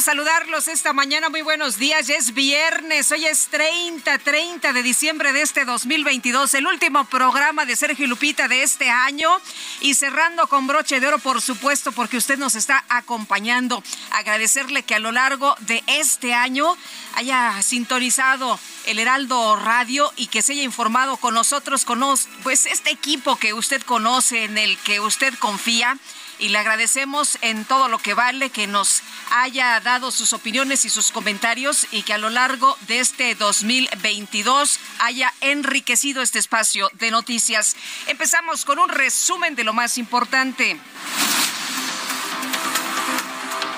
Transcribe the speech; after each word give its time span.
Saludarlos 0.00 0.68
esta 0.68 0.92
mañana. 0.92 1.28
Muy 1.28 1.42
buenos 1.42 1.76
días. 1.78 2.06
Ya 2.06 2.14
es 2.14 2.32
viernes. 2.34 3.10
Hoy 3.12 3.26
es 3.26 3.48
30, 3.48 4.18
30 4.18 4.72
de 4.72 4.82
diciembre 4.82 5.32
de 5.32 5.42
este 5.42 5.64
2022, 5.64 6.54
el 6.54 6.66
último 6.66 7.04
programa 7.06 7.64
de 7.64 7.74
Sergio 7.76 8.06
Lupita 8.06 8.48
de 8.48 8.62
este 8.62 8.90
año. 8.90 9.30
Y 9.80 9.94
cerrando 9.94 10.46
con 10.46 10.66
broche 10.66 11.00
de 11.00 11.06
oro, 11.08 11.18
por 11.18 11.40
supuesto, 11.42 11.92
porque 11.92 12.16
usted 12.16 12.38
nos 12.38 12.54
está 12.54 12.84
acompañando. 12.88 13.82
Agradecerle 14.12 14.82
que 14.82 14.94
a 14.94 14.98
lo 15.00 15.12
largo 15.12 15.54
de 15.60 15.82
este 15.86 16.34
año 16.34 16.76
haya 17.14 17.60
sintonizado 17.62 18.58
el 18.86 18.98
Heraldo 18.98 19.56
Radio 19.56 20.12
y 20.16 20.28
que 20.28 20.42
se 20.42 20.52
haya 20.52 20.62
informado 20.62 21.16
con 21.16 21.34
nosotros, 21.34 21.84
con 21.84 21.98
nos- 22.00 22.28
pues 22.42 22.66
este 22.66 22.90
equipo 22.90 23.36
que 23.36 23.52
usted 23.52 23.82
conoce, 23.82 24.44
en 24.44 24.58
el 24.58 24.78
que 24.78 25.00
usted 25.00 25.34
confía 25.38 25.98
y 26.38 26.48
le 26.48 26.58
agradecemos 26.58 27.38
en 27.42 27.64
todo 27.64 27.88
lo 27.88 27.98
que 27.98 28.14
vale 28.14 28.50
que 28.50 28.66
nos 28.66 29.02
haya 29.30 29.80
dado 29.80 30.10
sus 30.10 30.32
opiniones 30.32 30.84
y 30.84 30.90
sus 30.90 31.10
comentarios 31.10 31.86
y 31.90 32.02
que 32.02 32.14
a 32.14 32.18
lo 32.18 32.30
largo 32.30 32.76
de 32.86 33.00
este 33.00 33.34
2022 33.34 34.80
haya 35.00 35.32
enriquecido 35.40 36.22
este 36.22 36.38
espacio 36.38 36.90
de 36.94 37.10
noticias. 37.10 37.76
Empezamos 38.06 38.64
con 38.64 38.78
un 38.78 38.88
resumen 38.88 39.54
de 39.54 39.64
lo 39.64 39.72
más 39.72 39.98
importante. 39.98 40.78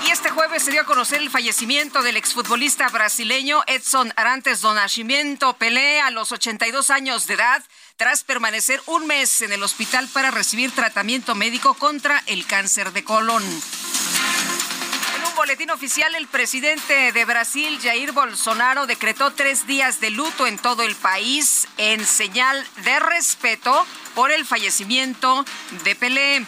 Y 0.06 0.10
este 0.10 0.30
jueves 0.30 0.64
se 0.64 0.70
dio 0.70 0.80
a 0.80 0.86
conocer 0.86 1.20
el 1.20 1.30
fallecimiento 1.30 2.02
del 2.02 2.16
exfutbolista 2.16 2.88
brasileño 2.88 3.62
Edson 3.66 4.12
Arantes 4.16 4.60
do 4.60 4.72
Nascimento 4.74 5.54
Pelé 5.54 6.00
a 6.00 6.10
los 6.10 6.32
82 6.32 6.90
años 6.90 7.26
de 7.26 7.34
edad 7.34 7.62
tras 8.00 8.24
permanecer 8.24 8.80
un 8.86 9.06
mes 9.06 9.42
en 9.42 9.52
el 9.52 9.62
hospital 9.62 10.08
para 10.08 10.30
recibir 10.30 10.70
tratamiento 10.70 11.34
médico 11.34 11.74
contra 11.74 12.22
el 12.24 12.46
cáncer 12.46 12.94
de 12.94 13.04
colon. 13.04 13.42
En 13.42 15.26
un 15.26 15.34
boletín 15.36 15.70
oficial, 15.70 16.14
el 16.14 16.26
presidente 16.26 17.12
de 17.12 17.24
Brasil, 17.26 17.78
Jair 17.82 18.12
Bolsonaro, 18.12 18.86
decretó 18.86 19.34
tres 19.34 19.66
días 19.66 20.00
de 20.00 20.08
luto 20.08 20.46
en 20.46 20.56
todo 20.56 20.82
el 20.82 20.96
país 20.96 21.68
en 21.76 22.06
señal 22.06 22.66
de 22.84 23.00
respeto 23.00 23.86
por 24.14 24.30
el 24.30 24.46
fallecimiento 24.46 25.44
de 25.84 25.94
Pelé. 25.94 26.46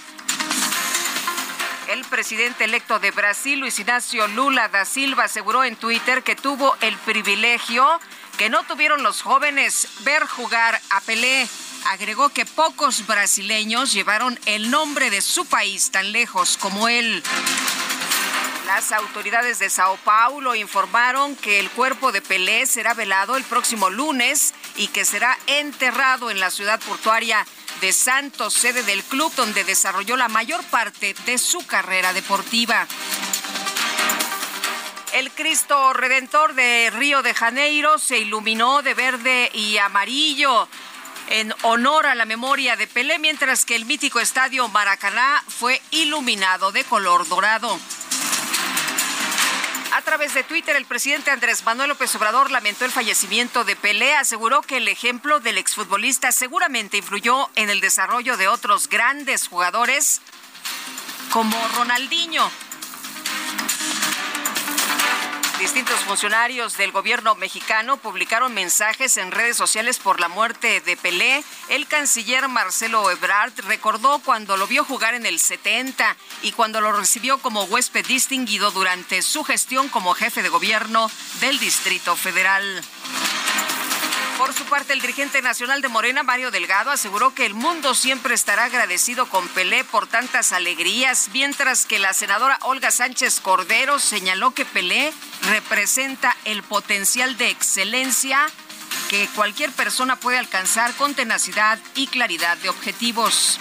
El 1.89 2.03
presidente 2.07 2.65
electo 2.65 2.99
de 2.99 3.11
Brasil, 3.11 3.61
Luis 3.61 3.79
Ignacio 3.79 4.27
Lula 4.29 4.69
da 4.69 4.87
Silva, 4.87 5.25
aseguró 5.25 5.65
en 5.65 5.77
Twitter 5.77 6.23
que 6.23 6.35
tuvo 6.35 6.75
el 6.81 6.97
privilegio 6.97 8.01
que 8.37 8.51
no 8.51 8.63
tuvieron 8.65 9.03
los 9.03 9.23
jóvenes 9.23 9.89
ver 10.01 10.27
jugar 10.27 10.81
a 10.91 11.01
Pelé. 11.01 11.49
Agregó 11.87 12.29
que 12.29 12.47
pocos 12.47 13.07
brasileños 13.07 13.93
llevaron 13.93 14.39
el 14.47 14.71
nombre 14.71 15.11
de 15.11 15.21
su 15.21 15.45
país 15.47 15.91
tan 15.91 16.13
lejos 16.13 16.57
como 16.57 16.89
él. 16.89 17.23
Las 18.67 18.93
autoridades 18.93 19.59
de 19.59 19.69
Sao 19.69 19.97
Paulo 19.99 20.55
informaron 20.55 21.37
que 21.37 21.59
el 21.59 21.71
cuerpo 21.71 22.13
de 22.13 22.23
Pelé 22.23 22.67
será 22.67 22.95
velado 22.95 23.37
el 23.37 23.45
próximo 23.45 23.91
lunes 23.91 24.55
y 24.77 24.89
que 24.89 25.05
será 25.05 25.37
enterrado 25.47 26.31
en 26.31 26.41
la 26.41 26.51
ciudad 26.51 26.81
portuaria 26.81 27.45
de 27.81 27.93
Santos, 27.93 28.55
sede 28.55 28.83
del 28.85 29.03
club 29.03 29.33
donde 29.35 29.65
desarrolló 29.65 30.17
la 30.17 30.29
mayor 30.29 30.63
parte 30.65 31.15
de 31.27 31.37
su 31.37 31.67
carrera 31.67 32.13
deportiva. 32.13 32.87
El 35.13 35.31
Cristo 35.31 35.93
Redentor 35.93 36.55
de 36.55 36.91
Río 36.95 37.23
de 37.23 37.35
Janeiro 37.35 37.99
se 37.99 38.19
iluminó 38.19 38.81
de 38.81 38.95
verde 38.95 39.51
y 39.53 39.77
amarillo 39.77 40.67
en 41.29 41.55
honor 41.63 42.07
a 42.07 42.15
la 42.15 42.25
memoria 42.25 42.77
de 42.77 42.87
Pelé, 42.87 43.19
mientras 43.19 43.67
que 43.67 43.77
el 43.77 43.85
mítico 43.85 44.21
estadio 44.21 44.67
Maracaná 44.69 45.45
fue 45.47 45.83
iluminado 45.91 46.73
de 46.73 46.85
color 46.85 47.29
dorado. 47.29 47.79
A 49.93 50.01
través 50.01 50.33
de 50.33 50.45
Twitter, 50.45 50.77
el 50.77 50.87
presidente 50.87 51.31
Andrés 51.31 51.63
Manuel 51.63 51.91
López 51.91 52.15
Obrador 52.15 52.51
lamentó 52.51 52.87
el 52.87 52.91
fallecimiento 52.91 53.65
de 53.65 53.77
Pelé, 53.77 54.15
aseguró 54.15 54.63
que 54.63 54.79
el 54.79 54.89
ejemplo 54.89 55.41
del 55.41 55.59
exfutbolista 55.59 56.33
seguramente 56.33 56.97
influyó 56.97 57.51
en 57.55 57.69
el 57.69 57.83
desarrollo 57.83 58.39
de 58.39 58.49
otros 58.49 58.89
grandes 58.89 59.47
jugadores 59.47 60.23
como 61.31 61.57
Ronaldinho. 61.77 62.51
Distintos 65.63 66.01
funcionarios 66.01 66.77
del 66.77 66.91
gobierno 66.91 67.37
mexicano 67.37 67.97
publicaron 67.97 68.53
mensajes 68.53 69.17
en 69.17 69.31
redes 69.31 69.57
sociales 69.57 70.01
por 70.01 70.19
la 70.19 70.27
muerte 70.27 70.81
de 70.81 70.97
Pelé. 70.97 71.45
El 71.69 71.87
canciller 71.87 72.49
Marcelo 72.49 73.09
Ebrard 73.13 73.53
recordó 73.69 74.19
cuando 74.19 74.57
lo 74.57 74.67
vio 74.67 74.83
jugar 74.85 75.15
en 75.15 75.25
el 75.25 75.39
70 75.39 76.17
y 76.43 76.51
cuando 76.51 76.81
lo 76.81 76.91
recibió 76.91 77.39
como 77.39 77.63
huésped 77.63 78.05
distinguido 78.05 78.73
durante 78.73 79.23
su 79.23 79.45
gestión 79.45 79.89
como 79.89 80.15
jefe 80.15 80.43
de 80.43 80.49
gobierno 80.49 81.09
del 81.41 81.61
Distrito 81.61 82.17
Federal. 82.17 82.83
Por 84.39 84.53
su 84.55 84.65
parte, 84.65 84.93
el 84.93 85.01
dirigente 85.01 85.43
nacional 85.43 85.83
de 85.83 85.89
Morena, 85.89 86.23
Mario 86.23 86.51
Delgado, 86.51 86.91
aseguró 86.91 87.35
que 87.35 87.47
el 87.47 87.55
mundo 87.55 87.95
siempre 87.95 88.35
estará 88.35 88.65
agradecido 88.65 89.27
con 89.27 89.47
Pelé 89.49 89.85
por 89.85 90.07
tantas 90.07 90.53
alegrías, 90.53 91.31
mientras 91.33 91.87
que 91.87 91.99
la 91.99 92.13
senadora 92.13 92.59
Olga 92.63 92.91
Sánchez 92.91 93.41
Cordero 93.41 93.99
señaló 93.99 94.53
que 94.53 94.65
Pelé 94.65 95.13
representa 95.43 96.37
el 96.45 96.63
potencial 96.63 97.37
de 97.37 97.51
excelencia 97.51 98.49
que 99.09 99.29
cualquier 99.35 99.71
persona 99.73 100.17
puede 100.17 100.39
alcanzar 100.39 100.93
con 100.95 101.15
tenacidad 101.15 101.79
y 101.95 102.07
claridad 102.07 102.57
de 102.59 102.71
objetivos. 102.71 103.59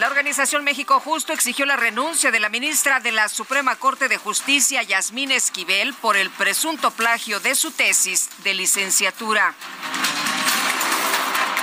La 0.00 0.06
organización 0.06 0.64
México 0.64 0.98
Justo 0.98 1.34
exigió 1.34 1.66
la 1.66 1.76
renuncia 1.76 2.30
de 2.30 2.40
la 2.40 2.48
ministra 2.48 3.00
de 3.00 3.12
la 3.12 3.28
Suprema 3.28 3.76
Corte 3.76 4.08
de 4.08 4.16
Justicia, 4.16 4.82
Yasmín 4.82 5.30
Esquivel, 5.30 5.92
por 5.92 6.16
el 6.16 6.30
presunto 6.30 6.90
plagio 6.90 7.38
de 7.38 7.54
su 7.54 7.70
tesis 7.70 8.30
de 8.42 8.54
licenciatura. 8.54 9.54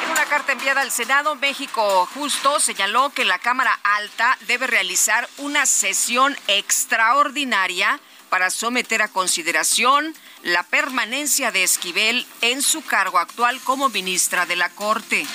En 0.04 0.12
una 0.12 0.26
carta 0.26 0.52
enviada 0.52 0.82
al 0.82 0.92
Senado, 0.92 1.34
México 1.34 2.08
Justo 2.14 2.60
señaló 2.60 3.10
que 3.10 3.26
la 3.26 3.40
Cámara 3.40 3.80
Alta 3.82 4.38
debe 4.46 4.68
realizar 4.68 5.28
una 5.38 5.66
sesión 5.66 6.38
extraordinaria 6.46 8.00
para 8.30 8.52
someter 8.52 9.02
a 9.02 9.08
consideración 9.08 10.14
la 10.44 10.62
permanencia 10.62 11.52
de 11.52 11.64
Esquivel 11.64 12.28
en 12.42 12.62
su 12.62 12.86
cargo 12.86 13.18
actual 13.18 13.60
como 13.62 13.90
ministra 13.90 14.46
de 14.46 14.58
la 14.58 14.70
Corte. 14.70 15.26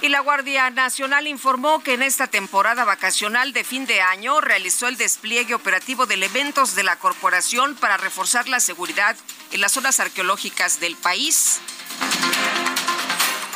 Y 0.00 0.08
la 0.10 0.20
Guardia 0.20 0.70
Nacional 0.70 1.26
informó 1.26 1.82
que 1.82 1.94
en 1.94 2.02
esta 2.02 2.28
temporada 2.28 2.84
vacacional 2.84 3.52
de 3.52 3.64
fin 3.64 3.84
de 3.84 4.00
año 4.00 4.40
realizó 4.40 4.86
el 4.86 4.96
despliegue 4.96 5.54
operativo 5.54 6.06
de 6.06 6.14
elementos 6.14 6.76
de 6.76 6.84
la 6.84 6.96
corporación 6.96 7.74
para 7.74 7.96
reforzar 7.96 8.48
la 8.48 8.60
seguridad 8.60 9.16
en 9.50 9.60
las 9.60 9.72
zonas 9.72 9.98
arqueológicas 9.98 10.78
del 10.78 10.94
país. 10.94 11.60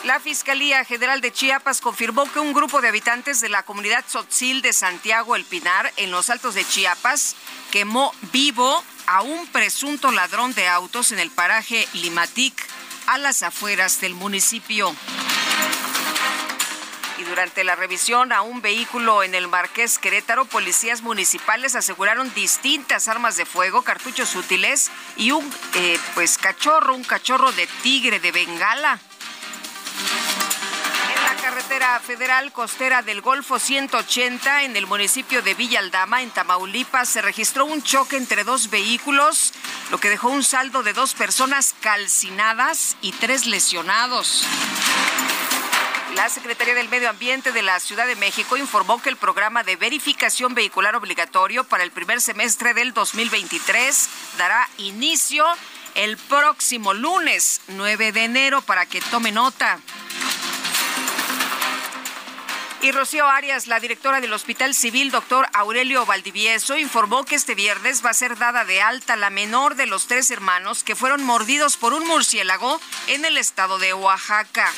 La 0.02 0.18
Fiscalía 0.18 0.84
General 0.84 1.20
de 1.20 1.32
Chiapas 1.32 1.80
confirmó 1.80 2.30
que 2.32 2.40
un 2.40 2.52
grupo 2.52 2.80
de 2.80 2.88
habitantes 2.88 3.40
de 3.40 3.48
la 3.48 3.62
comunidad 3.62 4.04
Tzotzil 4.04 4.60
de 4.60 4.72
Santiago 4.72 5.36
El 5.36 5.44
Pinar, 5.44 5.92
en 5.96 6.10
los 6.10 6.28
altos 6.28 6.56
de 6.56 6.66
Chiapas, 6.66 7.36
quemó 7.70 8.12
vivo 8.32 8.82
a 9.06 9.22
un 9.22 9.46
presunto 9.46 10.10
ladrón 10.10 10.54
de 10.54 10.66
autos 10.66 11.12
en 11.12 11.20
el 11.20 11.30
paraje 11.30 11.86
Limatic, 11.92 12.66
a 13.06 13.18
las 13.18 13.44
afueras 13.44 14.00
del 14.00 14.14
municipio. 14.14 14.92
Y 17.22 17.24
durante 17.24 17.62
la 17.62 17.76
revisión 17.76 18.32
a 18.32 18.42
un 18.42 18.62
vehículo 18.62 19.22
en 19.22 19.36
el 19.36 19.46
Marqués 19.46 20.00
Querétaro, 20.00 20.44
policías 20.44 21.02
municipales 21.02 21.76
aseguraron 21.76 22.34
distintas 22.34 23.06
armas 23.06 23.36
de 23.36 23.46
fuego, 23.46 23.82
cartuchos 23.82 24.34
útiles 24.34 24.90
y 25.16 25.30
un 25.30 25.48
eh, 25.76 26.00
pues 26.14 26.36
cachorro, 26.36 26.96
un 26.96 27.04
cachorro 27.04 27.52
de 27.52 27.68
tigre 27.84 28.18
de 28.18 28.32
Bengala 28.32 28.98
carretera 31.52 32.00
federal 32.00 32.52
costera 32.52 33.02
del 33.02 33.20
Golfo 33.20 33.58
180 33.58 34.62
en 34.62 34.76
el 34.76 34.86
municipio 34.86 35.42
de 35.42 35.54
Villa 35.54 35.80
Aldama, 35.80 36.22
en 36.22 36.30
Tamaulipas, 36.30 37.08
se 37.08 37.20
registró 37.20 37.66
un 37.66 37.82
choque 37.82 38.16
entre 38.16 38.44
dos 38.44 38.70
vehículos, 38.70 39.52
lo 39.90 39.98
que 39.98 40.08
dejó 40.08 40.28
un 40.28 40.44
saldo 40.44 40.82
de 40.82 40.92
dos 40.92 41.14
personas 41.14 41.74
calcinadas 41.80 42.96
y 43.02 43.12
tres 43.12 43.46
lesionados. 43.46 44.46
La 46.16 46.28
Secretaría 46.28 46.74
del 46.74 46.88
Medio 46.88 47.08
Ambiente 47.08 47.52
de 47.52 47.62
la 47.62 47.80
Ciudad 47.80 48.06
de 48.06 48.16
México 48.16 48.56
informó 48.56 49.00
que 49.00 49.08
el 49.08 49.16
programa 49.16 49.64
de 49.64 49.76
verificación 49.76 50.54
vehicular 50.54 50.94
obligatorio 50.94 51.64
para 51.64 51.84
el 51.84 51.90
primer 51.90 52.20
semestre 52.20 52.74
del 52.74 52.92
2023 52.92 54.08
dará 54.36 54.68
inicio 54.78 55.44
el 55.94 56.16
próximo 56.16 56.92
lunes 56.94 57.62
9 57.68 58.12
de 58.12 58.24
enero 58.24 58.62
para 58.62 58.86
que 58.86 59.00
tome 59.00 59.32
nota. 59.32 59.80
Y 62.82 62.90
Rocío 62.90 63.26
Arias, 63.28 63.68
la 63.68 63.78
directora 63.78 64.20
del 64.20 64.32
Hospital 64.32 64.74
Civil, 64.74 65.12
doctor 65.12 65.46
Aurelio 65.52 66.04
Valdivieso, 66.04 66.76
informó 66.76 67.24
que 67.24 67.36
este 67.36 67.54
viernes 67.54 68.04
va 68.04 68.10
a 68.10 68.14
ser 68.14 68.36
dada 68.36 68.64
de 68.64 68.82
alta 68.82 69.14
la 69.14 69.30
menor 69.30 69.76
de 69.76 69.86
los 69.86 70.08
tres 70.08 70.30
hermanos 70.32 70.82
que 70.82 70.96
fueron 70.96 71.22
mordidos 71.22 71.76
por 71.76 71.94
un 71.94 72.06
murciélago 72.06 72.80
en 73.06 73.24
el 73.24 73.38
estado 73.38 73.78
de 73.78 73.94
Oaxaca. 73.94 74.68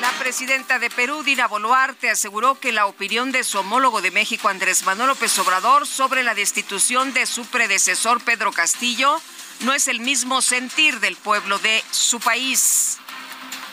La 0.00 0.10
presidenta 0.18 0.78
de 0.78 0.90
Perú, 0.90 1.22
Dina 1.22 1.48
Boluarte, 1.48 2.10
aseguró 2.10 2.60
que 2.60 2.72
la 2.72 2.86
opinión 2.86 3.32
de 3.32 3.44
su 3.44 3.58
homólogo 3.58 4.02
de 4.02 4.10
México, 4.10 4.48
Andrés 4.48 4.84
Manuel 4.84 5.08
López 5.08 5.38
Obrador, 5.38 5.86
sobre 5.86 6.22
la 6.22 6.34
destitución 6.34 7.14
de 7.14 7.24
su 7.24 7.46
predecesor, 7.46 8.22
Pedro 8.22 8.52
Castillo, 8.52 9.20
no 9.60 9.72
es 9.72 9.88
el 9.88 10.00
mismo 10.00 10.42
sentir 10.42 11.00
del 11.00 11.16
pueblo 11.16 11.58
de 11.58 11.82
su 11.90 12.20
país. 12.20 12.98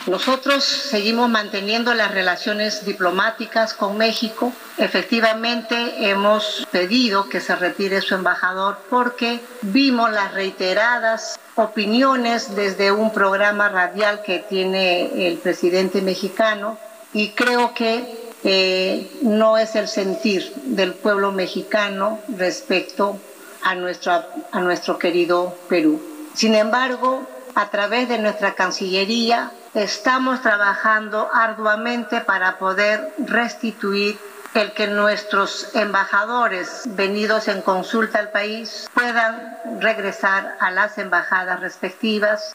Nosotros 0.06 0.64
seguimos 0.64 1.30
manteniendo 1.30 1.94
las 1.94 2.12
relaciones 2.12 2.86
diplomáticas 2.86 3.74
con 3.74 3.98
México. 3.98 4.52
Efectivamente, 4.78 6.10
hemos 6.10 6.68
pedido 6.72 7.30
que 7.30 7.40
se 7.40 7.56
retire 7.56 8.02
su 8.02 8.16
embajador 8.16 8.80
porque 8.90 9.42
vimos 9.62 10.12
las 10.12 10.34
reiteradas 10.34 11.40
opiniones 11.56 12.56
desde 12.56 12.92
un 12.92 13.12
programa 13.12 13.70
radial 13.70 14.22
que 14.24 14.40
tiene 14.40 15.28
el 15.28 15.38
presidente 15.38 16.02
mexicano 16.02 16.78
y 17.14 17.30
creo 17.30 17.74
que 17.74 18.32
eh, 18.44 19.20
no 19.22 19.58
es 19.58 19.76
el 19.76 19.88
sentir 19.88 20.52
del 20.66 20.94
pueblo 20.94 21.32
mexicano 21.32 22.20
respecto 22.28 23.20
a 23.62 23.76
nuestro, 23.76 24.26
a 24.52 24.60
nuestro 24.60 24.98
querido 24.98 25.56
Perú. 25.70 26.02
Sin 26.34 26.56
embargo, 26.56 27.26
a 27.56 27.70
través 27.70 28.10
de 28.10 28.18
nuestra 28.18 28.56
Cancillería 28.56 29.52
estamos 29.74 30.42
trabajando 30.42 31.30
arduamente 31.34 32.22
para 32.22 32.58
poder 32.58 33.14
restituir 33.20 34.18
el 34.54 34.74
que 34.74 34.88
nuestros 34.88 35.76
embajadores 35.76 36.84
venidos 36.86 37.48
en 37.48 37.62
consulta 37.62 38.20
al 38.20 38.32
país 38.32 38.90
puedan 38.94 39.58
regresar 39.80 40.58
a 40.60 40.72
las 40.72 40.98
embajadas 40.98 41.60
respectivas. 41.60 42.54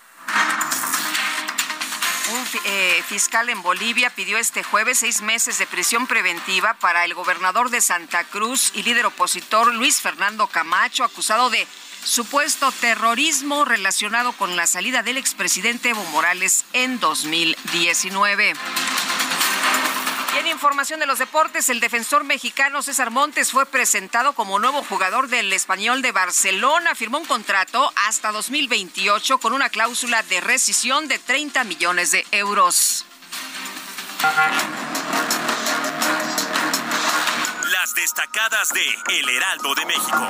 Un 2.31 2.61
eh, 2.67 3.03
fiscal 3.06 3.49
en 3.49 3.62
Bolivia 3.62 4.11
pidió 4.11 4.37
este 4.37 4.62
jueves 4.62 4.99
seis 4.99 5.23
meses 5.23 5.59
de 5.59 5.67
prisión 5.67 6.06
preventiva 6.06 6.75
para 6.75 7.05
el 7.05 7.15
gobernador 7.15 7.71
de 7.71 7.81
Santa 7.81 8.23
Cruz 8.25 8.71
y 8.75 8.83
líder 8.83 9.06
opositor 9.06 9.75
Luis 9.75 10.03
Fernando 10.03 10.47
Camacho, 10.47 11.05
acusado 11.05 11.49
de 11.49 11.67
supuesto 12.05 12.71
terrorismo 12.71 13.65
relacionado 13.65 14.33
con 14.33 14.56
la 14.56 14.67
salida 14.67 15.03
del 15.03 15.17
expresidente 15.17 15.91
Evo 15.91 16.05
Morales 16.05 16.67
en 16.75 17.01
2019. 17.01 18.55
En 20.38 20.46
información 20.46 21.00
de 21.00 21.06
los 21.06 21.19
deportes, 21.19 21.69
el 21.69 21.81
defensor 21.81 22.23
mexicano 22.23 22.81
César 22.81 23.11
Montes 23.11 23.50
fue 23.50 23.67
presentado 23.67 24.35
como 24.35 24.61
nuevo 24.61 24.85
jugador 24.85 25.26
del 25.26 25.52
español 25.52 26.00
de 26.00 26.12
Barcelona. 26.12 26.94
Firmó 26.94 27.19
un 27.19 27.25
contrato 27.25 27.93
hasta 28.06 28.31
2028 28.31 29.38
con 29.38 29.52
una 29.52 29.69
cláusula 29.69 30.23
de 30.23 30.40
rescisión 30.40 31.08
de 31.08 31.19
30 31.19 31.64
millones 31.64 32.12
de 32.12 32.25
euros. 32.31 33.05
Las 37.73 37.94
destacadas 37.96 38.69
de 38.73 39.19
El 39.19 39.29
Heraldo 39.29 39.75
de 39.75 39.87
México. 39.87 40.29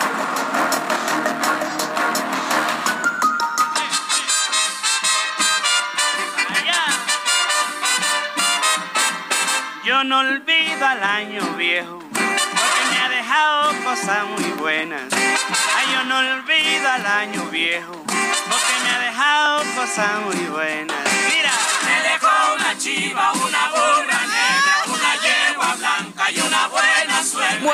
Yo 9.89 10.05
no 10.05 10.19
olvido 10.19 10.87
al 10.87 11.03
año 11.03 11.41
viejo, 11.57 11.99
porque 12.13 12.83
me 12.91 12.99
ha 12.99 13.09
dejado 13.09 13.73
cosas 13.85 14.23
muy 14.27 14.51
buenas. 14.59 15.05
Ay, 15.15 15.87
yo 15.95 16.05
no 16.05 16.19
olvido 16.19 16.91
al 16.91 17.07
año 17.07 17.47
viejo, 17.47 17.93
porque 18.05 18.75
me 18.85 18.91
ha 18.91 18.99
dejado 18.99 19.63
cosas 19.75 20.21
muy 20.27 20.45
buenas. 20.45 20.99
Mira, 21.31 21.53
me 21.87 22.03
dejó 22.07 22.55
una 22.55 22.77
chiva, 22.77 23.33
una 23.33 23.69
burra 23.71 24.18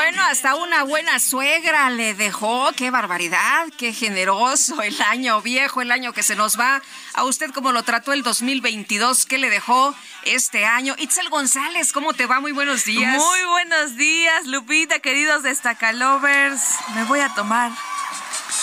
Bueno, 0.06 0.22
hasta 0.24 0.54
una 0.56 0.82
buena 0.82 1.18
suegra 1.18 1.88
le 1.88 2.12
dejó. 2.12 2.70
Qué 2.76 2.90
barbaridad, 2.90 3.68
qué 3.78 3.94
generoso 3.94 4.82
el 4.82 5.00
año 5.00 5.40
viejo, 5.40 5.80
el 5.80 5.90
año 5.90 6.12
que 6.12 6.22
se 6.22 6.36
nos 6.36 6.60
va. 6.60 6.82
A 7.14 7.24
usted, 7.24 7.50
¿cómo 7.52 7.72
lo 7.72 7.84
trató 7.84 8.12
el 8.12 8.22
2022? 8.22 9.24
¿Qué 9.24 9.38
le 9.38 9.48
dejó 9.48 9.94
este 10.24 10.66
año? 10.66 10.94
Itzel 10.98 11.30
González, 11.30 11.94
¿cómo 11.94 12.12
te 12.12 12.26
va? 12.26 12.40
Muy 12.40 12.52
buenos 12.52 12.84
días. 12.84 13.16
Muy 13.16 13.44
buenos 13.44 13.96
días, 13.96 14.44
Lupita, 14.44 14.98
queridos 14.98 15.42
destacalovers. 15.42 16.60
Me 16.94 17.04
voy 17.04 17.20
a 17.20 17.30
tomar 17.30 17.73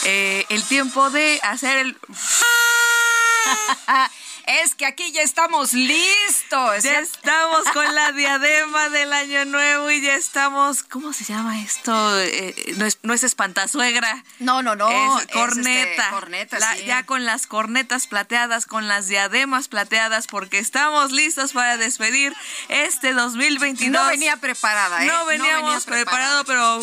eh, 0.04 0.46
el 0.50 0.64
tiempo 0.66 1.10
de 1.10 1.40
hacer 1.42 1.78
el... 1.78 1.98
es 4.46 4.76
que 4.76 4.86
aquí 4.86 5.12
ya 5.12 5.22
estamos 5.22 5.74
listos. 5.74 6.84
Ya 6.84 7.00
estamos 7.00 7.64
con 7.74 7.94
la 7.96 8.12
diadema 8.14 8.90
del 8.90 9.14
año 9.14 9.46
nuevo 9.46 9.90
y 9.92 10.02
ya 10.02 10.16
estamos, 10.16 10.84
¿cómo 10.84 11.14
se 11.14 11.26
llama 11.26 11.62
esto? 11.62 12.20
Eh, 12.20 12.74
no, 12.78 12.86
es, 12.86 13.00
no 13.04 13.14
es 13.14 13.24
espantasuegra. 13.24 14.24
No, 14.40 14.64
no, 14.64 14.76
no. 14.76 14.90
Es 15.20 15.28
corneta. 15.28 15.92
este, 15.92 16.10
corneta, 16.12 16.76
sí. 16.76 16.86
Ya 16.86 17.06
con 17.06 17.26
las 17.26 17.48
cornetas 17.48 18.08
plateadas, 18.08 18.66
con 18.66 18.88
las 18.88 19.08
diademas 19.08 19.68
plateadas, 19.68 20.28
porque 20.28 20.60
estamos 20.60 21.12
listos 21.12 21.54
para 21.54 21.78
despedir 21.78 22.34
este 22.70 23.14
2022. 23.14 23.92
No 23.92 24.08
venía 24.08 24.38
preparada, 24.38 25.04
¿eh? 25.04 25.08
No 25.08 25.26
veníamos 25.26 25.86
venía 25.86 26.04
preparado, 26.04 26.46
pero... 26.46 26.82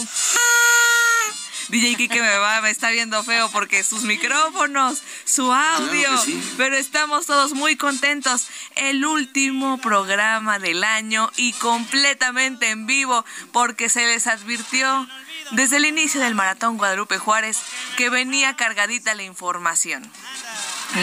DJ 1.68 1.96
Kike 1.96 2.20
me 2.20 2.38
va, 2.38 2.60
me 2.62 2.70
está 2.70 2.90
viendo 2.90 3.22
feo 3.22 3.50
porque 3.50 3.82
sus 3.84 4.02
micrófonos, 4.02 5.02
su 5.24 5.52
audio, 5.52 6.08
Claro 6.08 6.22
que 6.24 6.32
sí. 6.32 6.54
pero 6.56 6.76
estamos 6.76 7.26
todos 7.26 7.52
muy 7.52 7.76
contentos. 7.76 8.48
El 8.76 9.04
último 9.04 9.78
programa 9.78 10.58
del 10.58 10.82
año 10.82 11.30
y 11.36 11.52
completamente 11.54 12.70
en 12.70 12.86
vivo 12.86 13.24
porque 13.52 13.88
se 13.88 14.06
les 14.06 14.26
advirtió 14.26 15.06
desde 15.52 15.76
el 15.76 15.86
inicio 15.86 16.20
del 16.20 16.34
maratón 16.34 16.76
Guadalupe 16.78 17.18
Juárez 17.18 17.58
que 17.96 18.10
venía 18.10 18.56
cargadita 18.56 19.14
la 19.14 19.22
información. 19.24 20.10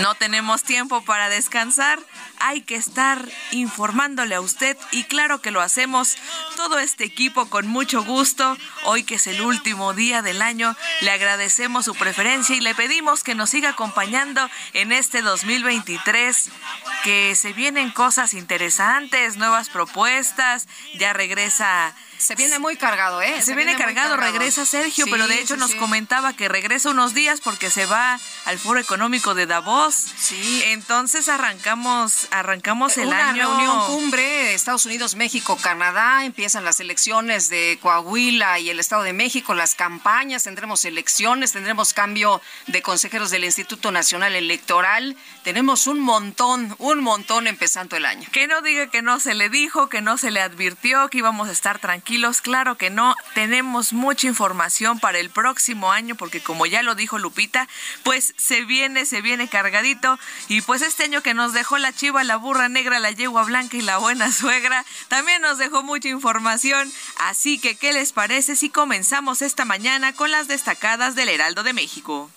No 0.01 0.15
tenemos 0.15 0.63
tiempo 0.63 1.03
para 1.05 1.29
descansar, 1.29 1.99
hay 2.39 2.61
que 2.61 2.75
estar 2.75 3.27
informándole 3.51 4.35
a 4.35 4.41
usted 4.41 4.77
y 4.91 5.03
claro 5.03 5.41
que 5.41 5.51
lo 5.51 5.61
hacemos 5.61 6.17
todo 6.55 6.79
este 6.79 7.03
equipo 7.03 7.49
con 7.49 7.67
mucho 7.67 8.03
gusto. 8.03 8.57
Hoy 8.83 9.03
que 9.03 9.15
es 9.15 9.27
el 9.27 9.41
último 9.41 9.93
día 9.93 10.21
del 10.21 10.41
año, 10.41 10.75
le 11.01 11.11
agradecemos 11.11 11.85
su 11.85 11.95
preferencia 11.95 12.55
y 12.55 12.61
le 12.61 12.75
pedimos 12.75 13.23
que 13.23 13.35
nos 13.35 13.49
siga 13.49 13.69
acompañando 13.69 14.49
en 14.73 14.91
este 14.91 15.21
2023 15.21 16.49
que 17.05 17.35
se 17.35 17.53
vienen 17.53 17.91
cosas 17.91 18.33
interesantes, 18.33 19.37
nuevas 19.37 19.69
propuestas, 19.69 20.67
ya 20.95 21.13
regresa 21.13 21.93
se 22.17 22.35
viene 22.35 22.59
muy 22.59 22.77
cargado, 22.77 23.21
¿eh? 23.21 23.41
Se, 23.41 23.55
viene, 23.55 23.75
cargado, 23.75 24.17
regresa 24.17 24.65
Sergio, 24.65 25.05
pero 25.11 25.27
de 25.27 25.39
hecho 25.39 25.57
nos 25.57 25.75
comentaba 25.75 26.33
que 26.33 26.47
regresa 26.47 26.89
unos 26.89 27.13
días 27.13 27.41
porque 27.41 27.69
se 27.69 27.85
va 27.85 28.19
al 28.45 28.57
Foro 28.57 28.79
Económico 28.79 29.35
de 29.35 29.45
Davos. 29.45 29.93
Sí. 30.17 30.63
Entonces 30.67 31.27
arrancamos, 31.27 32.27
arrancamos 32.31 32.97
el 32.97 33.07
Una 33.07 33.29
año. 33.29 33.43
reunión 33.43 33.85
cumbre, 33.87 34.53
Estados 34.53 34.85
Unidos, 34.85 35.15
México, 35.15 35.57
Canadá, 35.61 36.25
empiezan 36.25 36.63
las 36.63 36.79
elecciones 36.79 37.49
de 37.49 37.77
Coahuila 37.81 38.59
y 38.59 38.69
el 38.69 38.79
Estado 38.79 39.03
de 39.03 39.13
México, 39.13 39.53
las 39.53 39.75
campañas, 39.75 40.43
tendremos 40.43 40.85
elecciones, 40.85 41.51
tendremos 41.51 41.93
cambio 41.93 42.41
de 42.67 42.81
consejeros 42.81 43.29
del 43.29 43.43
Instituto 43.43 43.91
Nacional 43.91 44.35
Electoral, 44.35 45.17
tenemos 45.43 45.85
un 45.85 45.99
montón, 45.99 46.75
un 46.79 46.94
montón 47.01 47.47
empezando 47.47 47.95
el 47.95 48.05
año. 48.05 48.27
Que 48.31 48.47
no 48.47 48.61
diga 48.61 48.87
que 48.87 49.01
no 49.01 49.19
se 49.19 49.33
le 49.33 49.49
dijo, 49.49 49.89
que 49.89 50.01
no 50.01 50.17
se 50.17 50.31
le 50.31 50.41
advirtió, 50.41 51.09
que 51.09 51.19
íbamos 51.19 51.49
a 51.49 51.51
estar 51.51 51.79
tranquilos 51.79 52.41
claro 52.41 52.77
que 52.77 52.89
no. 52.89 53.15
Tenemos 53.33 53.93
mucha 53.93 54.27
información 54.27 54.99
para 54.99 55.19
el 55.19 55.29
próximo 55.29 55.91
año 55.91 56.15
porque 56.15 56.41
como 56.41 56.65
ya 56.65 56.83
lo 56.83 56.95
dijo 56.95 57.17
Lupita, 57.17 57.67
pues 58.03 58.33
se 58.37 58.63
viene, 58.65 59.05
se 59.05 59.21
viene 59.21 59.47
cargadito. 59.47 60.19
Y 60.47 60.61
pues 60.61 60.81
este 60.81 61.03
año 61.03 61.21
que 61.21 61.33
nos 61.33 61.53
dejó 61.53 61.77
la 61.77 61.93
chiva, 61.93 62.23
la 62.23 62.37
burra 62.37 62.69
negra, 62.69 62.99
la 62.99 63.11
yegua 63.11 63.43
blanca 63.43 63.77
y 63.77 63.81
la 63.81 63.97
buena 63.97 64.31
suegra, 64.31 64.85
también 65.07 65.41
nos 65.41 65.57
dejó 65.57 65.83
mucha 65.83 66.09
información. 66.09 66.91
Así 67.17 67.59
que, 67.59 67.75
¿qué 67.75 67.93
les 67.93 68.11
parece 68.13 68.55
si 68.55 68.69
comenzamos 68.69 69.41
esta 69.41 69.65
mañana 69.65 70.13
con 70.13 70.31
las 70.31 70.47
destacadas 70.47 71.15
del 71.15 71.29
Heraldo 71.29 71.63
de 71.63 71.73
México? 71.73 72.29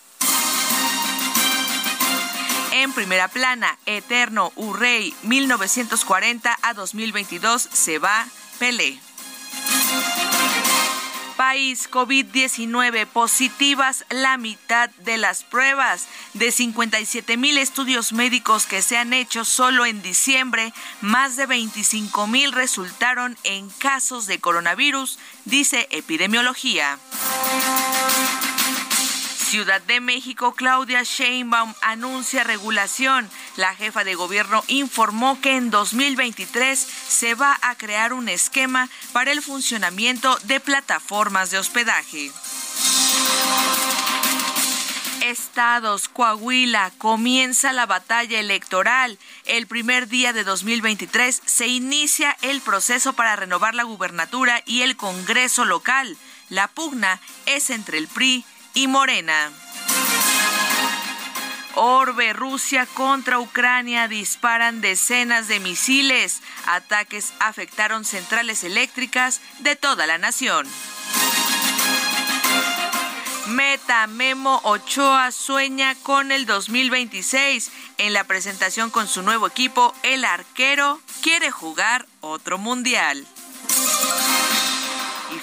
En 2.80 2.92
primera 2.92 3.26
plana, 3.26 3.76
Eterno 3.86 4.52
Urrey 4.54 5.12
1940 5.24 6.56
a 6.62 6.74
2022 6.74 7.60
se 7.72 7.98
va 7.98 8.24
Pelé. 8.60 9.00
País 11.36 11.90
COVID-19 11.90 13.06
positivas 13.06 14.04
la 14.10 14.38
mitad 14.38 14.90
de 14.90 15.18
las 15.18 15.42
pruebas. 15.42 16.06
De 16.34 16.52
57 16.52 17.36
mil 17.36 17.58
estudios 17.58 18.12
médicos 18.12 18.66
que 18.66 18.80
se 18.80 18.96
han 18.96 19.12
hecho 19.12 19.44
solo 19.44 19.84
en 19.84 20.00
diciembre, 20.00 20.72
más 21.00 21.34
de 21.34 21.46
25 21.46 22.28
mil 22.28 22.52
resultaron 22.52 23.36
en 23.42 23.70
casos 23.70 24.28
de 24.28 24.38
coronavirus, 24.38 25.18
dice 25.44 25.88
epidemiología. 25.90 26.96
Ciudad 29.48 29.80
de 29.80 30.00
México, 30.02 30.52
Claudia 30.52 31.02
Sheinbaum 31.04 31.72
anuncia 31.80 32.44
regulación. 32.44 33.30
La 33.56 33.74
jefa 33.74 34.04
de 34.04 34.14
gobierno 34.14 34.62
informó 34.68 35.40
que 35.40 35.56
en 35.56 35.70
2023 35.70 36.78
se 36.78 37.34
va 37.34 37.58
a 37.62 37.74
crear 37.74 38.12
un 38.12 38.28
esquema 38.28 38.90
para 39.14 39.32
el 39.32 39.40
funcionamiento 39.40 40.36
de 40.44 40.60
plataformas 40.60 41.50
de 41.50 41.56
hospedaje. 41.56 42.30
Estados, 45.22 46.08
Coahuila, 46.08 46.92
comienza 46.98 47.72
la 47.72 47.86
batalla 47.86 48.40
electoral. 48.40 49.18
El 49.46 49.66
primer 49.66 50.08
día 50.08 50.34
de 50.34 50.44
2023 50.44 51.40
se 51.46 51.68
inicia 51.68 52.36
el 52.42 52.60
proceso 52.60 53.14
para 53.14 53.34
renovar 53.34 53.74
la 53.74 53.84
gubernatura 53.84 54.62
y 54.66 54.82
el 54.82 54.98
Congreso 54.98 55.64
local. 55.64 56.18
La 56.50 56.68
pugna 56.68 57.18
es 57.46 57.70
entre 57.70 57.96
el 57.96 58.08
PRI 58.08 58.44
Morena. 58.86 59.50
Orbe, 61.74 62.32
Rusia 62.32 62.86
contra 62.86 63.38
Ucrania 63.38 64.08
disparan 64.08 64.80
decenas 64.80 65.48
de 65.48 65.60
misiles. 65.60 66.42
Ataques 66.66 67.32
afectaron 67.40 68.04
centrales 68.04 68.64
eléctricas 68.64 69.40
de 69.60 69.76
toda 69.76 70.06
la 70.06 70.18
nación. 70.18 70.66
Meta 73.48 74.06
Memo 74.06 74.60
Ochoa 74.64 75.30
sueña 75.30 75.94
con 76.02 76.32
el 76.32 76.46
2026. 76.46 77.70
En 77.98 78.12
la 78.12 78.24
presentación 78.24 78.90
con 78.90 79.08
su 79.08 79.22
nuevo 79.22 79.46
equipo, 79.46 79.94
el 80.02 80.24
arquero 80.24 81.00
quiere 81.22 81.50
jugar 81.50 82.06
otro 82.20 82.58
mundial. 82.58 83.26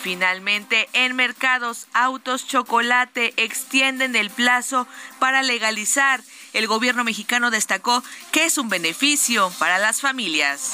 Finalmente, 0.06 0.88
en 0.94 1.16
mercados, 1.16 1.88
autos 1.92 2.48
chocolate 2.48 3.34
extienden 3.38 4.16
el 4.16 4.30
plazo 4.30 4.88
para 5.18 5.42
legalizar. 5.42 6.22
El 6.54 6.68
gobierno 6.68 7.04
mexicano 7.04 7.50
destacó 7.50 8.04
que 8.32 8.46
es 8.46 8.60
un 8.60 8.70
beneficio 8.70 9.52
para 9.58 9.80
las 9.80 10.02
familias. 10.02 10.74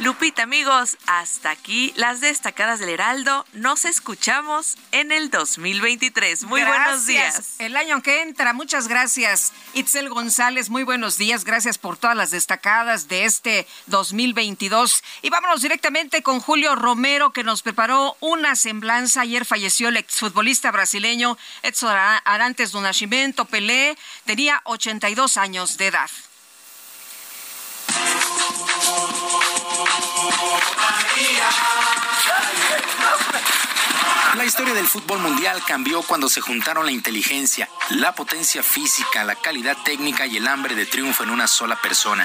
Lupita, 0.00 0.44
amigos, 0.44 0.96
hasta 1.06 1.50
aquí 1.50 1.92
las 1.96 2.20
destacadas 2.20 2.78
del 2.78 2.90
Heraldo. 2.90 3.44
Nos 3.52 3.84
escuchamos 3.84 4.76
en 4.92 5.10
el 5.10 5.28
2023. 5.28 6.44
Muy 6.44 6.62
buenos 6.62 7.06
días. 7.06 7.56
El 7.58 7.76
año 7.76 8.00
que 8.00 8.22
entra, 8.22 8.52
muchas 8.52 8.86
gracias. 8.86 9.52
Itzel 9.74 10.08
González, 10.08 10.70
muy 10.70 10.84
buenos 10.84 11.18
días. 11.18 11.44
Gracias 11.44 11.78
por 11.78 11.96
todas 11.96 12.16
las 12.16 12.30
destacadas 12.30 13.08
de 13.08 13.24
este 13.24 13.66
2022. 13.86 15.02
Y 15.22 15.30
vámonos 15.30 15.62
directamente 15.62 16.22
con 16.22 16.38
Julio 16.38 16.76
Romero, 16.76 17.32
que 17.32 17.42
nos 17.42 17.62
preparó 17.62 18.16
una 18.20 18.54
semblanza. 18.54 19.22
Ayer 19.22 19.44
falleció 19.44 19.88
el 19.88 19.96
exfutbolista 19.96 20.70
brasileño 20.70 21.36
Edson 21.64 21.96
Arantes 22.24 22.70
do 22.70 22.80
Nascimento 22.80 23.46
Pelé. 23.46 23.98
Tenía 24.24 24.60
82 24.64 25.36
años 25.38 25.76
de 25.76 25.88
edad. 25.88 26.10
María. 30.50 32.07
La 34.38 34.44
historia 34.44 34.72
del 34.72 34.86
fútbol 34.86 35.18
mundial 35.18 35.60
cambió 35.66 36.00
cuando 36.02 36.28
se 36.28 36.40
juntaron 36.40 36.86
la 36.86 36.92
inteligencia, 36.92 37.68
la 37.90 38.14
potencia 38.14 38.62
física, 38.62 39.24
la 39.24 39.34
calidad 39.34 39.76
técnica 39.84 40.28
y 40.28 40.36
el 40.36 40.46
hambre 40.46 40.76
de 40.76 40.86
triunfo 40.86 41.24
en 41.24 41.30
una 41.30 41.48
sola 41.48 41.74
persona. 41.82 42.24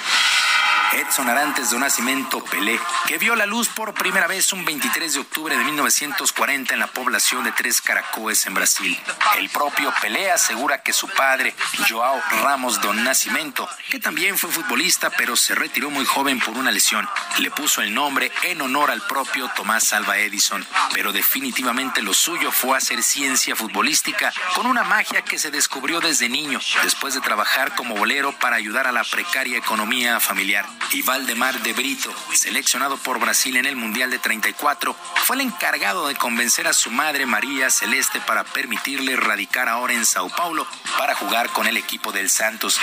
Edson 0.94 1.28
Arantes 1.28 1.72
de 1.72 1.80
Nacimiento 1.80 2.44
Pelé, 2.44 2.80
que 3.08 3.18
vio 3.18 3.36
la 3.36 3.48
luz 3.48 3.68
por 3.68 3.96
primera 3.96 4.28
vez 4.28 4.54
un 4.54 4.64
23 4.64 5.14
de 5.14 5.20
octubre 5.22 5.58
de 5.58 5.64
1940 5.64 6.74
en 6.74 6.80
la 6.80 6.88
población 6.88 7.44
de 7.44 7.52
Tres 7.52 7.82
Caracoes 7.82 8.46
en 8.46 8.54
Brasil. 8.54 9.00
El 9.38 9.50
propio 9.50 9.92
Pelé 10.00 10.30
asegura 10.30 10.84
que 10.84 10.94
su 10.94 11.08
padre, 11.10 11.56
Joao 11.90 12.22
Ramos 12.44 12.80
do 12.80 12.94
Nascimento, 12.94 13.68
que 13.90 14.00
también 14.00 14.38
fue 14.38 14.52
futbolista 14.52 15.10
pero 15.10 15.36
se 15.36 15.56
retiró 15.56 15.90
muy 15.90 16.06
joven 16.06 16.40
por 16.40 16.56
una 16.56 16.70
lesión, 16.70 17.10
le 17.40 17.50
puso 17.50 17.82
el 17.82 17.92
nombre 17.92 18.32
en 18.44 18.62
honor 18.62 18.92
al 18.92 19.02
propio 19.08 19.50
Tomás 19.56 19.94
Alva 19.94 20.20
Edison. 20.20 20.64
Pero 20.94 21.12
definitivamente 21.12 22.03
lo 22.04 22.14
suyo 22.14 22.52
fue 22.52 22.78
hacer 22.78 23.02
ciencia 23.02 23.56
futbolística 23.56 24.34
con 24.56 24.66
una 24.66 24.84
magia 24.84 25.22
que 25.22 25.40
se 25.40 25.52
descubrió 25.52 26.02
desde 26.02 26.28
niño, 26.28 26.60
después 26.84 27.14
de 27.14 27.22
trabajar 27.22 27.76
como 27.76 27.96
bolero 27.96 28.34
para 28.34 28.58
ayudar 28.58 28.88
a 28.88 28.92
la 28.92 29.04
precaria 29.04 29.58
economía 29.58 30.20
familiar 30.20 30.66
y 30.92 31.02
Valdemar 31.02 31.60
de 31.62 31.74
Brito, 31.74 32.14
seleccionado 32.34 32.98
por 32.98 33.20
Brasil 33.20 33.56
en 33.58 33.66
el 33.66 33.76
Mundial 33.76 34.10
de 34.12 34.20
34, 34.20 34.96
fue 35.26 35.38
el 35.38 35.42
encargado 35.44 36.08
de 36.08 36.16
convencer 36.16 36.68
a 36.68 36.74
su 36.74 36.92
madre 36.92 37.26
María 37.26 37.70
Celeste 37.70 38.20
para 38.22 38.44
permitirle 38.44 39.16
radicar 39.16 39.70
ahora 39.70 39.94
en 39.94 40.06
Sao 40.06 40.30
Paulo 40.30 40.68
para 40.98 41.16
jugar 41.16 41.50
con 41.50 41.68
el 41.68 41.78
equipo 41.78 42.12
del 42.12 42.30
Santos. 42.30 42.80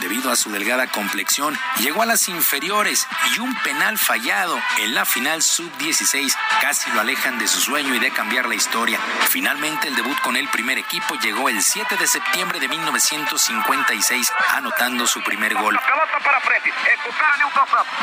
Debido 0.00 0.30
a 0.30 0.36
su 0.36 0.50
delgada 0.50 0.86
complexión, 0.86 1.58
llegó 1.78 2.02
a 2.02 2.06
las 2.06 2.28
inferiores 2.28 3.06
y 3.36 3.40
un 3.40 3.54
penal 3.62 3.98
fallado 3.98 4.60
en 4.78 4.94
la 4.94 5.04
final 5.04 5.42
sub-16 5.42 6.34
casi 6.60 6.90
lo 6.90 7.00
alejan 7.00 7.38
de 7.38 7.46
su 7.52 7.60
sueño 7.60 7.94
y 7.94 7.98
de 7.98 8.10
cambiar 8.10 8.46
la 8.46 8.54
historia. 8.54 8.98
Finalmente, 9.28 9.86
el 9.86 9.94
debut 9.94 10.18
con 10.22 10.36
el 10.36 10.48
primer 10.48 10.78
equipo 10.78 11.16
llegó 11.16 11.50
el 11.50 11.60
7 11.60 11.96
de 11.98 12.06
septiembre 12.06 12.58
de 12.58 12.66
1956, 12.66 14.32
anotando 14.54 15.06
su 15.06 15.22
primer 15.22 15.54
gol. 15.54 15.78
para 15.78 16.40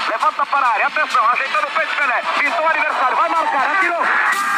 Levanta 0.07 0.45
para 0.45 0.73
área. 0.73 0.87
Ajeitando 0.87 1.67
Pelé. 1.69 1.89
Marcar. 3.31 4.49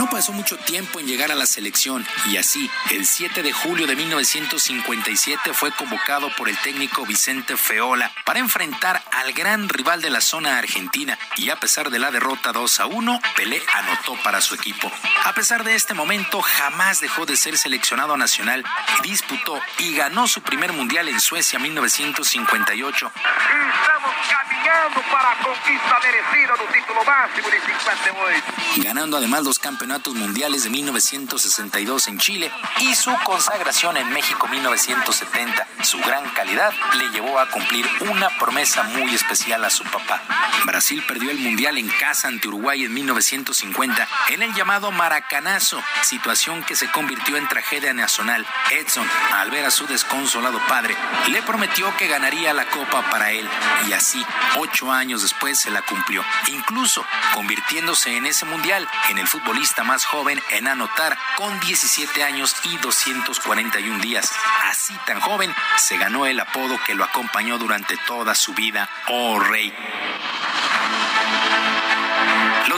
No 0.00 0.08
pasó 0.08 0.32
mucho 0.32 0.56
tiempo 0.56 0.98
en 0.98 1.06
llegar 1.06 1.30
a 1.30 1.34
la 1.34 1.46
selección 1.46 2.06
y 2.30 2.36
así, 2.36 2.70
el 2.90 3.04
7 3.04 3.42
de 3.42 3.52
julio 3.52 3.86
de 3.86 3.96
1957 3.96 5.52
fue 5.52 5.72
convocado 5.72 6.30
por 6.36 6.48
el 6.48 6.56
técnico 6.58 7.04
Vicente 7.04 7.56
Feola 7.56 8.10
para 8.24 8.38
enfrentar 8.38 9.02
al 9.12 9.32
gran 9.32 9.68
rival 9.68 10.00
de 10.00 10.08
la 10.08 10.20
zona 10.20 10.56
argentina 10.58 11.18
y 11.36 11.50
a 11.50 11.56
pesar 11.56 11.90
de 11.90 11.98
la 11.98 12.10
derrota 12.10 12.52
2 12.52 12.80
a 12.80 12.86
1, 12.86 13.20
Pelé 13.36 13.62
anotó 13.74 14.16
para 14.22 14.40
su 14.40 14.54
equipo. 14.54 14.90
A 15.24 15.32
pesar 15.32 15.64
de 15.64 15.74
este 15.74 15.94
momento, 15.94 16.40
jamás 16.40 17.00
dejó 17.00 17.26
de 17.26 17.36
ser 17.36 17.58
seleccionado 17.58 18.16
nacional, 18.16 18.64
disputó 19.02 19.60
y 19.78 19.96
ganó 19.96 20.28
su 20.28 20.40
primer 20.42 20.72
mundial 20.72 21.08
en 21.08 21.20
Suecia 21.20 21.58
1958. 21.58 23.12
Estamos 23.12 24.14
caminando 24.30 25.02
para 25.10 25.34
conquista 25.42 25.98
merecida 26.02 26.54
del 26.56 26.80
título 26.80 27.04
máximo 27.04 27.48
de 27.48 27.60
58. 27.60 28.52
Ganando 28.76 29.16
además 29.16 29.42
los 29.42 29.58
campeonatos 29.58 29.80
campeonatos 29.80 30.14
mundiales 30.14 30.64
de 30.64 30.68
1962 30.68 32.08
en 32.08 32.18
Chile 32.18 32.50
y 32.80 32.94
su 32.94 33.10
consagración 33.24 33.96
en 33.96 34.10
México 34.10 34.46
1970. 34.46 35.66
Su 35.84 35.98
gran 36.00 36.28
calidad 36.34 36.74
le 36.98 37.08
llevó 37.08 37.38
a 37.38 37.48
cumplir 37.48 37.86
una 38.10 38.28
promesa 38.38 38.82
muy 38.82 39.14
especial 39.14 39.64
a 39.64 39.70
su 39.70 39.84
papá. 39.84 40.22
Brasil 40.66 41.02
perdió 41.08 41.30
el 41.30 41.38
mundial 41.38 41.78
en 41.78 41.88
casa 41.88 42.28
ante 42.28 42.48
Uruguay 42.48 42.84
en 42.84 42.92
1950 42.92 43.59
en 43.62 44.42
el 44.42 44.54
llamado 44.54 44.90
Maracanazo, 44.90 45.82
situación 46.02 46.62
que 46.62 46.74
se 46.74 46.90
convirtió 46.90 47.36
en 47.36 47.46
tragedia 47.46 47.92
nacional. 47.92 48.46
Edson, 48.70 49.06
al 49.34 49.50
ver 49.50 49.66
a 49.66 49.70
su 49.70 49.86
desconsolado 49.86 50.58
padre, 50.66 50.96
le 51.28 51.42
prometió 51.42 51.94
que 51.98 52.08
ganaría 52.08 52.54
la 52.54 52.64
copa 52.66 53.02
para 53.10 53.32
él 53.32 53.46
y 53.86 53.92
así, 53.92 54.24
ocho 54.56 54.90
años 54.90 55.20
después, 55.20 55.60
se 55.60 55.70
la 55.70 55.82
cumplió, 55.82 56.24
incluso 56.46 57.04
convirtiéndose 57.34 58.16
en 58.16 58.26
ese 58.26 58.46
mundial 58.46 58.88
en 59.10 59.18
el 59.18 59.28
futbolista 59.28 59.84
más 59.84 60.06
joven 60.06 60.40
en 60.50 60.66
anotar 60.66 61.18
con 61.36 61.60
17 61.60 62.24
años 62.24 62.56
y 62.64 62.78
241 62.78 63.98
días. 64.00 64.32
Así 64.64 64.94
tan 65.04 65.20
joven, 65.20 65.54
se 65.76 65.98
ganó 65.98 66.24
el 66.24 66.40
apodo 66.40 66.78
que 66.86 66.94
lo 66.94 67.04
acompañó 67.04 67.58
durante 67.58 67.98
toda 68.06 68.34
su 68.34 68.54
vida, 68.54 68.88
Oh 69.08 69.38
Rey. 69.38 69.74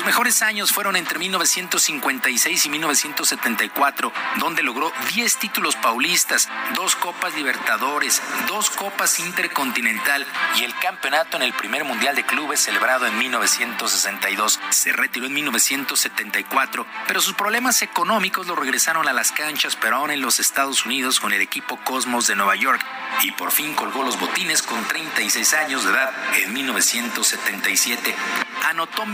Mejores 0.04 0.42
años 0.42 0.72
fueron 0.72 0.96
entre 0.96 1.20
1956 1.20 2.66
y 2.66 2.70
1974, 2.70 4.12
donde 4.38 4.64
logró 4.64 4.92
10 5.14 5.36
títulos 5.36 5.76
paulistas, 5.76 6.48
dos 6.74 6.96
Copas 6.96 7.34
Libertadores, 7.36 8.20
dos 8.48 8.68
Copas 8.70 9.20
Intercontinental 9.20 10.26
y 10.56 10.64
el 10.64 10.74
campeonato 10.80 11.36
en 11.36 11.44
el 11.44 11.52
primer 11.52 11.84
Mundial 11.84 12.16
de 12.16 12.26
Clubes 12.26 12.58
celebrado 12.58 13.06
en 13.06 13.16
1962. 13.16 14.58
Se 14.70 14.92
retiró 14.92 15.26
en 15.26 15.34
1974, 15.34 16.84
pero 17.06 17.20
sus 17.20 17.34
problemas 17.34 17.80
económicos 17.82 18.48
lo 18.48 18.56
regresaron 18.56 19.06
a 19.06 19.12
las 19.12 19.30
canchas, 19.30 19.76
pero 19.80 19.98
aún 19.98 20.10
en 20.10 20.20
los 20.20 20.40
Estados 20.40 20.84
Unidos 20.84 21.20
con 21.20 21.32
el 21.32 21.40
equipo 21.40 21.76
Cosmos 21.84 22.26
de 22.26 22.34
Nueva 22.34 22.56
York 22.56 22.84
y 23.22 23.30
por 23.32 23.52
fin 23.52 23.72
colgó 23.74 24.02
los 24.02 24.18
botines 24.18 24.62
con 24.62 24.82
36 24.84 25.54
años 25.54 25.84
de 25.84 25.92
edad 25.92 26.12
en 26.42 26.52
1977. 26.52 28.16
Anotó 28.64 29.06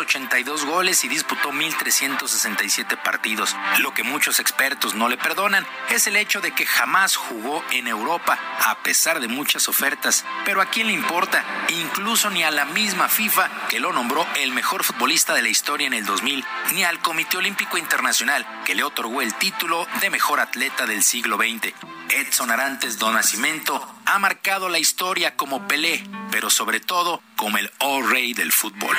1.282 0.00 0.64
goles 0.64 1.04
y 1.04 1.08
disputó 1.08 1.50
1.367 1.50 3.00
partidos. 3.02 3.56
Lo 3.78 3.92
que 3.92 4.02
muchos 4.02 4.40
expertos 4.40 4.94
no 4.94 5.08
le 5.08 5.16
perdonan 5.16 5.66
es 5.90 6.06
el 6.06 6.16
hecho 6.16 6.40
de 6.40 6.52
que 6.52 6.66
jamás 6.66 7.16
jugó 7.16 7.62
en 7.70 7.86
Europa, 7.86 8.38
a 8.66 8.82
pesar 8.82 9.20
de 9.20 9.28
muchas 9.28 9.68
ofertas. 9.68 10.24
Pero 10.44 10.60
a 10.60 10.66
quién 10.66 10.86
le 10.86 10.92
importa, 10.92 11.44
incluso 11.68 12.30
ni 12.30 12.42
a 12.42 12.50
la 12.50 12.64
misma 12.64 13.08
FIFA, 13.08 13.50
que 13.68 13.80
lo 13.80 13.92
nombró 13.92 14.26
el 14.36 14.52
mejor 14.52 14.84
futbolista 14.84 15.34
de 15.34 15.42
la 15.42 15.48
historia 15.48 15.86
en 15.86 15.94
el 15.94 16.06
2000, 16.06 16.44
ni 16.72 16.84
al 16.84 17.00
Comité 17.00 17.36
Olímpico 17.36 17.78
Internacional, 17.78 18.46
que 18.64 18.74
le 18.74 18.84
otorgó 18.84 19.22
el 19.22 19.34
título 19.34 19.86
de 20.00 20.10
mejor 20.10 20.40
atleta 20.40 20.86
del 20.86 21.02
siglo 21.02 21.36
XX. 21.36 21.74
Edson 22.08 22.50
Arantes 22.50 22.98
do 22.98 23.12
Nascimento 23.12 23.99
ha 24.12 24.18
marcado 24.18 24.68
la 24.68 24.80
historia 24.80 25.36
como 25.36 25.68
Pelé, 25.68 26.02
pero 26.32 26.50
sobre 26.50 26.80
todo 26.80 27.22
como 27.36 27.58
el 27.58 27.70
oh 27.78 28.02
rey 28.02 28.34
del 28.34 28.50
fútbol. 28.50 28.96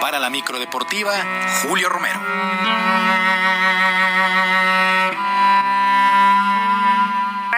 Para 0.00 0.18
la 0.18 0.28
microdeportiva, 0.28 1.12
Julio 1.62 1.88
Romero. 1.88 2.20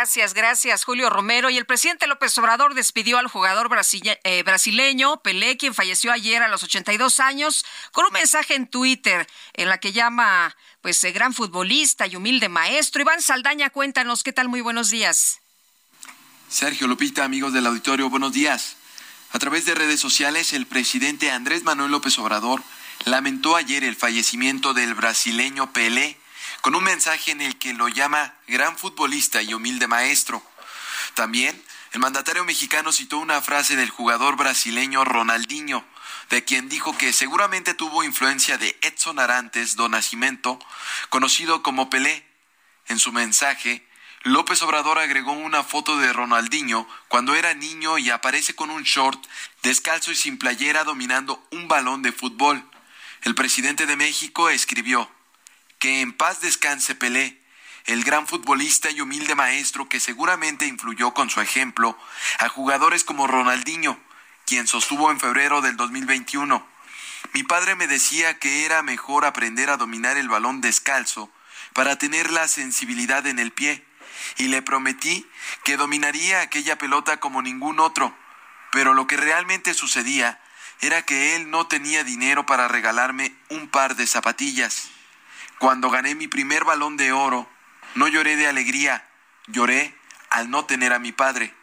Gracias, 0.03 0.35
gracias, 0.35 0.85
Julio 0.85 1.11
Romero. 1.11 1.49
Y 1.49 1.59
el 1.59 1.65
presidente 1.65 2.09
López 2.09 2.37
Obrador 2.37 2.75
despidió 2.75 3.19
al 3.19 3.29
jugador 3.29 3.71
eh, 4.03 4.43
brasileño 4.43 5.23
Pelé, 5.23 5.57
quien 5.57 5.75
falleció 5.75 6.11
ayer 6.11 6.43
a 6.43 6.49
los 6.49 6.65
82 6.65 7.21
años, 7.21 7.65
con 7.93 8.07
un 8.07 8.13
mensaje 8.13 8.57
en 8.57 8.67
Twitter 8.67 9.29
en 9.53 9.69
la 9.69 9.79
que 9.79 9.93
llama, 9.93 10.57
pues, 10.81 11.05
eh, 11.05 11.13
gran 11.13 11.33
futbolista 11.33 12.09
y 12.09 12.17
humilde 12.17 12.49
maestro. 12.49 13.01
Iván 13.01 13.23
Saldaña, 13.23 13.71
cuéntanos, 13.71 14.25
¿qué 14.25 14.33
tal? 14.33 14.49
Muy 14.49 14.61
buenos 14.61 14.91
días. 14.91 15.39
Sergio 16.49 16.89
Lupita, 16.89 17.23
amigos 17.23 17.53
del 17.53 17.67
auditorio, 17.67 18.11
buenos 18.11 18.33
días. 18.33 18.79
A 19.31 19.39
través 19.39 19.67
de 19.67 19.77
redes 19.77 20.01
sociales, 20.01 20.53
el 20.53 20.67
presidente 20.67 21.31
Andrés 21.31 21.63
Manuel 21.63 21.93
López 21.93 22.19
Obrador 22.19 22.61
lamentó 23.05 23.55
ayer 23.55 23.85
el 23.85 23.95
fallecimiento 23.95 24.75
del 24.75 24.95
brasileño 24.95 25.73
Pelé 25.73 26.19
con 26.63 26.77
un 26.77 26.85
mensaje 26.85 27.33
en 27.33 27.41
el 27.41 27.59
que 27.59 27.75
lo 27.75 27.89
llama 27.89 28.35
gran 28.47 28.79
futbolista 28.79 29.43
y 29.43 29.53
humilde 29.53 29.89
maestro. 29.89 30.43
También, 31.15 31.61
el 31.91 32.01
mandatario 32.01 32.45
mexicano 32.45 32.93
citó 32.93 33.19
una 33.19 33.43
frase 33.43 33.75
del 33.75 33.91
jugador 33.91 34.37
brasileño 34.37 35.05
Ronaldinho, 35.05 35.85
de 36.31 36.45
quien 36.45 36.69
dijo 36.69 36.97
que 36.97 37.13
seguramente 37.13 37.75
tuvo 37.75 38.05
influencia 38.05 38.59
de 38.59 38.79
Edson 38.81 39.19
Arantes 39.19 39.75
do 39.75 39.89
Nascimento, 39.89 40.59
conocido 41.11 41.65
como 41.65 41.91
Pelé. 41.91 42.25
En 42.87 43.01
su 43.01 43.13
mensaje, 43.13 43.85
López 44.23 44.63
Obrador 44.63 45.01
agregó 45.01 45.33
una 45.33 45.65
foto 45.65 45.99
de 45.99 46.13
Ronaldinho 46.13 46.89
cuando 47.09 47.35
era 47.35 47.55
niño 47.55 47.99
y 47.99 48.11
aparece 48.11 48.55
con 48.55 48.71
un 48.71 48.85
short 48.85 49.21
descalzo 49.65 50.13
y 50.13 50.17
sin 50.17 50.39
playera 50.39 50.85
dominando 50.85 51.45
un 51.51 51.67
balón 51.67 52.03
de 52.03 52.13
fútbol. 52.13 52.65
El 53.23 53.35
presidente 53.35 53.85
de 53.87 53.97
México 53.97 54.49
escribió 54.49 55.11
que 55.83 56.01
en 56.01 56.13
paz 56.13 56.41
descanse 56.41 56.95
Pelé, 56.95 57.43
el 57.87 58.05
gran 58.05 58.29
futbolista 58.29 58.89
y 58.93 59.01
humilde 59.01 59.35
maestro 59.35 59.89
que 59.89 59.99
seguramente 59.99 60.65
influyó 60.65 61.13
con 61.13 61.29
su 61.29 61.41
ejemplo 61.41 61.99
a 62.39 62.49
jugadores 62.49 63.03
como 63.03 63.27
Ronaldinho, 63.27 63.99
quien 64.47 64.69
sostuvo 64.69 65.11
en 65.11 65.19
febrero 65.19 65.61
del 65.61 65.77
2021. 65.77 66.65
Mi 67.33 67.43
padre 67.43 67.75
me 67.75 67.89
decía 67.89 68.39
que 68.39 68.65
era 68.65 68.85
mejor 68.85 69.25
aprender 69.25 69.71
a 69.71 69.77
dominar 69.77 70.17
el 70.17 70.29
balón 70.29 70.61
descalzo 70.61 71.33
para 71.73 71.99
tener 71.99 72.31
la 72.31 72.47
sensibilidad 72.47 73.27
en 73.27 73.41
el 73.41 73.51
pie, 73.51 73.85
y 74.37 74.47
le 74.47 74.63
prometí 74.63 75.27
que 75.65 75.77
dominaría 75.77 76.43
aquella 76.43 76.79
pelota 76.79 77.19
como 77.19 77.43
ningún 77.43 77.81
otro, 77.81 78.17
pero 78.71 78.95
lo 78.95 79.09
que 79.09 79.17
realmente 79.17 79.75
sucedía 79.75 80.41
era 80.81 81.03
que 81.03 81.35
él 81.35 81.51
no 81.51 81.67
tenía 81.67 82.05
dinero 82.05 82.47
para 82.47 82.69
regalarme 82.69 83.35
un 83.49 83.67
par 83.67 83.97
de 83.97 84.07
zapatillas. 84.07 84.92
Cuando 85.63 85.91
gané 85.91 86.17
mi 86.17 86.27
primer 86.27 86.65
balón 86.65 86.97
de 86.97 87.13
oro, 87.13 87.49
no 87.95 88.09
lloré 88.09 88.35
de 88.35 88.49
alegría, 88.49 89.09
lloré 89.47 89.97
al 90.29 90.51
no 90.51 90.65
tener 90.65 90.93
a 90.93 90.99
mi 90.99 91.13
padre. 91.13 91.55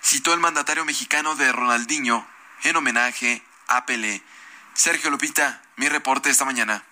Citó 0.00 0.32
el 0.32 0.38
mandatario 0.38 0.84
mexicano 0.84 1.34
de 1.34 1.50
Ronaldinho 1.50 2.24
en 2.62 2.76
homenaje 2.76 3.42
a 3.66 3.84
Pelé. 3.84 4.22
Sergio 4.74 5.10
Lupita, 5.10 5.60
mi 5.74 5.88
reporte 5.88 6.30
esta 6.30 6.44
mañana. 6.44 6.84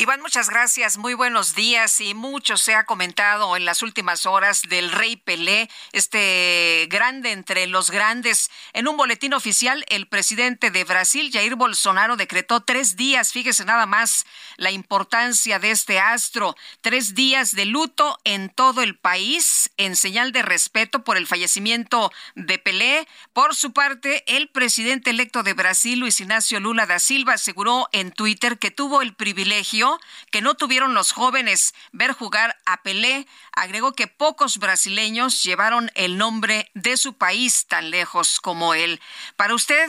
Iván, 0.00 0.20
muchas 0.20 0.48
gracias. 0.48 0.96
Muy 0.96 1.14
buenos 1.14 1.56
días. 1.56 2.00
Y 2.00 2.14
mucho 2.14 2.56
se 2.56 2.72
ha 2.76 2.84
comentado 2.84 3.56
en 3.56 3.64
las 3.64 3.82
últimas 3.82 4.26
horas 4.26 4.62
del 4.68 4.92
Rey 4.92 5.16
Pelé, 5.16 5.68
este 5.90 6.86
grande 6.88 7.32
entre 7.32 7.66
los 7.66 7.90
grandes. 7.90 8.48
En 8.74 8.86
un 8.86 8.96
boletín 8.96 9.34
oficial, 9.34 9.84
el 9.88 10.06
presidente 10.06 10.70
de 10.70 10.84
Brasil, 10.84 11.30
Jair 11.32 11.56
Bolsonaro, 11.56 12.14
decretó 12.14 12.60
tres 12.60 12.94
días, 12.94 13.32
fíjese 13.32 13.64
nada 13.64 13.86
más 13.86 14.24
la 14.56 14.70
importancia 14.70 15.58
de 15.58 15.72
este 15.72 15.98
astro, 15.98 16.54
tres 16.80 17.16
días 17.16 17.56
de 17.56 17.64
luto 17.64 18.20
en 18.22 18.50
todo 18.50 18.82
el 18.82 18.96
país 18.96 19.72
en 19.78 19.96
señal 19.96 20.30
de 20.30 20.42
respeto 20.42 21.02
por 21.02 21.16
el 21.16 21.26
fallecimiento 21.26 22.12
de 22.36 22.60
Pelé. 22.60 23.08
Por 23.32 23.56
su 23.56 23.72
parte, 23.72 24.22
el 24.28 24.48
presidente 24.48 25.10
electo 25.10 25.42
de 25.42 25.54
Brasil, 25.54 25.98
Luis 25.98 26.20
Ignacio 26.20 26.60
Lula 26.60 26.86
da 26.86 27.00
Silva, 27.00 27.32
aseguró 27.32 27.88
en 27.90 28.12
Twitter 28.12 28.60
que 28.60 28.70
tuvo 28.70 29.02
el 29.02 29.16
privilegio 29.16 29.87
que 30.30 30.42
no 30.42 30.54
tuvieron 30.54 30.94
los 30.94 31.12
jóvenes 31.12 31.74
ver 31.92 32.12
jugar 32.12 32.56
a 32.66 32.82
Pelé. 32.82 33.26
Agregó 33.52 33.92
que 33.92 34.06
pocos 34.06 34.58
brasileños 34.58 35.42
llevaron 35.42 35.90
el 35.94 36.18
nombre 36.18 36.70
de 36.74 36.96
su 36.96 37.14
país 37.14 37.66
tan 37.66 37.90
lejos 37.90 38.40
como 38.40 38.74
él. 38.74 39.00
Para 39.36 39.54
usted, 39.54 39.88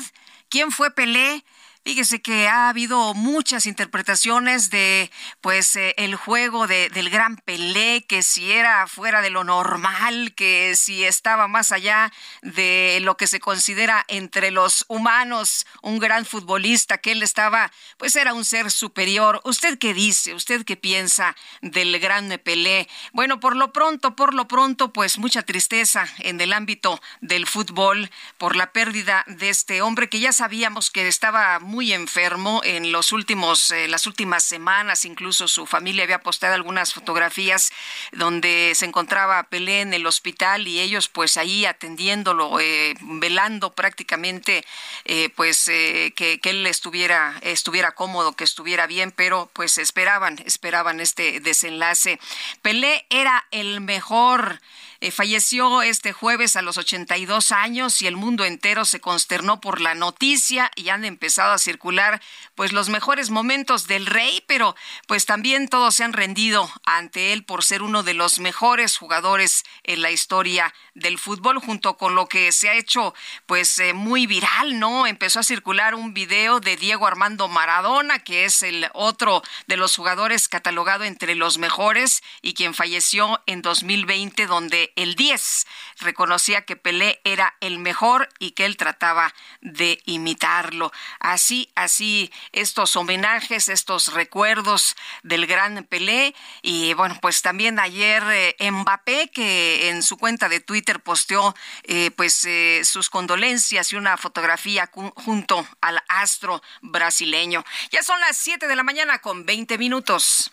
¿quién 0.49 0.71
fue 0.71 0.91
Pelé? 0.91 1.43
Fíjese 1.89 2.21
que 2.21 2.47
ha 2.47 2.69
habido 2.69 3.15
muchas 3.15 3.65
interpretaciones 3.65 4.69
de 4.69 5.09
pues 5.41 5.75
eh, 5.75 5.95
el 5.97 6.15
juego 6.15 6.67
de, 6.67 6.87
del 6.89 7.09
gran 7.09 7.37
Pelé, 7.37 8.05
que 8.07 8.21
si 8.21 8.51
era 8.51 8.85
fuera 8.85 9.23
de 9.23 9.31
lo 9.31 9.43
normal, 9.43 10.35
que 10.35 10.75
si 10.75 11.03
estaba 11.03 11.47
más 11.47 11.71
allá 11.71 12.13
de 12.43 12.99
lo 13.01 13.17
que 13.17 13.25
se 13.25 13.39
considera 13.39 14.05
entre 14.07 14.51
los 14.51 14.85
humanos, 14.87 15.65
un 15.81 15.97
gran 15.97 16.27
futbolista, 16.27 16.99
que 16.99 17.13
él 17.13 17.23
estaba, 17.23 17.71
pues 17.97 18.15
era 18.15 18.35
un 18.35 18.45
ser 18.45 18.69
superior. 18.69 19.41
¿Usted 19.43 19.79
qué 19.79 19.95
dice? 19.95 20.35
¿Usted 20.35 20.65
qué 20.65 20.77
piensa 20.77 21.35
del 21.63 21.99
gran 21.99 22.29
Pelé? 22.43 22.87
Bueno, 23.13 23.39
por 23.39 23.55
lo 23.55 23.73
pronto, 23.73 24.15
por 24.15 24.35
lo 24.35 24.47
pronto, 24.47 24.93
pues 24.93 25.17
mucha 25.17 25.41
tristeza 25.41 26.05
en 26.19 26.39
el 26.39 26.53
ámbito 26.53 27.01
del 27.21 27.47
fútbol 27.47 28.11
por 28.37 28.55
la 28.55 28.73
pérdida 28.73 29.23
de 29.25 29.49
este 29.49 29.81
hombre 29.81 30.07
que 30.07 30.19
ya 30.19 30.33
sabíamos 30.33 30.91
que 30.91 31.07
estaba 31.07 31.57
muy 31.59 31.78
muy 31.79 31.93
enfermo 31.93 32.59
en 32.65 32.91
los 32.91 33.13
últimos, 33.13 33.71
eh, 33.71 33.87
las 33.87 34.05
últimas 34.05 34.43
semanas, 34.43 35.05
incluso 35.05 35.47
su 35.47 35.65
familia 35.65 36.03
había 36.03 36.19
postado 36.19 36.53
algunas 36.53 36.93
fotografías 36.93 37.71
donde 38.11 38.73
se 38.75 38.85
encontraba 38.85 39.43
Pelé 39.43 39.79
en 39.79 39.93
el 39.93 40.05
hospital 40.05 40.67
y 40.67 40.81
ellos 40.81 41.07
pues 41.07 41.37
ahí 41.37 41.63
atendiéndolo, 41.63 42.59
eh, 42.59 42.95
velando 42.99 43.71
prácticamente 43.71 44.65
eh, 45.05 45.29
pues 45.37 45.63
que, 45.67 46.39
que, 46.43 46.49
él 46.49 46.67
estuviera, 46.67 47.39
estuviera 47.43 47.93
cómodo, 47.93 48.33
que 48.33 48.43
estuviera 48.43 48.85
bien, 48.85 49.13
pero 49.13 49.49
pues 49.53 49.77
esperaban, 49.77 50.37
esperaban 50.45 50.99
este 50.99 51.39
desenlace. 51.39 52.19
Pelé 52.61 53.05
era 53.09 53.45
el 53.51 53.79
mejor 53.79 54.59
eh, 55.01 55.11
falleció 55.11 55.81
este 55.81 56.11
jueves 56.11 56.57
a 56.57 56.61
los 56.61 56.77
82 56.77 57.51
años 57.51 58.01
y 58.01 58.07
el 58.07 58.17
mundo 58.17 58.43
entero 58.43 58.83
se 58.83 58.99
consternó 58.99 59.61
por 59.61 59.79
la 59.79 59.95
noticia 59.95 60.71
y 60.75 60.89
han 60.89 61.05
empezado 61.05 61.53
a 61.53 61.57
circular 61.57 62.21
pues 62.55 62.73
los 62.73 62.89
mejores 62.89 63.29
momentos 63.29 63.87
del 63.87 64.05
rey, 64.05 64.43
pero 64.45 64.75
pues 65.07 65.25
también 65.25 65.69
todos 65.69 65.95
se 65.95 66.03
han 66.03 66.11
rendido 66.11 66.69
ante 66.83 67.31
él 67.31 67.45
por 67.45 67.63
ser 67.63 67.81
uno 67.81 68.03
de 68.03 68.13
los 68.13 68.39
mejores 68.39 68.97
jugadores 68.97 69.63
en 69.83 70.01
la 70.01 70.11
historia 70.11 70.73
del 70.95 71.17
fútbol 71.17 71.59
junto 71.59 71.95
con 71.95 72.15
lo 72.15 72.27
que 72.27 72.51
se 72.51 72.69
ha 72.69 72.73
hecho 72.73 73.13
pues 73.45 73.79
eh, 73.79 73.93
muy 73.93 74.27
viral, 74.27 74.79
¿no? 74.79 75.07
Empezó 75.07 75.39
a 75.39 75.43
circular 75.43 75.95
un 75.95 76.13
video 76.13 76.59
de 76.59 76.75
Diego 76.75 77.07
Armando 77.07 77.47
Maradona, 77.47 78.19
que 78.19 78.45
es 78.45 78.63
el 78.63 78.89
otro 78.93 79.43
de 79.67 79.77
los 79.77 79.95
jugadores 79.95 80.49
catalogado 80.49 81.05
entre 81.05 81.35
los 81.35 81.57
mejores 81.57 82.21
y 82.41 82.53
quien 82.53 82.73
falleció 82.73 83.41
en 83.45 83.61
2020 83.61 84.45
donde 84.45 84.88
el 84.95 85.15
10 85.15 85.67
reconocía 85.99 86.65
que 86.65 86.75
Pelé 86.75 87.21
era 87.23 87.55
el 87.59 87.79
mejor 87.79 88.29
y 88.39 88.51
que 88.51 88.65
él 88.65 88.77
trataba 88.77 89.33
de 89.61 89.99
imitarlo. 90.05 90.91
Así, 91.19 91.71
así, 91.75 92.31
estos 92.51 92.95
homenajes, 92.95 93.69
estos 93.69 94.13
recuerdos 94.13 94.95
del 95.23 95.47
gran 95.47 95.83
Pelé. 95.85 96.35
Y 96.61 96.93
bueno, 96.93 97.17
pues 97.21 97.41
también 97.41 97.79
ayer 97.79 98.23
eh, 98.29 98.71
Mbappé, 98.71 99.29
que 99.31 99.89
en 99.89 100.03
su 100.03 100.17
cuenta 100.17 100.49
de 100.49 100.59
Twitter 100.59 100.99
posteó 100.99 101.55
eh, 101.83 102.11
pues 102.11 102.45
eh, 102.45 102.81
sus 102.83 103.09
condolencias 103.09 103.91
y 103.91 103.95
una 103.95 104.17
fotografía 104.17 104.89
junto 105.15 105.67
al 105.81 106.01
astro 106.07 106.61
brasileño. 106.81 107.63
Ya 107.91 108.03
son 108.03 108.19
las 108.19 108.37
7 108.37 108.67
de 108.67 108.75
la 108.75 108.83
mañana 108.83 109.19
con 109.19 109.45
20 109.45 109.77
minutos. 109.77 110.51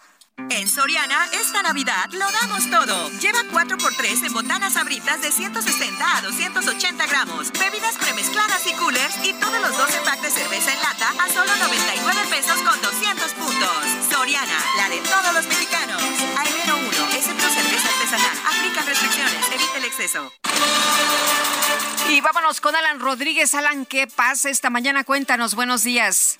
En 0.51 0.69
Soriana, 0.69 1.27
esta 1.33 1.63
Navidad 1.63 2.11
lo 2.13 2.31
damos 2.31 2.71
todo. 2.71 3.11
Lleva 3.21 3.41
4x3 3.53 4.27
en 4.27 4.33
botanas 4.33 4.77
abritas 4.77 5.21
de 5.23 5.33
160 5.33 6.17
a 6.17 6.23
280 6.23 7.07
gramos, 7.07 7.51
bebidas 7.53 7.97
premezcladas 7.97 8.67
y 8.67 8.73
coolers 8.75 9.17
y 9.25 9.33
todos 9.35 9.61
los 9.61 9.77
12 9.77 10.01
packs 10.05 10.23
de 10.23 10.31
cerveza 10.31 10.73
en 10.73 10.81
lata 10.81 11.09
a 11.25 11.29
solo 11.31 11.51
99 11.57 12.21
pesos 12.31 12.57
con 12.63 12.81
200 12.81 13.33
puntos. 13.33 13.71
Soriana, 14.11 14.59
la 14.77 14.89
de 14.89 15.01
todos 15.01 15.35
los 15.35 15.47
mexicanos. 15.47 16.03
A 16.03 16.45
enero 16.45 16.77
1, 16.77 16.91
excepto 17.17 17.49
cerveza 17.49 17.89
artesanal. 17.89 18.39
Aplica 18.47 18.83
restricciones, 18.83 19.47
evite 19.53 19.79
el 19.79 19.85
exceso. 19.85 20.33
Y 22.09 22.21
vámonos 22.21 22.61
con 22.61 22.77
Alan 22.77 23.01
Rodríguez. 23.01 23.55
Alan, 23.55 23.85
¿qué 23.85 24.07
pasa 24.07 24.51
esta 24.51 24.71
mañana? 24.71 25.03
Cuéntanos, 25.03 25.55
buenos 25.55 25.83
días. 25.83 26.39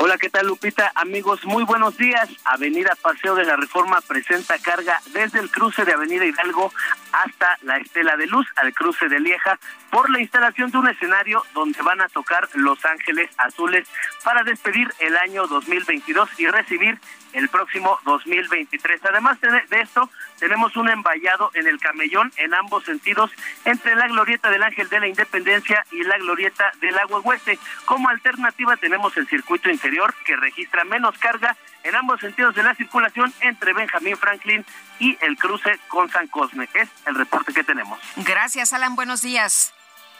Hola, 0.00 0.16
¿qué 0.16 0.30
tal 0.30 0.46
Lupita? 0.46 0.92
Amigos, 0.94 1.44
muy 1.44 1.64
buenos 1.64 1.96
días. 1.96 2.30
Avenida 2.44 2.94
Paseo 3.02 3.34
de 3.34 3.44
la 3.44 3.56
Reforma 3.56 4.00
presenta 4.00 4.56
carga 4.60 5.00
desde 5.12 5.40
el 5.40 5.50
cruce 5.50 5.84
de 5.84 5.92
Avenida 5.92 6.24
Hidalgo 6.24 6.72
hasta 7.10 7.58
la 7.62 7.78
Estela 7.78 8.16
de 8.16 8.28
Luz, 8.28 8.46
al 8.54 8.72
cruce 8.72 9.08
de 9.08 9.18
Lieja, 9.18 9.58
por 9.90 10.08
la 10.10 10.20
instalación 10.20 10.70
de 10.70 10.78
un 10.78 10.88
escenario 10.88 11.42
donde 11.52 11.82
van 11.82 12.00
a 12.00 12.08
tocar 12.08 12.48
Los 12.54 12.84
Ángeles 12.84 13.28
Azules 13.38 13.88
para 14.22 14.44
despedir 14.44 14.88
el 15.00 15.16
año 15.16 15.48
2022 15.48 16.30
y 16.38 16.46
recibir 16.46 17.00
el 17.32 17.48
próximo 17.48 17.98
2023. 18.04 19.04
Además 19.04 19.40
de 19.40 19.80
esto, 19.80 20.08
tenemos 20.38 20.76
un 20.76 20.88
emballado 20.88 21.50
en 21.54 21.66
el 21.66 21.78
camellón 21.78 22.32
en 22.36 22.54
ambos 22.54 22.84
sentidos 22.84 23.30
entre 23.64 23.94
la 23.94 24.06
glorieta 24.08 24.50
del 24.50 24.62
Ángel 24.62 24.88
de 24.88 25.00
la 25.00 25.08
Independencia 25.08 25.84
y 25.90 26.02
la 26.02 26.18
glorieta 26.18 26.72
del 26.80 26.98
Agua 26.98 27.20
Hueste. 27.20 27.58
Como 27.84 28.08
alternativa 28.08 28.76
tenemos 28.76 29.16
el 29.16 29.28
circuito 29.28 29.70
interior 29.70 30.14
que 30.24 30.36
registra 30.36 30.84
menos 30.84 31.16
carga 31.18 31.56
en 31.84 31.94
ambos 31.94 32.20
sentidos 32.20 32.54
de 32.54 32.62
la 32.62 32.74
circulación 32.74 33.32
entre 33.40 33.72
Benjamín 33.72 34.16
Franklin 34.16 34.64
y 34.98 35.16
el 35.20 35.36
cruce 35.36 35.78
con 35.88 36.10
San 36.10 36.26
Cosme. 36.28 36.68
Es 36.74 36.88
el 37.06 37.14
reporte 37.14 37.52
que 37.52 37.64
tenemos. 37.64 37.98
Gracias, 38.16 38.72
Alan. 38.72 38.96
Buenos 38.96 39.22
días. 39.22 39.74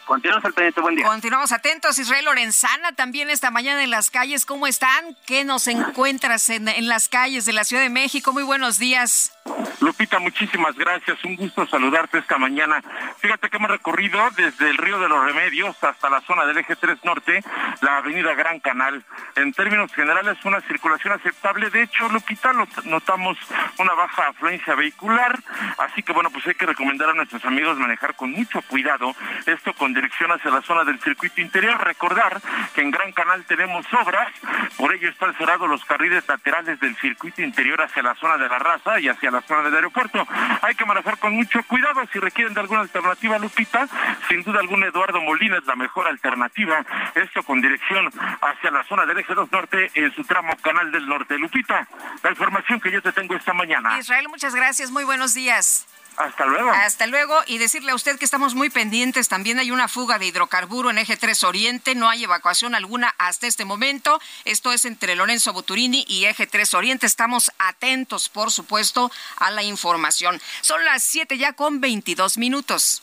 Continuamos 0.08 0.42
al 0.46 0.54
pendiente, 0.54 0.80
buen 0.80 0.96
día. 0.96 1.06
Continuamos 1.06 1.52
atentos. 1.52 1.98
Israel 1.98 2.24
Lorenzana 2.24 2.92
también 2.92 3.28
esta 3.28 3.50
mañana 3.50 3.84
en 3.84 3.90
las 3.90 4.10
calles. 4.10 4.46
¿Cómo 4.46 4.66
están? 4.66 5.14
¿Qué 5.26 5.44
nos 5.44 5.68
encuentras 5.68 6.48
en, 6.48 6.66
en 6.66 6.88
las 6.88 7.10
calles 7.10 7.44
de 7.44 7.52
la 7.52 7.62
Ciudad 7.62 7.82
de 7.82 7.90
México? 7.90 8.32
Muy 8.32 8.42
buenos 8.42 8.78
días. 8.78 9.38
Lupita, 9.80 10.18
muchísimas 10.18 10.74
gracias. 10.76 11.22
Un 11.24 11.36
gusto 11.36 11.66
saludarte 11.66 12.18
esta 12.18 12.38
mañana. 12.38 12.82
Fíjate 13.18 13.48
que 13.48 13.58
hemos 13.58 13.70
recorrido 13.70 14.18
desde 14.36 14.70
el 14.70 14.76
Río 14.76 14.98
de 14.98 15.08
los 15.08 15.24
Remedios 15.24 15.76
hasta 15.84 16.10
la 16.10 16.20
zona 16.22 16.46
del 16.46 16.58
Eje 16.58 16.74
3 16.74 17.04
Norte, 17.04 17.42
la 17.82 17.98
avenida 17.98 18.34
Gran 18.34 18.60
Canal. 18.60 19.04
En 19.36 19.52
términos 19.52 19.92
generales, 19.92 20.38
una 20.44 20.60
circulación 20.62 21.14
aceptable. 21.14 21.70
De 21.70 21.82
hecho, 21.82 22.08
Lupita, 22.08 22.52
notamos 22.84 23.38
una 23.78 23.92
baja 23.94 24.28
afluencia 24.28 24.74
vehicular. 24.74 25.38
Así 25.78 26.02
que, 26.02 26.12
bueno, 26.12 26.30
pues 26.30 26.46
hay 26.46 26.54
que 26.54 26.66
recomendar 26.66 27.10
a 27.10 27.14
nuestros 27.14 27.44
amigos 27.44 27.78
manejar 27.78 28.16
con 28.16 28.32
mucho 28.32 28.60
cuidado. 28.62 29.14
Esto 29.46 29.74
con 29.74 29.94
dirección 29.98 30.30
hacia 30.30 30.50
la 30.50 30.62
zona 30.62 30.84
del 30.84 31.00
circuito 31.00 31.40
interior. 31.40 31.78
Recordar 31.84 32.40
que 32.74 32.80
en 32.80 32.90
Gran 32.90 33.12
Canal 33.12 33.44
tenemos 33.44 33.86
obras. 33.92 34.28
Por 34.76 34.94
ello 34.94 35.08
están 35.08 35.34
cerrados 35.36 35.68
los 35.68 35.84
carriles 35.84 36.26
laterales 36.28 36.78
del 36.80 36.96
circuito 36.96 37.42
interior 37.42 37.82
hacia 37.82 38.02
la 38.02 38.14
zona 38.14 38.36
de 38.38 38.48
la 38.48 38.58
raza 38.58 39.00
y 39.00 39.08
hacia 39.08 39.30
la 39.30 39.42
zona 39.42 39.62
del 39.62 39.74
aeropuerto. 39.74 40.26
Hay 40.62 40.74
que 40.74 40.84
manejar 40.84 41.18
con 41.18 41.32
mucho 41.34 41.62
cuidado 41.64 42.02
si 42.12 42.18
requieren 42.18 42.54
de 42.54 42.60
alguna 42.60 42.80
alternativa, 42.82 43.38
Lupita. 43.38 43.88
Sin 44.28 44.42
duda 44.42 44.60
alguna, 44.60 44.86
Eduardo 44.86 45.20
Molina 45.20 45.58
es 45.58 45.66
la 45.66 45.76
mejor 45.76 46.06
alternativa. 46.06 46.84
Esto 47.14 47.42
con 47.42 47.60
dirección 47.60 48.08
hacia 48.40 48.70
la 48.70 48.84
zona 48.84 49.04
del 49.06 49.18
eje 49.18 49.34
2 49.34 49.50
norte 49.50 49.90
en 49.94 50.14
su 50.14 50.22
tramo 50.24 50.56
Canal 50.62 50.92
del 50.92 51.06
Norte. 51.06 51.38
Lupita, 51.38 51.86
la 52.22 52.30
información 52.30 52.80
que 52.80 52.90
yo 52.90 53.02
te 53.02 53.12
tengo 53.12 53.34
esta 53.34 53.52
mañana. 53.52 53.98
Israel, 53.98 54.28
muchas 54.28 54.54
gracias. 54.54 54.90
Muy 54.90 55.04
buenos 55.04 55.34
días. 55.34 55.86
Hasta 56.18 56.46
luego. 56.46 56.70
Hasta 56.70 57.06
luego. 57.06 57.40
Y 57.46 57.58
decirle 57.58 57.92
a 57.92 57.94
usted 57.94 58.18
que 58.18 58.24
estamos 58.24 58.54
muy 58.54 58.70
pendientes. 58.70 59.28
También 59.28 59.60
hay 59.60 59.70
una 59.70 59.86
fuga 59.86 60.18
de 60.18 60.26
hidrocarburo 60.26 60.90
en 60.90 60.98
Eje 60.98 61.16
3 61.16 61.44
Oriente. 61.44 61.94
No 61.94 62.08
hay 62.08 62.24
evacuación 62.24 62.74
alguna 62.74 63.14
hasta 63.18 63.46
este 63.46 63.64
momento. 63.64 64.20
Esto 64.44 64.72
es 64.72 64.84
entre 64.84 65.14
Lorenzo 65.14 65.52
Buturini 65.52 66.04
y 66.08 66.24
Eje 66.24 66.48
3 66.48 66.74
Oriente. 66.74 67.06
Estamos 67.06 67.52
atentos, 67.58 68.28
por 68.28 68.50
supuesto, 68.50 69.12
a 69.36 69.52
la 69.52 69.62
información. 69.62 70.40
Son 70.60 70.84
las 70.84 71.04
7 71.04 71.38
ya 71.38 71.52
con 71.52 71.80
22 71.80 72.36
minutos. 72.36 73.02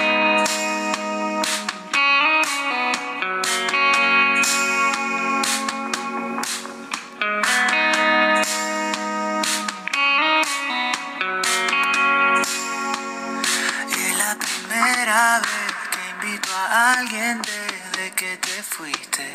Alguien 17.01 17.41
desde 17.41 18.11
que 18.11 18.37
te 18.37 18.61
fuiste 18.61 19.25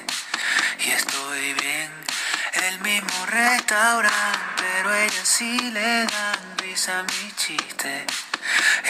y 0.85 0.91
estoy 0.91 1.53
bien. 1.55 1.91
El 2.69 2.81
mismo 2.81 3.27
restaurante, 3.27 4.63
pero 4.63 4.95
ella 4.95 5.25
sí 5.25 5.59
le 5.73 6.07
dan 6.07 6.59
risa 6.59 7.01
a 7.01 7.03
mi 7.03 7.33
chiste. 7.37 8.07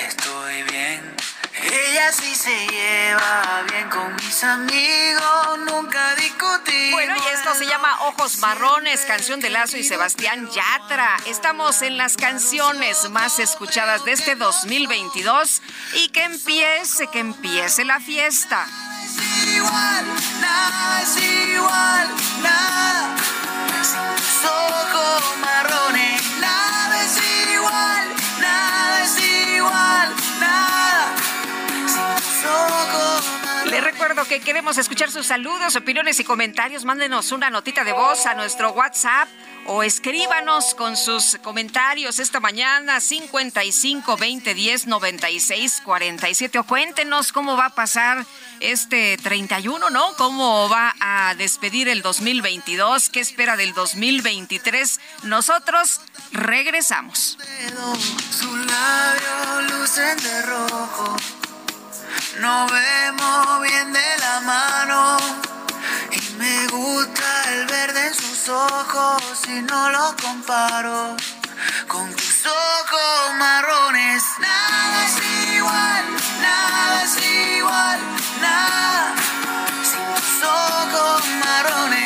Estoy 0.07 0.63
bien. 0.65 1.17
Ella 1.73 2.13
sí 2.13 2.35
se 2.35 2.67
lleva 2.69 3.65
bien 3.71 3.89
con 3.91 4.15
mis 4.17 4.45
amigos, 4.45 5.59
nunca 5.71 6.15
discutí. 6.15 6.93
Bueno, 6.93 7.15
y 7.17 7.35
esto 7.35 7.55
se 7.55 7.67
llama 7.67 8.03
Ojos 8.03 8.39
Marrones, 8.39 9.01
canción 9.07 9.41
de 9.41 9.51
Lazo 9.51 9.77
y 9.77 9.83
Sebastián 9.83 10.49
Yatra. 10.51 11.17
Estamos 11.27 11.83
en 11.83 11.97
las 11.97 12.17
canciones 12.17 13.11
más 13.11 13.39
escuchadas 13.41 14.05
de 14.05 14.13
este 14.13 14.37
2022 14.37 15.63
y 15.95 16.09
que 16.11 16.25
empiece, 16.25 17.09
que 17.09 17.19
empiece 17.19 17.85
la 17.85 17.99
fiesta. 17.99 18.67
Igual, 19.55 20.05
es 21.03 21.17
igual, 21.53 22.09
nada. 22.43 23.17
Ojos 24.45 25.39
marrones. 25.41 25.86
Que 34.29 34.41
queremos 34.41 34.77
escuchar 34.77 35.11
sus 35.11 35.27
saludos, 35.27 35.77
opiniones 35.77 36.19
y 36.19 36.25
comentarios. 36.25 36.85
Mándenos 36.85 37.31
una 37.31 37.49
notita 37.49 37.85
de 37.85 37.93
voz 37.93 38.27
a 38.27 38.35
nuestro 38.35 38.73
WhatsApp 38.73 39.29
o 39.67 39.83
escríbanos 39.83 40.75
con 40.75 40.97
sus 40.97 41.39
comentarios 41.43 42.19
esta 42.19 42.41
mañana 42.41 43.01
55 43.01 44.17
20 44.17 44.55
10 44.55 44.87
96 44.87 45.83
47 45.85 46.59
o 46.59 46.65
cuéntenos 46.65 47.31
cómo 47.31 47.57
va 47.57 47.67
a 47.67 47.75
pasar 47.75 48.27
este 48.61 49.17
31, 49.19 49.91
¿no? 49.91 50.15
¿Cómo 50.17 50.69
va 50.69 50.95
a 50.99 51.35
despedir 51.37 51.89
el 51.89 52.03
2022? 52.03 53.11
¿Qué 53.11 53.21
espera 53.21 53.57
del 53.57 53.75
2023? 53.75 55.01
Nosotros 55.25 56.01
regresamos. 56.33 57.39
Su 58.31 58.57
labio 58.57 59.79
lucen 59.79 60.17
de 60.19 60.43
rojo. 60.43 61.17
No 62.41 62.67
vemos 62.67 63.63
bien 63.63 63.93
de 63.93 64.19
la 64.19 64.41
mano. 64.41 65.17
Y 66.11 66.33
me 66.39 66.67
gusta 66.69 67.53
el 67.53 67.67
verde 67.67 68.07
en 68.09 68.15
sus 68.15 68.49
ojos. 68.49 69.23
Y 69.49 69.63
no 69.63 69.91
lo 69.91 70.15
comparo 70.23 71.17
con 71.89 72.15
tus 72.15 72.47
ojos 72.47 73.35
marrones. 73.39 74.23
Nada 74.39 75.07
es 75.07 75.55
igual, 75.57 76.05
nada 76.41 77.03
es 77.05 77.17
igual, 77.57 78.01
nada. 78.41 79.15
Sin 79.83 80.05
tus 80.15 80.49
ojos 80.49 81.23
marrones. 81.45 82.06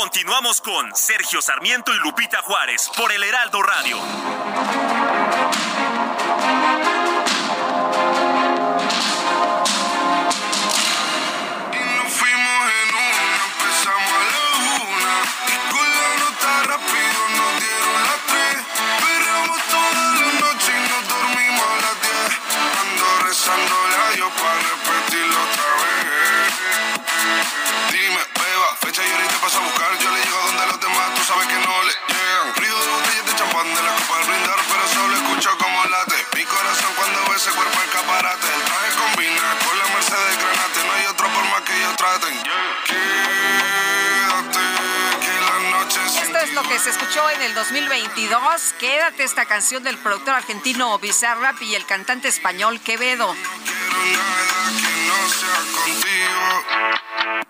Continuamos 0.00 0.62
con 0.62 0.96
Sergio 0.96 1.42
Sarmiento 1.42 1.94
y 1.94 1.98
Lupita 1.98 2.40
Juárez 2.40 2.90
por 2.96 3.12
el 3.12 3.22
Heraldo 3.22 3.62
Radio. 3.62 3.98
Nos 3.98 4.06
fuimos 12.14 12.72
en 12.80 12.94
una, 12.96 13.44
empezamos 13.44 14.12
a 14.16 14.24
la 14.32 14.44
una. 14.88 15.16
Con 15.70 15.84
la 15.84 16.10
nota 16.24 16.50
rápido 16.64 17.20
nos 17.36 17.52
dieron 17.60 18.00
las 18.08 18.20
tres. 18.26 18.56
Perreamos 19.04 19.60
toda 19.68 20.16
la 20.16 20.32
noche 20.40 20.72
y 20.72 20.80
nos 20.88 21.04
dormimos 21.10 21.60
a 21.60 21.76
las 21.76 21.96
diez. 22.00 22.40
Ando 22.80 23.04
rezándole 23.28 23.79
que 46.70 46.78
se 46.78 46.90
escuchó 46.90 47.28
en 47.30 47.42
el 47.42 47.52
2022. 47.52 48.74
Quédate 48.78 49.24
esta 49.24 49.44
canción 49.44 49.82
del 49.82 49.98
productor 49.98 50.34
argentino 50.34 50.96
Bizarrap 51.00 51.60
y 51.62 51.74
el 51.74 51.84
cantante 51.84 52.28
español 52.28 52.78
Quevedo. 52.80 53.34
no 57.26 57.49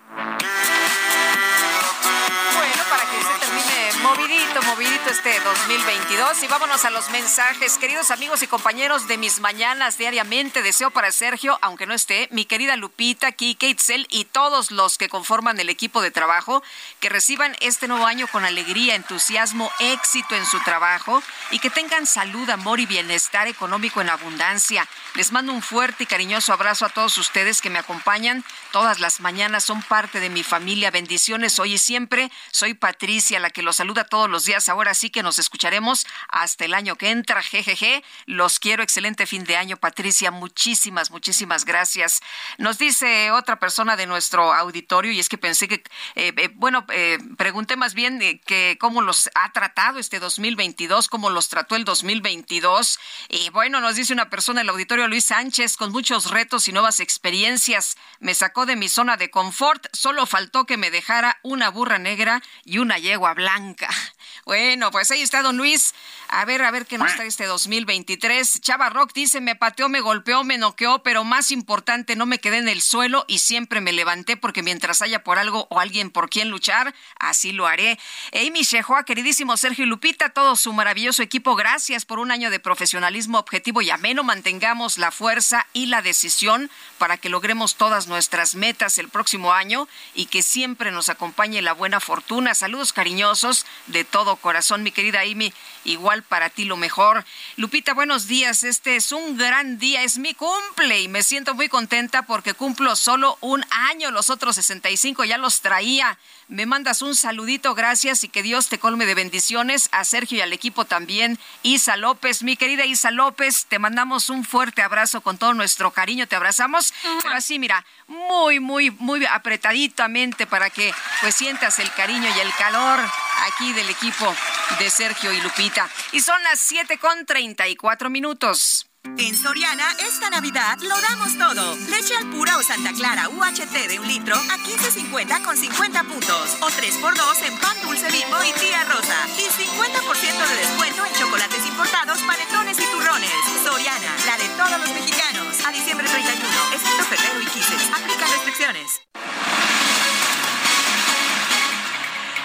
movidito, 4.15 4.61
movidito 4.63 5.09
este 5.09 5.39
2022. 5.39 6.43
Y 6.43 6.47
vámonos 6.47 6.83
a 6.83 6.89
los 6.89 7.09
mensajes. 7.11 7.77
Queridos 7.77 8.11
amigos 8.11 8.43
y 8.43 8.47
compañeros 8.47 9.07
de 9.07 9.17
mis 9.17 9.39
mañanas 9.39 9.97
diariamente, 9.97 10.61
deseo 10.61 10.91
para 10.91 11.13
Sergio, 11.13 11.57
aunque 11.61 11.85
no 11.85 11.93
esté, 11.93 12.27
mi 12.31 12.43
querida 12.43 12.75
Lupita, 12.75 13.31
Kike, 13.31 13.69
Itzel 13.69 14.07
y 14.09 14.25
todos 14.25 14.71
los 14.71 14.97
que 14.97 15.07
conforman 15.07 15.59
el 15.61 15.69
equipo 15.69 16.01
de 16.01 16.11
trabajo, 16.11 16.61
que 16.99 17.07
reciban 17.07 17.55
este 17.61 17.87
nuevo 17.87 18.05
año 18.05 18.27
con 18.27 18.43
alegría, 18.43 18.95
entusiasmo, 18.95 19.71
éxito 19.79 20.35
en 20.35 20.45
su 20.45 20.59
trabajo 20.59 21.23
y 21.51 21.59
que 21.59 21.69
tengan 21.69 22.05
salud, 22.05 22.49
amor 22.49 22.81
y 22.81 22.85
bienestar 22.85 23.47
económico 23.47 24.01
en 24.01 24.09
abundancia. 24.09 24.87
Les 25.15 25.31
mando 25.31 25.53
un 25.53 25.61
fuerte 25.61 26.03
y 26.03 26.07
cariñoso 26.07 26.51
abrazo 26.51 26.85
a 26.85 26.89
todos 26.89 27.17
ustedes 27.17 27.61
que 27.61 27.69
me 27.69 27.79
acompañan 27.79 28.43
todas 28.71 28.99
las 28.99 29.19
mañanas, 29.19 29.63
son 29.63 29.81
parte 29.83 30.19
de 30.19 30.29
mi 30.29 30.43
familia. 30.43 30.91
Bendiciones 30.91 31.59
hoy 31.59 31.73
y 31.73 31.77
siempre. 31.77 32.31
Soy 32.51 32.73
Patricia, 32.73 33.39
la 33.39 33.49
que 33.49 33.61
los 33.61 33.75
saluda 33.75 34.05
todos 34.05 34.29
los 34.29 34.45
días. 34.45 34.69
Ahora 34.69 34.93
sí 34.93 35.09
que 35.09 35.23
nos 35.23 35.39
escucharemos 35.39 36.07
hasta 36.29 36.65
el 36.65 36.73
año 36.73 36.95
que 36.95 37.09
entra. 37.09 37.41
Jejeje. 37.43 38.03
Los 38.25 38.59
quiero. 38.59 38.83
Excelente 38.83 39.25
fin 39.25 39.43
de 39.43 39.57
año, 39.57 39.77
Patricia. 39.77 40.31
Muchísimas, 40.31 41.11
muchísimas 41.11 41.65
gracias. 41.65 42.21
Nos 42.57 42.77
dice 42.77 43.31
otra 43.31 43.59
persona 43.59 43.95
de 43.95 44.07
nuestro 44.07 44.53
auditorio 44.53 45.11
y 45.11 45.19
es 45.19 45.29
que 45.29 45.37
pensé 45.37 45.67
que, 45.67 45.83
eh, 46.15 46.33
eh, 46.35 46.49
bueno, 46.55 46.85
eh, 46.89 47.19
pregunté 47.37 47.75
más 47.75 47.93
bien 47.93 48.19
que 48.45 48.77
cómo 48.79 49.01
los 49.01 49.29
ha 49.35 49.51
tratado 49.51 49.99
este 49.99 50.19
2022, 50.19 51.07
cómo 51.09 51.29
los 51.29 51.49
trató 51.49 51.75
el 51.75 51.83
2022. 51.83 52.99
Y 53.29 53.49
bueno, 53.49 53.81
nos 53.81 53.95
dice 53.95 54.13
una 54.13 54.29
persona 54.29 54.61
del 54.61 54.69
auditorio, 54.69 55.07
Luis 55.07 55.25
Sánchez, 55.25 55.75
con 55.77 55.91
muchos 55.91 56.31
retos 56.31 56.67
y 56.67 56.71
nuevas 56.71 56.99
experiencias. 56.99 57.97
Me 58.19 58.33
sacó 58.33 58.60
de 58.65 58.75
mi 58.75 58.89
zona 58.89 59.17
de 59.17 59.29
confort. 59.29 59.87
Solo 59.93 60.25
faltó 60.25 60.65
que 60.65 60.77
me 60.77 60.91
dejara 60.91 61.39
una 61.43 61.69
burra 61.69 61.97
negra 61.97 62.41
y 62.63 62.79
una 62.79 62.97
yegua 62.97 63.33
blanca. 63.33 63.89
Bueno, 64.43 64.89
pues 64.89 65.11
ahí 65.11 65.21
está 65.21 65.43
don 65.43 65.57
Luis. 65.57 65.93
A 66.33 66.45
ver, 66.45 66.61
a 66.61 66.71
ver 66.71 66.85
qué 66.85 66.97
nos 66.97 67.13
trae 67.13 67.27
este 67.27 67.45
2023. 67.45 68.61
Chava 68.61 68.89
Rock 68.89 69.11
dice, 69.13 69.41
me 69.41 69.57
pateó, 69.57 69.89
me 69.89 69.99
golpeó, 69.99 70.45
me 70.45 70.57
noqueó, 70.57 71.03
pero 71.03 71.25
más 71.25 71.51
importante, 71.51 72.15
no 72.15 72.25
me 72.25 72.39
quedé 72.39 72.57
en 72.59 72.69
el 72.69 72.81
suelo 72.81 73.25
y 73.27 73.39
siempre 73.39 73.81
me 73.81 73.91
levanté 73.91 74.37
porque 74.37 74.63
mientras 74.63 75.01
haya 75.01 75.25
por 75.25 75.39
algo 75.39 75.67
o 75.69 75.81
alguien 75.81 76.09
por 76.09 76.29
quien 76.29 76.49
luchar, 76.49 76.95
así 77.19 77.51
lo 77.51 77.67
haré. 77.67 77.99
Amy 78.31 78.61
Shehoa, 78.63 79.03
queridísimo 79.03 79.57
Sergio 79.57 79.85
Lupita, 79.85 80.29
todo 80.29 80.55
su 80.55 80.71
maravilloso 80.71 81.21
equipo, 81.21 81.57
gracias 81.57 82.05
por 82.05 82.17
un 82.17 82.31
año 82.31 82.49
de 82.49 82.61
profesionalismo 82.61 83.37
objetivo 83.37 83.81
y 83.81 83.89
ameno. 83.89 84.23
Mantengamos 84.23 84.97
la 84.97 85.11
fuerza 85.11 85.67
y 85.73 85.87
la 85.87 86.01
decisión 86.01 86.71
para 86.97 87.17
que 87.17 87.27
logremos 87.27 87.75
todas 87.75 88.07
nuestras 88.07 88.55
metas 88.55 88.97
el 88.99 89.09
próximo 89.09 89.51
año 89.51 89.89
y 90.15 90.27
que 90.27 90.43
siempre 90.43 90.93
nos 90.93 91.09
acompañe 91.09 91.61
la 91.61 91.73
buena 91.73 91.99
fortuna. 91.99 92.55
Saludos 92.55 92.93
cariñosos 92.93 93.65
de 93.87 94.05
todo 94.05 94.37
corazón, 94.37 94.81
mi 94.81 94.93
querida 94.93 95.23
Amy. 95.29 95.53
Igual 95.83 96.20
para 96.21 96.49
ti 96.49 96.65
lo 96.65 96.77
mejor. 96.77 97.25
Lupita, 97.57 97.93
buenos 97.93 98.27
días. 98.27 98.63
Este 98.63 98.95
es 98.95 99.11
un 99.11 99.37
gran 99.37 99.77
día, 99.77 100.03
es 100.03 100.17
mi 100.17 100.33
cumple 100.33 101.01
y 101.01 101.07
me 101.07 101.23
siento 101.23 101.53
muy 101.53 101.69
contenta 101.69 102.23
porque 102.23 102.53
cumplo 102.53 102.95
solo 102.95 103.37
un 103.41 103.65
año. 103.69 104.11
Los 104.11 104.29
otros 104.29 104.55
65 104.55 105.23
ya 105.25 105.37
los 105.37 105.61
traía. 105.61 106.17
Me 106.51 106.65
mandas 106.65 107.01
un 107.01 107.15
saludito, 107.15 107.73
gracias 107.75 108.25
y 108.25 108.27
que 108.27 108.43
Dios 108.43 108.67
te 108.67 108.77
colme 108.77 109.05
de 109.05 109.15
bendiciones. 109.15 109.87
A 109.93 110.03
Sergio 110.03 110.37
y 110.37 110.41
al 110.41 110.51
equipo 110.51 110.83
también. 110.83 111.39
Isa 111.63 111.95
López, 111.95 112.43
mi 112.43 112.57
querida 112.57 112.83
Isa 112.83 113.09
López, 113.09 113.67
te 113.67 113.79
mandamos 113.79 114.29
un 114.29 114.43
fuerte 114.43 114.81
abrazo 114.81 115.21
con 115.21 115.37
todo 115.37 115.53
nuestro 115.53 115.91
cariño. 115.91 116.27
Te 116.27 116.35
abrazamos, 116.35 116.93
pero 117.23 117.35
así, 117.35 117.57
mira, 117.57 117.85
muy, 118.05 118.59
muy, 118.59 118.91
muy 118.91 119.25
apretaditamente 119.25 120.45
para 120.45 120.69
que 120.69 120.93
pues 121.21 121.35
sientas 121.35 121.79
el 121.79 121.89
cariño 121.93 122.27
y 122.35 122.39
el 122.41 122.53
calor 122.55 122.99
aquí 123.47 123.71
del 123.71 123.89
equipo 123.89 124.35
de 124.77 124.89
Sergio 124.89 125.31
y 125.31 125.39
Lupita. 125.39 125.89
Y 126.11 126.19
son 126.19 126.43
las 126.43 126.59
7 126.59 126.97
con 126.97 127.25
34 127.25 128.09
minutos. 128.09 128.90
En 129.03 129.37
Soriana, 129.37 129.85
esta 129.99 130.29
Navidad 130.29 130.77
lo 130.81 130.99
damos 131.01 131.37
todo. 131.37 131.75
Leche 131.89 132.15
al 132.15 132.29
pura 132.29 132.57
o 132.57 132.63
Santa 132.63 132.91
Clara 132.93 133.29
UHT 133.29 133.87
de 133.87 133.99
un 133.99 134.07
litro 134.07 134.35
a 134.35 134.57
15.50 134.57 135.43
con 135.43 135.57
50 135.57 136.03
puntos. 136.03 136.57
O 136.61 136.67
3x2 136.67 137.47
en 137.47 137.57
pan 137.59 137.77
dulce 137.83 138.09
bimbo 138.11 138.37
y 138.43 138.51
tía 138.59 138.83
rosa. 138.85 139.17
Y 139.37 139.45
50% 139.45 140.47
de 140.47 140.55
descuento 140.55 141.05
en 141.05 141.13
chocolates 141.13 141.65
importados, 141.67 142.19
panetones 142.21 142.77
Cimarrones, 142.77 143.31
Soriana, 143.63 144.11
la 144.25 144.37
de 144.37 144.49
todos 144.57 144.79
los 144.79 144.93
mexicanos. 144.93 145.65
A 145.65 145.71
diciembre 145.71 146.07
31, 146.07 146.49
excepto 146.73 147.03
Ferrero 147.05 147.41
y 147.41 147.45
Quises. 147.45 147.89
Aplica 147.93 148.25
restricciones. 148.27 149.01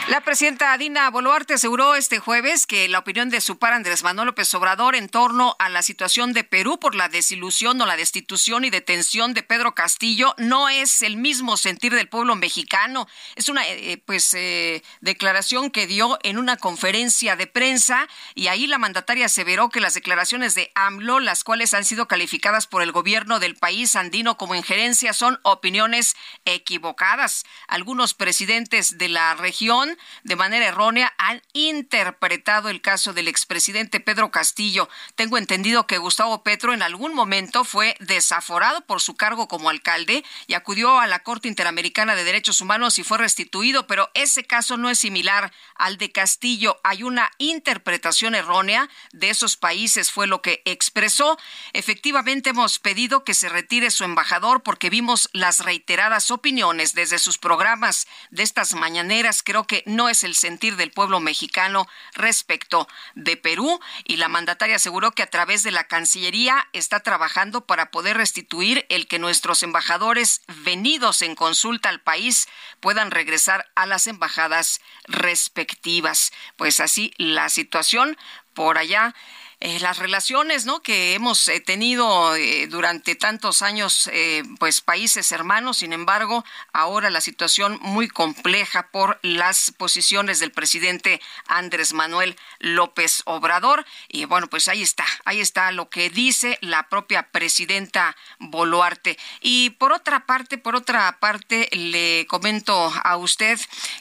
La 0.09 0.21
presidenta 0.21 0.79
Dina 0.79 1.11
Boluarte 1.11 1.55
aseguró 1.55 1.97
este 1.97 2.21
jueves 2.21 2.69
que 2.69 2.87
la 2.89 3.01
opinión 3.01 3.29
de 3.29 3.41
su 3.41 3.59
par 3.59 3.73
Andrés 3.73 4.05
Manuel 4.05 4.27
López 4.27 4.55
Obrador 4.55 4.95
en 4.95 5.09
torno 5.09 5.57
a 5.59 5.69
la 5.69 5.83
situación 5.83 6.33
de 6.33 6.45
Perú 6.45 6.79
por 6.79 6.95
la 6.95 7.09
desilusión 7.09 7.81
o 7.81 7.87
la 7.87 7.97
destitución 7.97 8.65
y 8.65 8.71
detención 8.71 9.35
de 9.35 9.43
Pedro 9.43 9.75
Castillo 9.75 10.37
no 10.39 10.69
es 10.69 11.03
el 11.03 11.17
mismo 11.17 11.57
sentir 11.57 11.93
del 11.93 12.09
pueblo 12.09 12.37
mexicano. 12.37 13.09
Es 13.35 13.49
una 13.49 13.67
eh, 13.67 13.95
eh, 13.95 13.99
pues 13.99 14.33
eh, 14.35 14.85
declaración 15.01 15.73
que 15.73 15.89
dio 15.89 16.21
en 16.23 16.39
una 16.39 16.57
conferencia 16.57 17.35
de 17.35 17.49
prensa 17.49 18.07
y 18.37 18.47
ahí 18.47 18.69
la 18.69 18.79
mandataria 18.79 19.27
aseveró 19.27 19.71
que 19.71 19.81
las 19.81 19.95
declaraciones 19.95 20.55
de 20.55 20.71
AMLO, 20.77 21.19
las 21.19 21.43
cuales 21.43 21.75
han 21.75 21.85
sido 21.85 22.07
calificadas 22.07 22.69
por 22.69 22.83
el 22.83 22.93
gobierno 22.93 23.41
del 23.41 23.57
país 23.57 23.97
andino 23.97 24.37
como 24.37 24.55
injerencia, 24.55 25.13
son 25.13 25.41
opiniones 25.43 26.15
equivocadas. 26.45 27.45
Algunos 27.67 28.15
presidentes 28.15 28.99
de 28.99 29.09
la 29.09 29.35
región 29.35 29.96
de 30.25 30.37
manera 30.37 30.67
errónea 30.67 31.13
han 31.19 31.43
interpretado 31.53 32.69
el 32.69 32.81
caso 32.81 33.13
del 33.13 33.29
expresidente 33.29 34.01
Pedro 34.01 34.31
Castillo. 34.31 34.89
Tengo 35.15 35.39
entendido 35.39 35.87
que 35.87 35.99
Gustavo 35.99 36.43
Petro 36.43 36.73
en 36.73 36.83
algún 36.83 37.15
momento 37.15 37.65
fue 37.65 37.97
desaforado 38.01 38.81
por 38.83 39.01
su 39.01 39.17
cargo 39.17 39.49
como 39.49 39.71
alcalde 39.71 40.25
y 40.47 40.55
acudió 40.55 40.99
a 40.99 41.07
la 41.07 41.21
Corte 41.21 41.49
Interamericana 41.49 42.15
de 42.15 42.25
Derechos 42.25 42.61
Humanos 42.61 42.99
y 42.99 43.05
fue 43.05 43.19
restituido, 43.19 43.87
pero 43.87 44.11
ese 44.15 44.45
caso 44.45 44.77
no 44.77 44.91
es 44.91 44.99
similar 44.99 45.53
al 45.75 45.99
de 45.99 46.13
Castillo. 46.13 46.79
Hay 46.85 47.03
una 47.03 47.31
interpretación 47.39 48.35
errónea 48.35 48.89
de 49.13 49.31
esos 49.31 49.57
países, 49.57 50.11
fue 50.11 50.27
lo 50.27 50.43
que 50.43 50.63
expresó. 50.65 51.39
Efectivamente, 51.73 52.51
hemos 52.51 52.79
pedido 52.79 53.25
que 53.25 53.35
se 53.35 53.49
retire 53.49 53.91
su 53.91 54.05
embajador 54.05 54.63
porque 54.63 54.91
vimos 54.91 55.29
las 55.33 55.61
reiteradas 55.61 56.31
opiniones 56.31 56.95
desde 56.95 57.19
sus 57.19 57.39
programas 57.39 58.07
de 58.31 58.43
estas 58.43 58.75
mañaneras. 58.75 59.43
Creo 59.45 59.67
que 59.67 59.83
no 59.87 60.11
es 60.11 60.25
el 60.25 60.35
sentir 60.35 60.77
del 60.77 60.91
pueblo 60.91 61.21
mexicano 61.21 61.89
respecto 62.13 62.87
de 63.15 63.37
Perú 63.37 63.81
y 64.05 64.17
la 64.17 64.29
mandataria 64.29 64.77
aseguró 64.77 65.13
que 65.13 65.23
a 65.23 65.31
través 65.31 65.63
de 65.63 65.71
la 65.71 65.85
Cancillería 65.85 66.69
está 66.73 67.01
trabajando 67.01 67.65
para 67.67 67.91
poder 67.91 68.17
restituir 68.19 68.85
el 68.91 69.07
que 69.07 69.19
nuestros 69.19 69.63
embajadores 69.63 70.43
venidos 70.65 71.23
en 71.23 71.35
consulta 71.35 71.89
al 71.89 72.01
país 72.01 72.49
puedan 72.81 73.11
regresar 73.11 73.71
a 73.75 73.87
las 73.87 74.07
embajadas 74.07 74.81
respectivas. 75.05 76.33
Pues 76.57 76.81
así 76.81 77.13
la 77.17 77.49
situación 77.49 78.19
por 78.55 78.79
allá 78.79 79.15
eh, 79.59 79.81
las 79.81 79.99
relaciones 79.99 80.67
¿no? 80.67 80.83
que 80.83 81.15
hemos 81.15 81.49
eh, 81.49 81.61
tenido 81.61 82.37
eh, 82.37 82.67
durante 82.67 83.15
tantos 83.15 83.63
años, 83.63 84.11
pues 84.59 84.83
países 84.83 85.33
hermanos, 85.33 85.79
sin 85.79 85.95
embargo, 85.95 86.45
ahora 86.75 87.09
la 87.09 87.23
situación 87.23 87.79
muy 87.81 88.07
compleja 88.09 88.91
por 88.91 89.19
las 89.23 89.73
posiciones 89.73 90.41
del 90.41 90.53
presidente 90.53 91.23
Andrés 91.47 91.95
Manuel 91.95 92.37
López 92.59 93.23
Obrador. 93.25 93.87
Y 94.09 94.27
bueno, 94.27 94.47
pues 94.49 94.69
ahí 94.69 94.83
está, 94.83 95.07
ahí 95.25 95.41
está 95.41 95.73
lo 95.73 95.89
que 95.89 96.11
dice 96.11 96.59
la 96.61 96.89
propia 96.91 97.31
presidenta 97.31 98.15
Boluarte. 98.39 99.19
Y 99.41 99.71
por 99.71 99.93
otra 99.93 100.27
parte, 100.27 100.59
por 100.59 100.77
otra 100.77 101.19
parte, 101.19 101.69
le 101.73 102.27
comento 102.27 102.93
a 103.03 103.17
usted 103.17 103.59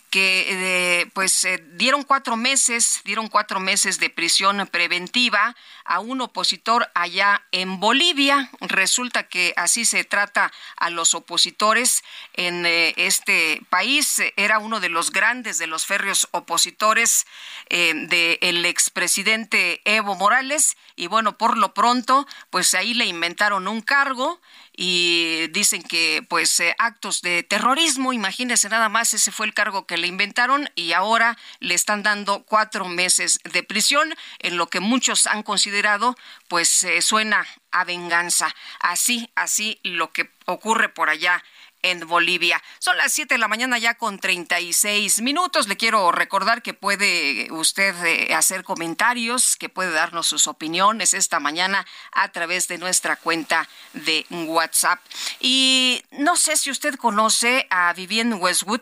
que 0.10 1.10
pues 1.14 1.48
dieron 1.74 2.04
cuatro 2.04 2.38
meses, 2.38 3.02
dieron 3.04 3.28
cuatro 3.28 3.60
meses 3.60 4.00
de 4.00 4.10
prisión 4.10 4.68
preventiva 4.72 5.45
a 5.84 6.00
un 6.00 6.22
opositor 6.22 6.90
allá 6.96 7.44
en 7.52 7.80
Bolivia. 7.80 8.50
Resulta 8.62 9.28
que 9.28 9.54
así 9.58 9.86
se 9.86 10.04
trata 10.06 10.52
a 10.78 10.90
los 10.90 11.14
opositores 11.14 12.04
en 12.34 12.66
eh, 12.66 12.94
este 12.98 13.62
país. 13.70 14.22
Era 14.38 14.60
uno 14.60 14.80
de 14.80 14.90
los 14.90 15.12
grandes, 15.12 15.58
de 15.58 15.68
los 15.68 15.86
férreos 15.86 16.28
opositores 16.32 17.28
eh, 17.70 17.94
del 17.94 18.66
expresidente 18.66 19.82
Evo 19.86 20.16
Morales. 20.16 20.78
Y 20.96 21.08
bueno, 21.08 21.38
por 21.38 21.58
lo 21.58 21.74
pronto, 21.74 22.26
pues 22.50 22.74
ahí 22.74 22.94
le 22.94 23.06
inventaron 23.06 23.68
un 23.68 23.82
cargo 23.82 24.40
y 24.78 25.48
dicen 25.52 25.84
que 25.84 26.26
pues 26.28 26.60
eh, 26.60 26.76
actos 26.78 27.22
de 27.22 27.44
terrorismo, 27.44 28.14
imagínense 28.14 28.70
nada 28.70 28.90
más, 28.90 29.14
ese 29.14 29.32
fue 29.32 29.46
el 29.46 29.54
cargo 29.54 29.86
que 29.86 29.98
le 29.98 30.08
inventaron 30.08 30.70
y 30.76 30.94
ahora 30.94 31.38
le 31.60 31.74
están 31.74 32.04
dando 32.04 32.44
cuatro 32.44 32.86
meses 32.86 33.40
de 33.44 33.64
prisión, 33.64 34.14
en 34.40 34.58
lo 34.58 34.68
que 34.68 34.80
muchos 34.80 35.28
han 35.28 35.44
considerado 35.44 36.16
pues 36.48 36.84
eh, 36.84 37.02
suena 37.02 37.46
a 37.72 37.84
venganza. 37.84 38.54
Así, 38.80 39.30
así 39.36 39.80
lo 39.84 40.12
que 40.12 40.30
ocurre 40.46 40.90
por 40.90 41.10
allá 41.10 41.44
en 41.86 42.08
Bolivia. 42.08 42.62
Son 42.80 42.98
las 42.98 43.14
7 43.14 43.36
de 43.36 43.38
la 43.38 43.48
mañana 43.48 43.78
ya 43.78 43.94
con 43.94 44.18
36 44.18 45.22
minutos. 45.22 45.68
Le 45.68 45.78
quiero 45.78 46.12
recordar 46.12 46.64
que 46.64 46.74
puede 46.74 47.48
usted 47.52 47.94
eh, 48.04 48.34
hacer 48.34 48.64
comentarios, 48.64 49.56
que 49.56 49.70
puede 49.70 49.92
darnos 49.92 50.26
sus 50.26 50.48
opiniones 50.48 51.14
esta 51.14 51.40
mañana 51.40 51.86
a 52.12 52.32
través 52.32 52.68
de 52.68 52.80
nuestra 52.80 53.18
cuenta 53.18 53.70
de 53.94 54.26
WhatsApp. 54.48 55.00
Y 55.40 56.04
no 56.12 56.36
sé 56.36 56.58
si 56.58 56.72
usted 56.72 56.96
conoce 56.96 57.68
a 57.70 57.94
Vivienne 57.94 58.34
Westwood, 58.34 58.82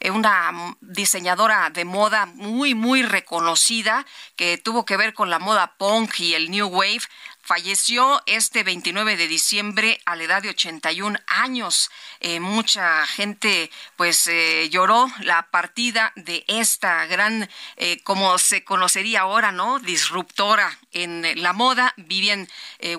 eh, 0.00 0.10
una 0.10 0.76
diseñadora 0.80 1.70
de 1.70 1.84
moda 1.84 2.26
muy, 2.26 2.74
muy 2.74 3.02
reconocida 3.02 4.04
que 4.34 4.58
tuvo 4.58 4.84
que 4.84 4.96
ver 4.96 5.14
con 5.14 5.30
la 5.30 5.38
moda 5.38 5.74
punk 5.78 6.18
y 6.18 6.34
el 6.34 6.50
New 6.50 6.66
Wave 6.66 7.02
falleció 7.50 8.22
este 8.26 8.62
29 8.62 9.16
de 9.16 9.26
diciembre 9.26 10.00
a 10.04 10.14
la 10.14 10.22
edad 10.22 10.40
de 10.40 10.50
81 10.50 11.18
años. 11.26 11.90
Eh, 12.20 12.38
mucha 12.38 13.04
gente 13.08 13.72
pues 13.96 14.28
eh, 14.28 14.68
lloró 14.70 15.10
la 15.22 15.50
partida 15.50 16.12
de 16.14 16.44
esta 16.46 17.06
gran, 17.06 17.50
eh, 17.74 18.00
como 18.04 18.38
se 18.38 18.62
conocería 18.62 19.22
ahora, 19.22 19.50
¿no? 19.50 19.80
Disruptora 19.80 20.78
en 20.92 21.42
la 21.42 21.52
moda, 21.52 21.92
Vivian 21.96 22.48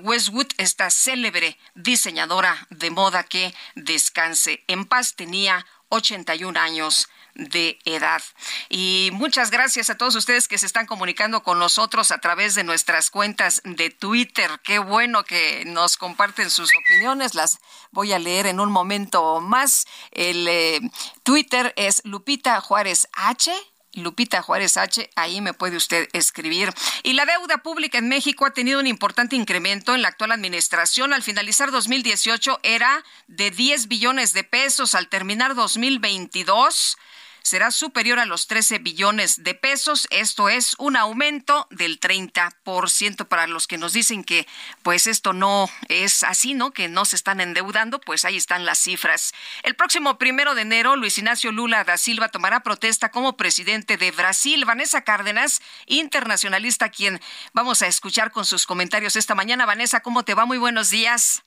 Westwood, 0.02 0.48
esta 0.58 0.90
célebre 0.90 1.58
diseñadora 1.74 2.68
de 2.70 2.92
moda 2.92 3.24
que 3.24 3.54
descanse 3.76 4.66
en 4.68 4.84
paz, 4.84 5.16
tenía 5.16 5.66
81 5.88 6.60
años 6.60 7.08
de 7.36 7.80
edad. 7.86 8.22
Y 8.70 9.10
muchas 9.14 9.52
gracias 9.52 9.90
a 9.90 9.98
todos 9.98 10.16
ustedes 10.16 10.48
que 10.48 10.58
se 10.58 10.66
están 10.66 10.86
comunicando 10.86 11.44
con 11.44 11.60
nosotros 11.60 12.12
a 12.12 12.20
través 12.20 12.56
de 12.56 12.64
nuestras 12.64 13.10
cuentas 13.10 13.62
de 13.64 13.90
Twitter. 13.90 14.50
Qué 14.64 14.80
bueno 14.80 15.24
que 15.24 15.64
nos 15.66 15.98
comparten 15.98 16.50
sus 16.50 16.72
opiniones. 16.74 17.36
Las 17.36 17.60
voy 17.92 18.14
a 18.14 18.20
leer 18.20 18.48
en 18.48 18.60
un 18.60 18.72
momento 18.72 19.42
más. 19.42 19.86
El 20.12 20.48
eh, 20.48 20.80
Twitter 21.24 21.74
es 21.76 22.02
Lupita 22.06 22.60
Juárez 22.62 23.08
H. 23.14 23.52
Lupita 23.94 24.42
Juárez 24.42 24.78
H, 24.78 25.10
ahí 25.16 25.42
me 25.42 25.54
puede 25.54 25.76
usted 25.76 26.08
escribir. 26.14 26.74
Y 27.04 27.14
la 27.14 27.26
deuda 27.26 27.58
pública 27.58 27.98
en 27.98 28.08
México 28.08 28.46
ha 28.46 28.54
tenido 28.54 28.80
un 28.80 28.88
importante 28.88 29.36
incremento 29.36 29.94
en 29.94 30.02
la 30.02 30.08
actual 30.08 30.32
administración. 30.32 31.14
Al 31.14 31.24
finalizar 31.24 31.72
2018 31.72 32.60
era 32.64 33.04
de 33.28 33.52
10 33.52 33.90
billones 33.90 34.32
de 34.32 34.46
pesos, 34.46 34.96
al 34.96 35.10
terminar 35.10 35.56
2022 35.56 36.98
será 37.44 37.72
superior 37.72 38.20
a 38.20 38.26
los 38.26 38.48
13 38.48 38.80
billones 38.80 39.44
de 39.44 39.54
pesos. 39.54 40.08
Esto 40.10 40.50
es 40.50 40.76
un 40.78 40.96
aumento 40.96 41.68
del 41.72 42.00
30% 42.00 43.28
para 43.28 43.48
los 43.48 43.68
que 43.68 43.78
nos 43.78 43.94
dicen 43.94 44.24
que 44.24 44.48
pues 44.84 45.08
esto 45.08 45.34
no 45.34 45.70
es 45.88 46.24
así, 46.24 46.54
¿no? 46.54 46.72
Que 46.72 46.88
no 46.88 47.06
se 47.06 47.16
están 47.16 47.42
endeudando, 47.42 48.00
pues 48.00 48.26
ahí 48.26 48.38
están 48.38 48.66
las 48.66 48.80
cifras. 48.80 49.34
El 49.64 49.76
próximo 49.76 50.18
primero 50.18 50.56
de 50.56 50.62
enero, 50.62 50.96
Luis 50.96 51.18
Ignacio 51.18 51.52
Lula 51.52 51.84
da 51.84 51.98
Silva 51.98 52.30
tomará 52.30 52.62
protesta 52.62 53.10
como 53.10 53.38
presidente 53.38 53.98
de 53.98 54.12
Brasil. 54.12 54.66
Vanessa 54.66 55.02
Cárdenas, 55.02 55.62
internacionalista, 55.88 56.90
quien 56.90 57.20
vamos 57.54 57.82
a 57.82 57.88
escuchar 57.88 58.32
con 58.32 58.46
sus 58.46 58.66
comentarios 58.66 59.16
esta 59.16 59.36
mañana. 59.36 59.66
Vanessa, 59.66 60.02
¿cómo 60.02 60.24
te 60.24 60.36
va? 60.36 60.46
Muy 60.46 60.58
buenos 60.58 60.90
días. 60.90 61.44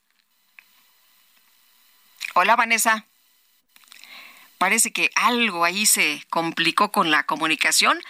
Hola, 2.34 2.56
Vanessa 2.56 3.06
parece 4.58 4.92
que 4.92 5.10
algo 5.14 5.64
ahí 5.64 5.86
se 5.86 6.24
complicó 6.30 6.92
con 6.92 7.10
la 7.10 7.24
comunicación. 7.24 8.00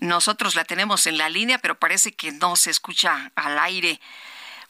Nosotros 0.00 0.54
la 0.54 0.64
tenemos 0.64 1.06
en 1.06 1.18
la 1.18 1.28
línea, 1.28 1.58
pero 1.58 1.78
parece 1.78 2.12
que 2.12 2.32
no 2.32 2.56
se 2.56 2.70
escucha 2.70 3.32
al 3.34 3.58
aire. 3.58 4.00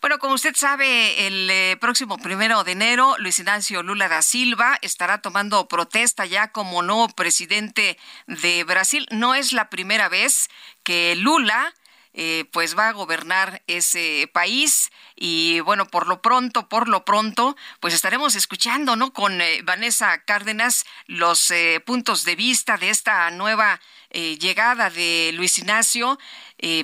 Bueno, 0.00 0.18
como 0.18 0.32
usted 0.32 0.54
sabe, 0.56 1.26
el 1.26 1.50
eh, 1.50 1.76
próximo 1.78 2.16
primero 2.16 2.64
de 2.64 2.72
enero, 2.72 3.16
Luis 3.18 3.38
Ignacio 3.38 3.82
Lula 3.82 4.08
da 4.08 4.22
Silva 4.22 4.78
estará 4.80 5.20
tomando 5.20 5.68
protesta 5.68 6.24
ya 6.24 6.52
como 6.52 6.80
nuevo 6.80 7.10
presidente 7.10 7.98
de 8.26 8.64
Brasil. 8.64 9.06
No 9.10 9.34
es 9.34 9.52
la 9.52 9.68
primera 9.68 10.08
vez 10.08 10.48
que 10.84 11.14
Lula 11.16 11.74
eh, 12.12 12.44
pues 12.50 12.76
va 12.76 12.88
a 12.88 12.92
gobernar 12.92 13.62
ese 13.68 14.28
país 14.32 14.90
y 15.14 15.60
bueno, 15.60 15.86
por 15.86 16.08
lo 16.08 16.20
pronto, 16.20 16.68
por 16.68 16.88
lo 16.88 17.04
pronto, 17.04 17.56
pues 17.78 17.94
estaremos 17.94 18.34
escuchando, 18.34 18.96
¿no? 18.96 19.12
Con 19.12 19.40
eh, 19.40 19.60
Vanessa 19.62 20.24
Cárdenas 20.24 20.84
los 21.06 21.52
eh, 21.52 21.80
puntos 21.86 22.24
de 22.24 22.34
vista 22.34 22.76
de 22.76 22.90
esta 22.90 23.30
nueva 23.30 23.80
llegada 24.12 24.90
de 24.90 25.30
Luis 25.34 25.56
Ignacio 25.58 26.18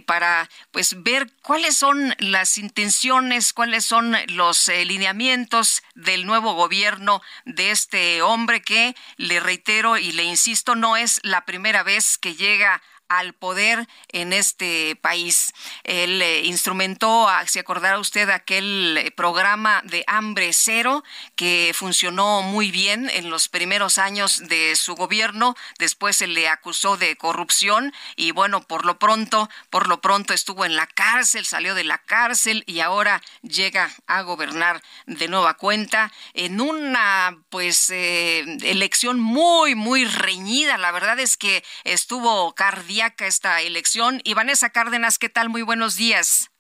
para 0.07 0.49
pues 0.71 1.03
ver 1.03 1.29
cuáles 1.43 1.77
son 1.77 2.15
las 2.19 2.57
intenciones, 2.57 3.53
cuáles 3.53 3.85
son 3.85 4.17
los 4.29 4.69
lineamientos 4.69 5.83
del 5.97 6.25
nuevo 6.25 6.55
gobierno 6.55 7.21
de 7.45 7.73
este 7.73 8.23
hombre 8.23 8.63
que 8.63 8.95
le 9.17 9.41
reitero 9.41 9.99
y 9.99 10.13
le 10.13 10.23
insisto 10.23 10.77
no 10.77 10.97
es 10.97 11.19
la 11.25 11.45
primera 11.45 11.83
vez 11.83 12.17
que 12.17 12.37
llega 12.37 12.81
al 13.09 13.33
poder 13.33 13.87
en 14.09 14.33
este 14.33 14.97
país. 14.97 15.53
Él 15.85 16.21
eh, 16.23 16.43
instrumentó, 16.45 17.29
si 17.47 17.59
acordará 17.59 17.99
usted, 17.99 18.31
aquel 18.31 18.99
eh, 18.99 19.11
programa 19.11 19.83
de 19.85 20.05
hambre 20.07 20.53
cero 20.53 21.05
que 21.37 21.73
funcionó 21.75 22.43
muy 22.43 22.71
bien 22.71 23.11
en 23.13 23.31
los 23.31 23.49
primeros 23.49 23.99
años 23.99 24.49
de 24.49 24.75
su 24.77 24.95
gobierno. 24.95 25.55
Después 25.79 26.17
se 26.17 26.27
le 26.27 26.49
acusó 26.49 26.97
de 26.97 27.17
corrupción 27.17 27.93
y 28.17 28.33
bueno, 28.33 28.63
por 28.63 28.85
lo 28.85 28.99
pronto, 28.99 29.49
por 29.71 29.89
lo 29.89 30.01
pronto 30.01 30.35
estuvo 30.35 30.65
en 30.65 30.77
la 30.77 30.87
cárcel, 30.87 31.47
salió 31.47 31.75
de 31.75 31.85
la 31.85 31.99
cárcel 31.99 32.65
y 32.67 32.81
ahora 32.81 33.23
llega 33.43 33.91
a 34.07 34.23
gobernar 34.23 34.83
de 35.07 35.29
nueva 35.29 35.55
cuenta 35.55 36.13
en 36.35 36.61
una 36.61 37.39
pues 37.51 37.91
eh, 37.91 38.41
elección 38.63 39.21
muy 39.21 39.75
muy 39.75 40.05
reñida. 40.05 40.79
La 40.79 40.93
verdad 40.93 41.19
es 41.21 41.37
que 41.37 41.65
estuvo 41.85 42.55
cardíaco 42.55 42.96
esta 43.27 43.61
elección. 43.61 44.21
Y 44.25 44.35
Vanessa 44.35 44.71
Cárdenas, 44.71 45.19
¿qué 45.19 45.29
tal? 45.29 45.49
Muy 45.49 45.63
buenos 45.63 45.97
días. 45.97 46.51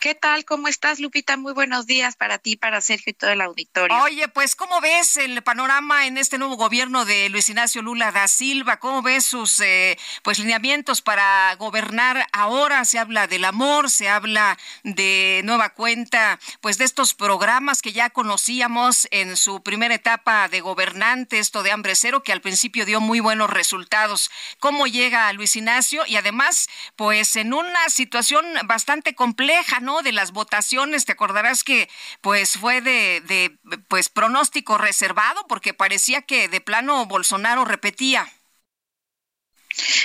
¿Qué 0.00 0.14
tal? 0.14 0.46
¿Cómo 0.46 0.68
estás, 0.68 0.98
Lupita? 0.98 1.36
Muy 1.36 1.52
buenos 1.52 1.86
días 1.86 2.16
para 2.16 2.38
ti, 2.38 2.56
para 2.56 2.80
Sergio 2.80 3.10
y 3.10 3.12
todo 3.12 3.30
el 3.30 3.42
auditorio. 3.42 3.94
Oye, 3.98 4.28
pues, 4.28 4.56
¿cómo 4.56 4.80
ves 4.80 5.18
el 5.18 5.42
panorama 5.42 6.06
en 6.06 6.16
este 6.16 6.38
nuevo 6.38 6.56
gobierno 6.56 7.04
de 7.04 7.28
Luis 7.28 7.50
Ignacio 7.50 7.82
Lula 7.82 8.10
da 8.10 8.26
Silva? 8.26 8.78
¿Cómo 8.78 9.02
ves 9.02 9.26
sus 9.26 9.60
eh, 9.60 9.98
pues 10.22 10.38
lineamientos 10.38 11.02
para 11.02 11.54
gobernar 11.56 12.26
ahora? 12.32 12.86
Se 12.86 12.98
habla 12.98 13.26
del 13.26 13.44
amor, 13.44 13.90
se 13.90 14.08
habla 14.08 14.56
de 14.84 15.42
nueva 15.44 15.70
cuenta, 15.74 16.38
pues 16.62 16.78
de 16.78 16.84
estos 16.84 17.12
programas 17.12 17.82
que 17.82 17.92
ya 17.92 18.08
conocíamos 18.08 19.06
en 19.10 19.36
su 19.36 19.62
primera 19.62 19.94
etapa 19.94 20.48
de 20.48 20.62
gobernante, 20.62 21.38
esto 21.38 21.62
de 21.62 21.72
hambre 21.72 21.94
cero, 21.94 22.22
que 22.22 22.32
al 22.32 22.40
principio 22.40 22.86
dio 22.86 23.02
muy 23.02 23.20
buenos 23.20 23.50
resultados. 23.50 24.30
¿Cómo 24.60 24.86
llega 24.86 25.30
Luis 25.34 25.56
Ignacio? 25.56 26.04
Y 26.06 26.16
además, 26.16 26.70
pues 26.96 27.36
en 27.36 27.52
una 27.52 27.90
situación 27.90 28.46
bastante 28.64 29.14
compleja 29.14 29.73
¿no? 29.80 30.02
De 30.02 30.12
las 30.12 30.32
votaciones, 30.32 31.04
te 31.04 31.12
acordarás 31.12 31.64
que 31.64 31.88
pues 32.20 32.58
fue 32.58 32.80
de, 32.80 33.20
de 33.22 33.58
pues 33.88 34.08
pronóstico 34.08 34.78
reservado 34.78 35.46
porque 35.48 35.74
parecía 35.74 36.22
que 36.22 36.48
de 36.48 36.60
plano 36.60 37.06
Bolsonaro 37.06 37.64
repetía. 37.64 38.28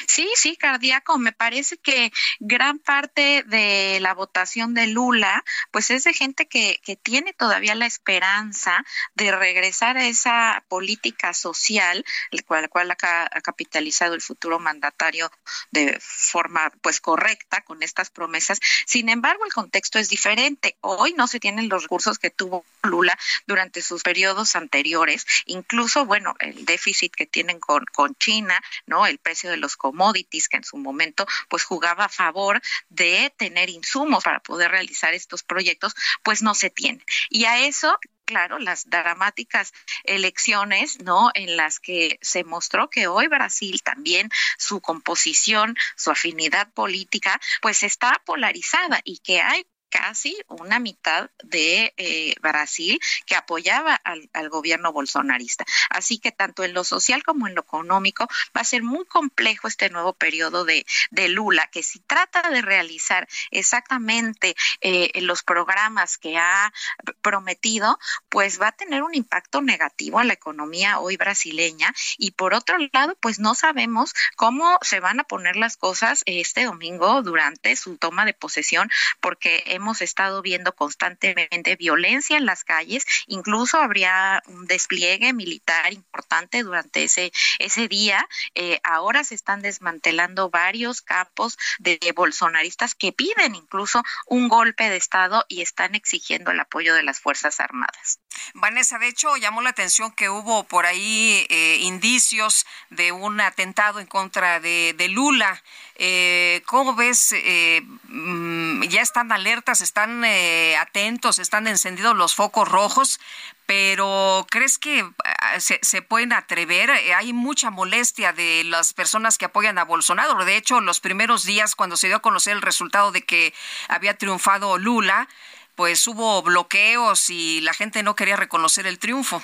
Sí, 0.08 0.28
sí, 0.36 0.56
cardíaco. 0.56 1.18
Me 1.18 1.32
parece 1.32 1.78
que 1.78 2.12
gran 2.40 2.80
parte 2.80 3.44
de 3.48 4.00
la 4.02 4.14
votación 4.14 4.74
de 4.74 4.88
Lula, 4.88 5.44
pues 5.72 5.92
es 5.92 6.04
de 6.04 6.14
gente 6.14 6.48
que, 6.48 6.80
que 6.84 6.96
tiene 6.96 7.34
todavía 7.34 7.76
la 7.76 7.86
esperanza 7.86 8.84
de 9.16 9.32
regresar 9.32 9.98
a 9.98 10.06
esa 10.06 10.64
política 10.68 11.34
social, 11.34 12.06
la 12.32 12.68
cual 12.68 12.92
ha, 12.92 13.42
capitalizado 13.42 14.14
el 14.14 14.22
futuro 14.22 14.60
mandatario 14.60 15.32
de 15.72 15.98
forma 16.00 16.72
pues 16.82 17.00
correcta 17.02 17.62
con 17.62 17.84
estas 17.84 18.10
promesas. 18.10 18.60
Sin 18.86 19.10
embargo, 19.10 19.46
el 19.46 19.54
contexto 19.54 20.00
es 20.00 20.10
diferente. 20.10 20.76
Hoy 20.82 21.14
no 21.14 21.28
se 21.28 21.40
tienen 21.40 21.70
los 21.70 21.84
recursos 21.84 22.20
que 22.20 22.30
tuvo 22.30 22.66
Lula 22.84 23.18
durante 23.48 23.82
sus 23.82 24.04
periodos 24.04 24.56
anteriores. 24.56 25.26
Incluso, 25.46 26.06
bueno, 26.06 26.36
el 26.40 26.66
déficit 26.66 27.14
que 27.14 27.26
tienen 27.26 27.60
con, 27.60 27.86
con 27.86 28.16
China, 28.16 28.62
¿no? 28.86 29.06
El 29.06 29.18
precio 29.18 29.50
de 29.50 29.58
los 29.60 29.76
commodities 29.78 30.50
que 30.50 30.58
en 30.58 30.64
su 30.64 30.78
momento 30.78 31.26
pues 31.50 31.64
jugaba 31.64 32.06
a 32.06 32.10
favor 32.10 32.62
de 32.90 33.34
tener 33.38 33.70
insumos 33.70 34.24
para 34.24 34.40
poder 34.40 34.72
realizar 34.72 35.14
estos 35.14 35.44
proyectos, 35.44 35.96
pues 36.24 36.42
no 36.42 36.56
se 36.56 36.70
tiene. 36.70 37.04
Y 37.30 37.46
a 37.46 37.66
eso 37.66 37.98
claro, 38.30 38.60
las 38.60 38.88
dramáticas 38.88 39.74
elecciones, 40.04 41.00
¿no? 41.00 41.32
En 41.34 41.58
las 41.58 41.80
que 41.80 42.20
se 42.22 42.44
mostró 42.44 42.88
que 42.88 43.08
hoy 43.08 43.28
Brasil 43.28 43.82
también 43.82 44.30
su 44.60 44.82
composición, 44.82 45.76
su 45.96 46.12
afinidad 46.12 46.72
política, 46.74 47.42
pues 47.60 47.82
está 47.82 48.22
polarizada 48.26 49.02
y 49.04 49.18
que 49.18 49.42
hay 49.42 49.66
casi 49.90 50.38
una 50.48 50.80
mitad 50.80 51.30
de 51.44 51.94
eh, 51.98 52.36
Brasil 52.42 53.00
que 53.26 53.36
apoyaba 53.36 53.96
al, 53.96 54.50
gobierno 54.50 54.92
bolsonarista. 54.92 55.66
Así 55.90 56.18
que 56.18 56.32
tanto 56.32 56.64
en 56.64 56.74
lo 56.74 56.84
social 56.84 57.24
como 57.24 57.48
en 57.48 57.56
lo 57.56 57.62
económico 57.62 58.28
va 58.56 58.62
a 58.62 58.64
ser 58.64 58.84
muy 58.84 59.06
complejo 59.06 59.68
este 59.68 59.90
nuevo 59.90 60.14
periodo 60.14 60.66
de, 60.66 60.86
Lula, 61.30 61.70
que 61.72 61.84
si 61.84 62.00
trata 62.00 62.50
de 62.50 62.62
realizar 62.62 63.28
exactamente 63.52 64.56
eh, 64.82 65.12
los 65.22 65.44
programas 65.44 66.18
que 66.18 66.38
ha 66.38 66.74
prometido, 67.22 68.00
pues 68.30 68.60
va 68.60 68.70
a 68.70 68.72
tener 68.72 69.04
un 69.04 69.14
impacto 69.14 69.62
negativo 69.62 70.20
a 70.20 70.24
la 70.24 70.34
economía 70.34 71.00
hoy 71.00 71.18
brasileña 71.18 71.94
y 72.18 72.32
por 72.32 72.54
otro 72.54 72.78
lado, 72.94 73.16
pues 73.20 73.40
no 73.40 73.54
sabemos 73.54 74.14
cómo 74.36 74.78
se 74.82 75.00
van 75.00 75.20
a 75.20 75.24
poner 75.26 75.56
las 75.56 75.78
cosas 75.78 76.24
este 76.26 76.64
domingo 76.64 77.22
durante 77.22 77.76
su 77.76 77.98
toma 77.98 78.26
de 78.26 78.34
posesión, 78.34 78.90
porque 79.22 79.64
hemos 79.80 80.02
estado 80.02 80.42
viendo 80.42 80.74
constantemente 80.76 81.76
violencia 81.76 82.38
en 82.38 82.46
las 82.46 82.64
calles, 82.64 83.06
incluso 83.28 83.78
habría 83.80 84.44
un 84.48 84.68
despliegue 84.68 85.34
militar 85.34 85.92
importante 85.94 86.64
durante 86.64 87.04
ese, 87.04 87.32
ese 87.58 87.88
día. 87.88 88.28
Eh, 88.56 88.80
ahora 88.84 89.24
se 89.24 89.36
están 89.36 89.62
desmantelando 89.62 90.50
varios 90.50 91.02
campos 91.02 91.58
de 91.80 91.98
bolsonaristas 92.16 92.94
que 92.94 93.12
piden 93.12 93.56
incluso 93.56 94.04
un 94.28 94.50
golpe 94.50 94.90
de 94.90 94.98
Estado 94.98 95.46
y 95.48 95.62
están 95.62 95.96
exigiendo 95.96 96.52
el 96.52 96.60
apoyo 96.60 96.94
de 96.94 97.04
las 97.04 97.20
Fuerzas 97.20 97.60
Armadas. 97.60 98.20
Vanessa, 98.54 99.00
de 99.00 99.08
hecho, 99.08 99.36
llamó 99.38 99.62
la 99.62 99.70
atención 99.70 100.12
que 100.12 100.30
hubo 100.30 100.64
por 100.66 100.86
ahí 100.86 101.46
eh, 101.50 101.78
indicios 101.82 102.66
de 102.90 103.12
un 103.12 103.40
atentado 103.42 104.00
en 104.00 104.08
contra 104.08 104.60
de, 104.60 104.94
de 104.98 105.08
Lula. 105.08 105.62
Eh, 106.02 106.64
¿Cómo 106.66 106.96
ves? 106.96 107.34
Eh, 107.34 107.82
mm, 108.08 108.84
ya 108.84 109.02
están 109.02 109.34
alertas, 109.34 109.82
están 109.82 110.24
eh, 110.24 110.78
atentos, 110.78 111.40
están 111.40 111.68
encendidos 111.68 112.16
los 112.16 112.36
focos 112.36 112.70
rojos, 112.70 113.20
pero 113.66 114.48
¿crees 114.50 114.78
que 114.78 115.06
ah, 115.26 115.60
se, 115.60 115.78
se, 115.82 116.02
pueden 116.02 116.32
atrever? 116.32 116.90
Eh, 116.90 117.14
hay 117.14 117.34
mucha 117.34 117.70
molestia 117.70 118.32
de 118.32 118.64
las 118.64 118.94
personas 118.94 119.38
que 119.38 119.44
apoyan 119.44 119.78
a 119.78 119.84
Bolsonaro. 119.84 120.46
De 120.46 120.56
hecho, 120.56 120.80
los 120.80 121.02
primeros 121.02 121.44
días, 121.44 121.76
cuando 121.76 121.98
se 121.98 122.08
dio 122.08 122.16
a 122.16 122.22
conocer 122.22 122.54
el 122.54 122.62
resultado 122.62 123.12
de 123.12 123.24
que 123.24 123.54
había 123.90 124.18
triunfado 124.18 124.78
Lula, 124.78 125.28
pues 125.76 126.08
hubo 126.08 126.42
bloqueos 126.42 127.30
y 127.30 127.60
la 127.60 127.74
gente 127.74 128.04
no 128.04 128.16
quería 128.16 128.38
reconocer 128.38 128.88
el 128.88 129.00
triunfo. 129.00 129.44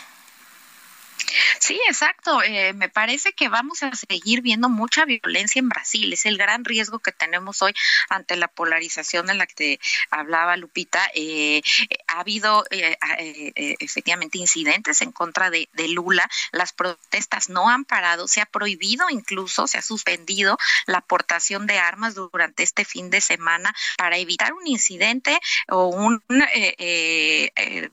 Sí, 1.59 1.79
exacto. 1.87 2.41
Eh, 2.43 2.73
me 2.73 2.89
parece 2.89 3.33
que 3.33 3.49
vamos 3.49 3.81
a 3.83 3.91
seguir 3.95 4.41
viendo 4.41 4.69
mucha 4.69 5.05
violencia 5.05 5.59
en 5.59 5.69
Brasil. 5.69 6.13
Es 6.13 6.25
el 6.25 6.37
gran 6.37 6.65
riesgo 6.65 6.99
que 6.99 7.11
tenemos 7.11 7.61
hoy 7.61 7.73
ante 8.09 8.35
la 8.35 8.47
polarización 8.47 9.29
en 9.29 9.37
la 9.37 9.47
que 9.47 9.79
hablaba 10.11 10.57
Lupita. 10.57 11.09
Eh, 11.13 11.61
ha 12.07 12.19
habido 12.19 12.65
eh, 12.69 12.97
efectivamente 13.79 14.37
incidentes 14.37 15.01
en 15.01 15.11
contra 15.11 15.49
de, 15.49 15.67
Lula. 15.87 16.27
Las 16.51 16.73
protestas 16.73 17.49
no 17.49 17.69
han 17.69 17.85
parado. 17.85 18.27
Se 18.27 18.41
ha 18.41 18.45
prohibido 18.45 19.09
incluso, 19.09 19.67
se 19.67 19.77
ha 19.77 19.81
suspendido 19.81 20.57
la 20.87 20.97
aportación 20.99 21.67
de 21.67 21.77
armas 21.77 22.15
durante 22.15 22.63
este 22.63 22.85
fin 22.85 23.09
de 23.09 23.21
semana 23.21 23.73
para 23.97 24.17
evitar 24.17 24.53
un 24.53 24.67
incidente 24.67 25.39
o 25.67 25.87
un 25.87 26.23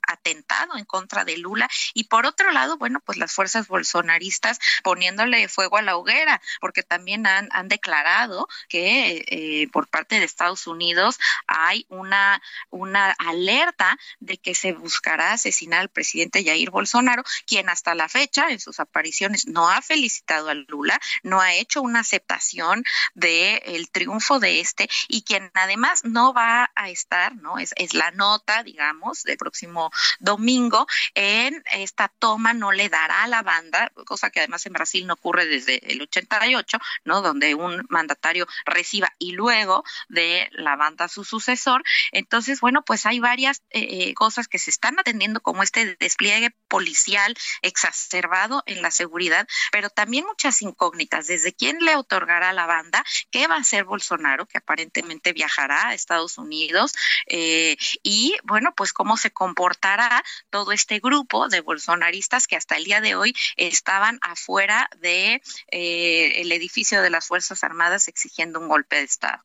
atentado 0.09 0.76
en 0.76 0.85
contra 0.85 1.24
de 1.24 1.37
Lula. 1.37 1.68
Y 1.95 2.05
por 2.05 2.26
otro 2.26 2.51
lado, 2.51 2.76
bueno, 2.78 3.01
pues 3.05 3.18
las 3.22 3.32
fuerzas 3.32 3.68
bolsonaristas 3.68 4.58
poniéndole 4.82 5.48
fuego 5.48 5.76
a 5.76 5.82
la 5.82 5.96
hoguera, 5.96 6.40
porque 6.60 6.82
también 6.82 7.26
han, 7.26 7.48
han 7.52 7.68
declarado 7.68 8.48
que 8.68 9.24
eh, 9.28 9.68
por 9.72 9.86
parte 9.86 10.18
de 10.18 10.24
Estados 10.24 10.66
Unidos 10.66 11.18
hay 11.46 11.86
una, 11.88 12.42
una 12.70 13.12
alerta 13.12 13.96
de 14.18 14.38
que 14.38 14.54
se 14.54 14.72
buscará 14.72 15.32
asesinar 15.32 15.80
al 15.80 15.88
presidente 15.88 16.44
Jair 16.44 16.70
Bolsonaro, 16.70 17.22
quien 17.46 17.68
hasta 17.68 17.94
la 17.94 18.08
fecha 18.08 18.50
en 18.50 18.58
sus 18.58 18.80
apariciones 18.80 19.46
no 19.46 19.70
ha 19.70 19.80
felicitado 19.82 20.48
a 20.48 20.54
Lula, 20.54 21.00
no 21.22 21.40
ha 21.40 21.54
hecho 21.54 21.80
una 21.80 22.00
aceptación 22.00 22.82
del 23.14 23.60
el 23.64 23.90
triunfo 23.90 24.40
de 24.40 24.60
este 24.60 24.88
y 25.06 25.22
quien 25.22 25.50
además 25.54 26.04
no 26.04 26.34
va 26.34 26.70
a 26.74 26.90
estar, 26.90 27.36
¿no? 27.36 27.58
Es, 27.58 27.72
es 27.76 27.94
la 27.94 28.10
nota, 28.10 28.64
digamos, 28.64 29.22
del 29.22 29.36
próximo 29.36 29.90
domingo 30.18 30.86
en 31.14 31.62
esta 31.72 32.08
toma 32.08 32.52
no 32.54 32.72
le 32.72 32.88
da 32.88 33.01
a 33.11 33.26
la 33.26 33.42
banda, 33.42 33.90
cosa 34.07 34.30
que 34.30 34.40
además 34.40 34.64
en 34.66 34.72
Brasil 34.72 35.07
no 35.07 35.14
ocurre 35.14 35.46
desde 35.46 35.92
el 35.92 36.03
88, 36.03 36.78
¿no? 37.05 37.22
Donde 37.22 37.55
un 37.55 37.84
mandatario 37.88 38.46
reciba 38.64 39.12
y 39.18 39.32
luego 39.32 39.84
de 40.09 40.48
la 40.53 40.76
banda 40.76 41.09
su 41.09 41.24
sucesor. 41.24 41.82
Entonces, 42.12 42.61
bueno, 42.61 42.82
pues 42.82 43.07
hay 43.07 43.20
varias 43.20 43.62
eh, 43.70 44.09
eh, 44.09 44.14
cosas 44.14 44.48
que 44.48 44.59
se 44.59 44.70
están 44.70 44.98
atendiendo 44.98 45.40
como 45.40 45.62
este 45.62 45.96
despliegue 45.96 46.55
policial 46.68 47.34
exacerbado 47.62 48.62
en 48.66 48.82
la 48.82 48.90
seguridad, 48.90 49.46
pero 49.70 49.90
también 49.90 50.24
muchas 50.24 50.62
incógnitas, 50.62 51.26
desde 51.26 51.53
quién 51.53 51.78
le 51.80 51.96
otorgará 51.96 52.53
la 52.53 52.66
banda, 52.66 53.05
qué 53.30 53.46
va 53.46 53.57
a 53.57 53.61
hacer 53.61 53.84
Bolsonaro, 53.84 54.46
que 54.46 54.59
aparentemente 54.59 55.32
viajará 55.32 55.88
a 55.88 55.94
Estados 55.94 56.38
Unidos, 56.38 56.92
eh, 57.26 57.76
y 58.03 58.36
bueno, 58.44 58.74
pues 58.76 58.92
cómo 58.92 59.16
se 59.16 59.30
comportará 59.30 60.22
todo 60.50 60.72
este 60.72 60.98
grupo 60.98 61.48
de 61.48 61.61
bolsonaristas 61.61 62.46
que 62.46 62.57
hasta 62.57 62.76
el 62.76 62.84
día 62.84 62.91
de 63.01 63.14
hoy 63.14 63.34
estaban 63.57 64.18
afuera 64.22 64.88
de 64.99 65.43
eh, 65.70 66.40
el 66.40 66.53
edificio 66.53 67.03
de 67.03 67.11
las 67.11 67.26
Fuerzas 67.26 67.64
Armadas 67.64 68.09
exigiendo 68.09 68.61
un 68.61 68.68
golpe 68.68 68.97
de 68.97 69.03
Estado. 69.03 69.43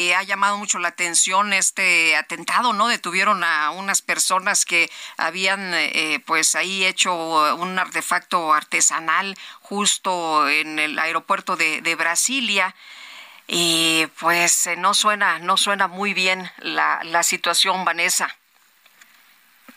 Eh, 0.00 0.14
ha 0.14 0.22
llamado 0.22 0.56
mucho 0.58 0.78
la 0.78 0.88
atención 0.88 1.52
este 1.52 2.14
atentado, 2.14 2.72
¿no? 2.72 2.86
Detuvieron 2.86 3.42
a 3.42 3.70
unas 3.72 4.00
personas 4.00 4.64
que 4.64 4.88
habían, 5.16 5.74
eh, 5.74 6.22
pues 6.24 6.54
ahí 6.54 6.84
hecho 6.84 7.12
un 7.56 7.76
artefacto 7.80 8.52
artesanal 8.54 9.36
justo 9.60 10.48
en 10.48 10.78
el 10.78 11.00
aeropuerto 11.00 11.56
de, 11.56 11.94
Brasilia. 11.96 12.76
Y 13.48 14.06
pues 14.20 14.68
eh, 14.68 14.76
no 14.76 14.94
suena, 14.94 15.40
no 15.40 15.56
suena 15.56 15.88
muy 15.88 16.14
bien 16.14 16.48
la, 16.58 17.00
la 17.02 17.24
situación, 17.24 17.84
Vanessa. 17.84 18.37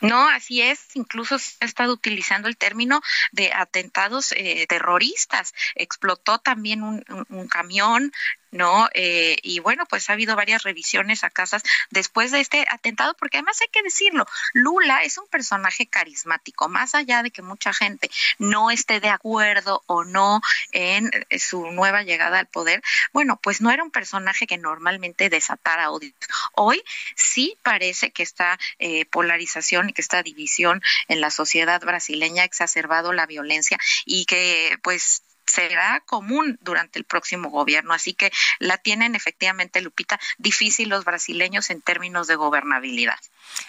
No, 0.01 0.27
así 0.29 0.61
es. 0.61 0.79
Incluso 0.95 1.37
se 1.39 1.55
ha 1.61 1.65
estado 1.65 1.93
utilizando 1.93 2.47
el 2.47 2.57
término 2.57 3.01
de 3.31 3.51
atentados 3.53 4.31
eh, 4.33 4.65
terroristas. 4.67 5.53
Explotó 5.75 6.39
también 6.39 6.83
un, 6.83 7.03
un, 7.29 7.47
camión, 7.47 8.11
¿no? 8.51 8.89
Eh, 8.93 9.37
y 9.41 9.59
bueno, 9.59 9.85
pues 9.85 10.09
ha 10.09 10.13
habido 10.13 10.35
varias 10.35 10.63
revisiones 10.63 11.23
a 11.23 11.29
casas 11.29 11.63
después 11.89 12.31
de 12.31 12.39
este 12.41 12.65
atentado, 12.69 13.15
porque 13.15 13.37
además 13.37 13.59
hay 13.61 13.67
que 13.71 13.83
decirlo, 13.83 14.25
Lula 14.53 15.03
es 15.03 15.17
un 15.17 15.27
personaje 15.27 15.87
carismático, 15.87 16.69
más 16.69 16.95
allá 16.95 17.23
de 17.23 17.31
que 17.31 17.41
mucha 17.41 17.73
gente 17.73 18.09
no 18.37 18.71
esté 18.71 18.99
de 18.99 19.09
acuerdo 19.09 19.83
o 19.87 20.03
no 20.03 20.41
en 20.71 21.11
eh, 21.29 21.39
su 21.39 21.71
nueva 21.71 22.03
llegada 22.03 22.39
al 22.39 22.47
poder, 22.47 22.81
bueno, 23.13 23.39
pues 23.41 23.61
no 23.61 23.71
era 23.71 23.83
un 23.83 23.91
personaje 23.91 24.47
que 24.47 24.57
normalmente 24.57 25.29
desatara 25.29 25.91
odio. 25.91 26.11
Hoy 26.53 26.83
sí 27.15 27.57
parece 27.63 28.11
que 28.11 28.23
esta 28.23 28.59
eh, 28.79 29.05
polarización 29.05 29.89
y 29.89 29.93
que 29.93 30.01
esta 30.01 30.23
división 30.23 30.81
en 31.07 31.21
la 31.21 31.31
sociedad 31.31 31.81
brasileña 31.81 32.43
ha 32.43 32.45
exacerbado 32.45 33.13
la 33.13 33.25
violencia 33.25 33.77
y 34.05 34.25
que 34.25 34.77
pues 34.83 35.23
será 35.51 36.01
común 36.05 36.57
durante 36.61 36.99
el 36.99 37.05
próximo 37.05 37.49
gobierno. 37.49 37.93
Así 37.93 38.13
que 38.13 38.31
la 38.59 38.77
tienen 38.77 39.15
efectivamente, 39.15 39.81
Lupita, 39.81 40.19
difícil 40.37 40.89
los 40.89 41.05
brasileños 41.05 41.69
en 41.69 41.81
términos 41.81 42.27
de 42.27 42.35
gobernabilidad. 42.35 43.19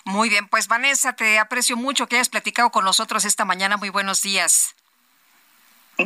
Muy 0.05 0.29
bien, 0.29 0.49
pues 0.49 0.69
Vanessa, 0.69 1.15
te 1.15 1.39
aprecio 1.39 1.77
mucho 1.77 2.07
que 2.07 2.17
hayas 2.17 2.29
platicado 2.29 2.71
con 2.71 2.85
nosotros 2.85 3.25
esta 3.25 3.45
mañana. 3.45 3.77
Muy 3.77 3.89
buenos 3.89 4.23
días. 4.23 4.75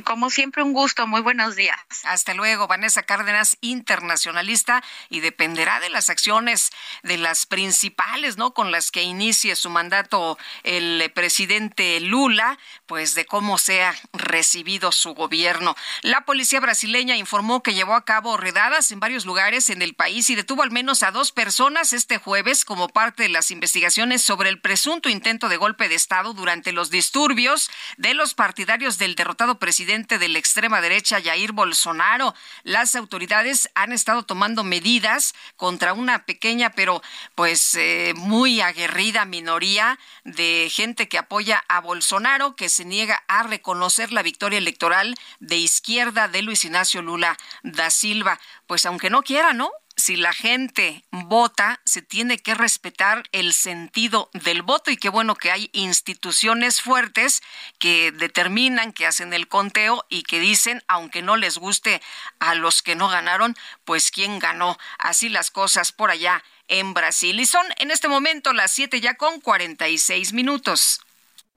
Como 0.05 0.31
siempre, 0.31 0.63
un 0.63 0.73
gusto. 0.73 1.07
Muy 1.07 1.21
buenos 1.21 1.57
días. 1.57 1.77
Hasta 2.05 2.35
luego, 2.35 2.67
Vanessa 2.67 3.03
Cárdenas, 3.03 3.57
internacionalista, 3.61 4.83
y 5.09 5.21
dependerá 5.21 5.81
de 5.81 5.89
las 5.89 6.11
acciones 6.11 6.71
de 7.03 7.19
las 7.19 7.47
principales, 7.47 8.37
¿no? 8.37 8.53
Con 8.53 8.71
las 8.71 8.91
que 8.91 9.03
inicie 9.03 9.57
su 9.57 9.71
mandato 9.71 10.39
el 10.65 11.11
presidente 11.15 12.01
Lula, 12.01 12.59
pues 12.87 13.15
de 13.15 13.25
cómo 13.25 13.59
sea 13.59 13.95
recibido 14.13 14.93
su 14.93 15.15
gobierno. 15.15 15.77
La 16.03 16.25
policía 16.25 16.61
brasileña 16.61 17.17
informó 17.17 17.63
que 17.63 17.75
llevó 17.75 17.95
a 17.95 18.05
cabo 18.05 18.37
redadas 18.37 18.91
en 18.91 19.01
varios 19.01 19.25
lugares 19.25 19.71
en 19.71 19.83
el 19.83 19.95
país 19.95 20.29
y 20.31 20.35
detuvo 20.35 20.63
al 20.63 20.71
menos 20.71 21.03
a 21.03 21.11
dos 21.11 21.33
personas 21.33 21.93
este 21.93 22.19
jueves 22.19 22.65
como 22.65 22.89
parte 22.89 23.25
de 23.25 23.29
las 23.29 23.51
investigaciones 23.51 24.23
sobre 24.23 24.51
el 24.51 24.61
presunto 24.61 25.09
intento 25.09 25.49
de 25.49 25.57
golpe 25.57 25.89
de 25.89 25.95
Estado 25.95 26.35
durante 26.35 26.73
los 26.73 26.91
disturbios 26.91 27.71
de 27.97 28.15
los 28.15 28.35
partidarios 28.35 28.99
del 28.99 29.15
derrotado 29.15 29.59
presidente 29.59 29.86
presidente 29.87 30.19
de 30.19 30.29
la 30.29 30.41
extrema 30.41 30.81
derecha, 30.81 31.23
Jair 31.23 31.53
Bolsonaro. 31.53 32.35
Las 32.65 32.97
autoridades 32.97 33.71
han 33.77 33.93
estado 33.93 34.25
tomando 34.25 34.65
medidas 34.65 35.33
contra 35.55 35.93
una 35.93 36.27
pequeña, 36.27 36.71
pero 36.71 37.03
pues 37.37 37.77
eh, 37.77 38.13
muy 38.17 38.61
aguerrida 38.61 39.25
minoría 39.27 39.97
de 40.25 40.69
gente 40.73 41.09
que 41.09 41.19
apoya 41.19 41.65
a 41.69 41.81
Bolsonaro, 41.81 42.57
que 42.57 42.69
se 42.69 42.85
niega 42.85 43.23
a 43.29 43.45
reconocer 43.45 44.11
la 44.11 44.25
victoria 44.25 44.59
electoral 44.59 45.15
de 45.39 45.57
izquierda 45.57 46.27
de 46.27 46.43
Luis 46.43 46.65
Ignacio 46.65 47.01
Lula 47.01 47.39
da 47.63 47.89
Silva. 47.91 48.41
Pues 48.67 48.87
aunque 48.87 49.09
no 49.09 49.23
quiera, 49.23 49.53
¿no? 49.53 49.71
Si 49.97 50.17
la 50.17 50.33
gente 50.33 51.05
vota, 51.11 51.81
se 51.85 52.03
tiene 52.03 52.39
que 52.39 52.55
respetar 52.55 53.25
el 53.33 53.55
sentido 53.55 54.31
del 54.35 54.63
voto 54.63 54.91
y 54.91 54.99
qué 54.99 55.09
bueno 55.09 55.35
que 55.35 55.51
hay 55.51 55.71
instituciones 55.73 56.83
fuertes 56.83 57.43
que 57.79 58.13
determinan, 58.13 58.93
que 58.93 59.07
hacen 59.07 59.33
el 59.33 59.49
conteo 59.49 60.05
y 60.11 60.23
que 60.25 60.39
dicen, 60.39 60.83
aunque 60.87 61.23
no 61.23 61.37
les 61.37 61.57
guste 61.57 62.03
a 62.39 62.55
los 62.55 62.83
que 62.83 62.95
no 62.95 63.09
ganaron, 63.09 63.57
pues 63.85 64.11
quién 64.11 64.39
ganó. 64.39 64.79
Así 64.99 65.31
las 65.31 65.51
cosas 65.51 65.93
por 65.93 66.11
allá 66.11 66.45
en 66.69 66.93
Brasil. 66.93 67.41
Y 67.41 67.47
son 67.47 67.67
en 67.79 67.91
este 67.91 68.09
momento 68.09 68.53
las 68.53 68.73
siete 68.73 69.01
ya 69.01 69.15
con 69.15 69.41
46 69.41 70.35
minutos. 70.35 71.01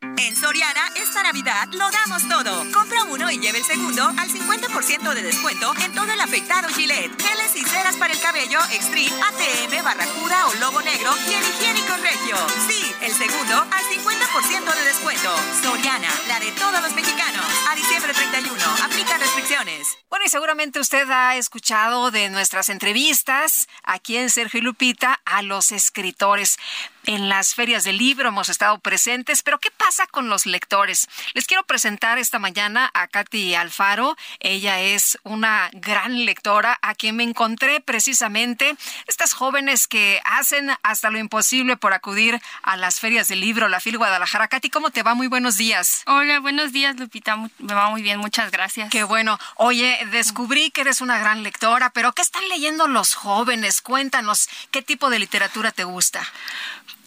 En 0.02 0.34
Soriana, 0.34 0.88
esta 0.96 1.24
Navidad 1.24 1.68
lo 1.74 1.92
damos 1.92 2.26
todo. 2.30 2.66
Compra 2.72 3.04
uno 3.04 3.30
y 3.30 3.38
lleve 3.38 3.58
el 3.58 3.66
segundo 3.66 4.08
al 4.08 4.30
50% 4.30 5.14
de 5.14 5.24
descuento 5.24 5.74
en 5.84 5.94
todo 5.94 6.10
el 6.10 6.22
afeitado 6.22 6.70
Gillette, 6.70 7.22
geles 7.22 7.56
y 7.56 7.66
ceras 7.66 7.98
para 7.98 8.14
el 8.14 8.22
cabello 8.22 8.60
Extreme, 8.72 9.12
ATM, 9.22 9.84
Barracuda 9.84 10.48
o 10.48 10.54
Lobo 10.56 10.82
Negro 10.82 11.12
y 11.28 11.34
el 11.34 11.44
higiénico 11.44 11.98
Regio. 11.98 12.38
Sí, 12.68 12.96
el 13.02 13.12
segundo 13.12 13.56
al 13.56 13.84
50% 13.84 14.74
de 14.74 14.86
descuento. 14.86 15.36
Soriana, 15.62 16.10
la 16.30 16.40
de 16.40 16.52
todos 16.54 16.82
los 16.82 16.94
mexicanos. 16.94 17.46
A 17.70 17.76
diciembre 17.76 18.14
31, 18.14 18.56
aplica 18.82 19.18
restricciones. 19.18 19.98
Bueno, 20.10 20.24
y 20.26 20.30
seguramente 20.30 20.80
usted 20.80 21.10
ha 21.12 21.36
escuchado 21.36 22.10
de 22.12 22.30
nuestras 22.30 22.70
entrevistas 22.70 23.68
aquí 23.84 24.16
en 24.16 24.30
Sergio 24.30 24.62
Lupita 24.62 25.20
a 25.26 25.42
los 25.42 25.74
escritores 25.74 26.58
en 27.06 27.30
las 27.30 27.56
ferias 27.56 27.84
del 27.84 27.98
libro 27.98 28.30
hemos 28.30 28.50
estado 28.50 28.78
presentes, 28.80 29.42
pero 29.42 29.60
¿qué 29.60 29.72
pasa 29.72 30.06
con 30.08 30.30
los 30.30 30.46
lectores? 30.46 31.08
Les 31.34 31.46
quiero 31.46 31.64
presentar 31.64 32.20
esta 32.20 32.40
mañana 32.40 32.92
a 32.94 33.08
Katy 33.08 33.56
Alfaro. 33.56 34.16
Ella 34.40 34.80
es 34.82 35.18
una 35.24 35.70
gran 35.74 36.26
lectora 36.26 36.78
a 36.82 36.96
quien 36.96 37.16
me 37.16 37.24
encontré 37.24 37.82
precisamente 37.82 38.76
estas 39.08 39.34
jóvenes 39.34 39.88
que 39.88 40.22
hacen 40.24 40.72
hasta 40.84 41.10
lo 41.10 41.18
imposible 41.18 41.78
por 41.78 41.94
acudir 41.94 42.40
a 42.64 42.78
las 42.78 43.00
ferias 43.00 43.28
del 43.28 43.40
libro, 43.40 43.68
la 43.70 43.80
FIL 43.80 43.98
Guadalajara. 43.98 44.48
Katy, 44.48 44.70
¿cómo 44.70 44.92
te 44.92 45.04
va? 45.04 45.14
Muy 45.14 45.28
buenos 45.28 45.58
días. 45.58 46.04
Hola, 46.06 46.40
buenos 46.40 46.72
días, 46.72 46.98
Lupita. 46.98 47.38
Me 47.38 47.74
va 47.74 47.90
muy 47.90 48.02
bien, 48.02 48.20
muchas 48.20 48.52
gracias. 48.52 48.90
Qué 48.90 49.04
bueno. 49.04 49.40
Oye, 49.56 50.00
descubrí 50.12 50.72
que 50.72 50.82
eres 50.82 51.02
una 51.02 51.18
gran 51.18 51.44
lectora, 51.44 51.90
pero 51.90 52.14
¿qué 52.14 52.22
están 52.22 52.48
leyendo 52.50 52.88
los 52.88 53.16
jóvenes? 53.16 53.82
Cuéntanos, 53.82 54.50
¿qué 54.72 54.82
tipo 54.82 55.10
de 55.10 55.20
literatura 55.20 55.72
te 55.72 55.84
gusta? 55.84 56.22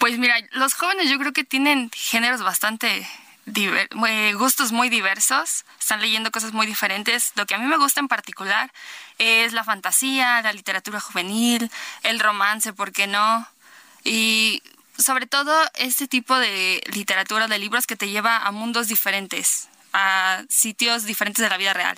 Pues 0.03 0.19
mira, 0.19 0.35
los 0.51 0.75
jóvenes 0.75 1.09
yo 1.09 1.17
creo 1.17 1.33
que 1.33 1.45
tienen 1.45 1.89
géneros 1.95 2.43
bastante 2.43 3.07
gustos 4.35 4.73
muy 4.73 4.89
diversos, 4.89 5.65
están 5.79 6.01
leyendo 6.01 6.33
cosas 6.33 6.53
muy 6.53 6.67
diferentes. 6.67 7.31
Lo 7.37 7.47
que 7.47 7.55
a 7.55 7.59
mí 7.59 7.67
me 7.67 7.77
gusta 7.77 8.01
en 8.01 8.09
particular 8.09 8.73
es 9.19 9.53
la 9.53 9.63
fantasía, 9.63 10.43
la 10.43 10.53
literatura 10.53 10.99
juvenil, 10.99 11.71
el 12.03 12.19
romance, 12.19 12.73
¿por 12.73 12.91
qué 12.91 13.07
no? 13.07 13.47
Y 14.03 14.65
sobre 14.99 15.27
todo 15.27 15.55
este 15.75 16.09
tipo 16.09 16.37
de 16.37 16.83
literatura, 16.93 17.47
de 17.47 17.61
libros 17.61 17.87
que 17.87 17.95
te 17.95 18.09
lleva 18.09 18.39
a 18.39 18.51
mundos 18.51 18.89
diferentes, 18.89 19.69
a 19.93 20.43
sitios 20.49 21.05
diferentes 21.05 21.45
de 21.45 21.49
la 21.49 21.59
vida 21.59 21.75
real. 21.75 21.97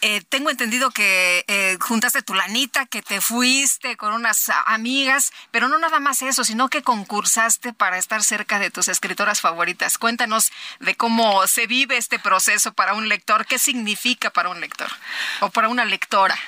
Eh, 0.00 0.22
tengo 0.28 0.50
entendido 0.50 0.90
que 0.90 1.44
eh, 1.48 1.76
juntaste 1.80 2.22
tu 2.22 2.34
lanita, 2.34 2.86
que 2.86 3.02
te 3.02 3.20
fuiste 3.20 3.96
con 3.96 4.12
unas 4.12 4.50
amigas, 4.66 5.32
pero 5.50 5.68
no 5.68 5.78
nada 5.78 6.00
más 6.00 6.22
eso, 6.22 6.44
sino 6.44 6.68
que 6.68 6.82
concursaste 6.82 7.72
para 7.72 7.98
estar 7.98 8.22
cerca 8.22 8.58
de 8.58 8.70
tus 8.70 8.88
escritoras 8.88 9.40
favoritas. 9.40 9.98
Cuéntanos 9.98 10.52
de 10.80 10.94
cómo 10.94 11.46
se 11.46 11.66
vive 11.66 11.96
este 11.96 12.18
proceso 12.18 12.72
para 12.72 12.94
un 12.94 13.08
lector, 13.08 13.46
qué 13.46 13.58
significa 13.58 14.30
para 14.30 14.48
un 14.50 14.60
lector 14.60 14.90
o 15.40 15.50
para 15.50 15.68
una 15.68 15.84
lectora. 15.84 16.38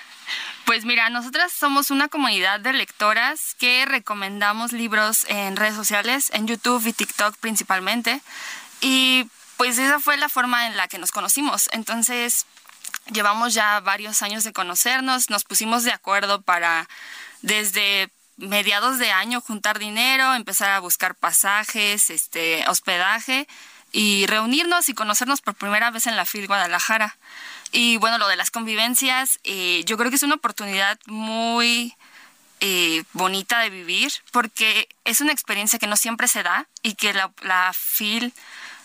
Pues 0.64 0.84
mira, 0.84 1.10
nosotras 1.10 1.52
somos 1.52 1.90
una 1.90 2.08
comunidad 2.08 2.60
de 2.60 2.72
lectoras 2.72 3.56
que 3.58 3.84
recomendamos 3.86 4.72
libros 4.72 5.24
en 5.28 5.56
redes 5.56 5.74
sociales, 5.74 6.30
en 6.32 6.46
YouTube 6.46 6.86
y 6.86 6.92
TikTok 6.92 7.36
principalmente. 7.38 8.20
Y 8.80 9.26
pues 9.56 9.78
esa 9.78 9.98
fue 9.98 10.16
la 10.16 10.28
forma 10.28 10.68
en 10.68 10.76
la 10.76 10.86
que 10.88 10.98
nos 10.98 11.10
conocimos. 11.10 11.68
Entonces, 11.72 12.46
llevamos 13.06 13.54
ya 13.54 13.80
varios 13.80 14.22
años 14.22 14.44
de 14.44 14.52
conocernos, 14.52 15.30
nos 15.30 15.44
pusimos 15.44 15.84
de 15.84 15.92
acuerdo 15.92 16.42
para 16.42 16.88
desde 17.42 18.10
mediados 18.36 18.98
de 18.98 19.12
año 19.12 19.40
juntar 19.40 19.78
dinero, 19.78 20.34
empezar 20.34 20.70
a 20.70 20.80
buscar 20.80 21.14
pasajes, 21.14 22.10
este, 22.10 22.64
hospedaje 22.68 23.46
y 23.92 24.26
reunirnos 24.26 24.88
y 24.88 24.94
conocernos 24.94 25.40
por 25.40 25.54
primera 25.54 25.90
vez 25.90 26.06
en 26.06 26.16
la 26.16 26.24
FIL 26.24 26.46
Guadalajara. 26.46 27.16
Y 27.72 27.96
bueno, 27.98 28.18
lo 28.18 28.28
de 28.28 28.36
las 28.36 28.50
convivencias, 28.50 29.38
eh, 29.44 29.82
yo 29.84 29.96
creo 29.96 30.10
que 30.10 30.16
es 30.16 30.22
una 30.22 30.36
oportunidad 30.36 30.98
muy 31.06 31.94
eh, 32.60 33.04
bonita 33.12 33.60
de 33.60 33.70
vivir 33.70 34.12
porque 34.32 34.88
es 35.04 35.20
una 35.20 35.32
experiencia 35.32 35.78
que 35.78 35.86
no 35.86 35.96
siempre 35.96 36.28
se 36.28 36.42
da 36.42 36.66
y 36.82 36.94
que 36.94 37.12
la, 37.12 37.32
la 37.42 37.72
FIL 37.74 38.32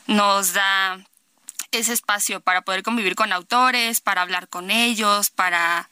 nos 0.07 0.53
da 0.53 0.99
ese 1.77 1.93
espacio 1.93 2.41
para 2.41 2.61
poder 2.61 2.83
convivir 2.83 3.15
con 3.15 3.31
autores, 3.33 4.01
para 4.01 4.21
hablar 4.21 4.47
con 4.47 4.71
ellos, 4.71 5.29
para 5.29 5.89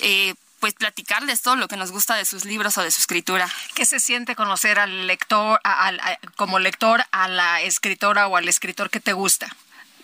eh, 0.00 0.34
pues 0.60 0.74
platicarles 0.74 1.42
todo 1.42 1.56
lo 1.56 1.68
que 1.68 1.76
nos 1.76 1.92
gusta 1.92 2.16
de 2.16 2.24
sus 2.24 2.44
libros 2.44 2.76
o 2.78 2.82
de 2.82 2.90
su 2.90 3.00
escritura. 3.00 3.48
¿Qué 3.74 3.84
se 3.84 4.00
siente 4.00 4.34
conocer 4.34 4.78
al 4.78 5.06
lector, 5.06 5.60
como 6.36 6.58
lector, 6.58 7.04
a 7.12 7.28
la 7.28 7.60
escritora 7.62 8.26
o 8.26 8.36
al 8.36 8.48
escritor 8.48 8.90
que 8.90 9.00
te 9.00 9.12
gusta? 9.12 9.48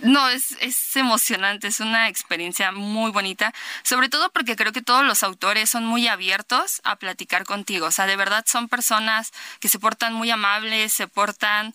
No, 0.01 0.29
es, 0.29 0.57
es 0.61 0.97
emocionante, 0.97 1.68
es 1.68 1.81
una 1.81 2.09
experiencia 2.09 2.72
muy 2.72 3.11
bonita, 3.12 3.55
sobre 3.85 4.09
todo 4.09 4.31
porque 4.31 4.57
creo 4.57 4.72
que 4.72 4.83
todos 4.83 5.05
los 5.05 5.22
autores 5.22 5.70
son 5.70 5.87
muy 5.87 6.09
abiertos 6.09 6.81
a 6.85 6.97
platicar 6.97 7.45
contigo, 7.45 7.87
o 7.87 7.91
sea, 7.91 8.07
de 8.07 8.16
verdad 8.16 8.45
son 8.47 8.68
personas 8.68 9.33
que 9.61 9.68
se 9.68 9.79
portan 9.79 10.12
muy 10.12 10.31
amables, 10.31 10.93
se 10.93 11.07
portan, 11.07 11.75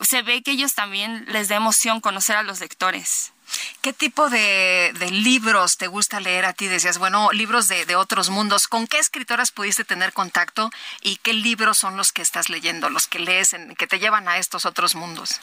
se 0.00 0.22
ve 0.22 0.42
que 0.42 0.52
ellos 0.52 0.74
también 0.74 1.24
les 1.28 1.48
da 1.48 1.56
emoción 1.56 2.00
conocer 2.00 2.36
a 2.36 2.42
los 2.42 2.60
lectores. 2.60 3.32
¿Qué 3.80 3.92
tipo 3.92 4.28
de, 4.28 4.92
libros 5.12 5.76
te 5.76 5.86
gusta 5.86 6.18
leer 6.18 6.44
a 6.44 6.52
ti? 6.52 6.66
Decías, 6.66 6.98
bueno, 6.98 7.30
libros 7.32 7.68
de, 7.68 7.94
otros 7.94 8.28
mundos. 8.30 8.66
¿Con 8.66 8.86
qué 8.86 8.98
escritoras 8.98 9.52
pudiste 9.52 9.84
tener 9.84 10.12
contacto 10.12 10.70
y 11.00 11.16
qué 11.16 11.32
libros 11.32 11.78
son 11.78 11.96
los 11.96 12.12
que 12.12 12.22
estás 12.22 12.48
leyendo, 12.48 12.90
los 12.90 13.06
que 13.06 13.20
lees, 13.20 13.54
que 13.78 13.86
te 13.86 13.98
llevan 14.00 14.28
a 14.28 14.38
estos 14.38 14.66
otros 14.66 14.94
mundos? 14.96 15.40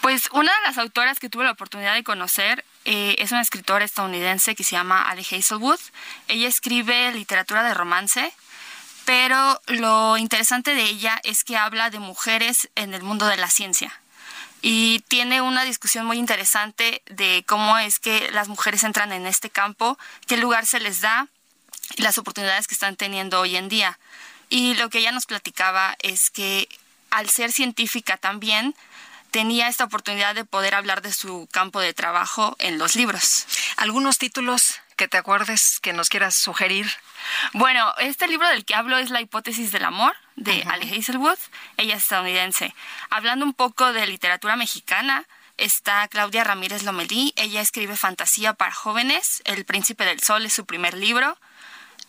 Pues 0.00 0.28
una 0.32 0.54
de 0.54 0.62
las 0.62 0.78
autoras 0.78 1.18
que 1.18 1.28
tuve 1.28 1.44
la 1.44 1.50
oportunidad 1.50 1.94
de 1.94 2.04
conocer 2.04 2.64
eh, 2.86 3.16
es 3.18 3.32
una 3.32 3.42
escritora 3.42 3.84
estadounidense 3.84 4.54
que 4.54 4.64
se 4.64 4.72
llama 4.72 5.02
Ali 5.02 5.26
Hazelwood. 5.30 5.80
Ella 6.28 6.48
escribe 6.48 7.12
literatura 7.12 7.62
de 7.62 7.74
romance 7.74 8.32
pero 9.06 9.60
lo 9.68 10.18
interesante 10.18 10.74
de 10.74 10.82
ella 10.82 11.18
es 11.24 11.44
que 11.44 11.56
habla 11.56 11.88
de 11.88 12.00
mujeres 12.00 12.68
en 12.74 12.92
el 12.92 13.02
mundo 13.02 13.26
de 13.26 13.38
la 13.38 13.48
ciencia 13.48 13.98
y 14.68 14.98
tiene 15.06 15.40
una 15.42 15.62
discusión 15.62 16.06
muy 16.06 16.18
interesante 16.18 17.00
de 17.06 17.44
cómo 17.46 17.78
es 17.78 18.00
que 18.00 18.30
las 18.32 18.48
mujeres 18.48 18.82
entran 18.82 19.12
en 19.12 19.24
este 19.26 19.48
campo, 19.48 19.96
qué 20.26 20.36
lugar 20.36 20.66
se 20.66 20.80
les 20.80 21.00
da 21.00 21.28
y 21.94 22.02
las 22.02 22.18
oportunidades 22.18 22.66
que 22.66 22.74
están 22.74 22.96
teniendo 22.96 23.40
hoy 23.40 23.56
en 23.56 23.68
día. 23.68 23.98
Y 24.48 24.74
lo 24.74 24.90
que 24.90 24.98
ella 24.98 25.12
nos 25.12 25.26
platicaba 25.26 25.94
es 26.00 26.30
que 26.30 26.68
al 27.10 27.30
ser 27.30 27.52
científica 27.52 28.16
también, 28.16 28.74
tenía 29.36 29.68
esta 29.68 29.84
oportunidad 29.84 30.34
de 30.34 30.46
poder 30.46 30.74
hablar 30.74 31.02
de 31.02 31.12
su 31.12 31.46
campo 31.52 31.78
de 31.78 31.92
trabajo 31.92 32.56
en 32.58 32.78
los 32.78 32.96
libros. 32.96 33.44
¿Algunos 33.76 34.16
títulos 34.16 34.80
que 34.96 35.08
te 35.08 35.18
acuerdes 35.18 35.78
que 35.82 35.92
nos 35.92 36.08
quieras 36.08 36.34
sugerir? 36.34 36.90
Bueno, 37.52 37.92
este 37.98 38.28
libro 38.28 38.48
del 38.48 38.64
que 38.64 38.74
hablo 38.74 38.96
es 38.96 39.10
La 39.10 39.20
hipótesis 39.20 39.72
del 39.72 39.84
amor 39.84 40.16
de 40.36 40.64
Ali 40.70 40.88
Hazelwood, 40.88 41.36
ella 41.76 41.96
es 41.96 42.04
estadounidense. 42.04 42.74
Hablando 43.10 43.44
un 43.44 43.52
poco 43.52 43.92
de 43.92 44.06
literatura 44.06 44.56
mexicana, 44.56 45.26
está 45.58 46.08
Claudia 46.08 46.42
Ramírez 46.42 46.82
Lomelí, 46.82 47.34
ella 47.36 47.60
escribe 47.60 47.94
fantasía 47.94 48.54
para 48.54 48.72
jóvenes, 48.72 49.42
El 49.44 49.66
príncipe 49.66 50.06
del 50.06 50.22
sol 50.22 50.46
es 50.46 50.54
su 50.54 50.64
primer 50.64 50.94
libro. 50.94 51.36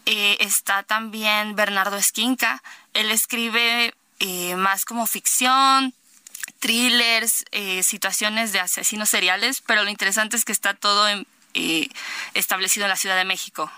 Eh, 0.05 0.37
está 0.39 0.83
también 0.83 1.57
Bernardo 1.57 1.97
Esquinca, 1.97 2.63
él 2.93 3.11
escribe 3.11 3.93
eh, 4.19 4.55
más 4.55 4.85
como 4.85 5.05
ficción, 5.05 5.93
thrillers, 6.59 7.45
eh, 7.51 7.83
situaciones 7.83 8.51
de 8.51 8.59
asesinos 8.59 9.09
seriales, 9.09 9.61
pero 9.65 9.83
lo 9.83 9.89
interesante 9.89 10.35
es 10.35 10.45
que 10.45 10.51
está 10.51 10.73
todo 10.73 11.07
establecido 12.33 12.85
en 12.85 12.89
la 12.89 12.95
Ciudad 12.95 13.15
de 13.15 13.25
México. 13.25 13.71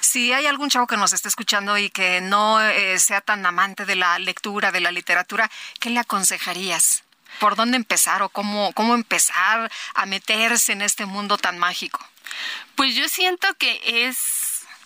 Si 0.00 0.32
hay 0.32 0.46
algún 0.46 0.70
chavo 0.70 0.86
que 0.86 0.96
nos 0.96 1.12
esté 1.12 1.28
escuchando 1.28 1.76
y 1.78 1.90
que 1.90 2.20
no 2.20 2.60
eh, 2.60 2.98
sea 2.98 3.20
tan 3.20 3.44
amante 3.44 3.84
de 3.84 3.96
la 3.96 4.18
lectura, 4.18 4.72
de 4.72 4.80
la 4.80 4.92
literatura, 4.92 5.50
¿qué 5.80 5.90
le 5.90 6.00
aconsejarías? 6.00 7.04
¿Por 7.40 7.56
dónde 7.56 7.76
empezar 7.76 8.22
o 8.22 8.28
cómo, 8.28 8.72
cómo 8.72 8.94
empezar 8.94 9.70
a 9.94 10.06
meterse 10.06 10.72
en 10.72 10.82
este 10.82 11.06
mundo 11.06 11.38
tan 11.38 11.58
mágico? 11.58 12.04
Pues 12.74 12.94
yo 12.94 13.08
siento 13.08 13.46
que 13.54 13.80
es 13.84 14.18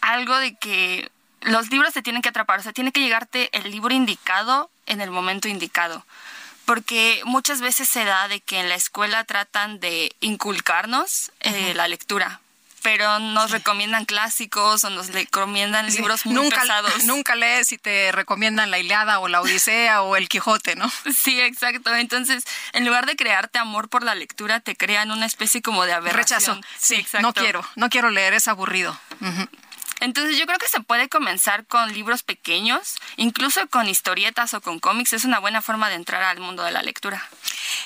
algo 0.01 0.37
de 0.39 0.57
que 0.57 1.11
los 1.41 1.71
libros 1.71 1.93
te 1.93 2.03
tienen 2.03 2.23
que 2.23 2.29
atrapar, 2.29 2.61
o 2.61 2.63
sea, 2.63 2.73
tiene 2.73 2.93
que 2.93 3.01
llegarte 3.01 3.49
el 3.53 3.71
libro 3.71 3.95
indicado 3.95 4.71
en 4.87 5.01
el 5.01 5.11
momento 5.11 5.49
indicado. 5.49 6.05
Porque 6.73 7.21
muchas 7.27 7.61
veces 7.61 7.87
se 7.87 8.07
da 8.07 8.29
de 8.29 8.41
que 8.41 8.59
en 8.59 8.71
la 8.71 8.77
escuela 8.77 9.25
tratan 9.25 9.79
de 9.79 10.11
inculcarnos 10.21 11.31
eh, 11.41 11.75
la 11.75 11.87
lectura, 11.87 12.41
pero 12.83 13.19
nos 13.19 13.51
recomiendan 13.51 14.07
clásicos 14.07 14.83
o 14.85 14.89
nos 14.89 15.09
recomiendan 15.09 15.91
libros 15.91 16.25
muy 16.25 16.35
nunca, 16.35 16.63
pesados. 16.63 17.05
Nunca 17.05 17.35
lees 17.35 17.69
si 17.69 17.77
te 17.77 18.11
recomiendan 18.13 18.71
la 18.71 18.79
Iliada 18.79 19.19
o 19.19 19.29
la 19.29 19.43
Odisea 19.43 20.01
o 20.01 20.17
el 20.17 20.31
Quijote, 20.31 20.75
¿no? 20.75 20.91
Sí, 21.15 21.43
exacto. 21.43 21.95
Entonces, 21.95 22.43
en 22.73 22.87
lugar 22.87 23.05
de 23.05 23.17
crearte 23.17 23.59
amor 23.59 23.91
por 23.91 24.03
la 24.03 24.15
lectura, 24.15 24.61
te 24.61 24.75
crean 24.75 25.11
una 25.11 25.27
especie 25.27 25.61
como 25.61 25.85
de 25.85 25.93
aberración. 25.93 26.41
Rechazo. 26.41 26.61
Sí, 26.79 26.95
exacto. 26.95 27.27
No 27.27 27.35
quiero, 27.35 27.63
no 27.77 27.91
quiero 27.91 28.09
leer, 28.09 28.33
es 28.33 28.49
aburrido. 28.49 28.99
Entonces 30.03 30.37
yo 30.37 30.47
creo 30.47 30.59
que 30.59 30.67
se 30.67 30.81
puede 30.81 31.09
comenzar 31.09 31.65
con 31.67 31.93
libros 31.93 32.25
pequeños, 32.25 32.97
incluso 33.17 33.65
con 33.69 33.89
historietas 33.89 34.53
o 34.53 34.61
con 34.61 34.81
cómics, 34.81 35.13
es 35.13 35.25
una 35.25 35.39
buena 35.39 35.63
forma 35.63 35.89
de 35.89 35.95
entrar 35.95 36.25
al 36.25 36.41
mundo 36.41 36.65
de 36.65 36.73
la 36.73 36.83
lectura. 36.83 37.23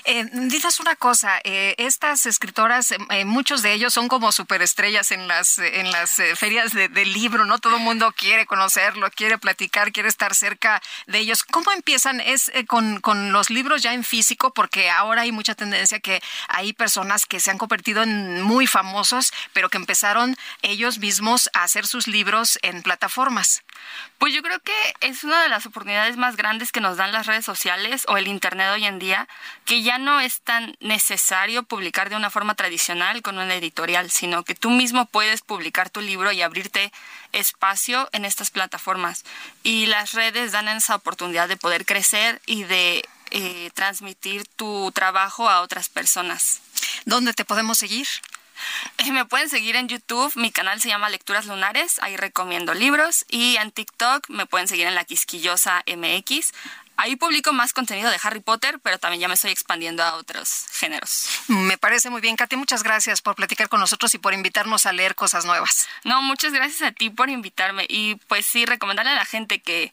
Eh, 0.05 0.25
dices 0.33 0.81
una 0.81 0.97
cosa, 0.97 1.41
eh, 1.45 1.75
estas 1.79 2.27
escritoras, 2.27 2.93
eh, 2.93 3.25
muchos 3.25 3.63
de 3.63 3.73
ellos 3.73 3.93
son 3.93 4.09
como 4.09 4.33
superestrellas 4.33 5.11
en 5.11 5.29
las, 5.29 5.59
en 5.59 5.91
las 5.91 6.19
eh, 6.19 6.37
ferias 6.37 6.73
de, 6.73 6.89
libro, 7.07 7.45
¿no? 7.45 7.59
Todo 7.59 7.77
el 7.77 7.83
mundo 7.83 8.13
quiere 8.17 8.47
conocerlo, 8.47 9.11
quiere 9.11 9.37
platicar, 9.37 9.93
quiere 9.93 10.09
estar 10.09 10.35
cerca 10.35 10.81
de 11.07 11.19
ellos. 11.19 11.45
¿Cómo 11.45 11.71
empiezan? 11.73 12.21
¿Es 12.21 12.51
con, 12.67 13.01
con 13.01 13.33
los 13.33 13.51
libros 13.51 13.83
ya 13.83 13.93
en 13.93 14.05
físico? 14.05 14.53
Porque 14.55 14.91
ahora 14.91 15.23
hay 15.23 15.33
mucha 15.33 15.55
tendencia 15.55 16.01
que 16.01 16.23
hay 16.49 16.73
personas 16.73 17.27
que 17.27 17.41
se 17.41 17.51
han 17.51 17.59
convertido 17.59 18.03
en 18.03 18.43
muy 18.43 18.67
famosos, 18.67 19.33
pero 19.53 19.69
que 19.69 19.77
empezaron 19.77 20.37
ellos 20.63 20.99
mismos 20.99 21.51
a 21.53 21.65
hacer 21.65 21.87
sus 21.87 22.06
libros 22.07 22.59
en 22.63 22.83
plataformas? 22.83 23.63
Pues 24.19 24.33
yo 24.35 24.43
creo 24.43 24.59
que 24.61 24.95
es 25.01 25.25
una 25.25 25.43
de 25.43 25.49
las 25.49 25.67
oportunidades 25.67 26.17
más 26.17 26.37
grandes 26.37 26.73
que 26.73 26.81
nos 26.81 26.97
dan 26.97 27.13
las 27.13 27.27
redes 27.27 27.45
sociales 27.45 28.05
o 28.09 28.17
el 28.17 28.29
Internet 28.29 28.71
hoy 28.73 28.87
en 28.87 28.99
día, 28.99 29.29
que 29.65 29.83
ya 29.83 29.99
no 29.99 30.21
es 30.21 30.41
tan 30.41 30.77
necesario 30.81 31.63
publicar 31.63 32.09
de 32.09 32.17
una 32.17 32.31
forma 32.31 32.55
tradicional 32.55 33.23
con 33.23 33.39
una 33.39 33.55
editorial, 33.55 34.11
sino 34.11 34.43
que 34.45 34.55
tú 34.55 34.71
mismo 34.71 35.07
puedes 35.07 35.43
publicar 35.43 35.91
tu 35.91 36.01
libro 36.01 36.33
y 36.33 36.43
abrirte 36.43 36.93
espacio 37.33 38.09
en 38.13 38.25
estas 38.25 38.51
plataformas. 38.51 39.25
Y 39.63 39.87
las 39.87 40.13
redes 40.13 40.53
dan 40.53 40.69
esa 40.69 40.95
oportunidad 40.95 41.49
de 41.49 41.57
poder 41.57 41.85
crecer 41.85 42.41
y 42.47 42.65
de 42.65 43.07
eh, 43.31 43.71
transmitir 43.75 44.47
tu 44.57 44.93
trabajo 44.93 45.49
a 45.49 45.61
otras 45.61 45.89
personas. 45.89 46.61
¿Dónde 47.05 47.35
te 47.35 47.45
podemos 47.45 47.79
seguir? 47.79 48.07
Me 49.11 49.25
pueden 49.25 49.49
seguir 49.49 49.77
en 49.77 49.89
YouTube, 49.89 50.33
mi 50.37 50.51
canal 50.51 50.81
se 50.81 50.89
llama 50.89 51.09
Lecturas 51.09 51.47
Lunares, 51.47 51.99
ahí 52.03 52.17
recomiendo 52.17 52.75
libros 52.75 53.25
y 53.29 53.57
en 53.57 53.71
TikTok 53.71 54.29
me 54.29 54.47
pueden 54.47 54.69
seguir 54.69 54.87
en 54.87 54.95
la 54.95 55.05
Quisquillosa 55.05 55.85
MX. 55.87 56.53
Ahí 56.99 57.17
publico 57.17 57.53
más 57.53 57.75
contenido 57.75 58.11
de 58.11 58.19
Harry 58.23 58.41
Potter, 58.41 58.79
pero 58.83 58.99
también 58.99 59.21
ya 59.21 59.29
me 59.29 59.35
estoy 59.35 59.51
expandiendo 59.51 60.03
a 60.03 60.15
otros 60.15 60.67
géneros. 60.73 61.29
Me 61.49 61.77
parece 61.77 62.09
muy 62.09 62.23
bien, 62.23 62.37
Katy. 62.37 62.57
Muchas 62.57 62.83
gracias 62.83 63.21
por 63.21 63.35
platicar 63.35 63.69
con 63.69 63.81
nosotros 63.81 64.15
y 64.15 64.19
por 64.19 64.33
invitarnos 64.33 64.87
a 64.87 64.93
leer 64.93 65.15
cosas 65.15 65.45
nuevas. 65.45 65.87
No, 66.05 66.23
muchas 66.23 66.55
gracias 66.55 66.81
a 66.83 66.93
ti 66.93 67.11
por 67.11 67.29
invitarme. 67.29 67.85
Y 67.89 68.15
pues 68.29 68.47
sí, 68.47 68.65
recomendarle 68.65 69.13
a 69.13 69.17
la 69.17 69.27
gente 69.27 69.61
que 69.61 69.93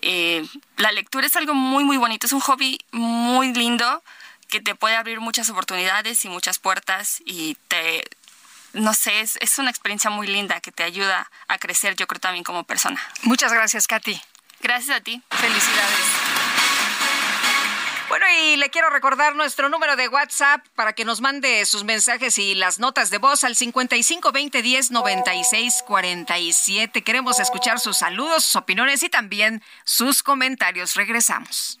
eh, 0.00 0.46
la 0.78 0.90
lectura 0.92 1.26
es 1.26 1.36
algo 1.36 1.52
muy, 1.52 1.84
muy 1.84 1.98
bonito. 1.98 2.26
Es 2.26 2.32
un 2.32 2.40
hobby 2.40 2.80
muy 2.92 3.52
lindo 3.52 4.02
que 4.48 4.60
te 4.60 4.74
puede 4.74 4.96
abrir 4.96 5.20
muchas 5.20 5.48
oportunidades 5.50 6.24
y 6.24 6.28
muchas 6.28 6.58
puertas 6.58 7.22
y 7.24 7.56
te, 7.68 8.04
no 8.72 8.94
sé, 8.94 9.20
es, 9.20 9.36
es 9.40 9.58
una 9.58 9.70
experiencia 9.70 10.10
muy 10.10 10.26
linda 10.26 10.60
que 10.60 10.72
te 10.72 10.82
ayuda 10.82 11.30
a 11.48 11.58
crecer, 11.58 11.96
yo 11.96 12.06
creo 12.06 12.20
también 12.20 12.44
como 12.44 12.64
persona. 12.64 13.00
Muchas 13.22 13.52
gracias, 13.52 13.86
Katy. 13.86 14.20
Gracias 14.60 14.96
a 14.96 15.00
ti. 15.00 15.22
Felicidades. 15.30 16.48
Bueno, 18.08 18.24
y 18.40 18.56
le 18.56 18.70
quiero 18.70 18.88
recordar 18.88 19.36
nuestro 19.36 19.68
número 19.68 19.94
de 19.94 20.08
WhatsApp 20.08 20.66
para 20.74 20.94
que 20.94 21.04
nos 21.04 21.20
mande 21.20 21.66
sus 21.66 21.84
mensajes 21.84 22.38
y 22.38 22.54
las 22.54 22.78
notas 22.78 23.10
de 23.10 23.18
voz 23.18 23.44
al 23.44 23.54
55 23.54 24.32
20 24.32 24.62
10 24.62 24.90
96 24.92 25.84
47. 25.86 27.02
Queremos 27.04 27.38
escuchar 27.38 27.78
sus 27.78 27.98
saludos, 27.98 28.44
sus 28.44 28.56
opiniones 28.56 29.02
y 29.02 29.10
también 29.10 29.62
sus 29.84 30.22
comentarios. 30.22 30.94
Regresamos. 30.94 31.80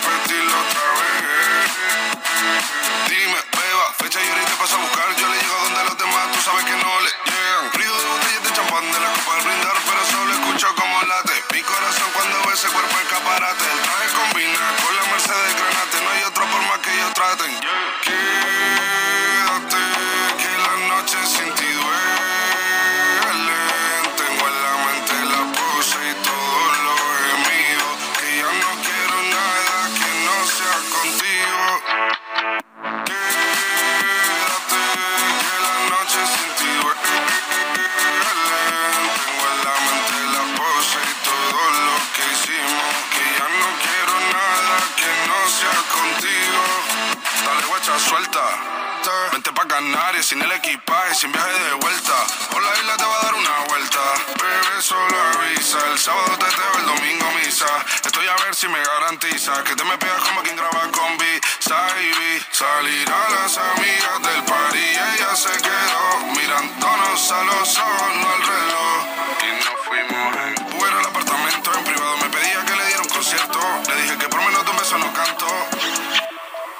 sábado 56.01 56.35
te 56.39 56.45
teo, 56.45 56.79
el 56.79 56.85
domingo 56.87 57.31
misa. 57.33 57.67
Estoy 58.03 58.27
a 58.27 58.35
ver 58.43 58.55
si 58.55 58.67
me 58.67 58.81
garantiza 58.81 59.63
que 59.63 59.75
te 59.75 59.83
me 59.83 59.95
pegas 59.99 60.19
como 60.23 60.41
quien 60.41 60.55
graba 60.55 60.89
con 60.91 61.15
B. 61.17 61.41
Salir 61.59 63.07
a 63.07 63.29
las 63.29 63.57
amigas 63.57 64.21
del 64.23 64.43
party, 64.43 64.79
ella 64.79 65.35
se 65.35 65.51
quedó 65.61 66.25
mirándonos 66.35 67.31
a 67.31 67.43
los 67.43 67.77
ojos, 67.77 68.15
no 68.15 68.29
al 68.33 68.41
reloj. 68.41 68.97
Y 69.45 69.49
nos 69.63 69.77
fuimos 69.85 70.35
en 70.37 70.75
Uber 70.75 70.93
al 70.93 71.05
apartamento 71.05 71.71
en 71.77 71.83
privado. 71.83 72.17
Me 72.17 72.29
pedía 72.29 72.65
que 72.65 72.75
le 72.75 72.85
diera 72.87 73.01
un 73.01 73.09
concierto. 73.09 73.59
Le 73.87 74.01
dije 74.01 74.17
que 74.17 74.27
por 74.27 74.39
menos 74.41 74.65
de 74.65 74.71
un 74.71 74.77
beso 74.77 74.97
no 74.97 75.13
canto. 75.13 75.47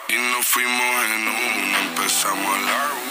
Y 0.07 0.17
nos 0.17 0.45
fuimos 0.47 1.05
en 1.05 1.27
uno, 1.27 1.77
empezamos 1.77 2.57
a 2.57 2.61
la 2.61 3.10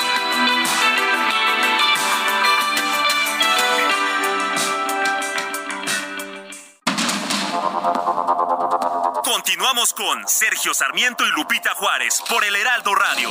Continuamos 9.43 9.91
con 9.93 10.27
Sergio 10.27 10.71
Sarmiento 10.71 11.25
y 11.25 11.31
Lupita 11.31 11.73
Juárez 11.73 12.21
por 12.29 12.43
el 12.43 12.55
Heraldo 12.55 12.93
Radio. 12.93 13.27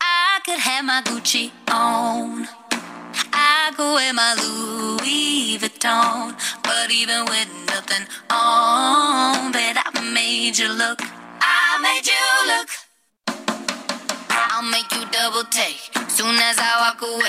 I 0.00 0.40
could 0.46 0.58
have 0.58 0.82
my 0.82 1.02
Gucci 1.02 1.52
on. 1.70 2.48
I 3.34 3.70
could 3.76 3.94
wear 3.94 4.14
my 4.14 4.34
Louis 4.36 5.58
Vuitton. 5.58 6.34
But 6.62 6.90
even 6.90 7.26
with 7.26 7.48
nothing 7.66 8.06
on, 8.30 9.52
bet 9.52 9.76
I 9.76 10.00
made 10.00 10.56
you 10.56 10.72
look. 10.72 11.02
I 11.42 11.78
made 11.82 12.06
you 12.06 12.56
look. 12.56 12.85
I'll 14.56 14.62
make 14.62 14.90
you 14.90 15.04
double 15.12 15.44
take. 15.50 15.76
Soon 16.08 16.34
as 16.40 16.56
I 16.56 16.80
walk 16.80 17.02
away, 17.02 17.28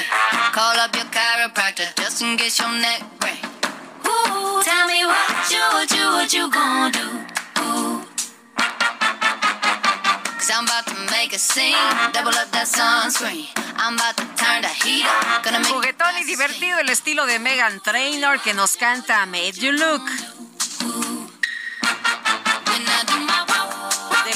call 0.56 0.80
up 0.80 0.96
your 0.96 1.04
chiropractor 1.12 1.94
just 2.00 2.22
in 2.22 2.38
case 2.38 2.58
your 2.58 2.72
neck 2.72 3.04
break. 3.20 3.44
Ooh, 4.08 4.64
tell 4.64 4.88
me 4.88 5.04
what 5.04 5.52
you, 5.52 5.60
what 5.76 5.92
you, 5.92 6.06
what 6.08 6.32
you 6.32 6.50
gonna 6.50 6.90
do? 6.90 7.08
Ooh. 7.68 8.00
Cause 10.40 10.52
I'm 10.56 10.64
about 10.64 10.88
to 10.88 10.96
make 11.12 11.34
a 11.34 11.38
scene, 11.38 11.76
double 12.14 12.32
up 12.32 12.48
that 12.56 12.64
sunscreen. 12.64 13.52
I'm 13.76 13.96
about 13.96 14.16
to 14.16 14.26
turn 14.40 14.62
the 14.62 14.72
heat 14.72 15.04
up. 15.04 15.44
Gonna 15.44 15.60
make 15.60 15.68
Juguetón 15.68 16.18
y 16.22 16.24
divertido 16.24 16.80
el 16.80 16.88
estilo 16.88 17.26
de 17.26 17.40
Megan 17.40 17.82
Trainor 17.82 18.40
que 18.40 18.54
nos 18.54 18.78
canta 18.78 19.26
Made 19.26 19.60
You 19.60 19.74
Look. 19.74 20.47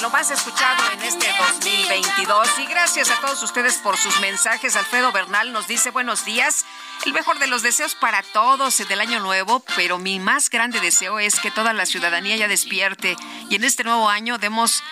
Lo 0.02 0.10
más 0.10 0.32
escuchado 0.32 0.84
en 0.94 1.02
este 1.04 1.28
2022. 1.38 2.60
Y 2.60 2.66
gracias 2.66 3.12
a 3.12 3.20
todos 3.20 3.44
ustedes 3.44 3.78
por 3.78 3.98
sus 3.98 4.20
mensajes. 4.20 4.76
Alfredo 4.76 5.12
Bernal 5.12 5.54
nos 5.54 5.68
dice 5.68 5.92
buenos 5.92 6.26
días. 6.26 6.66
El 7.06 7.14
mejor 7.14 7.38
de 7.40 7.48
los 7.48 7.62
deseos 7.62 7.94
para 7.94 8.24
todos 8.24 8.78
del 8.78 9.00
año 9.00 9.20
nuevo, 9.20 9.64
pero 9.76 10.00
mi 10.00 10.20
más 10.20 10.50
grande 10.50 10.80
deseo 10.80 11.20
es 11.20 11.40
que 11.40 11.52
toda 11.52 11.74
la 11.74 11.86
ciudadanía 11.86 12.36
ya 12.36 12.48
despierte 12.48 13.16
y 13.50 13.56
en 13.56 13.64
este 13.64 13.84
nuevo 13.84 14.10
año 14.10 14.38
demos 14.38 14.84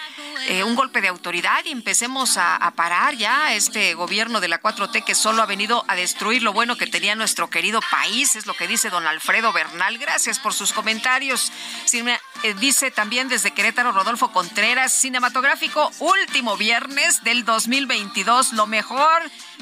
eh, 0.47 0.63
un 0.63 0.75
golpe 0.75 1.01
de 1.01 1.07
autoridad 1.07 1.63
y 1.65 1.71
empecemos 1.71 2.37
a, 2.37 2.59
parar 2.75 3.15
ya 3.15 3.53
este 3.53 3.93
gobierno 3.93 4.39
de 4.39 4.47
la 4.47 4.61
4T 4.61 5.03
que 5.03 5.15
solo 5.15 5.41
ha 5.41 5.45
venido 5.45 5.83
a 5.87 5.95
destruir 5.95 6.43
lo 6.43 6.53
bueno 6.53 6.77
que 6.77 6.87
tenía 6.87 7.15
nuestro 7.15 7.49
querido 7.49 7.81
país, 7.91 8.35
es 8.35 8.45
lo 8.45 8.53
que 8.53 8.67
dice 8.67 8.89
don 8.89 9.05
Alfredo 9.05 9.51
Bernal. 9.51 9.97
Gracias 9.97 10.39
por 10.39 10.53
sus 10.53 10.71
comentarios. 10.71 11.51
Cine- 11.85 12.19
eh, 12.43 12.53
dice 12.53 12.91
también 12.91 13.27
desde 13.27 13.51
Querétaro 13.51 13.91
Rodolfo 13.91 14.31
Contreras, 14.31 14.93
cinematográfico, 14.93 15.91
último 15.99 16.57
viernes 16.57 17.23
del 17.23 17.43
2022. 17.45 18.53
Lo 18.53 18.67
mejor 18.67 19.21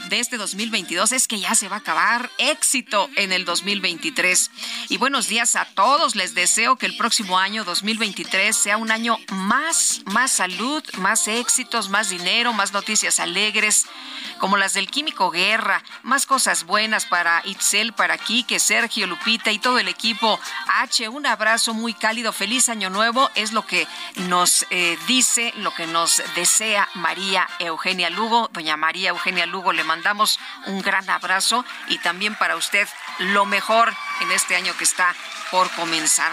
de 0.10 0.20
este 0.20 0.38
2022 0.38 1.12
es 1.12 1.28
que 1.28 1.40
ya 1.40 1.56
se 1.56 1.70
va 1.70 1.78
a 1.78 1.80
acabar. 1.80 2.30
Éxito 2.38 3.10
en 3.16 3.32
el 3.32 3.46
2023. 3.46 4.52
Y 4.90 4.98
buenos 4.98 5.28
días 5.28 5.56
a 5.56 5.66
todos. 5.66 6.16
Les 6.16 6.36
deseo 6.36 6.76
que 6.76 6.86
el 6.86 6.96
próximo 6.98 7.40
año 7.40 7.64
2023 7.64 8.56
sea 8.56 8.78
un 8.78 8.92
año 8.92 9.18
más, 9.30 10.02
más 10.06 10.32
salud, 10.32 10.84
más 10.98 11.28
éxitos, 11.28 11.90
más 11.90 12.10
dinero, 12.10 12.54
más 12.54 12.74
noticias 12.74 13.20
alegres, 13.20 13.86
como 14.40 14.58
las 14.58 14.74
del 14.74 14.90
Químico 14.90 15.32
Guerra, 15.32 15.84
más 16.04 16.26
cosas 16.26 16.64
buenas 16.64 17.06
para 17.06 17.42
Itzel, 17.46 17.94
para 17.94 18.18
Quique, 18.18 18.60
Sergio, 18.60 19.08
Lupita 19.08 19.52
y 19.52 19.60
todo 19.60 19.80
el 19.80 19.88
equipo 19.88 20.40
H. 20.68 21.10
Un 21.10 21.26
abrazo 21.26 21.74
muy 21.74 21.94
cálido, 21.94 22.32
feliz 22.32 22.67
año 22.70 22.90
nuevo, 22.90 23.30
es 23.36 23.52
lo 23.52 23.66
que 23.66 23.88
nos 24.16 24.66
eh, 24.70 24.98
dice, 25.08 25.54
lo 25.58 25.74
que 25.74 25.88
nos 25.88 26.22
desea 26.36 26.88
María 26.94 27.48
Eugenia 27.60 28.10
Lugo. 28.10 28.50
Doña 28.52 28.78
María 28.78 29.10
Eugenia 29.10 29.46
Lugo, 29.46 29.74
le 29.74 29.84
mandamos 29.84 30.40
un 30.66 30.82
gran 30.82 31.10
abrazo 31.10 31.66
y 31.88 31.98
también 32.00 32.36
para 32.36 32.56
usted 32.56 32.88
lo 33.20 33.46
mejor 33.46 33.94
en 34.22 34.32
este 34.32 34.56
año 34.56 34.76
que 34.78 34.84
está 34.84 35.16
por 35.52 35.70
comenzar. 35.72 36.32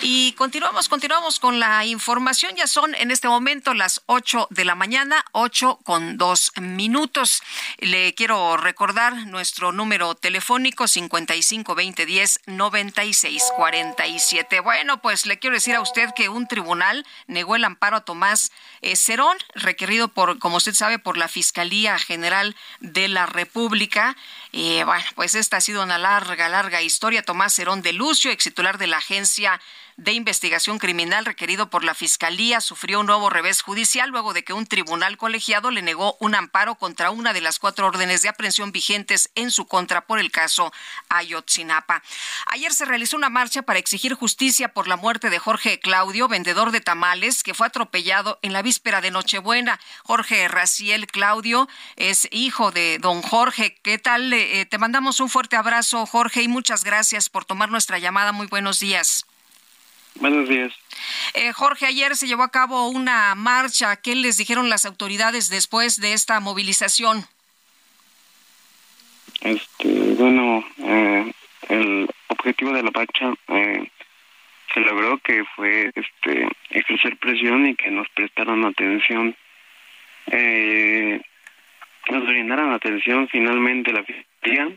Y 0.00 0.32
continuamos, 0.32 0.88
continuamos 0.88 1.38
con 1.38 1.60
la 1.60 1.84
información. 1.84 2.54
Ya 2.56 2.66
son 2.66 2.94
en 2.94 3.10
este 3.10 3.28
momento 3.28 3.74
las 3.74 4.02
8 4.06 4.48
de 4.50 4.64
la 4.64 4.74
mañana, 4.74 5.24
8 5.32 5.80
con 5.84 6.18
2 6.18 6.52
minutos. 6.60 7.42
Le 7.78 8.14
quiero 8.14 8.56
recordar 8.56 9.26
nuestro 9.26 9.72
número 9.72 10.14
telefónico 10.14 10.88
55 10.88 11.74
20 11.74 12.06
10 12.06 12.40
96 12.46 13.42
47. 13.56 14.60
Bueno, 14.60 15.00
pues 15.00 15.26
le 15.26 15.38
quiero 15.38 15.54
decir 15.54 15.74
a 15.74 15.80
usted 15.80 16.10
que 16.14 16.28
un 16.28 16.46
tribunal 16.46 17.06
negó 17.26 17.56
el 17.56 17.64
amparo 17.64 17.96
a 17.96 18.04
Tomás 18.04 18.52
eh, 18.82 18.96
Cerón, 18.96 19.36
requerido 19.54 20.08
por, 20.08 20.38
como 20.38 20.56
usted 20.56 20.74
sabe, 20.74 20.98
por 20.98 21.16
la 21.16 21.28
Fiscalía 21.28 21.98
General 21.98 22.56
de 22.80 23.08
la 23.08 23.26
República. 23.26 24.16
Eh, 24.52 24.82
bueno, 24.84 25.04
pues 25.14 25.34
esta 25.34 25.58
ha 25.58 25.60
sido 25.60 25.82
una 25.82 25.98
larga, 25.98 26.48
larga 26.48 26.82
historia. 26.82 27.22
Tomás 27.22 27.54
Cerón 27.54 27.82
de 27.82 27.92
Lucio, 27.92 28.30
ex 28.30 28.44
titular 28.44 28.78
de 28.78 28.88
la 28.88 28.98
Agencia 28.98 29.60
de 30.02 30.12
Investigación 30.12 30.78
Criminal 30.78 31.24
requerido 31.24 31.70
por 31.70 31.84
la 31.84 31.94
Fiscalía, 31.94 32.60
sufrió 32.60 33.00
un 33.00 33.06
nuevo 33.06 33.30
revés 33.30 33.62
judicial 33.62 34.10
luego 34.10 34.32
de 34.32 34.42
que 34.42 34.52
un 34.52 34.66
tribunal 34.66 35.16
colegiado 35.16 35.70
le 35.70 35.80
negó 35.80 36.16
un 36.18 36.34
amparo 36.34 36.74
contra 36.74 37.12
una 37.12 37.32
de 37.32 37.40
las 37.40 37.60
cuatro 37.60 37.86
órdenes 37.86 38.22
de 38.22 38.28
aprehensión 38.28 38.72
vigentes 38.72 39.30
en 39.36 39.52
su 39.52 39.66
contra 39.66 40.06
por 40.06 40.18
el 40.18 40.32
caso 40.32 40.72
Ayotzinapa. 41.08 42.02
Ayer 42.46 42.74
se 42.74 42.84
realizó 42.84 43.16
una 43.16 43.28
marcha 43.28 43.62
para 43.62 43.78
exigir 43.78 44.14
justicia 44.14 44.72
por 44.72 44.88
la 44.88 44.96
muerte 44.96 45.30
de 45.30 45.38
Jorge 45.38 45.78
Claudio, 45.78 46.26
vendedor 46.26 46.72
de 46.72 46.80
tamales, 46.80 47.44
que 47.44 47.54
fue 47.54 47.68
atropellado 47.68 48.40
en 48.42 48.52
la 48.52 48.62
víspera 48.62 49.00
de 49.00 49.12
Nochebuena. 49.12 49.78
Jorge 50.02 50.48
Raciel 50.48 51.06
Claudio 51.06 51.68
es 51.94 52.26
hijo 52.32 52.72
de 52.72 52.98
don 52.98 53.22
Jorge. 53.22 53.78
¿Qué 53.82 53.98
tal? 53.98 54.32
Eh, 54.32 54.66
te 54.66 54.78
mandamos 54.78 55.20
un 55.20 55.28
fuerte 55.28 55.54
abrazo, 55.54 56.06
Jorge, 56.06 56.42
y 56.42 56.48
muchas 56.48 56.82
gracias 56.82 57.28
por 57.28 57.44
tomar 57.44 57.70
nuestra 57.70 58.00
llamada. 58.00 58.32
Muy 58.32 58.48
buenos 58.48 58.80
días. 58.80 59.26
Buenos 60.16 60.48
días. 60.48 60.72
Eh, 61.34 61.52
Jorge, 61.52 61.86
ayer 61.86 62.16
se 62.16 62.26
llevó 62.26 62.42
a 62.42 62.50
cabo 62.50 62.88
una 62.88 63.34
marcha. 63.34 63.96
¿Qué 63.96 64.14
les 64.14 64.36
dijeron 64.36 64.68
las 64.68 64.84
autoridades 64.84 65.48
después 65.48 66.00
de 66.00 66.12
esta 66.12 66.40
movilización? 66.40 67.24
Este, 69.40 69.88
bueno, 70.14 70.64
eh, 70.78 71.32
el 71.68 72.08
objetivo 72.28 72.72
de 72.72 72.82
la 72.82 72.90
marcha 72.92 73.34
eh, 73.48 73.90
se 74.72 74.80
logró 74.80 75.18
que 75.18 75.44
fue 75.56 75.90
este 75.94 76.48
ejercer 76.70 77.16
presión 77.18 77.66
y 77.66 77.74
que 77.74 77.90
nos 77.90 78.08
prestaran 78.10 78.64
atención. 78.64 79.34
Eh, 80.26 81.20
nos 82.10 82.26
brindaron 82.26 82.72
atención 82.72 83.28
finalmente 83.28 83.92
la 83.92 84.04
fiscalía. 84.04 84.68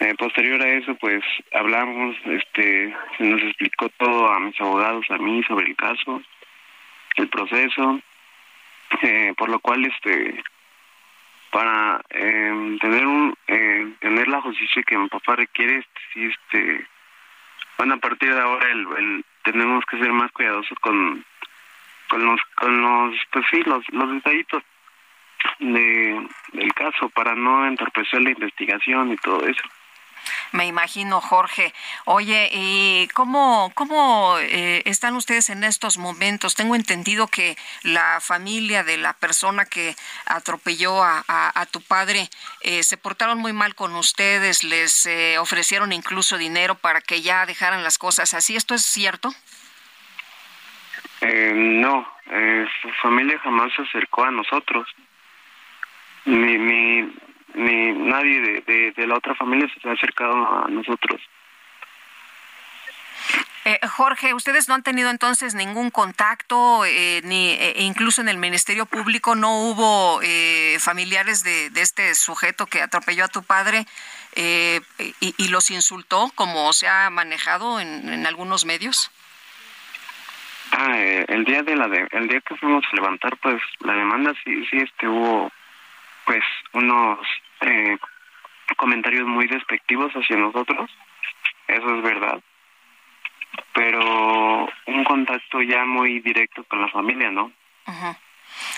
Eh, 0.00 0.14
posterior 0.16 0.62
a 0.62 0.68
eso, 0.74 0.94
pues 0.96 1.24
hablamos, 1.52 2.14
este, 2.24 2.94
se 3.16 3.24
nos 3.24 3.42
explicó 3.42 3.88
todo 3.98 4.32
a 4.32 4.38
mis 4.38 4.58
abogados, 4.60 5.04
a 5.10 5.18
mí 5.18 5.42
sobre 5.42 5.66
el 5.66 5.76
caso, 5.76 6.22
el 7.16 7.28
proceso, 7.28 8.00
eh, 9.02 9.34
por 9.36 9.48
lo 9.48 9.58
cual, 9.58 9.84
este, 9.86 10.40
para 11.50 12.00
eh, 12.10 12.76
tener 12.80 13.06
un, 13.06 13.34
eh, 13.48 13.88
tener 14.00 14.28
la 14.28 14.40
justicia 14.40 14.82
que 14.84 14.96
mi 14.96 15.08
papá 15.08 15.34
requiere, 15.34 15.78
este, 15.78 16.26
este, 16.26 16.86
bueno, 17.76 17.94
a 17.94 17.98
partir 17.98 18.32
de 18.32 18.40
ahora 18.40 18.70
el, 18.70 18.86
el- 18.98 19.24
tenemos 19.42 19.84
que 19.86 19.98
ser 19.98 20.12
más 20.12 20.30
cuidadosos 20.32 20.78
con 20.80 21.24
con 22.08 22.24
los, 22.24 22.40
con 22.54 22.80
los, 22.80 23.14
pues 23.32 23.44
sí, 23.50 23.60
los, 23.66 23.84
los 23.90 24.10
detallitos 24.12 24.62
de, 25.58 26.26
del 26.52 26.72
caso 26.72 27.10
para 27.10 27.34
no 27.34 27.66
entorpecer 27.66 28.22
la 28.22 28.30
investigación 28.30 29.12
y 29.12 29.16
todo 29.18 29.46
eso. 29.46 29.62
Me 30.52 30.66
imagino, 30.66 31.20
Jorge. 31.20 31.74
Oye, 32.04 32.50
¿y 32.52 33.08
cómo, 33.14 33.70
cómo 33.74 34.36
eh, 34.38 34.82
están 34.86 35.14
ustedes 35.16 35.50
en 35.50 35.64
estos 35.64 35.98
momentos? 35.98 36.54
Tengo 36.54 36.74
entendido 36.74 37.28
que 37.28 37.56
la 37.82 38.20
familia 38.20 38.84
de 38.84 38.96
la 38.96 39.12
persona 39.12 39.64
que 39.64 39.94
atropelló 40.26 41.02
a, 41.02 41.66
tu 41.70 41.82
padre 41.82 42.30
eh, 42.62 42.82
se 42.82 42.96
portaron 42.96 43.38
muy 43.38 43.52
mal 43.52 43.74
con 43.74 43.94
ustedes, 43.94 44.64
les 44.64 45.06
eh, 45.06 45.38
ofrecieron 45.38 45.92
incluso 45.92 46.38
dinero 46.38 46.74
para 46.76 47.00
que 47.00 47.20
ya 47.20 47.44
dejaran 47.46 47.82
las 47.82 47.98
cosas 47.98 48.32
así. 48.34 48.56
¿Esto 48.56 48.74
es 48.74 48.84
cierto? 48.84 49.32
no, 51.20 52.08
su 52.80 52.88
familia 53.02 53.38
jamás 53.40 53.72
se 53.74 53.82
acercó 53.82 54.24
a 54.24 54.30
nosotros. 54.30 54.86
Mi, 56.24 57.12
ni 57.58 57.92
nadie 57.92 58.62
de, 58.66 58.92
de, 58.92 59.06
la 59.06 59.16
otra 59.16 59.34
familia 59.34 59.68
se 59.82 59.88
ha 59.88 59.92
acercado 59.92 60.64
a 60.64 60.68
nosotros. 60.68 61.20
Eh, 63.64 63.78
Jorge, 63.86 64.32
ustedes 64.32 64.68
no 64.68 64.74
han 64.74 64.82
tenido 64.82 65.10
entonces 65.10 65.54
ningún 65.54 65.90
contacto, 65.90 66.84
eh, 66.86 67.20
ni 67.24 67.50
eh, 67.50 67.74
incluso 67.78 68.22
en 68.22 68.28
el 68.28 68.38
Ministerio 68.38 68.86
Público 68.86 69.34
no 69.34 69.62
hubo 69.62 70.20
familiares 70.78 71.42
de, 71.42 71.68
de, 71.70 71.82
este 71.82 72.14
sujeto 72.14 72.66
que 72.66 72.80
atropelló 72.80 73.24
a 73.24 73.28
tu 73.28 73.42
padre 73.42 73.84
y, 74.36 75.34
y, 75.36 75.48
los 75.48 75.70
insultó, 75.70 76.30
como 76.34 76.72
se 76.72 76.88
ha 76.88 77.10
manejado 77.10 77.80
en, 77.80 78.08
en 78.08 78.26
algunos 78.26 78.64
medios. 78.64 79.10
Ah, 80.72 80.96
el 80.96 81.44
día 81.44 81.62
de 81.62 81.74
la 81.74 81.88
de, 81.88 82.06
el 82.12 82.28
día 82.28 82.40
que 82.40 82.56
fuimos 82.56 82.84
a 82.90 82.96
levantar, 82.96 83.36
pues 83.38 83.60
la 83.80 83.94
demanda 83.94 84.32
sí, 84.44 84.64
sí, 84.70 84.76
este 84.78 85.08
hubo 85.08 85.50
pues 86.24 86.44
unos 86.72 87.18
eh, 87.60 87.98
comentarios 88.76 89.26
muy 89.26 89.46
despectivos 89.46 90.12
hacia 90.12 90.36
nosotros, 90.36 90.90
eso 91.66 91.96
es 91.96 92.02
verdad, 92.02 92.40
pero 93.74 94.68
un 94.86 95.04
contacto 95.04 95.62
ya 95.62 95.84
muy 95.84 96.20
directo 96.20 96.64
con 96.64 96.80
la 96.80 96.88
familia, 96.88 97.30
¿no? 97.30 97.52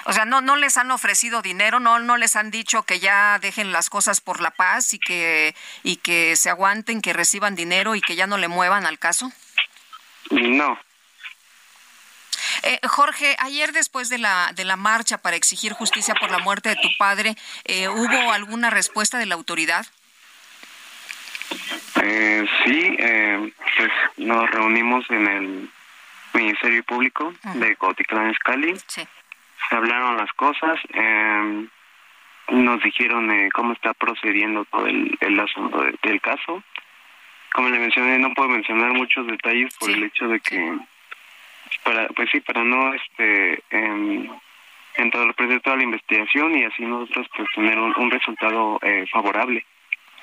O 0.06 0.12
sea, 0.12 0.24
no 0.24 0.40
no 0.40 0.56
les 0.56 0.76
han 0.76 0.90
ofrecido 0.90 1.42
dinero, 1.42 1.80
no 1.80 1.98
no 1.98 2.16
les 2.16 2.36
han 2.36 2.50
dicho 2.50 2.82
que 2.82 2.98
ya 2.98 3.38
dejen 3.38 3.72
las 3.72 3.90
cosas 3.90 4.20
por 4.20 4.40
la 4.40 4.50
paz 4.50 4.94
y 4.94 4.98
que 4.98 5.54
y 5.82 5.96
que 5.96 6.36
se 6.36 6.50
aguanten, 6.50 7.02
que 7.02 7.12
reciban 7.12 7.54
dinero 7.54 7.94
y 7.94 8.00
que 8.00 8.16
ya 8.16 8.26
no 8.26 8.38
le 8.38 8.48
muevan 8.48 8.86
al 8.86 8.98
caso. 8.98 9.30
No, 10.30 10.78
eh, 12.62 12.78
Jorge, 12.86 13.36
ayer 13.38 13.72
después 13.72 14.08
de 14.08 14.18
la, 14.18 14.52
de 14.54 14.64
la 14.64 14.76
marcha 14.76 15.18
para 15.18 15.36
exigir 15.36 15.72
justicia 15.72 16.14
por 16.14 16.30
la 16.30 16.38
muerte 16.38 16.68
de 16.70 16.76
tu 16.76 16.88
padre, 16.98 17.34
eh, 17.64 17.88
¿hubo 17.88 18.32
alguna 18.32 18.70
respuesta 18.70 19.18
de 19.18 19.26
la 19.26 19.34
autoridad? 19.34 19.86
Eh, 22.02 22.46
sí, 22.64 22.96
eh, 22.98 23.52
pues 23.76 23.90
nos 24.16 24.50
reunimos 24.50 25.04
en 25.10 25.26
el 25.26 25.70
Ministerio 26.32 26.82
Público 26.84 27.34
de 27.54 27.76
Cotitlán 27.76 28.30
Escali. 28.30 28.74
Sí. 28.86 29.06
Se 29.68 29.76
hablaron 29.76 30.16
las 30.16 30.32
cosas. 30.32 30.78
Eh, 30.94 31.66
nos 32.48 32.82
dijeron 32.82 33.30
eh, 33.30 33.48
cómo 33.52 33.72
está 33.72 33.94
procediendo 33.94 34.64
todo 34.64 34.86
el, 34.86 35.16
el 35.20 35.40
asunto 35.40 35.84
del 36.02 36.20
caso. 36.20 36.62
Como 37.52 37.68
le 37.68 37.78
mencioné, 37.78 38.18
no 38.18 38.32
puedo 38.34 38.48
mencionar 38.48 38.92
muchos 38.92 39.26
detalles 39.26 39.74
por 39.76 39.90
el 39.90 40.04
hecho 40.04 40.28
de 40.28 40.40
que 40.40 40.78
para 41.82 42.08
pues 42.08 42.28
sí 42.30 42.40
para 42.40 42.64
no 42.64 42.94
este 42.94 43.62
en, 43.70 44.30
en 44.96 45.10
todo 45.10 45.22
el 45.22 45.62
toda 45.62 45.76
la 45.76 45.84
investigación 45.84 46.56
y 46.56 46.64
así 46.64 46.84
nosotros 46.84 47.26
pues 47.36 47.48
tener 47.54 47.78
un, 47.78 48.10
resultado 48.10 48.78
eh, 48.82 49.06
favorable 49.10 49.64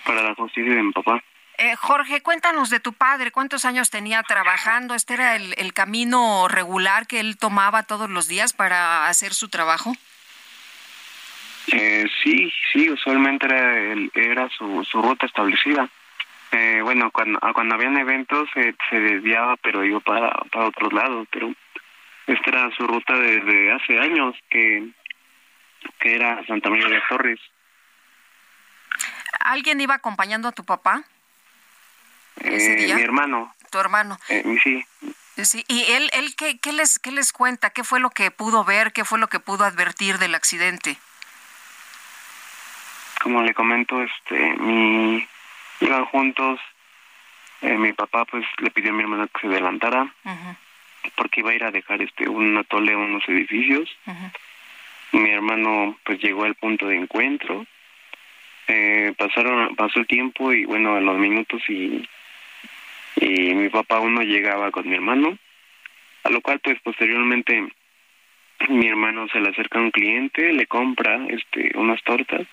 para 0.06 0.22
la 0.22 0.36
justicia 0.36 0.76
de 0.76 0.84
mi 0.84 0.91
papá 0.91 1.22
eh, 1.60 1.76
Jorge, 1.76 2.22
cuéntanos 2.22 2.70
de 2.70 2.80
tu 2.80 2.93
padre, 2.93 3.32
¿cuántos 3.32 3.66
años 3.66 3.89
tenía 3.89 4.22
trabajando? 4.22 4.93
¿Este 4.93 5.16
era 5.16 5.36
el, 5.36 5.56
el, 5.58 5.74
camino 5.74 6.48
regular 6.48 7.08
que 7.08 7.20
él 7.20 7.36
tomaba 7.36 7.82
todos 7.82 8.12
los 8.12 8.28
días 8.28 8.54
para 8.54 9.08
hacer 9.08 9.34
su 9.34 9.50
trabajo? 9.50 9.93
Eh, 11.72 12.06
sí, 12.24 12.52
sí, 12.72 12.89
usualmente 12.89 13.45
era, 13.45 13.93
era 14.14 14.50
su, 14.50 14.84
su 14.86 15.02
ruta 15.02 15.26
establecida. 15.26 15.89
Eh, 16.52 16.82
bueno, 16.82 17.12
cuando, 17.12 17.39
ah, 17.41 17.52
cuando 17.54 17.76
habían 17.76 17.98
eventos 17.98 18.50
se, 18.54 18.76
se 18.89 19.00
desviaba, 19.00 19.58
pero 19.58 19.84
iba 19.84 20.00
para, 20.00 20.32
para 20.52 20.68
otros 20.68 20.93
lados, 20.93 21.28
pero 21.32 21.54
esta 22.28 22.50
era 22.50 22.72
su 22.76 22.88
ruta 22.88 23.14
desde 23.16 23.72
hace 23.72 24.00
años, 24.00 24.36
que, 24.50 24.89
que 26.00 26.16
era 26.16 26.45
Santa 26.45 26.70
María 26.70 26.88
de 26.88 27.02
Torres. 27.10 27.39
¿Alguien 29.39 29.82
iba 29.82 29.95
acompañando 29.95 30.48
a 30.48 30.52
tu 30.52 30.64
papá? 30.64 31.04
Eh, 32.41 32.93
mi 32.95 33.02
hermano. 33.02 33.54
Tu 33.72 33.80
hermano. 33.80 34.18
Eh, 34.30 34.43
sí. 34.64 34.86
Sí, 35.43 35.64
y 35.68 35.84
él, 35.91 36.10
él 36.14 36.36
¿qué, 36.36 36.60
qué, 36.60 36.74
les, 36.74 36.98
¿qué 36.98 37.12
les 37.12 37.32
cuenta? 37.32 37.70
¿Qué 37.70 37.84
fue 37.84 38.00
lo 38.00 38.10
que 38.10 38.32
pudo 38.32 38.64
ver? 38.64 38.91
¿Qué 38.91 39.06
fue 39.06 39.20
lo 39.20 39.28
que 39.28 39.39
pudo 39.39 39.66
advertir 39.66 40.18
del 40.18 40.34
accidente? 40.34 40.98
Como 43.22 43.43
le 43.43 43.54
comento, 43.54 44.02
este, 44.02 44.56
mi, 44.58 45.28
iban 45.82 46.05
juntos. 46.05 46.59
Eh, 47.61 47.78
mi 47.78 47.93
papá 47.93 48.25
pues 48.25 48.45
le 48.59 48.69
pidió 48.69 48.91
a 48.91 48.93
mi 48.93 49.01
hermana 49.01 49.28
que 49.28 49.41
se 49.41 49.47
adelantara 49.47 50.13
porque 51.15 51.39
iba 51.39 51.51
a 51.51 51.55
ir 51.55 51.63
a 51.63 51.71
dejar 51.71 52.01
este 52.01 52.30
un 52.30 52.55
atole 52.57 52.93
a 52.93 52.97
unos 52.97 53.28
edificios. 53.28 53.89
Mi 55.11 55.30
hermano 55.30 55.97
pues 56.03 56.19
llegó 56.19 56.43
al 56.43 56.55
punto 56.55 56.88
de 56.88 56.97
encuentro. 56.97 57.65
Eh, 58.67 59.13
pasaron 59.17 59.75
pasó 59.75 59.99
el 59.99 60.07
tiempo 60.07 60.51
y 60.51 60.65
bueno 60.65 60.95
a 60.95 61.01
los 61.01 61.17
minutos 61.17 61.61
y 61.69 62.07
y 63.19 63.53
mi 63.55 63.69
papá 63.69 63.97
aún 63.97 64.13
no 64.13 64.21
llegaba 64.21 64.71
con 64.71 64.88
mi 64.88 64.95
hermano 64.95 65.38
a 66.23 66.30
lo 66.30 66.41
cual 66.41 66.59
pues 66.59 66.78
posteriormente 66.82 67.65
mi 68.67 68.88
hermano 68.88 69.28
se 69.30 69.39
le 69.39 69.49
acerca 69.49 69.80
a 69.80 69.84
un 69.84 69.91
cliente 69.91 70.51
le 70.51 70.67
compra 70.67 71.25
este 71.30 71.71
unas 71.75 72.03
tortas 72.03 72.45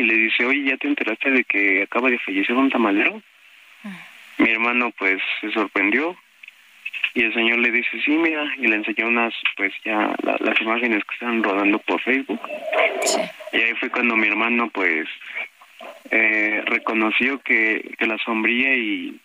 y 0.00 0.04
le 0.04 0.14
dice, 0.14 0.46
oye, 0.46 0.64
¿ya 0.64 0.76
te 0.76 0.88
enteraste 0.88 1.30
de 1.30 1.44
que 1.44 1.82
acaba 1.82 2.08
de 2.08 2.18
fallecer 2.18 2.56
un 2.56 2.70
tamalero? 2.70 3.22
Mi 4.38 4.50
hermano 4.50 4.90
pues 4.98 5.20
se 5.40 5.50
sorprendió 5.52 6.16
y 7.14 7.24
el 7.24 7.34
señor 7.34 7.58
le 7.58 7.70
dice, 7.70 8.00
sí, 8.04 8.12
mira, 8.12 8.44
y 8.56 8.66
le 8.66 8.76
enseñó 8.76 9.08
unas, 9.08 9.34
pues 9.56 9.72
ya 9.84 10.14
las 10.22 10.60
imágenes 10.60 11.04
que 11.04 11.14
están 11.14 11.42
rodando 11.42 11.78
por 11.80 12.00
Facebook. 12.00 12.40
Y 13.52 13.56
ahí 13.56 13.74
fue 13.74 13.90
cuando 13.90 14.16
mi 14.16 14.28
hermano 14.28 14.70
pues 14.70 15.06
eh, 16.10 16.62
reconoció 16.66 17.40
que, 17.40 17.94
que 17.98 18.06
la 18.06 18.16
sombría 18.18 18.74
y, 18.74 19.20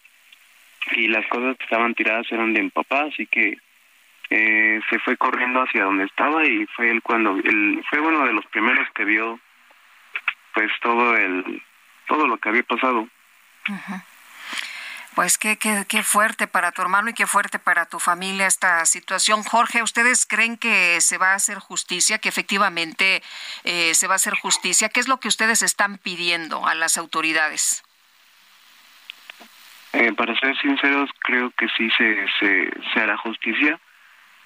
y 0.97 1.07
las 1.07 1.25
cosas 1.27 1.57
que 1.57 1.63
estaban 1.63 1.95
tiradas 1.95 2.29
eran 2.31 2.53
de 2.53 2.63
mi 2.63 2.69
papá, 2.69 3.03
así 3.03 3.25
que 3.27 3.57
eh, 4.29 4.81
se 4.89 4.99
fue 4.99 5.15
corriendo 5.15 5.61
hacia 5.61 5.83
donde 5.83 6.05
estaba 6.05 6.45
y 6.45 6.65
fue 6.75 6.89
él 6.89 7.01
cuando, 7.01 7.37
él, 7.37 7.83
fue 7.89 7.99
uno 7.99 8.25
de 8.25 8.33
los 8.33 8.45
primeros 8.47 8.89
que 8.95 9.05
vio 9.05 9.39
pues 10.55 10.71
todo 10.81 11.15
el 11.15 11.61
todo 12.07 12.25
lo 12.27 12.37
que 12.37 12.49
había 12.49 12.63
pasado. 12.63 13.07
Pues 15.15 15.37
qué, 15.37 15.57
qué, 15.57 15.85
qué 15.87 16.03
fuerte 16.03 16.47
para 16.47 16.71
tu 16.71 16.81
hermano 16.81 17.09
y 17.09 17.13
qué 17.13 17.25
fuerte 17.25 17.59
para 17.59 17.85
tu 17.85 17.99
familia 17.99 18.47
esta 18.47 18.85
situación. 18.85 19.43
Jorge, 19.43 19.81
¿ustedes 19.81 20.25
creen 20.25 20.57
que 20.57 20.99
se 21.01 21.17
va 21.17 21.31
a 21.31 21.35
hacer 21.35 21.59
justicia, 21.59 22.17
que 22.19 22.29
efectivamente 22.29 23.21
eh, 23.63 23.93
se 23.95 24.07
va 24.07 24.13
a 24.13 24.15
hacer 24.15 24.33
justicia? 24.35 24.89
¿Qué 24.89 24.99
es 24.99 25.07
lo 25.07 25.19
que 25.19 25.27
ustedes 25.27 25.61
están 25.61 25.97
pidiendo 25.97 26.67
a 26.67 26.75
las 26.75 26.97
autoridades? 26.97 27.83
Eh, 29.93 30.11
para 30.13 30.37
ser 30.39 30.57
sinceros, 30.59 31.09
creo 31.19 31.51
que 31.51 31.67
sí 31.69 31.89
se, 31.97 32.25
se, 32.39 32.69
se 32.93 32.99
hará 32.99 33.17
justicia. 33.17 33.79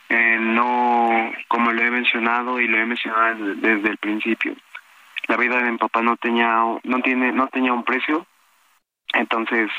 Eh, 0.09 0.37
no, 0.39 1.31
como 1.47 1.71
lo 1.71 1.83
he 1.83 1.91
mencionado 1.91 2.59
y 2.59 2.67
lo 2.67 2.77
he 2.79 2.85
mencionado 2.85 3.35
desde, 3.35 3.75
desde 3.75 3.89
el 3.89 3.97
principio, 3.97 4.55
la 5.29 5.37
vida 5.37 5.57
de 5.57 5.71
mi 5.71 5.77
papá 5.77 6.01
no 6.01 6.17
tenía 6.17 6.63
no 6.83 7.01
tiene 7.01 7.31
no 7.31 7.47
tenía 7.47 7.71
un 7.71 7.83
precio. 7.83 8.25
Entonces 9.13 9.69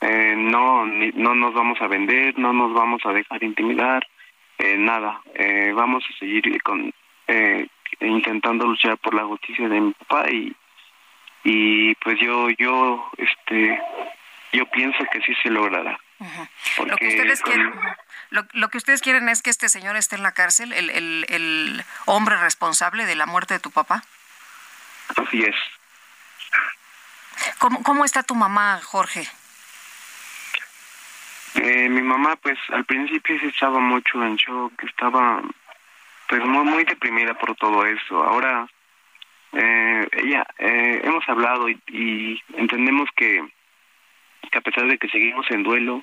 eh, 0.00 0.34
no 0.36 0.84
no 0.84 1.34
nos 1.34 1.54
vamos 1.54 1.80
a 1.80 1.86
vender 1.86 2.36
no 2.38 2.52
nos 2.52 2.74
vamos 2.74 3.00
a 3.06 3.12
dejar 3.12 3.42
intimidar 3.44 4.06
eh, 4.58 4.76
nada. 4.76 5.20
Eh, 5.34 5.72
vamos 5.74 6.04
a 6.10 6.18
seguir 6.18 6.60
con 6.62 6.92
eh, 7.28 7.68
intentando 8.00 8.66
luchar 8.66 8.98
por 8.98 9.14
la 9.14 9.24
justicia 9.24 9.68
de 9.68 9.80
mi 9.80 9.92
papá 9.92 10.28
y 10.30 10.54
y 11.44 11.94
pues 11.96 12.18
yo 12.20 12.50
yo 12.58 13.08
este 13.16 13.80
yo 14.52 14.66
pienso 14.66 15.04
que 15.12 15.20
sí 15.20 15.34
se 15.40 15.50
logrará. 15.50 15.98
Lo 16.84 16.96
que 16.96 17.08
ustedes 17.08 17.42
quieren 17.42 17.72
lo, 18.30 18.42
lo, 18.54 18.68
que 18.68 18.78
ustedes 18.78 19.02
quieren 19.02 19.28
es 19.28 19.42
que 19.42 19.50
este 19.50 19.68
señor 19.68 19.96
esté 19.96 20.16
en 20.16 20.22
la 20.22 20.32
cárcel 20.32 20.72
el, 20.72 20.90
el, 20.90 21.26
el 21.28 21.84
hombre 22.06 22.36
responsable 22.36 23.04
de 23.04 23.14
la 23.14 23.26
muerte 23.26 23.54
de 23.54 23.60
tu 23.60 23.70
papá 23.70 24.02
Así 25.16 25.42
es. 25.42 25.54
¿Cómo, 27.58 27.82
cómo 27.82 28.04
está 28.04 28.22
tu 28.22 28.34
mamá, 28.34 28.80
Jorge? 28.82 29.26
Eh, 31.56 31.88
mi 31.88 32.02
mamá, 32.02 32.36
pues 32.36 32.58
al 32.70 32.84
principio 32.84 33.38
sí 33.38 33.46
estaba 33.46 33.78
mucho 33.78 34.22
en 34.24 34.36
shock, 34.36 34.82
estaba 34.84 35.40
pues 36.28 36.44
muy, 36.44 36.64
muy 36.64 36.84
deprimida 36.84 37.34
por 37.34 37.54
todo 37.56 37.86
esto. 37.86 38.22
Ahora, 38.24 38.66
eh, 39.52 40.08
ella, 40.12 40.46
eh, 40.58 41.00
hemos 41.04 41.28
hablado 41.28 41.68
y, 41.68 41.80
y 41.88 42.42
entendemos 42.56 43.08
que, 43.14 43.46
que 44.50 44.58
a 44.58 44.62
pesar 44.62 44.86
de 44.88 44.98
que 44.98 45.08
seguimos 45.08 45.48
en 45.50 45.62
duelo, 45.62 46.02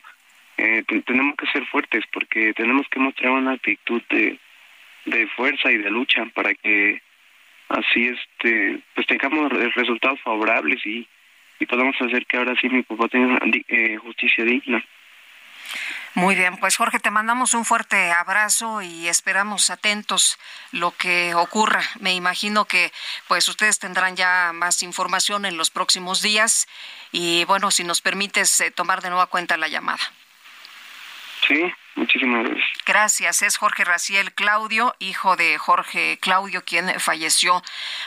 eh, 0.58 0.84
te- 0.88 1.02
tenemos 1.02 1.36
que 1.36 1.48
ser 1.48 1.66
fuertes 1.68 2.06
porque 2.14 2.54
tenemos 2.54 2.88
que 2.90 3.00
mostrar 3.00 3.32
una 3.32 3.54
actitud 3.54 4.02
de, 4.10 4.40
de 5.06 5.28
fuerza 5.30 5.70
y 5.72 5.78
de 5.78 5.90
lucha 5.90 6.26
para 6.34 6.54
que 6.54 7.02
así 7.72 8.08
este 8.08 8.82
pues 8.94 9.08
tengamos 9.08 9.52
re- 9.52 9.70
resultados 9.72 10.20
favorables 10.22 10.86
y, 10.86 11.08
y 11.60 11.66
podamos 11.66 11.96
hacer 12.02 12.26
que 12.26 12.38
ahora 12.38 12.56
sí 12.60 12.70
mi 12.70 12.84
papá 12.84 13.08
tenga 13.08 13.40
eh, 13.68 13.98
justicia 13.98 14.44
digna. 14.46 14.84
Muy 16.14 16.36
bien, 16.36 16.58
pues 16.58 16.76
Jorge, 16.76 17.00
te 17.00 17.10
mandamos 17.10 17.54
un 17.54 17.64
fuerte 17.64 18.12
abrazo 18.12 18.82
y 18.82 19.08
esperamos 19.08 19.70
atentos 19.70 20.38
lo 20.74 20.92
que 20.92 21.34
ocurra. 21.36 21.82
Me 22.02 22.14
imagino 22.14 22.66
que 22.66 22.92
pues 23.30 23.48
ustedes 23.48 23.80
tendrán 23.80 24.18
ya 24.18 24.52
más 24.54 24.84
información 24.84 25.46
en 25.46 25.56
los 25.56 25.70
próximos 25.70 26.22
días 26.22 26.68
y 27.14 27.46
bueno, 27.46 27.72
si 27.72 27.86
nos 27.86 28.02
permites 28.02 28.60
eh, 28.60 28.72
tomar 28.72 29.02
de 29.02 29.10
nueva 29.10 29.28
cuenta 29.28 29.56
la 29.56 29.70
llamada. 29.70 30.02
Sí, 31.48 31.74
muchísimas 31.96 32.44
gracias. 32.44 32.68
Gracias. 32.86 33.42
Es 33.42 33.58
Jorge 33.58 33.84
Raciel 33.84 34.34
Claudio, 34.34 34.96
hijo 35.00 35.36
de 35.36 35.58
Jorge 35.58 36.18
Claudio, 36.20 36.64
quien 36.64 37.00
falleció 37.00 37.62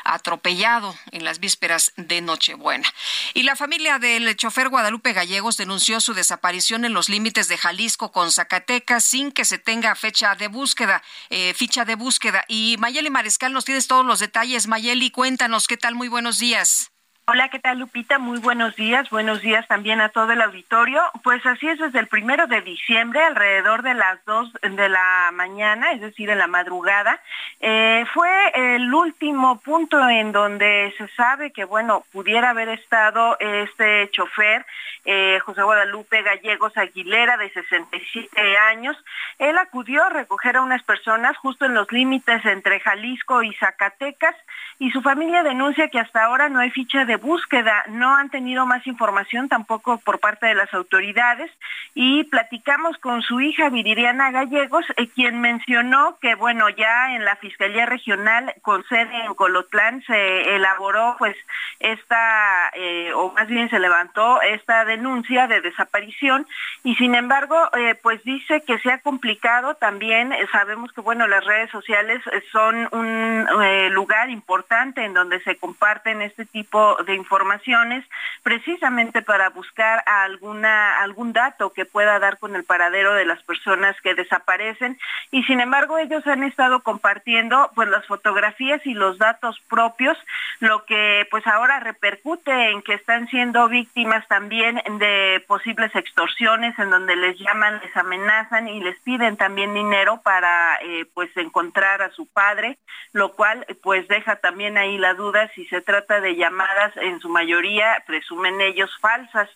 atropellado 0.05 0.95
en 1.13 1.25
las 1.25 1.41
vísperas 1.41 1.93
de 1.97 2.21
Nochebuena. 2.21 2.89
Y 3.35 3.43
la 3.43 3.57
familia 3.57 3.99
del 3.99 4.37
chofer 4.37 4.69
Guadalupe 4.69 5.13
Gallegos 5.13 5.57
denunció 5.57 6.01
su 6.01 6.15
desaparición 6.15 6.85
en 6.85 6.93
los 6.93 7.09
límites 7.09 7.49
de 7.49 7.59
Jalisco 7.59 8.13
con 8.13 8.31
Zacatecas 8.31 9.05
sin 9.05 9.33
que 9.33 9.45
se 9.45 9.59
tenga 9.59 9.95
fecha 9.95 10.35
de 10.35 10.49
búsqueda, 10.49 11.03
eh, 11.31 11.55
ficha 11.55 11.85
de 11.85 11.95
búsqueda. 11.95 12.45
Y 12.49 12.77
Mayeli 12.79 13.11
Mariscal, 13.11 13.53
nos 13.53 13.65
tienes 13.65 13.87
todos 13.87 14.05
los 14.05 14.19
detalles. 14.19 14.67
Mayeli, 14.67 15.11
cuéntanos, 15.11 15.67
¿qué 15.67 15.77
tal? 15.77 15.95
Muy 15.95 16.09
buenos 16.09 16.39
días. 16.39 16.94
Hola, 17.27 17.49
¿qué 17.49 17.59
tal 17.59 17.79
Lupita? 17.79 18.19
Muy 18.19 18.39
buenos 18.39 18.77
días. 18.77 19.09
Buenos 19.09 19.41
días 19.41 19.67
también 19.67 20.03
a 20.03 20.11
todo 20.11 20.33
el 20.33 20.43
auditorio. 20.43 21.01
Pues 21.23 21.45
así 21.47 21.67
es, 21.67 21.79
desde 21.79 21.99
el 21.99 22.07
primero 22.07 22.47
de 22.47 22.61
diciembre, 22.61 23.25
alrededor 23.25 23.81
de 23.81 23.95
las 23.95 24.23
dos 24.27 24.53
de 24.61 24.89
la 24.91 25.31
mañana, 25.33 25.93
es 25.93 26.03
decir, 26.03 26.29
en 26.29 26.37
la 26.37 26.49
madrugada, 26.49 27.19
eh, 27.61 28.05
fue 28.13 28.29
el 28.75 28.93
último 28.93 29.59
punto 29.61 30.07
en 30.07 30.33
donde 30.33 30.93
se 30.99 31.09
sabe 31.17 31.51
que, 31.51 31.65
bueno, 31.65 32.05
pudiera 32.13 32.51
haber 32.51 32.69
estado 32.69 33.39
este 33.41 34.11
chofer, 34.11 34.67
eh, 35.07 35.39
José 35.47 35.63
Guadalupe 35.63 36.21
Gallegos 36.21 36.77
Aguilera, 36.77 37.39
de 37.39 37.49
67 37.49 38.59
años. 38.71 39.03
Él 39.39 39.57
acudió 39.57 40.05
a 40.05 40.11
recoger 40.11 40.57
a 40.57 40.63
unas 40.63 40.83
personas 40.83 41.39
justo 41.39 41.65
en 41.65 41.73
los 41.73 41.91
límites 41.91 42.45
entre 42.45 42.81
Jalisco 42.81 43.43
y 43.43 43.55
Zacatecas 43.55 44.37
y 44.79 44.91
su 44.91 45.01
familia 45.01 45.43
denuncia 45.43 45.89
que 45.89 46.01
hasta 46.01 46.25
ahora 46.25 46.51
no 46.51 46.59
hay 46.59 46.71
ficha 46.71 47.07
de 47.07 47.14
búsqueda, 47.17 47.85
no 47.89 48.17
han 48.17 48.31
tenido 48.31 48.67
más 48.67 48.87
información 48.87 49.49
tampoco 49.49 49.99
por 49.99 50.21
parte 50.21 50.47
de 50.47 50.55
las 50.55 50.73
autoridades. 50.75 51.51
Y 51.95 52.25
platicamos 52.25 52.99
con 52.99 53.23
su 53.23 53.41
hija 53.41 53.69
Viridiana 53.69 54.31
Gallegos, 54.31 54.85
eh, 54.97 55.09
quien 55.09 55.41
mencionó 55.41 56.19
que 56.21 56.35
bueno, 56.35 56.69
ya 56.69 57.15
en 57.15 57.25
la 57.25 57.37
Fiscalía 57.37 57.87
Regional 57.87 58.53
con 58.63 58.85
sede 58.85 59.25
en 59.25 59.35
Colotlán 59.35 60.03
se 60.03 60.57
elaboró 60.57 61.17
pues 61.19 61.37
esta, 61.79 62.71
eh, 62.75 63.13
o 63.15 63.33
más 63.33 63.47
bien 63.47 63.71
se 63.71 63.79
levantó 63.79 64.41
esta 64.43 64.85
denuncia 64.85 65.47
de 65.47 65.61
desaparición. 65.61 66.47
Y 66.83 66.97
sin 66.97 67.15
embargo 67.15 67.57
eh, 67.77 67.95
pues 68.03 68.23
dice 68.25 68.63
que 68.67 68.79
se 68.79 68.91
ha 68.91 68.99
complicado 68.99 69.75
también, 69.77 70.33
sabemos 70.51 70.93
que 70.93 71.01
bueno, 71.01 71.27
las 71.29 71.45
redes 71.45 71.71
sociales 71.71 72.21
son 72.51 72.89
un 72.93 73.47
lugar 73.93 74.31
importante 74.31 75.05
en 75.05 75.15
donde 75.15 75.41
se 75.43 75.57
comparten 75.57 76.23
este 76.23 76.45
tipo 76.45 76.97
de 77.05 77.15
informaciones 77.15 78.05
precisamente 78.43 79.23
para 79.23 79.51
buscar 79.51 80.03
alguna 80.07 81.01
algún 81.01 81.33
dato 81.33 81.73
que 81.73 81.85
pueda 81.85 82.19
dar 82.19 82.39
con 82.39 82.57
el 82.57 82.65
paradero 82.65 83.15
de 83.15 83.25
las 83.25 83.43
personas 83.43 83.97
que 84.03 84.15
desaparecen. 84.15 84.99
Y 85.31 85.43
sin 85.45 85.61
embargo 85.61 85.99
ellos 85.99 86.27
han 86.27 86.43
estado 86.43 86.81
compartiendo 86.81 87.71
pues 87.75 87.89
las 87.89 88.07
fotografías 88.07 88.85
y 88.87 88.95
los 88.95 89.19
datos 89.19 89.61
propios 89.69 90.17
lo 90.61 90.85
que 90.85 91.27
pues 91.31 91.47
ahora 91.47 91.81
repercute 91.81 92.71
en 92.71 92.83
que 92.83 92.95
están 92.95 93.29
siendo 93.29 93.69
víctimas 93.69 94.27
también 94.29 94.81
de 94.99 95.45
posibles 95.47 95.95
extorsiones 95.95 96.79
en 96.79 96.91
donde 96.91 97.17
les 97.17 97.39
llaman 97.39 97.81
les 97.83 97.97
amenazan 97.97 98.69
y 98.69 98.81
les 98.81 98.99
piden 99.01 99.37
también 99.37 99.75
dinero 99.75 100.21
para 100.23 100.79
eh, 100.83 101.07
pues 101.15 101.35
encontrar 101.37 102.03
a 102.03 102.11
su 102.11 102.27
padre 102.27 102.79
lo 103.13 103.33
cual 103.33 103.67
pues 103.83 104.07
deja 104.09 104.37
también 104.37 104.79
ahí 104.79 104.99
la 104.99 105.15
duda 105.15 105.51
si 105.55 105.67
se 105.67 105.81
trata 105.81 106.21
de 106.21 106.37
llamadas 106.37 106.94
en 106.97 107.21
su 107.21 107.29
mayoría 107.29 108.03
presumen 108.07 108.61
ellos 108.61 108.91
falsas. 109.01 109.49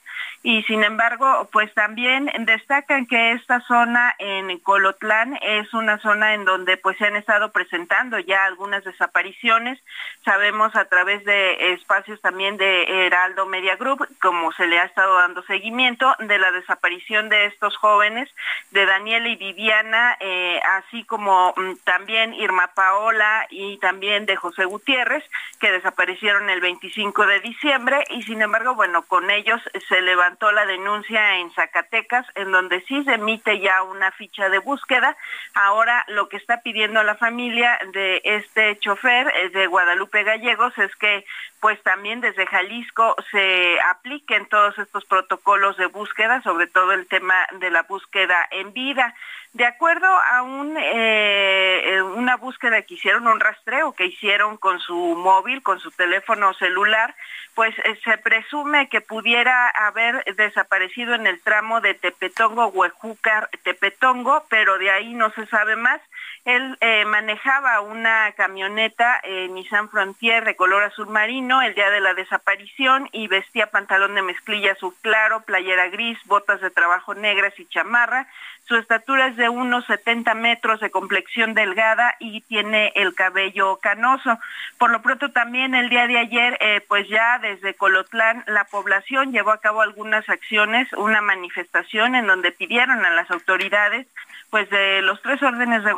Y 0.43 0.63
sin 0.65 0.85
embargo 0.85 1.49
pues 1.53 1.73
también 1.75 2.31
destacan 2.41 3.07
que 3.07 3.33
esta 3.33 3.61
zona 3.61 4.15
en 4.19 4.59
Colotlán 4.61 5.39
es 5.43 5.73
una 5.75 5.99
zona 5.99 6.35
en 6.35 6.45
donde 6.45 6.77
pues 6.77 6.97
se 6.99 7.07
han 7.07 7.17
estado 7.17 7.51
presentando 7.51 8.19
ya 8.19 8.45
algunas 8.45 8.85
desapariciones. 8.85 9.79
Sabemos 10.25 10.75
a 10.77 10.85
través 10.87 11.25
de 11.25 11.73
espacios 11.73 12.21
también 12.21 12.57
de 12.57 13.07
Heraldo 13.07 13.47
Media 13.47 13.77
Group 13.77 14.07
como 14.21 14.53
se 14.53 14.67
le 14.67 14.79
ha 14.79 14.85
estado 14.85 15.15
dando 15.17 15.43
seguimiento 15.43 16.15
de 16.21 16.39
la 16.39 16.51
desaparición 16.53 17.29
de 17.29 17.47
estos 17.47 17.77
jóvenes 17.77 18.29
de 18.71 18.87
Daniela 18.87 19.29
y 19.29 19.37
Viviana 19.37 20.17
eh, 20.21 20.61
así 20.79 21.05
como 21.05 21.55
mm, 21.57 21.77
también 21.85 22.35
Irma 22.35 22.69
Paola 22.75 23.47
y 23.51 23.79
también 23.79 24.27
de 24.27 24.37
José 24.37 24.65
Gutiérrez 24.65 25.25
que 25.61 25.73
desaparecieron 25.73 26.51
el 26.51 26.61
25 26.61 27.27
de 27.29 27.41
diciembre 27.41 28.05
y 28.11 28.23
sin 28.23 28.43
embargo, 28.43 28.75
bueno, 28.75 29.03
con 29.03 29.31
ellos 29.31 29.61
se 29.89 30.01
levantó 30.01 30.51
la 30.53 30.67
denuncia 30.67 31.39
en 31.39 31.51
Zacatecas, 31.53 32.27
en 32.35 32.51
donde 32.51 32.81
sí 32.83 33.05
se 33.05 33.15
emite 33.15 33.61
ya 33.61 33.83
una 33.83 34.11
ficha 34.13 34.49
de 34.49 34.59
búsqueda. 34.59 35.17
Ahora 35.55 36.05
lo 36.09 36.29
que 36.29 36.37
está 36.37 36.63
pidiendo 36.63 37.03
la 37.03 37.15
familia 37.15 37.79
de 37.93 38.21
este 38.25 38.79
chofer 38.79 39.29
eh, 39.29 39.51
de 39.51 39.67
Guadalupe 39.67 40.25
Gallegos 40.25 40.77
es 40.79 40.95
que 40.97 41.25
pues 41.61 41.83
también 41.83 42.21
desde 42.21 42.47
Jalisco 42.47 43.17
se 43.31 43.81
apliquen 43.81 44.47
todos 44.47 44.79
estos 44.79 45.05
protocolos 45.05 45.77
de 45.77 45.87
búsqueda, 45.87 46.41
sobre 46.43 46.67
todo 46.67 46.93
el 46.93 47.07
tema 47.07 47.47
de 47.59 47.71
la 47.71 47.83
búsqueda 47.83 48.47
en 48.51 48.73
vida. 48.73 49.15
De 49.55 49.65
acuerdo 49.65 50.07
a 50.07 50.43
un, 50.43 50.77
eh, 50.79 52.01
una 52.15 52.37
búsqueda 52.37 52.83
que 52.83 52.95
hicieron, 52.95 53.27
un 53.27 53.41
rastreo 53.41 53.93
que 53.93 54.07
hicieron 54.07 54.57
con 54.57 54.79
su 54.79 54.95
móvil, 54.95 55.63
con 55.63 55.81
su 55.81 55.91
teléfono 55.91 56.53
celular, 56.55 57.15
pues 57.55 57.77
eh, 57.79 57.99
se 58.05 58.19
presume 58.19 58.89
que 58.89 59.01
pudiera 59.01 59.69
haber 59.69 60.23
desaparecido 60.37 61.15
en 61.15 61.27
el 61.27 61.41
tramo 61.41 61.81
de 61.81 61.95
Tepetongo, 61.95 62.69
Huejúcar, 62.69 63.49
Tepetongo, 63.65 64.45
pero 64.49 64.79
de 64.79 64.91
ahí 64.91 65.15
no 65.15 65.31
se 65.31 65.47
sabe 65.47 65.75
más. 65.77 66.01
Él 66.45 66.77
eh, 66.81 67.05
manejaba 67.05 67.81
una 67.81 68.33
camioneta 68.33 69.21
eh, 69.23 69.49
Nissan 69.49 69.89
Frontier 69.89 70.45
de 70.45 70.57
color 70.57 70.83
azul 70.83 71.09
marino 71.09 71.63
el 71.63 71.75
día 71.75 71.91
de 71.91 72.01
la 72.01 72.15
desaparición 72.15 73.09
y 73.13 73.29
vestía 73.29 73.71
pantalón 73.71 74.15
de 74.15 74.23
mezclilla 74.23 74.73
azul 74.73 74.95
claro, 75.03 75.43
playera 75.43 75.89
gris, 75.89 76.19
botas 76.27 76.61
de 76.61 76.71
trabajo 76.71 77.15
negras 77.15 77.59
y 77.59 77.67
chamarra. 77.67 78.29
Su 78.69 78.77
estatura 78.77 79.29
es 79.29 79.37
de 79.37 79.49
unos 79.49 79.87
70 79.87 80.35
metros 80.35 80.81
de 80.81 80.91
complexión 80.91 81.55
delgada 81.55 82.17
y 82.19 82.43
tiene 82.43 82.93
el 82.97 83.15
cabello 83.15 83.79
canoso. 83.79 84.39
Por 84.77 84.91
lo 84.91 85.01
pronto 85.01 85.31
también 85.31 85.75
el 85.75 85.89
día 85.89 86.07
de 86.07 86.19
ayer, 86.19 86.59
eh, 86.61 86.83
pues 86.87 87.09
ya 87.09 87.39
desde 87.39 87.73
Colotlán 87.73 88.45
la 88.47 88.65
población 88.65 89.33
llevó 89.33 89.53
a 89.53 89.61
cabo 89.61 89.81
algunas 89.81 90.29
acciones, 90.29 90.93
una 90.93 91.23
manifestación 91.23 92.15
en 92.15 92.27
donde 92.27 92.53
pidieron 92.53 93.07
a 93.07 93.11
las 93.11 93.31
autoridades, 93.31 94.07
pues 94.51 94.69
de 94.69 95.01
los 95.01 95.23
tres 95.23 95.43
órdenes 95.43 95.83
de 95.83 95.95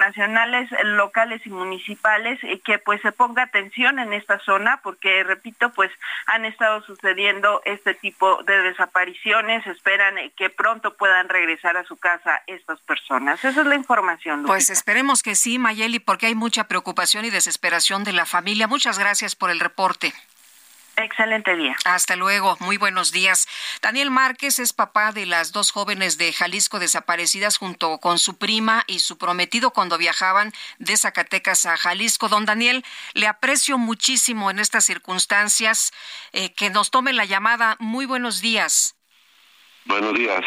nacionales, 0.00 0.68
locales 0.82 1.40
y 1.46 1.50
municipales 1.50 2.38
y 2.42 2.58
que 2.58 2.78
pues 2.78 3.00
se 3.02 3.12
ponga 3.12 3.44
atención 3.44 3.98
en 3.98 4.12
esta 4.12 4.38
zona 4.40 4.80
porque 4.82 5.22
repito 5.22 5.70
pues 5.72 5.92
han 6.26 6.44
estado 6.44 6.82
sucediendo 6.82 7.62
este 7.64 7.94
tipo 7.94 8.42
de 8.42 8.62
desapariciones 8.62 9.66
esperan 9.66 10.18
eh, 10.18 10.32
que 10.36 10.50
pronto 10.50 10.96
puedan 10.96 11.28
regresar 11.28 11.76
a 11.76 11.84
su 11.84 11.96
casa 11.96 12.42
estas 12.46 12.80
personas 12.80 13.44
esa 13.44 13.60
es 13.60 13.66
la 13.66 13.74
información. 13.74 14.44
Pues 14.44 14.70
esperemos 14.70 15.22
que 15.22 15.34
sí, 15.34 15.58
Mayeli, 15.58 15.98
porque 15.98 16.26
hay 16.26 16.34
mucha 16.34 16.64
preocupación 16.64 17.24
y 17.24 17.30
desesperación 17.30 18.04
de 18.04 18.12
la 18.12 18.26
familia. 18.26 18.66
Muchas 18.66 18.98
gracias 18.98 19.36
por 19.36 19.50
el 19.50 19.60
reporte. 19.60 20.12
Excelente 20.96 21.56
día. 21.56 21.76
Hasta 21.84 22.16
luego, 22.16 22.56
muy 22.60 22.76
buenos 22.76 23.10
días. 23.10 23.48
Daniel 23.80 24.10
Márquez 24.10 24.58
es 24.58 24.72
papá 24.72 25.12
de 25.12 25.26
las 25.26 25.52
dos 25.52 25.70
jóvenes 25.70 26.18
de 26.18 26.32
Jalisco 26.32 26.78
desaparecidas 26.78 27.56
junto 27.56 27.98
con 27.98 28.18
su 28.18 28.36
prima 28.36 28.84
y 28.86 28.98
su 28.98 29.16
prometido 29.16 29.72
cuando 29.72 29.98
viajaban 29.98 30.52
de 30.78 30.96
Zacatecas 30.96 31.66
a 31.66 31.76
Jalisco. 31.76 32.28
Don 32.28 32.44
Daniel, 32.44 32.84
le 33.14 33.26
aprecio 33.26 33.78
muchísimo 33.78 34.50
en 34.50 34.58
estas 34.58 34.84
circunstancias 34.84 35.92
eh, 36.32 36.52
que 36.54 36.70
nos 36.70 36.90
tome 36.90 37.12
la 37.12 37.24
llamada. 37.24 37.76
Muy 37.78 38.06
buenos 38.06 38.40
días. 38.40 38.99
Buenos 39.90 40.14
días. 40.14 40.40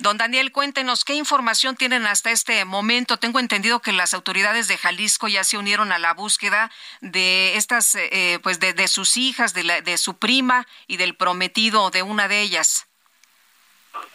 Don 0.00 0.18
Daniel, 0.18 0.50
cuéntenos 0.50 1.04
qué 1.04 1.14
información 1.14 1.76
tienen 1.76 2.04
hasta 2.04 2.32
este 2.32 2.64
momento. 2.64 3.16
Tengo 3.16 3.38
entendido 3.38 3.80
que 3.80 3.92
las 3.92 4.12
autoridades 4.12 4.66
de 4.66 4.76
Jalisco 4.76 5.28
ya 5.28 5.44
se 5.44 5.56
unieron 5.56 5.92
a 5.92 6.00
la 6.00 6.14
búsqueda 6.14 6.72
de 7.00 7.56
estas, 7.56 7.94
eh, 7.94 8.40
pues 8.42 8.58
de, 8.58 8.72
de, 8.72 8.88
sus 8.88 9.16
hijas, 9.16 9.54
de, 9.54 9.62
la, 9.62 9.80
de 9.82 9.98
su 9.98 10.18
prima 10.18 10.66
y 10.88 10.96
del 10.96 11.14
prometido 11.14 11.90
de 11.90 12.02
una 12.02 12.26
de 12.26 12.42
ellas. 12.42 12.88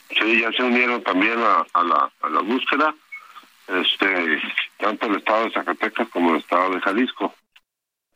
Sí, 0.10 0.42
ya 0.42 0.52
se 0.52 0.64
unieron 0.64 1.02
también 1.02 1.40
a, 1.42 1.66
a, 1.74 1.84
la, 1.84 2.12
a 2.22 2.30
la 2.30 2.42
búsqueda, 2.42 2.94
este, 3.68 4.42
tanto 4.78 5.06
el 5.06 5.16
estado 5.16 5.46
de 5.46 5.52
Zacatecas 5.52 6.10
como 6.10 6.32
el 6.32 6.42
estado 6.42 6.72
de 6.72 6.82
Jalisco. 6.82 7.34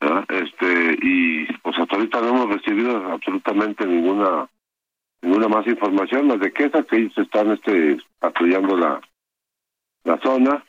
¿verdad? 0.01 0.25
Este, 0.27 0.97
y 1.01 1.45
pues 1.63 1.79
hasta 1.79 1.95
ahorita 1.95 2.19
no 2.19 2.27
hemos 2.27 2.49
recibido 2.49 3.13
absolutamente 3.13 3.85
ninguna 3.85 4.49
ninguna 5.21 5.47
más 5.47 5.67
información 5.67 6.27
más 6.27 6.39
de 6.39 6.51
que 6.51 6.65
esa 6.65 6.83
que 6.83 6.97
ellos 6.97 7.17
están 7.17 7.51
este 7.51 7.97
patrullando 8.19 8.77
la 8.77 9.01
la 10.03 10.17
zona 10.19 10.63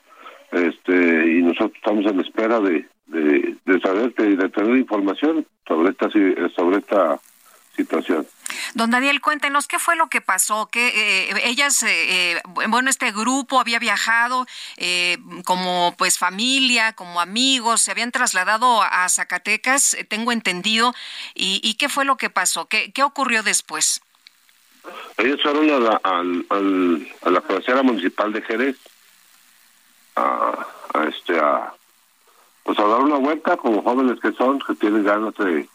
este 0.51 1.37
y 1.37 1.41
nosotros 1.41 1.73
estamos 1.75 2.05
en 2.05 2.19
espera 2.19 2.59
de 2.59 2.87
de, 3.07 3.55
de 3.65 3.79
saber 3.81 4.13
de, 4.15 4.35
de 4.35 4.49
tener 4.49 4.77
información 4.77 5.45
sobre 5.67 5.91
esta 5.91 6.09
sobre 6.55 6.77
esta 6.77 7.19
situación. 7.75 8.27
Don 8.75 8.91
Daniel, 8.91 9.21
cuéntenos 9.21 9.67
qué 9.67 9.79
fue 9.79 9.95
lo 9.95 10.07
que 10.07 10.21
pasó, 10.21 10.67
que 10.67 10.87
eh, 10.89 11.41
ellas, 11.45 11.81
eh, 11.83 12.33
eh, 12.33 12.41
bueno, 12.67 12.89
este 12.89 13.11
grupo 13.11 13.59
había 13.59 13.79
viajado 13.79 14.45
eh, 14.77 15.17
como 15.45 15.95
pues 15.97 16.17
familia, 16.17 16.93
como 16.93 17.21
amigos, 17.21 17.81
se 17.81 17.91
habían 17.91 18.11
trasladado 18.11 18.81
a 18.81 19.07
Zacatecas, 19.09 19.97
tengo 20.07 20.31
entendido, 20.31 20.93
y, 21.33 21.61
y, 21.63 21.75
qué 21.75 21.89
fue 21.89 22.05
lo 22.05 22.17
que 22.17 22.29
pasó, 22.29 22.67
qué, 22.67 22.91
qué 22.91 23.03
ocurrió 23.03 23.43
después. 23.43 24.01
Ellos 25.17 25.41
fueron 25.41 25.69
a 25.69 25.79
la, 25.79 26.01
al, 26.03 26.45
al, 26.49 27.07
a 27.23 27.29
la 27.29 27.41
cabecera 27.41 27.83
municipal 27.83 28.31
de 28.31 28.41
Jerez, 28.41 28.77
a, 30.15 30.65
a 30.93 31.03
este, 31.05 31.39
a, 31.39 31.73
pues 32.63 32.79
a 32.79 32.83
dar 32.83 32.99
una 33.01 33.17
vuelta 33.17 33.57
como 33.57 33.81
jóvenes 33.83 34.19
que 34.19 34.31
son, 34.33 34.59
que 34.59 34.75
tienen 34.75 35.03
ganas 35.03 35.33
de 35.35 35.67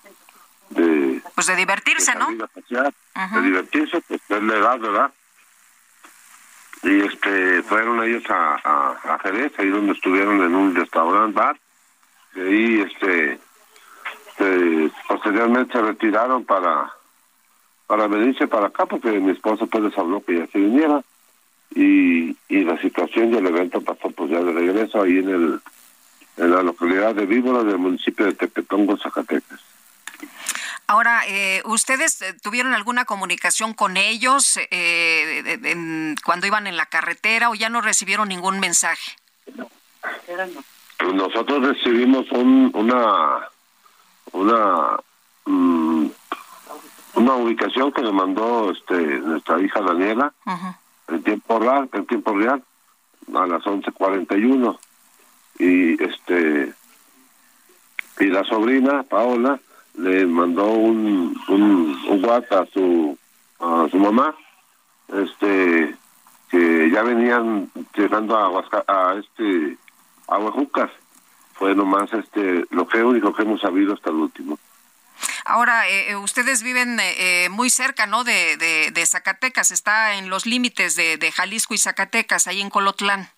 de 0.70 1.22
pues 1.34 1.46
de 1.46 1.56
divertirse, 1.56 2.12
de 2.12 2.18
¿no? 2.18 2.48
Pasear, 2.48 2.86
uh 2.86 3.18
-huh. 3.18 3.34
De 3.34 3.42
divertirse, 3.42 4.00
pues 4.08 4.20
es 4.28 4.42
la 4.42 4.56
edad, 4.56 4.78
¿verdad? 4.78 5.12
Y 6.82 7.00
este 7.00 7.62
fueron 7.62 8.02
ellos 8.02 8.24
a, 8.30 8.60
a, 8.64 9.14
a 9.14 9.18
Jerez, 9.20 9.52
ahí 9.58 9.68
donde 9.68 9.92
estuvieron 9.92 10.42
en 10.42 10.54
un 10.54 10.74
restaurante 10.74 11.38
bar, 11.38 11.56
y 12.34 12.40
ahí 12.40 12.80
este 12.80 13.38
se, 14.38 14.90
posteriormente 15.06 15.72
se 15.72 15.82
retiraron 15.82 16.44
para 16.44 16.90
para 17.86 18.06
venirse 18.06 18.46
para 18.46 18.68
acá 18.68 18.86
porque 18.86 19.10
mi 19.20 19.32
esposo 19.32 19.66
pues 19.66 19.84
les 19.84 19.98
habló 19.98 20.24
que 20.24 20.38
ya 20.38 20.46
se 20.46 20.58
viniera 20.58 21.02
y, 21.74 22.36
y 22.48 22.64
la 22.64 22.80
situación 22.80 23.30
del 23.30 23.46
evento 23.46 23.80
pasó 23.80 24.10
pues 24.10 24.30
ya 24.30 24.40
de 24.40 24.52
regreso 24.52 25.02
ahí 25.02 25.18
en 25.18 25.28
el 25.28 25.60
en 26.36 26.50
la 26.50 26.62
localidad 26.62 27.14
de 27.14 27.26
Víbora 27.26 27.62
del 27.62 27.78
municipio 27.78 28.26
de 28.26 28.34
Tepetongo, 28.34 28.96
Zacatecas. 28.96 29.60
Ahora, 30.88 31.22
eh, 31.28 31.62
¿ustedes 31.64 32.24
tuvieron 32.42 32.74
alguna 32.74 33.04
comunicación 33.04 33.72
con 33.72 33.96
ellos 33.96 34.58
eh, 34.72 35.58
en, 35.62 36.16
cuando 36.24 36.48
iban 36.48 36.66
en 36.66 36.76
la 36.76 36.86
carretera 36.86 37.50
o 37.50 37.54
ya 37.54 37.68
no 37.68 37.80
recibieron 37.80 38.28
ningún 38.28 38.58
mensaje? 38.58 39.12
Nosotros 41.14 41.68
recibimos 41.68 42.30
un, 42.32 42.70
una 42.74 43.48
una 44.34 44.96
una 47.16 47.34
ubicación 47.34 47.92
que 47.92 48.02
nos 48.02 48.12
mandó 48.12 48.70
este 48.70 48.94
nuestra 49.20 49.60
hija 49.60 49.80
Daniela 49.80 50.32
en 51.08 51.22
tiempo 51.22 51.58
real, 51.58 51.88
en 51.92 52.06
tiempo 52.06 52.34
real 52.34 52.62
a 53.34 53.46
las 53.46 53.62
11:41 53.64 54.78
y 55.58 56.02
este 56.02 56.72
y 58.20 58.26
la 58.26 58.44
sobrina 58.44 59.02
Paola 59.04 59.58
le 59.96 60.26
mandó 60.26 60.70
un, 60.70 61.36
un, 61.48 61.98
un 62.08 62.24
WhatsApp 62.24 62.68
a 62.68 62.72
su 62.72 63.18
a 63.60 63.86
su 63.90 63.98
mamá 63.98 64.34
este 65.08 65.96
que 66.50 66.90
ya 66.90 67.02
venían 67.02 67.70
llegando 67.96 68.36
a 68.36 68.48
Huasca, 68.48 68.84
a 68.86 69.14
este 69.18 69.76
a 70.28 70.38
Huajucas. 70.38 70.90
Fue 71.54 71.74
nomás 71.74 72.12
este 72.12 72.64
lo 72.70 72.86
que 72.86 73.02
único 73.02 73.32
que 73.32 73.42
hemos 73.42 73.60
sabido 73.60 73.94
hasta 73.94 74.10
el 74.10 74.16
último 74.16 74.58
Ahora, 75.44 75.88
eh, 75.88 76.16
ustedes 76.16 76.62
viven 76.62 76.98
eh, 77.00 77.48
muy 77.50 77.68
cerca, 77.68 78.06
¿no? 78.06 78.24
De, 78.24 78.56
de, 78.56 78.90
de, 78.90 79.06
Zacatecas, 79.06 79.70
está 79.70 80.14
en 80.14 80.30
los 80.30 80.46
límites 80.46 80.96
de, 80.96 81.18
de, 81.18 81.32
Jalisco 81.32 81.74
y 81.74 81.78
Zacatecas, 81.78 82.46
ahí 82.46 82.62
en 82.62 82.70
Colotlán. 82.70 83.28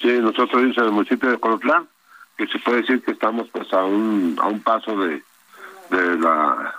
Sí, 0.00 0.08
nosotros 0.08 0.52
vivimos 0.54 0.78
en 0.78 0.84
el 0.84 0.92
municipio 0.92 1.30
de 1.30 1.38
Colotlán, 1.38 1.88
que 2.38 2.46
se 2.46 2.58
puede 2.60 2.80
decir 2.80 3.02
que 3.02 3.10
estamos 3.10 3.48
pues 3.52 3.70
a 3.72 3.84
un, 3.84 4.38
a 4.40 4.46
un 4.46 4.62
paso 4.62 4.96
de, 4.96 5.22
de 5.90 6.18
la 6.18 6.74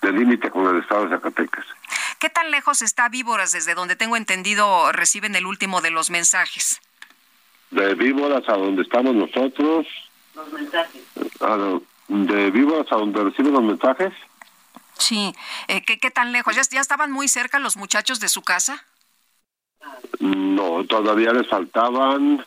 del 0.00 0.16
límite 0.16 0.50
con 0.50 0.66
el 0.74 0.82
estado 0.82 1.04
de 1.04 1.16
Zacatecas. 1.16 1.64
¿Qué 2.18 2.30
tan 2.30 2.50
lejos 2.50 2.82
está 2.82 3.08
Víboras 3.08 3.52
desde 3.52 3.74
donde 3.74 3.96
tengo 3.96 4.16
entendido 4.16 4.92
reciben 4.92 5.34
el 5.36 5.46
último 5.46 5.80
de 5.80 5.90
los 5.90 6.10
mensajes? 6.10 6.80
De 7.70 7.94
Víboras 7.94 8.48
a 8.48 8.52
donde 8.52 8.82
estamos 8.82 9.14
nosotros. 9.14 9.86
Los 10.34 10.52
mensajes. 10.52 11.02
A 11.40 11.56
lo, 11.56 11.82
de 12.08 12.50
Víboras 12.50 12.90
a 12.90 12.96
donde 12.96 13.24
reciben 13.24 13.52
los 13.52 13.62
mensajes. 13.62 14.12
Sí, 14.98 15.34
eh, 15.68 15.82
¿qué, 15.84 15.98
¿qué, 15.98 16.10
tan 16.10 16.32
lejos? 16.32 16.54
¿Ya, 16.54 16.62
¿Ya 16.70 16.80
estaban 16.80 17.10
muy 17.10 17.28
cerca 17.28 17.58
los 17.58 17.76
muchachos 17.76 18.20
de 18.20 18.28
su 18.28 18.42
casa? 18.42 18.84
No, 20.20 20.84
todavía 20.84 21.32
les 21.32 21.48
faltaban, 21.48 22.44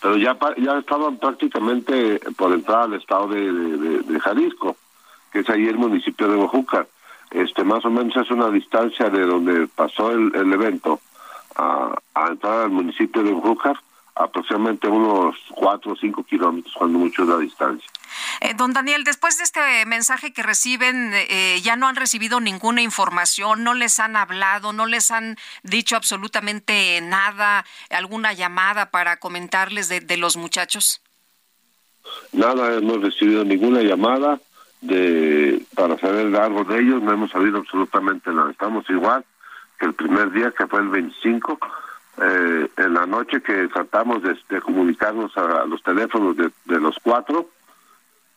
pero 0.00 0.16
ya 0.16 0.36
ya 0.56 0.78
estaban 0.78 1.18
prácticamente 1.18 2.20
por 2.36 2.52
entrar 2.52 2.82
al 2.82 2.94
estado 2.94 3.28
de, 3.28 3.52
de, 3.52 3.98
de 4.00 4.20
Jalisco 4.20 4.76
que 5.34 5.40
es 5.40 5.50
ahí 5.50 5.66
el 5.66 5.76
municipio 5.76 6.28
de 6.28 6.36
Oaxaca. 6.36 6.86
Este, 7.32 7.64
más 7.64 7.84
o 7.84 7.90
menos 7.90 8.16
es 8.16 8.30
una 8.30 8.50
distancia 8.50 9.10
de 9.10 9.26
donde 9.26 9.66
pasó 9.66 10.12
el, 10.12 10.32
el 10.32 10.52
evento 10.52 11.00
a, 11.56 11.92
a, 12.14 12.28
entrar 12.28 12.62
al 12.62 12.70
municipio 12.70 13.20
de 13.24 13.32
Oaxaca, 13.32 13.82
aproximadamente 14.14 14.86
unos 14.86 15.36
cuatro 15.50 15.92
o 15.92 15.96
cinco 15.96 16.22
kilómetros, 16.22 16.72
cuando 16.78 17.00
mucho 17.00 17.22
es 17.22 17.28
la 17.28 17.38
distancia. 17.38 17.90
Eh, 18.40 18.54
don 18.54 18.72
Daniel, 18.72 19.04
después 19.04 19.38
de 19.38 19.44
este 19.44 19.86
mensaje 19.86 20.32
que 20.32 20.42
reciben, 20.42 21.12
eh, 21.14 21.60
ya 21.62 21.76
no 21.76 21.88
han 21.88 21.96
recibido 21.96 22.40
ninguna 22.40 22.82
información, 22.82 23.64
no 23.64 23.74
les 23.74 24.00
han 24.00 24.16
hablado, 24.16 24.72
no 24.72 24.86
les 24.86 25.10
han 25.10 25.36
dicho 25.62 25.96
absolutamente 25.96 27.00
nada, 27.02 27.64
alguna 27.90 28.32
llamada 28.32 28.90
para 28.90 29.18
comentarles 29.18 29.88
de, 29.88 30.00
de 30.00 30.16
los 30.16 30.36
muchachos. 30.36 31.00
Nada, 32.32 32.74
hemos 32.74 33.00
recibido 33.00 33.44
ninguna 33.44 33.82
llamada 33.82 34.38
de 34.80 35.62
para 35.74 35.98
saber 35.98 36.34
algo 36.36 36.64
de 36.64 36.80
ellos, 36.80 37.02
no 37.02 37.12
hemos 37.12 37.30
sabido 37.30 37.58
absolutamente 37.58 38.30
nada. 38.30 38.50
Estamos 38.50 38.88
igual 38.90 39.24
que 39.78 39.86
el 39.86 39.94
primer 39.94 40.30
día, 40.30 40.52
que 40.56 40.66
fue 40.66 40.80
el 40.80 40.88
25, 40.88 41.58
eh, 42.22 42.68
en 42.76 42.94
la 42.94 43.06
noche 43.06 43.40
que 43.40 43.66
tratamos 43.68 44.22
de, 44.22 44.60
comunicarnos 44.60 45.36
a, 45.36 45.64
los 45.64 45.82
teléfonos 45.82 46.36
de, 46.36 46.50
los 46.66 46.96
cuatro 47.02 47.50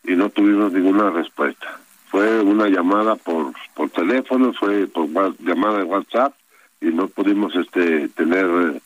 y 0.07 0.15
no 0.15 0.29
tuvimos 0.29 0.71
ninguna 0.71 1.11
respuesta. 1.11 1.79
Fue 2.09 2.39
una 2.39 2.67
llamada 2.69 3.15
por, 3.17 3.53
por 3.75 3.89
teléfono, 3.89 4.53
fue 4.53 4.88
por 4.88 5.07
llamada 5.39 5.79
de 5.79 5.84
WhatsApp 5.84 6.34
y 6.79 6.85
no 6.85 7.09
pudimos 7.09 7.53
este 7.55 8.07
tener 8.09 8.81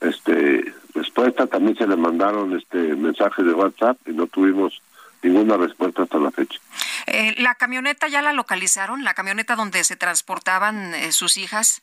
este 0.00 0.72
respuesta. 0.94 1.46
También 1.46 1.76
se 1.76 1.86
le 1.86 1.96
mandaron 1.96 2.56
este 2.56 2.78
mensajes 2.96 3.44
de 3.44 3.52
WhatsApp 3.52 3.98
y 4.06 4.12
no 4.12 4.26
tuvimos 4.26 4.80
ninguna 5.22 5.58
respuesta 5.58 6.02
hasta 6.02 6.18
la 6.18 6.30
fecha. 6.30 6.58
Eh, 7.06 7.34
¿La 7.38 7.54
camioneta 7.54 8.08
ya 8.08 8.22
la 8.22 8.32
localizaron? 8.32 9.04
¿La 9.04 9.12
camioneta 9.12 9.54
donde 9.54 9.84
se 9.84 9.96
transportaban 9.96 10.94
eh, 10.94 11.12
sus 11.12 11.36
hijas? 11.36 11.82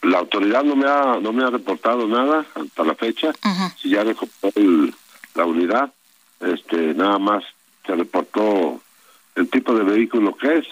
La 0.00 0.18
autoridad 0.18 0.64
no 0.64 0.74
me 0.74 0.88
ha 0.88 1.18
no 1.20 1.32
me 1.34 1.44
ha 1.44 1.50
reportado 1.50 2.08
nada 2.08 2.46
hasta 2.54 2.84
la 2.84 2.94
fecha. 2.94 3.28
Uh 3.28 3.48
-huh. 3.48 3.76
Si 3.76 3.90
ya 3.90 4.04
recuperó 4.04 4.90
la 5.34 5.44
unidad, 5.44 5.92
este 6.40 6.94
nada 6.94 7.18
más 7.18 7.44
se 7.86 7.94
reportó 7.94 8.80
el 9.34 9.48
tipo 9.48 9.74
de 9.74 9.84
vehículo 9.84 10.36
que 10.36 10.58
es, 10.58 10.66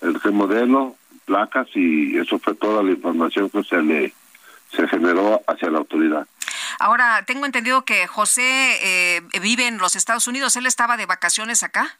el 0.00 0.20
qué 0.20 0.30
modelo, 0.30 0.96
placas 1.24 1.68
y 1.74 2.16
eso 2.18 2.38
fue 2.38 2.54
toda 2.54 2.82
la 2.82 2.90
información 2.90 3.50
que 3.50 3.62
se 3.64 3.82
le 3.82 4.12
se 4.74 4.86
generó 4.86 5.42
hacia 5.48 5.68
la 5.70 5.78
autoridad. 5.78 6.26
Ahora, 6.78 7.24
tengo 7.26 7.44
entendido 7.44 7.84
que 7.84 8.06
José 8.06 9.16
eh, 9.16 9.20
vive 9.42 9.66
en 9.66 9.78
los 9.78 9.96
Estados 9.96 10.28
Unidos. 10.28 10.54
¿Él 10.54 10.66
estaba 10.66 10.96
de 10.96 11.06
vacaciones 11.06 11.62
acá? 11.64 11.98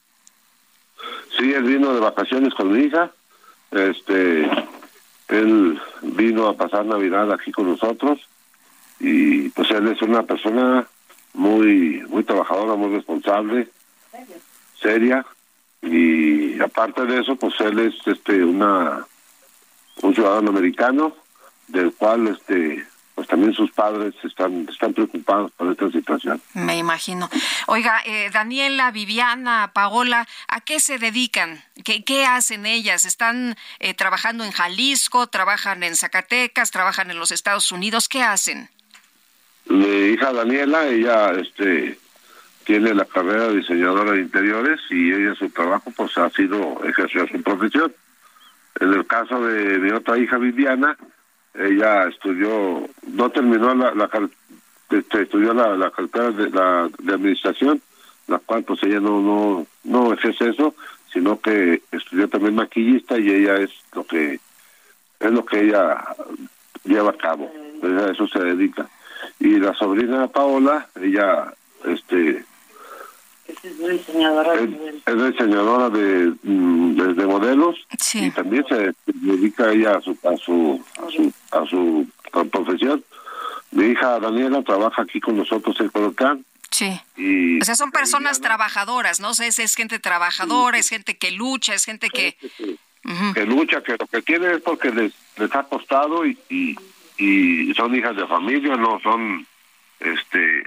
Sí, 1.37 1.53
él 1.53 1.65
vino 1.65 1.93
de 1.93 2.01
vacaciones 2.01 2.55
con 2.55 2.73
mi 2.73 2.85
hija. 2.85 3.11
Este, 3.73 4.49
él 5.29 5.81
vino 6.03 6.49
a 6.49 6.57
pasar 6.57 6.85
Navidad 6.87 7.33
aquí 7.33 7.53
con 7.53 7.69
nosotros 7.69 8.21
y 8.99 9.49
pues 9.51 9.71
él 9.71 9.89
es 9.89 10.03
una 10.03 10.25
persona 10.25 10.87
muy 11.33 12.03
muy 12.09 12.25
trabajadora, 12.25 12.75
muy 12.75 12.95
responsable, 12.95 13.69
seria 14.81 15.25
y 15.83 16.61
aparte 16.61 17.07
de 17.07 17.21
eso, 17.21 17.37
pues 17.37 17.55
él 17.61 17.79
es 17.79 17.95
este 18.07 18.45
una 18.45 19.07
un 20.03 20.15
ciudadano 20.15 20.51
americano, 20.51 21.17
del 21.69 21.93
cual 21.95 22.29
este 22.29 22.87
pues 23.15 23.29
también 23.29 23.53
sus 23.53 23.71
padres 23.73 24.15
están, 24.23 24.67
están 24.71 24.95
preocupados 24.95 25.53
por 25.53 25.71
esta 25.71 25.91
situación. 25.91 26.41
Me 26.55 26.79
imagino. 26.79 27.29
Oiga, 27.67 28.01
eh, 28.07 28.31
Daniela, 28.33 28.91
Viviana, 28.93 29.73
Paola, 29.75 30.27
¿a 30.49 30.63
qué 30.63 30.81
se 30.81 30.97
dedican? 30.97 31.63
¿Qué, 31.85 32.03
qué 32.03 32.25
hacen 32.25 32.65
ellas? 32.65 33.05
¿Están 33.05 33.57
eh, 33.79 33.93
trabajando 33.93 34.43
en 34.43 34.53
Jalisco? 34.53 35.27
¿Trabajan 35.27 35.83
en 35.83 35.97
Zacatecas? 35.97 36.71
¿Trabajan 36.71 37.11
en 37.11 37.19
los 37.19 37.31
Estados 37.31 37.73
Unidos? 37.73 38.09
¿Qué 38.09 38.23
hacen? 38.23 38.71
Mi 39.67 39.87
hija 39.87 40.33
Daniela, 40.33 40.87
ella 40.87 41.33
este 41.33 41.99
tiene 42.71 42.95
la 42.95 43.05
carrera 43.05 43.49
de 43.49 43.57
diseñadora 43.57 44.13
de 44.13 44.21
interiores 44.21 44.79
y 44.91 45.13
ella 45.13 45.35
su 45.35 45.51
trabajo 45.51 45.91
pues 45.97 46.17
ha 46.17 46.31
sido 46.31 46.81
ejercer 46.85 47.29
su 47.29 47.43
profesión. 47.43 47.93
En 48.79 48.93
el 48.93 49.05
caso 49.09 49.45
de 49.45 49.81
mi 49.81 49.91
otra 49.91 50.17
hija 50.17 50.39
Viviana, 50.39 50.97
ella 51.53 52.05
estudió, 52.05 52.89
no 53.09 53.31
terminó 53.31 53.75
la, 53.75 53.93
la 53.93 54.09
este, 54.89 55.23
estudió 55.23 55.53
la, 55.53 55.77
la 55.77 55.91
carrera 55.91 56.31
de, 56.31 56.49
la, 56.51 56.89
de 56.97 57.13
administración, 57.13 57.83
la 58.29 58.39
cual 58.39 58.63
pues 58.63 58.81
ella 58.85 59.01
no, 59.01 59.21
no, 59.21 59.67
no 59.83 60.13
ejerce 60.13 60.51
eso, 60.51 60.77
sino 61.13 61.41
que 61.41 61.83
estudió 61.91 62.29
también 62.29 62.55
maquillista 62.55 63.19
y 63.19 63.31
ella 63.31 63.57
es 63.57 63.73
lo 63.97 64.05
que 64.05 64.39
es 65.19 65.31
lo 65.33 65.45
que 65.45 65.59
ella 65.59 66.05
lleva 66.85 67.11
a 67.11 67.19
cabo, 67.19 67.51
a 67.83 68.13
eso 68.13 68.29
se 68.29 68.39
dedica. 68.39 68.89
Y 69.41 69.59
la 69.59 69.75
sobrina 69.75 70.29
Paola, 70.29 70.87
ella 70.95 71.53
este 71.85 72.45
es 73.63 73.79
diseñadora 73.79 74.55
es, 74.55 74.71
es 75.07 75.33
diseñadora 75.33 75.91
de, 75.91 76.33
mm, 76.43 76.97
de, 76.97 77.15
de 77.15 77.27
modelos 77.27 77.77
y 78.15 78.31
también 78.31 78.65
se 78.69 78.95
dedica 79.07 79.71
ella 79.73 79.97
a 79.97 80.01
su 80.01 80.17
a 80.25 80.37
su 80.37 80.85
a 80.99 81.11
su, 81.11 81.33
a 81.53 81.67
su 81.67 82.07
profesión. 82.51 83.05
Mi 83.73 83.87
hija 83.87 84.19
Daniela 84.19 84.63
trabaja 84.63 85.03
aquí 85.03 85.21
con 85.21 85.37
nosotros 85.37 85.79
en 85.81 85.89
Colocán. 85.91 86.45
Sí. 86.71 87.01
Y 87.17 87.61
O 87.61 87.65
sea, 87.65 87.75
son 87.75 87.91
personas 87.93 88.41
trabajadoras, 88.41 89.21
¿no? 89.21 89.31
O 89.31 89.35
sea, 89.35 89.47
es, 89.47 89.59
es 89.59 89.75
gente 89.75 89.99
trabajadora, 89.99 90.79
es 90.79 90.89
gente 90.89 91.17
que 91.17 91.31
lucha, 91.31 91.75
es 91.75 91.85
gente 91.85 92.11
que... 92.11 92.37
Que 93.35 93.47
lucha, 93.47 93.83
que 93.83 93.93
lo 93.93 94.07
que 94.07 94.23
tiene 94.23 94.53
es 94.55 94.61
porque 94.61 94.91
les, 94.93 95.13
les 95.37 95.55
ha 95.55 95.63
costado 95.65 96.25
y, 96.27 96.39
y, 96.49 96.77
y 97.19 97.75
son 97.75 97.95
hijas 97.95 98.15
de 98.15 98.27
familia, 98.27 98.77
no 98.77 99.01
son, 99.01 99.47
este, 99.99 100.63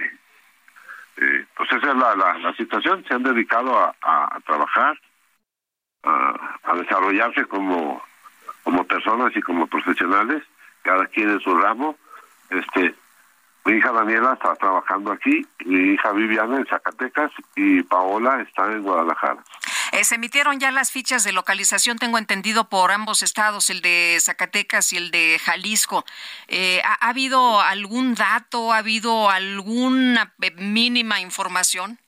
eh, 1.16 1.46
pues 1.56 1.70
esa 1.72 1.90
es 1.90 1.96
la, 1.96 2.14
la, 2.16 2.38
la 2.38 2.54
situación, 2.54 3.04
se 3.06 3.14
han 3.14 3.22
dedicado 3.22 3.78
a, 3.78 3.94
a, 4.02 4.36
a 4.36 4.40
trabajar, 4.40 4.98
a, 6.02 6.58
a 6.64 6.74
desarrollarse 6.74 7.44
como, 7.46 8.02
como 8.62 8.84
personas 8.84 9.34
y 9.36 9.40
como 9.40 9.66
profesionales, 9.66 10.42
cada 10.82 11.06
quien 11.06 11.30
en 11.30 11.40
su 11.40 11.56
ramo, 11.56 11.96
este, 12.50 12.94
mi 13.64 13.78
hija 13.78 13.92
Daniela 13.92 14.34
está 14.34 14.54
trabajando 14.56 15.12
aquí, 15.12 15.46
mi 15.64 15.94
hija 15.94 16.12
Viviana 16.12 16.58
en 16.58 16.66
Zacatecas 16.66 17.30
y 17.56 17.82
Paola 17.82 18.42
está 18.42 18.70
en 18.70 18.82
Guadalajara. 18.82 19.42
Eh, 19.94 20.02
se 20.04 20.16
emitieron 20.16 20.58
ya 20.58 20.72
las 20.72 20.90
fichas 20.90 21.22
de 21.22 21.32
localización, 21.32 21.98
tengo 21.98 22.18
entendido, 22.18 22.68
por 22.68 22.90
ambos 22.90 23.22
estados, 23.22 23.70
el 23.70 23.80
de 23.80 24.18
Zacatecas 24.20 24.92
y 24.92 24.96
el 24.96 25.10
de 25.12 25.40
Jalisco. 25.42 26.04
Eh, 26.48 26.82
¿ha, 26.84 26.94
ha 27.06 27.10
habido 27.10 27.60
algún 27.60 28.14
dato, 28.14 28.72
ha 28.72 28.78
habido 28.78 29.30
alguna 29.30 30.34
eh, 30.42 30.50
mínima 30.56 31.20
información? 31.20 31.98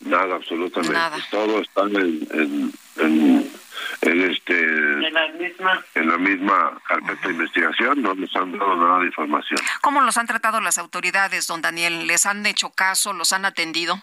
Nada, 0.00 0.36
absolutamente. 0.36 0.94
Nada. 0.94 1.18
Todo 1.30 1.60
está 1.60 1.82
en, 1.82 2.26
en, 2.32 2.72
en, 2.96 3.52
en 4.00 4.30
este 4.30 4.54
En 4.58 5.12
la 5.12 5.28
misma. 5.28 5.84
en 5.94 6.08
la 6.08 6.16
misma 6.16 6.80
carpeta 6.88 7.28
de 7.28 7.34
investigación, 7.34 8.00
no 8.00 8.14
nos 8.14 8.34
han 8.34 8.52
dado 8.58 8.76
nada 8.76 9.00
de 9.00 9.06
información. 9.06 9.60
¿Cómo 9.82 10.00
los 10.00 10.16
han 10.16 10.26
tratado 10.26 10.62
las 10.62 10.78
autoridades, 10.78 11.46
don 11.46 11.60
Daniel? 11.60 12.06
¿Les 12.06 12.24
han 12.24 12.46
hecho 12.46 12.70
caso? 12.70 13.12
¿Los 13.12 13.34
han 13.34 13.44
atendido? 13.44 14.02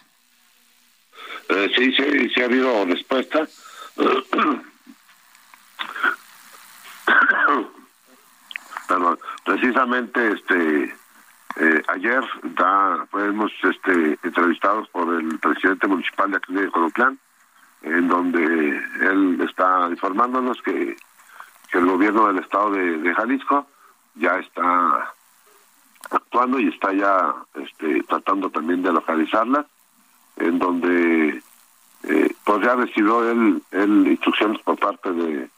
Eh, 1.48 1.70
sí, 1.76 1.92
sí, 1.92 2.28
sí 2.30 2.42
ha 2.42 2.44
habido 2.44 2.84
respuesta. 2.84 3.46
Perdón, 8.88 9.18
precisamente 9.44 10.32
este 10.32 10.94
eh, 11.60 11.82
ayer 11.88 12.22
da, 12.56 13.04
fuimos 13.10 13.50
este, 13.64 14.18
entrevistados 14.22 14.88
por 14.90 15.12
el 15.12 15.38
presidente 15.40 15.88
municipal 15.88 16.30
de 16.30 16.36
aquí 16.36 16.54
de 16.54 16.70
Colotlán, 16.70 17.18
en 17.82 18.06
donde 18.06 18.44
él 19.00 19.40
está 19.40 19.88
informándonos 19.90 20.62
que, 20.62 20.96
que 21.70 21.78
el 21.78 21.86
gobierno 21.86 22.28
del 22.28 22.38
estado 22.38 22.70
de, 22.70 23.14
Jalisco 23.14 23.66
ya 24.14 24.38
está 24.38 25.12
actuando 26.10 26.60
y 26.60 26.68
está 26.68 26.92
ya 26.92 27.34
este, 27.54 28.04
tratando 28.04 28.50
también 28.50 28.82
de 28.82 28.92
localizarlas, 28.92 29.66
en 30.40 30.58
donde 30.58 31.42
eh, 32.04 32.34
pues 32.44 32.60
ya 32.62 32.74
recibió 32.74 33.30
él, 33.30 33.62
él 33.72 34.06
instrucciones 34.06 34.60
por 34.62 34.78
parte 34.78 35.12
de 35.12 35.48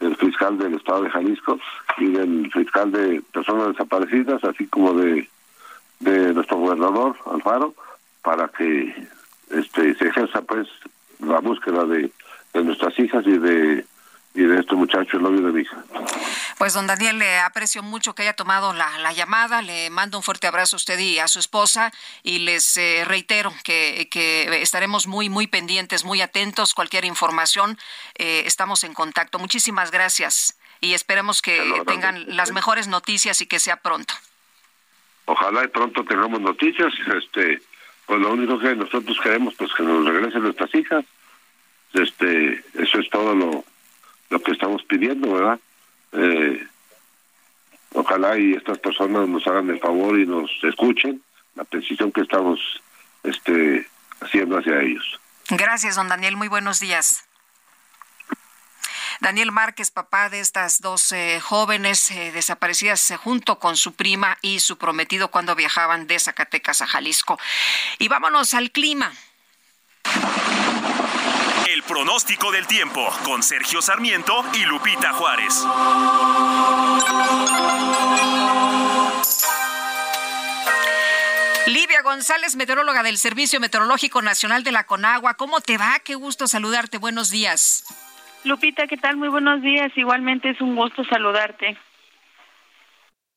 del 0.00 0.16
fiscal 0.16 0.56
del 0.58 0.74
estado 0.74 1.02
de 1.02 1.10
Jalisco 1.10 1.58
y 1.98 2.06
del 2.12 2.50
fiscal 2.52 2.92
de 2.92 3.20
personas 3.32 3.68
desaparecidas, 3.68 4.42
así 4.44 4.66
como 4.68 4.94
de, 4.94 5.28
de 6.00 6.32
nuestro 6.34 6.58
gobernador 6.58 7.16
Alfaro, 7.26 7.74
para 8.22 8.48
que 8.48 8.94
este 9.50 9.94
se 9.96 10.08
ejerza 10.08 10.42
pues 10.42 10.68
la 11.18 11.40
búsqueda 11.40 11.84
de, 11.84 12.12
de 12.54 12.64
nuestras 12.64 12.96
hijas 12.98 13.26
y 13.26 13.38
de 13.38 13.84
y 14.34 14.42
de 14.42 14.60
este 14.60 14.76
muchacho, 14.76 15.16
el 15.16 15.24
novio 15.24 15.40
de 15.40 15.52
mi 15.52 15.60
hija. 15.62 15.82
Pues 16.58 16.74
don 16.74 16.88
Daniel, 16.88 17.20
le 17.20 17.38
aprecio 17.38 17.84
mucho 17.84 18.16
que 18.16 18.22
haya 18.22 18.32
tomado 18.32 18.72
la, 18.72 18.98
la 18.98 19.12
llamada, 19.12 19.62
le 19.62 19.90
mando 19.90 20.18
un 20.18 20.24
fuerte 20.24 20.48
abrazo 20.48 20.74
a 20.74 20.78
usted 20.78 20.98
y 20.98 21.20
a 21.20 21.28
su 21.28 21.38
esposa 21.38 21.92
y 22.24 22.40
les 22.40 22.76
eh, 22.76 23.04
reitero 23.06 23.54
que, 23.62 24.08
que 24.10 24.60
estaremos 24.60 25.06
muy, 25.06 25.28
muy 25.28 25.46
pendientes, 25.46 26.04
muy 26.04 26.20
atentos, 26.20 26.74
cualquier 26.74 27.04
información, 27.04 27.78
eh, 28.16 28.42
estamos 28.44 28.82
en 28.82 28.92
contacto. 28.92 29.38
Muchísimas 29.38 29.92
gracias 29.92 30.58
y 30.80 30.94
esperemos 30.94 31.42
que 31.42 31.62
tengan 31.86 32.24
las 32.36 32.50
mejores 32.50 32.88
noticias 32.88 33.40
y 33.40 33.46
que 33.46 33.60
sea 33.60 33.76
pronto. 33.76 34.12
Ojalá 35.26 35.62
y 35.62 35.68
pronto 35.68 36.04
tengamos 36.04 36.40
noticias, 36.40 36.92
este 37.14 37.62
pues 38.06 38.20
lo 38.20 38.32
único 38.32 38.58
que 38.58 38.74
nosotros 38.74 39.16
queremos 39.22 39.54
pues 39.54 39.72
que 39.74 39.84
nos 39.84 40.04
regresen 40.04 40.42
nuestras 40.42 40.74
hijas. 40.74 41.04
Este, 41.92 42.64
eso 42.74 42.98
es 42.98 43.08
todo 43.10 43.34
lo 43.36 43.64
lo 44.30 44.40
que 44.40 44.52
estamos 44.52 44.82
pidiendo, 44.82 45.34
¿verdad? 45.34 45.60
Eh, 46.12 46.66
ojalá 47.94 48.38
y 48.38 48.54
estas 48.54 48.78
personas 48.78 49.28
nos 49.28 49.46
hagan 49.46 49.70
el 49.70 49.80
favor 49.80 50.18
y 50.18 50.26
nos 50.26 50.50
escuchen 50.62 51.22
la 51.54 51.64
precisión 51.64 52.12
que 52.12 52.22
estamos 52.22 52.60
este 53.22 53.86
haciendo 54.20 54.58
hacia 54.58 54.80
ellos. 54.80 55.20
Gracias, 55.50 55.96
don 55.96 56.08
Daniel. 56.08 56.36
Muy 56.36 56.48
buenos 56.48 56.80
días. 56.80 57.24
Daniel 59.20 59.50
Márquez, 59.50 59.90
papá 59.90 60.28
de 60.28 60.38
estas 60.38 60.80
dos 60.80 61.10
eh, 61.10 61.40
jóvenes 61.40 62.10
eh, 62.12 62.30
desaparecidas 62.30 63.12
junto 63.22 63.58
con 63.58 63.76
su 63.76 63.94
prima 63.94 64.38
y 64.42 64.60
su 64.60 64.78
prometido 64.78 65.28
cuando 65.30 65.56
viajaban 65.56 66.06
de 66.06 66.20
Zacatecas 66.20 66.82
a 66.82 66.86
Jalisco. 66.86 67.38
Y 67.98 68.06
vámonos 68.06 68.54
al 68.54 68.70
clima. 68.70 69.12
El 71.74 71.82
pronóstico 71.82 72.50
del 72.50 72.66
tiempo 72.66 73.06
con 73.24 73.42
Sergio 73.42 73.82
Sarmiento 73.82 74.42
y 74.54 74.64
Lupita 74.64 75.12
Juárez. 75.12 75.66
Livia 81.66 82.00
González, 82.00 82.56
meteoróloga 82.56 83.02
del 83.02 83.18
Servicio 83.18 83.60
Meteorológico 83.60 84.22
Nacional 84.22 84.64
de 84.64 84.72
la 84.72 84.86
Conagua. 84.86 85.34
¿Cómo 85.34 85.60
te 85.60 85.76
va? 85.76 85.98
Qué 86.02 86.14
gusto 86.14 86.46
saludarte. 86.46 86.96
Buenos 86.96 87.28
días. 87.28 87.84
Lupita, 88.44 88.86
¿qué 88.86 88.96
tal? 88.96 89.18
Muy 89.18 89.28
buenos 89.28 89.60
días. 89.60 89.92
Igualmente 89.94 90.48
es 90.48 90.62
un 90.62 90.74
gusto 90.74 91.04
saludarte. 91.04 91.76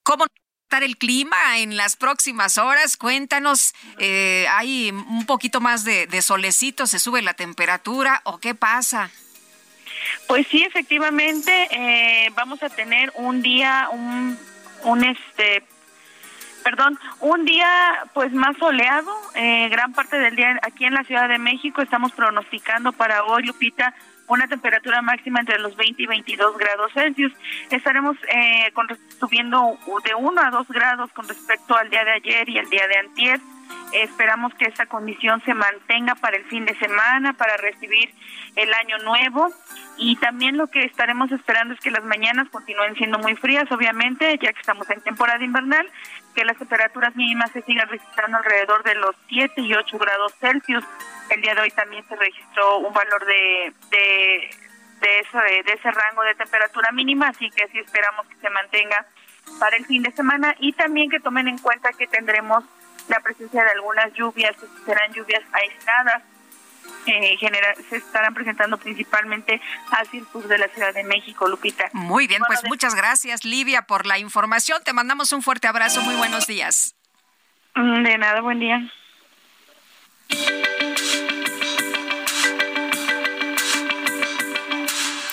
¿Cómo 0.03 0.25
estar 0.71 0.83
el 0.83 0.95
clima 0.95 1.57
en 1.57 1.75
las 1.75 1.97
próximas 1.97 2.57
horas? 2.57 2.95
Cuéntanos, 2.95 3.73
eh, 3.97 4.45
¿hay 4.51 4.89
un 4.89 5.25
poquito 5.25 5.59
más 5.59 5.83
de, 5.83 6.21
solecito? 6.21 6.87
¿Se 6.87 6.97
sube 6.97 7.21
la 7.21 7.33
temperatura 7.33 8.21
o 8.23 8.37
qué 8.37 8.55
pasa? 8.55 9.11
Pues 10.29 10.47
sí, 10.47 10.63
efectivamente, 10.63 11.67
eh, 11.71 12.31
vamos 12.35 12.63
a 12.63 12.69
tener 12.69 13.11
un 13.15 13.41
día, 13.41 13.89
un, 13.91 14.39
un 14.83 15.03
este, 15.03 15.65
perdón, 16.63 16.97
un 17.19 17.43
día 17.43 18.05
pues 18.13 18.31
más 18.31 18.55
soleado, 18.55 19.11
eh, 19.35 19.67
gran 19.67 19.91
parte 19.91 20.19
del 20.19 20.37
día 20.37 20.57
aquí 20.61 20.85
en 20.85 20.93
la 20.93 21.03
Ciudad 21.03 21.27
de 21.27 21.37
México 21.37 21.81
estamos 21.81 22.13
pronosticando 22.13 22.93
para 22.93 23.25
hoy, 23.25 23.43
Lupita, 23.43 23.93
una 24.27 24.47
temperatura 24.47 25.01
máxima 25.01 25.39
entre 25.39 25.59
los 25.59 25.75
20 25.75 26.01
y 26.01 26.05
22 26.05 26.57
grados 26.57 26.91
Celsius. 26.93 27.33
Estaremos 27.69 28.17
eh, 28.33 28.71
con, 28.73 28.87
subiendo 29.19 29.77
de 30.03 30.15
1 30.15 30.41
a 30.41 30.49
2 30.49 30.67
grados 30.69 31.11
con 31.11 31.27
respecto 31.27 31.75
al 31.75 31.89
día 31.89 32.03
de 32.05 32.11
ayer 32.11 32.49
y 32.49 32.57
el 32.57 32.69
día 32.69 32.87
de 32.87 32.97
antier. 32.97 33.39
Esperamos 33.93 34.53
que 34.55 34.65
esta 34.65 34.85
condición 34.85 35.41
se 35.43 35.53
mantenga 35.53 36.15
para 36.15 36.37
el 36.37 36.45
fin 36.45 36.65
de 36.65 36.77
semana, 36.77 37.33
para 37.33 37.57
recibir 37.57 38.13
el 38.55 38.73
año 38.73 38.97
nuevo. 38.99 39.49
Y 39.97 40.15
también 40.15 40.57
lo 40.57 40.67
que 40.67 40.85
estaremos 40.85 41.31
esperando 41.31 41.73
es 41.73 41.79
que 41.81 41.91
las 41.91 42.03
mañanas 42.05 42.47
continúen 42.49 42.95
siendo 42.95 43.19
muy 43.19 43.35
frías, 43.35 43.69
obviamente, 43.69 44.39
ya 44.41 44.53
que 44.53 44.59
estamos 44.59 44.89
en 44.89 45.01
temporada 45.01 45.43
invernal, 45.43 45.87
que 46.33 46.45
las 46.45 46.57
temperaturas 46.57 47.15
mínimas 47.15 47.51
se 47.51 47.61
sigan 47.63 47.89
registrando 47.89 48.37
alrededor 48.37 48.83
de 48.83 48.95
los 48.95 49.15
7 49.27 49.61
y 49.61 49.73
8 49.73 49.97
grados 49.97 50.33
Celsius. 50.39 50.85
El 51.31 51.41
día 51.41 51.55
de 51.55 51.61
hoy 51.61 51.71
también 51.71 52.05
se 52.09 52.15
registró 52.15 52.79
un 52.79 52.93
valor 52.93 53.25
de, 53.25 53.73
de, 53.89 54.49
de, 54.99 55.19
eso, 55.19 55.37
de, 55.37 55.73
ese 55.73 55.91
rango 55.91 56.23
de 56.23 56.35
temperatura 56.35 56.91
mínima, 56.91 57.29
así 57.29 57.49
que 57.51 57.69
sí 57.69 57.79
esperamos 57.79 58.27
que 58.27 58.35
se 58.35 58.49
mantenga 58.49 59.05
para 59.57 59.77
el 59.77 59.85
fin 59.85 60.03
de 60.03 60.11
semana 60.11 60.53
y 60.59 60.73
también 60.73 61.09
que 61.09 61.21
tomen 61.21 61.47
en 61.47 61.57
cuenta 61.57 61.93
que 61.93 62.05
tendremos 62.07 62.65
la 63.07 63.21
presencia 63.21 63.63
de 63.63 63.71
algunas 63.71 64.13
lluvias, 64.13 64.55
serán 64.85 65.13
lluvias 65.13 65.41
aisladas, 65.53 66.21
eh, 67.05 67.37
general, 67.37 67.75
se 67.89 67.95
estarán 67.95 68.33
presentando 68.33 68.77
principalmente 68.77 69.61
hacia 69.89 70.19
el 70.19 70.27
sur 70.27 70.45
de 70.47 70.57
la 70.57 70.67
Ciudad 70.67 70.93
de 70.93 71.05
México, 71.05 71.47
Lupita. 71.47 71.89
Muy 71.93 72.27
bien, 72.27 72.43
pues 72.45 72.63
muchas 72.65 72.93
gracias, 72.93 73.45
Livia, 73.45 73.83
por 73.83 74.05
la 74.05 74.19
información. 74.19 74.83
Te 74.83 74.91
mandamos 74.91 75.31
un 75.31 75.41
fuerte 75.41 75.67
abrazo. 75.67 76.01
Muy 76.01 76.15
buenos 76.15 76.45
días. 76.45 76.95
Mm, 77.75 78.03
De 78.03 78.17
nada, 78.17 78.41
buen 78.41 78.59
día. 78.59 78.91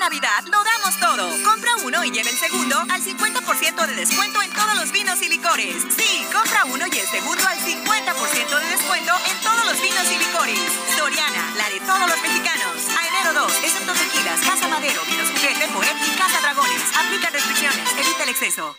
Navidad 0.00 0.42
lo 0.48 0.64
damos 0.64 0.96
todo. 0.98 1.28
Compra 1.44 1.76
uno 1.84 2.02
y 2.02 2.10
lleva 2.10 2.30
el 2.30 2.36
segundo 2.36 2.74
al 2.88 3.02
50% 3.04 3.86
de 3.86 3.94
descuento 3.94 4.40
en 4.40 4.50
todos 4.54 4.74
los 4.74 4.90
vinos 4.92 5.20
y 5.20 5.28
licores. 5.28 5.76
Sí, 5.94 6.24
compra 6.32 6.64
uno 6.64 6.86
y 6.90 6.98
el 6.98 7.06
segundo 7.06 7.44
al 7.46 7.58
50% 7.58 8.60
de 8.60 8.68
descuento 8.70 9.12
en 9.28 9.36
todos 9.44 9.64
los 9.66 9.76
vinos 9.76 10.06
y 10.10 10.16
licores. 10.16 10.58
Soriana, 10.96 11.52
la 11.54 11.68
de 11.68 11.80
todos 11.84 12.08
los 12.08 12.16
mexicanos. 12.22 12.80
A 12.96 13.08
enero 13.12 13.44
2, 13.44 13.52
excepto 13.62 13.92
tequilas, 13.92 14.40
Casa 14.40 14.68
Madero, 14.68 15.02
Vinos 15.04 15.28
Juguete, 15.36 15.68
Moet 15.68 15.84
y 15.84 16.16
Casa 16.16 16.40
Dragones. 16.40 16.82
Aplica 16.96 17.28
restricciones, 17.28 17.92
evita 17.92 18.22
el 18.24 18.30
exceso. 18.30 18.76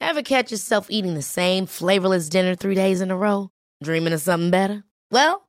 Ever 0.00 0.22
catch 0.22 0.52
yourself 0.52 0.86
eating 0.88 1.14
the 1.14 1.22
same 1.22 1.66
flavorless 1.66 2.28
dinner 2.28 2.54
three 2.54 2.76
days 2.76 3.00
in 3.00 3.10
a 3.10 3.16
row? 3.16 3.50
Dreaming 3.82 4.12
of 4.12 4.20
something 4.20 4.50
better? 4.50 4.84
Well, 5.10 5.48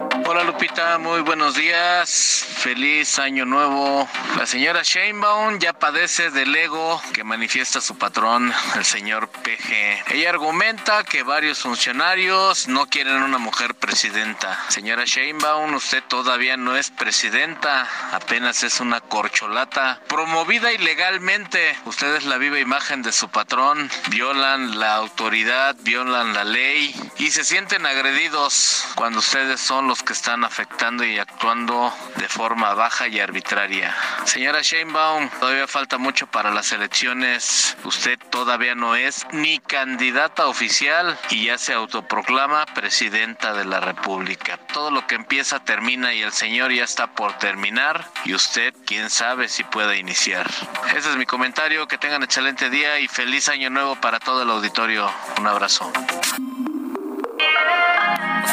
Hola 0.00 0.44
Lupita, 0.44 0.98
muy 0.98 1.22
buenos 1.22 1.56
días. 1.56 2.46
Feliz 2.58 3.18
año 3.18 3.44
nuevo. 3.44 4.08
La 4.36 4.46
señora 4.46 4.82
Sheinbaum 4.84 5.58
ya 5.58 5.72
padece 5.72 6.30
del 6.30 6.54
ego 6.54 7.02
que 7.12 7.24
manifiesta 7.24 7.80
su 7.80 7.98
patrón, 7.98 8.52
el 8.76 8.84
señor 8.84 9.28
PG. 9.28 10.12
Ella 10.14 10.30
argumenta 10.30 11.02
que 11.02 11.24
varios 11.24 11.58
funcionarios 11.60 12.68
no 12.68 12.86
quieren 12.86 13.22
una 13.22 13.38
mujer 13.38 13.74
presidenta. 13.74 14.56
Señora 14.68 15.04
Sheinbaum, 15.04 15.74
usted 15.74 16.04
todavía 16.04 16.56
no 16.56 16.76
es 16.76 16.90
presidenta, 16.90 17.88
apenas 18.12 18.62
es 18.62 18.78
una 18.78 19.00
corcholata 19.00 20.00
promovida 20.06 20.72
ilegalmente. 20.72 21.76
Usted 21.86 22.14
es 22.14 22.24
la 22.24 22.38
viva 22.38 22.60
imagen 22.60 23.02
de 23.02 23.10
su 23.10 23.30
patrón. 23.30 23.90
Violan 24.10 24.78
la 24.78 24.94
autoridad, 24.94 25.74
violan 25.80 26.34
la 26.34 26.44
ley 26.44 26.94
y 27.18 27.32
se 27.32 27.42
sienten 27.42 27.84
agredidos 27.84 28.86
cuando 28.94 29.18
ustedes 29.18 29.60
son 29.60 29.87
los 29.88 30.02
que 30.02 30.12
están 30.12 30.44
afectando 30.44 31.04
y 31.04 31.18
actuando 31.18 31.92
de 32.16 32.28
forma 32.28 32.74
baja 32.74 33.08
y 33.08 33.20
arbitraria. 33.20 33.94
Señora 34.24 34.60
Sheinbaum, 34.60 35.30
todavía 35.40 35.66
falta 35.66 35.96
mucho 35.96 36.26
para 36.26 36.50
las 36.50 36.72
elecciones. 36.72 37.76
Usted 37.84 38.18
todavía 38.30 38.74
no 38.74 38.94
es 38.94 39.26
ni 39.32 39.58
candidata 39.58 40.46
oficial 40.46 41.18
y 41.30 41.46
ya 41.46 41.56
se 41.56 41.72
autoproclama 41.72 42.66
presidenta 42.66 43.54
de 43.54 43.64
la 43.64 43.80
República. 43.80 44.58
Todo 44.72 44.90
lo 44.90 45.06
que 45.06 45.14
empieza 45.14 45.64
termina 45.64 46.12
y 46.12 46.22
el 46.22 46.32
señor 46.32 46.70
ya 46.70 46.84
está 46.84 47.08
por 47.08 47.32
terminar 47.38 48.06
y 48.24 48.34
usted 48.34 48.74
quién 48.84 49.08
sabe 49.08 49.48
si 49.48 49.64
puede 49.64 49.98
iniciar. 49.98 50.46
Ese 50.94 51.10
es 51.10 51.16
mi 51.16 51.24
comentario. 51.24 51.88
Que 51.88 51.96
tengan 51.96 52.22
excelente 52.22 52.68
día 52.68 52.98
y 53.00 53.08
feliz 53.08 53.48
año 53.48 53.70
nuevo 53.70 53.96
para 53.96 54.20
todo 54.20 54.42
el 54.42 54.50
auditorio. 54.50 55.10
Un 55.38 55.46
abrazo. 55.46 55.90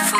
Fue 0.10 0.20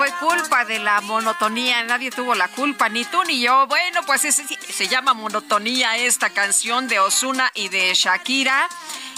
fue 0.00 0.12
culpa 0.12 0.64
de 0.64 0.78
la 0.78 1.02
monotonía. 1.02 1.84
Nadie 1.84 2.10
tuvo 2.10 2.34
la 2.34 2.48
culpa, 2.48 2.88
ni 2.88 3.04
tú 3.04 3.22
ni 3.24 3.42
yo. 3.42 3.66
Bueno, 3.66 4.00
pues 4.06 4.22
se 4.22 4.88
llama 4.88 5.12
Monotonía 5.12 5.94
esta 5.98 6.30
canción 6.30 6.88
de 6.88 6.98
Osuna 7.00 7.50
y 7.54 7.68
de 7.68 7.92
Shakira. 7.92 8.66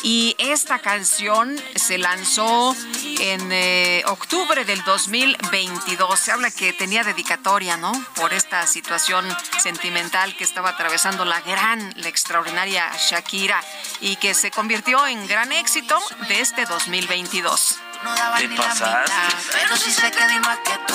Y 0.02 0.34
esta 0.40 0.80
canción 0.80 1.56
se 1.76 1.98
lanzó 1.98 2.74
en 3.20 3.52
eh, 3.52 4.02
octubre 4.08 4.64
del 4.64 4.82
2022. 4.82 6.18
Se 6.18 6.32
habla 6.32 6.50
que 6.50 6.72
tenía 6.72 7.04
dedicatoria, 7.04 7.76
¿no? 7.76 7.92
Por 8.16 8.32
esta 8.34 8.66
situación 8.66 9.24
sentimental 9.58 10.34
que 10.36 10.42
estaba 10.42 10.70
atravesando 10.70 11.24
la 11.24 11.40
gran, 11.42 11.94
la 11.94 12.08
extraordinaria 12.08 12.90
Shakira 12.96 13.62
y 14.00 14.16
que 14.16 14.34
se 14.34 14.50
convirtió 14.50 15.06
en 15.06 15.28
gran 15.28 15.52
éxito 15.52 15.96
de 16.26 16.40
este 16.40 16.66
2022. 16.66 17.78
No 18.04 18.14
daba 18.14 18.40
ni 18.40 18.56
la 18.56 18.62
pasaste. 18.62 19.12
mitad. 19.12 19.32
Pero 19.52 19.76
sí 19.76 19.90
sé 19.90 20.10
que 20.10 20.26
di 20.28 20.38
más 20.40 20.58
que 20.58 20.78
tú. 20.86 20.94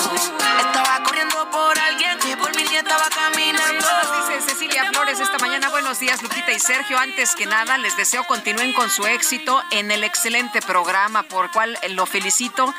Estaba 0.59 1.03
corriendo 1.03 1.49
por 1.49 1.79
alguien 1.79 2.19
que 2.19 2.37
por 2.37 2.55
mí 2.55 2.63
ni 2.69 2.75
estaba 2.75 3.09
caminando. 3.09 3.87
Dice 4.17 4.49
Cecilia 4.49 4.85
Flores 4.91 5.19
esta 5.19 5.37
mañana. 5.39 5.69
Buenos 5.69 5.99
días, 5.99 6.21
Lupita 6.21 6.51
y 6.51 6.59
Sergio. 6.59 6.97
Antes 6.97 7.35
que 7.35 7.45
nada, 7.45 7.77
les 7.77 7.95
deseo 7.97 8.25
continúen 8.25 8.73
con 8.73 8.89
su 8.89 9.05
éxito 9.05 9.61
en 9.71 9.91
el 9.91 10.03
excelente 10.03 10.61
programa, 10.61 11.23
por 11.23 11.51
cual 11.51 11.77
lo 11.89 12.05
felicito. 12.05 12.73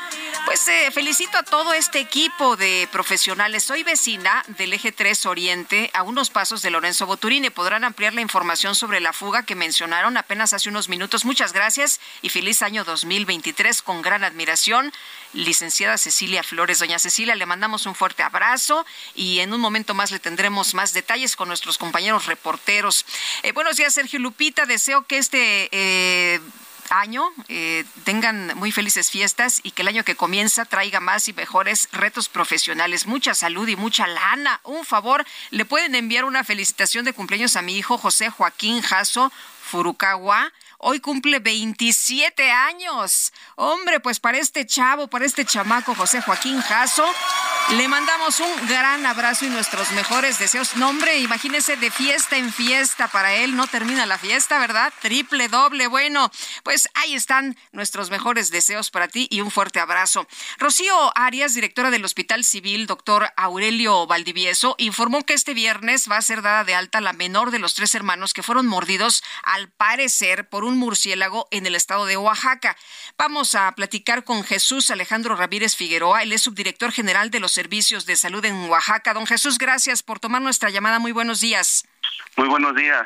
Pues 0.45 0.67
eh, 0.67 0.89
felicito 0.91 1.37
a 1.37 1.43
todo 1.43 1.73
este 1.73 1.99
equipo 1.99 2.55
de 2.55 2.87
profesionales. 2.91 3.63
Soy 3.63 3.83
vecina 3.83 4.43
del 4.47 4.73
eje 4.73 4.91
3 4.91 5.25
Oriente, 5.25 5.91
a 5.93 6.03
unos 6.03 6.29
pasos 6.29 6.61
de 6.61 6.69
Lorenzo 6.69 7.05
Boturini. 7.05 7.49
Podrán 7.49 7.83
ampliar 7.83 8.13
la 8.13 8.21
información 8.21 8.75
sobre 8.75 8.99
la 8.99 9.13
fuga 9.13 9.43
que 9.43 9.55
mencionaron 9.55 10.17
apenas 10.17 10.53
hace 10.53 10.69
unos 10.69 10.89
minutos. 10.89 11.25
Muchas 11.25 11.53
gracias 11.53 11.99
y 12.21 12.29
feliz 12.29 12.61
año 12.61 12.83
2023 12.83 13.81
con 13.81 14.01
gran 14.01 14.18
admiración. 14.27 14.91
Licenciada 15.33 15.97
Cecilia 15.97 16.41
Flores. 16.41 16.79
Doña 16.79 16.97
Cecilia, 16.97 17.35
le 17.35 17.45
mandamos 17.45 17.85
un 17.85 17.93
fuerte 17.93 18.23
abrazo 18.23 18.85
y 19.13 19.39
en 19.39 19.53
un 19.53 19.61
momento 19.61 19.93
más 19.93 20.11
le 20.11 20.19
tendremos 20.19 20.73
más 20.73 20.93
detalles 20.93 21.35
con 21.35 21.47
nuestros 21.47 21.77
compañeros 21.77 22.25
reporteros. 22.25 23.05
Eh, 23.43 23.51
buenos 23.51 23.77
días, 23.77 23.93
Sergio 23.93 24.19
Lupita. 24.19 24.65
Deseo 24.65 25.05
que 25.05 25.17
este... 25.17 25.69
Eh, 25.71 26.39
año 26.91 27.31
eh, 27.47 27.85
tengan 28.03 28.57
muy 28.57 28.71
felices 28.71 29.11
fiestas 29.11 29.59
y 29.63 29.71
que 29.71 29.83
el 29.83 29.87
año 29.87 30.03
que 30.03 30.15
comienza 30.15 30.65
traiga 30.65 30.99
más 30.99 31.27
y 31.27 31.33
mejores 31.33 31.87
retos 31.91 32.29
profesionales, 32.29 33.05
mucha 33.05 33.33
salud 33.33 33.67
y 33.67 33.75
mucha 33.75 34.07
lana. 34.07 34.59
Un 34.63 34.85
favor, 34.85 35.25
le 35.51 35.65
pueden 35.65 35.95
enviar 35.95 36.25
una 36.25 36.43
felicitación 36.43 37.05
de 37.05 37.13
cumpleaños 37.13 37.55
a 37.55 37.61
mi 37.61 37.77
hijo 37.77 37.97
José 37.97 38.29
Joaquín 38.29 38.81
Jasso 38.81 39.31
Furukawa 39.69 40.51
hoy 40.79 40.99
cumple 40.99 41.39
27 41.39 42.51
años. 42.51 43.31
Hombre, 43.55 43.99
pues 43.99 44.19
para 44.19 44.39
este 44.39 44.65
chavo, 44.65 45.07
para 45.07 45.25
este 45.25 45.45
chamaco 45.45 45.93
José 45.95 46.21
Joaquín 46.21 46.59
Jasso, 46.61 47.05
le 47.75 47.87
mandamos 47.87 48.39
un 48.39 48.67
gran 48.67 49.05
abrazo 49.05 49.45
y 49.45 49.49
nuestros 49.49 49.91
mejores 49.91 50.39
deseos. 50.39 50.75
Nombre, 50.75 51.19
imagínese 51.19 51.77
de 51.77 51.91
fiesta 51.91 52.35
en 52.37 52.51
fiesta 52.51 53.07
para 53.09 53.35
él. 53.35 53.55
No 53.55 53.67
termina 53.67 54.07
la 54.07 54.17
fiesta, 54.17 54.57
¿verdad? 54.57 54.91
Triple, 55.01 55.47
doble. 55.49 55.85
Bueno, 55.85 56.31
pues 56.63 56.89
ahí 56.95 57.13
están 57.13 57.55
nuestros 57.71 58.09
mejores 58.09 58.49
deseos 58.49 58.89
para 58.89 59.07
ti 59.07 59.27
y 59.29 59.41
un 59.41 59.51
fuerte 59.51 59.79
abrazo. 59.79 60.27
Rocío 60.57 61.11
Arias, 61.15 61.53
directora 61.53 61.91
del 61.91 62.03
Hospital 62.03 62.43
Civil, 62.43 62.87
doctor 62.87 63.29
Aurelio 63.37 64.07
Valdivieso, 64.07 64.75
informó 64.79 65.23
que 65.23 65.33
este 65.33 65.53
viernes 65.53 66.09
va 66.09 66.17
a 66.17 66.23
ser 66.23 66.41
dada 66.41 66.63
de 66.63 66.73
alta 66.73 67.01
la 67.01 67.13
menor 67.13 67.51
de 67.51 67.59
los 67.59 67.75
tres 67.75 67.93
hermanos 67.93 68.33
que 68.33 68.43
fueron 68.43 68.65
mordidos, 68.65 69.23
al 69.43 69.69
parecer, 69.69 70.49
por 70.49 70.63
un 70.63 70.77
murciélago 70.77 71.47
en 71.51 71.67
el 71.67 71.75
estado 71.75 72.07
de 72.07 72.17
Oaxaca. 72.17 72.75
Vamos 73.19 73.53
a 73.53 73.69
platicar 73.73 74.23
con 74.23 74.45
Jesús 74.45 74.91
Alejandro 74.91 75.35
Ramírez 75.35 75.75
Figueroa, 75.75 76.23
él 76.23 76.31
es 76.31 76.41
subdirector 76.41 76.93
general 76.93 77.29
de 77.31 77.41
los 77.41 77.51
servicios 77.51 78.05
de 78.05 78.15
salud 78.15 78.45
en 78.45 78.55
Oaxaca. 78.69 79.13
Don 79.13 79.27
Jesús, 79.27 79.57
gracias 79.57 80.03
por 80.03 80.21
tomar 80.21 80.41
nuestra 80.41 80.69
llamada. 80.69 80.99
Muy 80.99 81.11
buenos 81.11 81.41
días. 81.41 81.85
Muy 82.37 82.47
buenos 82.47 82.73
días. 82.75 83.03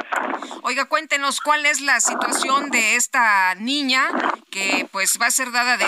Oiga, 0.62 0.86
cuéntenos 0.86 1.42
cuál 1.42 1.66
es 1.66 1.82
la 1.82 2.00
situación 2.00 2.70
de 2.70 2.96
esta 2.96 3.56
niña 3.56 4.08
que 4.52 4.88
pues 4.92 5.18
va 5.20 5.26
a 5.26 5.32
ser 5.32 5.52
dada 5.52 5.78
de, 5.78 5.86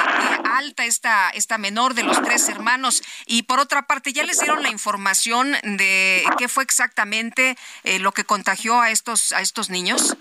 alta 0.55 0.85
esta 0.85 1.29
esta 1.29 1.59
menor 1.59 1.93
de 1.93 2.01
los 2.01 2.19
tres 2.23 2.49
hermanos 2.49 3.03
y 3.27 3.43
por 3.43 3.59
otra 3.59 3.83
parte 3.83 4.11
ya 4.11 4.23
les 4.23 4.39
dieron 4.39 4.63
la 4.63 4.71
información 4.71 5.51
de 5.61 6.23
qué 6.39 6.47
fue 6.47 6.63
exactamente 6.63 7.55
eh, 7.83 7.99
lo 7.99 8.11
que 8.11 8.23
contagió 8.23 8.81
a 8.81 8.89
estos 8.89 9.33
a 9.33 9.41
estos 9.41 9.69
niños. 9.69 10.17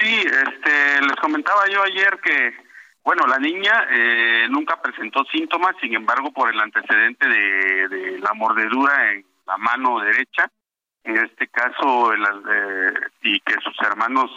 Sí, 0.00 0.14
este, 0.26 1.00
les 1.02 1.16
comentaba 1.20 1.68
yo 1.68 1.82
ayer 1.82 2.18
que, 2.22 2.63
bueno, 3.04 3.26
la 3.26 3.38
niña 3.38 3.86
eh, 3.90 4.46
nunca 4.48 4.80
presentó 4.80 5.24
síntomas, 5.24 5.76
sin 5.80 5.94
embargo, 5.94 6.32
por 6.32 6.50
el 6.50 6.58
antecedente 6.58 7.28
de, 7.28 8.18
la 8.18 8.32
mordedura 8.32 9.12
en 9.12 9.24
la 9.46 9.58
mano 9.58 10.00
derecha, 10.00 10.48
en 11.02 11.18
este 11.18 11.48
caso, 11.48 12.14
eh, 12.14 12.94
y 13.22 13.40
que 13.40 13.54
sus 13.62 13.78
hermanos 13.82 14.30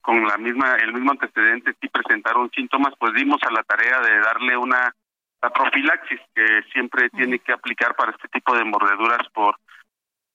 con 0.00 0.24
la 0.26 0.36
misma, 0.36 0.76
el 0.76 0.92
mismo 0.92 1.10
antecedente 1.10 1.74
sí 1.80 1.88
presentaron 1.88 2.50
síntomas, 2.50 2.94
pues 2.98 3.12
dimos 3.14 3.40
a 3.42 3.52
la 3.52 3.62
tarea 3.64 4.00
de 4.00 4.18
darle 4.20 4.56
una 4.56 4.94
la 5.42 5.50
profilaxis 5.50 6.20
que 6.34 6.62
siempre 6.72 7.10
tiene 7.10 7.40
que 7.40 7.52
aplicar 7.52 7.96
para 7.96 8.12
este 8.12 8.28
tipo 8.28 8.54
de 8.56 8.64
mordeduras 8.64 9.28
por 9.34 9.56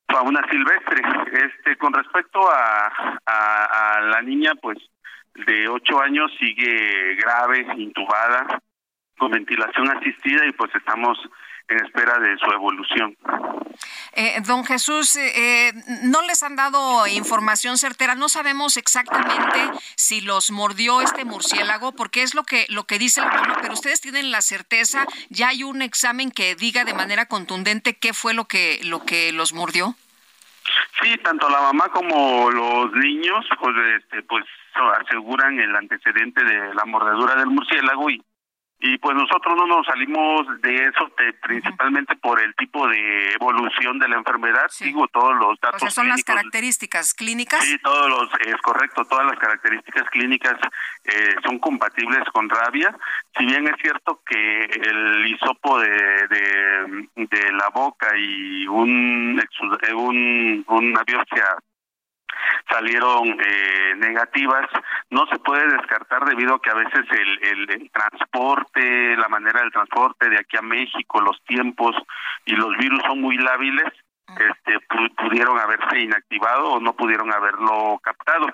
fauna 0.08 0.46
silvestre. 0.50 1.02
Este, 1.32 1.78
con 1.78 1.94
respecto 1.94 2.40
a, 2.52 3.20
a, 3.26 4.02
la 4.02 4.22
niña, 4.22 4.54
pues 4.62 4.78
de 5.46 5.68
ocho 5.68 6.02
años 6.02 6.32
sigue 6.40 7.16
grave, 7.16 7.66
intubada, 7.78 8.62
con 9.18 9.32
ventilación 9.32 9.90
asistida 9.90 10.46
y 10.46 10.52
pues 10.52 10.74
estamos 10.76 11.18
en 11.70 11.84
espera 11.86 12.18
de 12.20 12.38
su 12.38 12.46
evolución. 12.52 13.18
Eh, 14.14 14.42
don 14.46 14.64
Jesús, 14.64 15.16
eh, 15.18 15.74
no 16.04 16.22
les 16.24 16.42
han 16.42 16.56
dado 16.56 17.06
información 17.08 17.78
certera, 17.78 18.16
no 18.16 18.30
sabemos 18.30 18.78
exactamente 18.78 19.60
si 19.96 20.22
los 20.22 20.50
mordió 20.50 21.02
este 21.02 21.26
murciélago, 21.26 21.92
porque 21.92 22.24
es 22.24 22.34
lo 22.34 22.44
que 22.44 22.66
lo 22.70 22.86
que 22.86 22.98
dice 22.98 23.22
la 23.22 23.28
mamá, 23.28 23.58
pero 23.62 23.74
ustedes 23.74 24.02
tienen 24.02 24.32
la 24.32 24.42
certeza, 24.42 25.06
ya 25.30 25.50
hay 25.50 25.64
un 25.64 25.82
examen 25.82 26.32
que 26.32 26.56
diga 26.56 26.86
de 26.86 26.94
manera 26.94 27.26
contundente 27.28 27.98
qué 27.98 28.14
fue 28.14 28.34
lo 28.34 28.46
que 28.46 28.80
lo 28.84 29.04
que 29.04 29.32
los 29.34 29.54
mordió. 29.54 29.96
Sí, 31.02 31.18
tanto 31.24 31.50
la 31.50 31.62
mamá 31.62 31.90
como 31.90 32.50
los 32.52 32.92
niños, 32.94 33.46
pues, 33.60 33.76
este, 33.98 34.24
pues 34.24 34.46
aseguran 35.02 35.60
el 35.60 35.76
antecedente 35.76 36.44
de 36.44 36.74
la 36.74 36.86
mordedura 36.86 37.36
del 37.36 37.48
murciélago 37.48 38.10
y 38.10 38.22
y 38.80 38.98
pues 39.00 39.16
nosotros 39.16 39.56
no 39.58 39.66
nos 39.66 39.86
salimos 39.88 40.46
de 40.62 40.84
eso 40.84 41.12
principalmente 41.42 42.16
por 42.16 42.40
el 42.40 42.54
tipo 42.56 42.88
de 42.88 43.34
evolución 43.34 43.98
de 43.98 44.08
la 44.08 44.18
enfermedad. 44.18 44.68
Sigo 44.70 45.08
todos 45.08 45.36
los 45.36 45.60
datos 45.60 45.82
o 45.82 45.86
sea, 45.86 45.90
son 45.90 46.10
las 46.10 46.24
características 46.24 47.14
clínicas. 47.16 47.64
Sí 47.64 47.78
todos 47.80 48.08
los 48.10 48.30
es 48.46 48.56
correcto 48.62 49.04
todas 49.06 49.26
las 49.26 49.40
características 49.40 50.08
clínicas 50.12 50.58
eh, 51.06 51.36
son 51.44 51.58
compatibles 51.58 52.24
con 52.32 52.50
rabia. 52.50 52.96
Si 53.38 53.46
bien 53.46 53.68
es 53.68 53.76
cierto 53.82 54.22
que 54.26 54.66
el 54.66 55.26
hisopo 55.26 55.80
de, 55.80 56.28
de, 56.28 57.08
de 57.16 57.52
la 57.54 57.70
boca 57.74 58.16
y 58.16 58.68
un, 58.68 59.42
un 59.96 60.66
una 60.68 61.04
biopsia 61.04 61.46
salieron 62.70 63.38
eh, 63.40 63.96
negativas. 63.98 64.68
No 65.10 65.26
se 65.28 65.40
puede 65.40 65.68
descartar 65.68 66.26
debido 66.26 66.56
a 66.56 66.62
que 66.62 66.70
a 66.70 66.76
veces 66.76 67.06
el, 67.12 67.70
el, 67.70 67.92
transporte, 67.92 69.16
la 69.18 69.30
manera 69.30 69.62
del 69.62 69.72
transporte 69.72 70.30
de 70.30 70.40
aquí 70.40 70.58
a 70.58 70.62
México, 70.62 71.22
los 71.22 71.42
tiempos 71.46 71.96
y 72.46 72.56
los 72.56 72.76
virus 72.78 73.02
son 73.08 73.22
muy 73.22 73.38
lábiles, 73.38 73.92
este, 74.28 74.80
pudieron 75.18 75.58
haberse 75.60 76.00
inactivado 76.00 76.74
o 76.74 76.80
no 76.80 76.94
pudieron 76.94 77.34
haberlo 77.34 78.00
captado. 78.04 78.48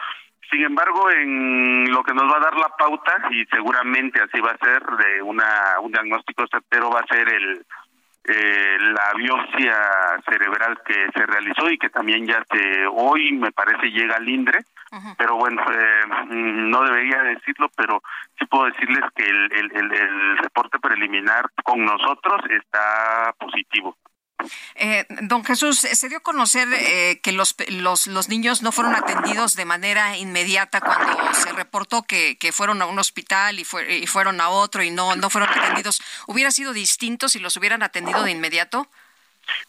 Sin 0.52 0.64
embargo, 0.64 1.10
en 1.10 1.92
lo 1.92 2.04
que 2.04 2.14
nos 2.14 2.32
va 2.32 2.38
a 2.38 2.42
dar 2.42 2.56
la 2.56 2.70
pauta, 2.78 3.14
y 3.32 3.44
seguramente 3.46 4.22
así 4.22 4.40
va 4.40 4.52
a 4.52 4.66
ser, 4.66 4.84
de 4.84 5.22
una, 5.24 5.80
un 5.82 5.92
diagnóstico 5.92 6.46
certero 6.52 6.92
va 6.92 7.00
a 7.00 7.08
ser 7.08 7.28
el, 7.28 7.66
eh, 8.26 8.78
la 8.80 9.12
biopsia 9.18 9.76
cerebral 10.30 10.80
que 10.86 11.08
se 11.14 11.26
realizó 11.26 11.70
y 11.70 11.78
que 11.78 11.90
también 11.90 12.26
ya 12.26 12.44
se 12.52 12.88
hoy 12.88 13.34
me 13.34 13.52
parece 13.52 13.88
llega 13.92 14.16
al 14.16 14.28
INDRE, 14.30 14.60
pero 15.18 15.36
bueno, 15.36 15.62
eh, 15.72 16.06
no 16.30 16.84
debería 16.84 17.24
decirlo, 17.24 17.70
pero 17.76 18.02
sí 18.38 18.46
puedo 18.46 18.66
decirles 18.66 19.04
que 19.16 19.24
el, 19.26 19.52
el, 19.52 19.92
el 19.92 20.38
reporte 20.38 20.80
preliminar 20.80 21.50
con 21.64 21.84
nosotros 21.84 22.42
está 22.50 23.34
positivo. 23.40 23.98
Eh, 24.76 25.06
don 25.22 25.44
Jesús, 25.44 25.80
se 25.80 26.10
dio 26.10 26.18
a 26.18 26.22
conocer 26.22 26.68
eh, 26.74 27.20
que 27.22 27.32
los, 27.32 27.56
los, 27.70 28.08
los, 28.08 28.30
niños 28.30 28.62
no 28.62 28.72
fueron 28.72 28.96
atendidos 28.96 29.56
de 29.56 29.66
manera 29.66 30.18
inmediata 30.18 30.82
cuando 30.82 31.34
se 31.34 31.52
reportó 31.54 32.04
que, 32.04 32.38
que 32.38 32.52
fueron 32.52 32.82
a 32.82 32.86
un 32.86 33.00
hospital 33.00 33.60
y, 33.60 33.64
fue, 33.64 33.98
y 33.98 34.08
fueron 34.08 34.42
a 34.42 34.50
otro 34.50 34.84
y 34.84 34.92
no, 34.92 35.16
no 35.16 35.30
fueron 35.30 35.50
atendidos. 35.50 36.02
¿Hubiera 36.28 36.52
sido 36.52 36.74
distinto 36.74 37.30
si 37.30 37.40
los 37.40 37.56
hubieran 37.58 37.84
atendido 37.84 38.24
de 38.24 38.32
inmediato? 38.32 38.88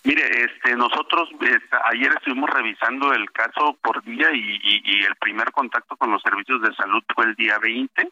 Mire, 0.04 0.44
este, 0.44 0.76
nosotros 0.76 1.28
ayer 1.90 2.12
estuvimos 2.16 2.50
revisando 2.50 3.12
el 3.12 3.30
caso 3.32 3.76
por 3.82 4.02
día 4.04 4.30
y, 4.32 4.60
y, 4.62 5.04
el 5.04 5.16
primer 5.16 5.50
contacto 5.50 5.96
con 5.96 6.10
los 6.10 6.22
servicios 6.22 6.62
de 6.62 6.74
salud 6.74 7.02
fue 7.14 7.24
el 7.24 7.34
día 7.34 7.58
20. 7.58 8.08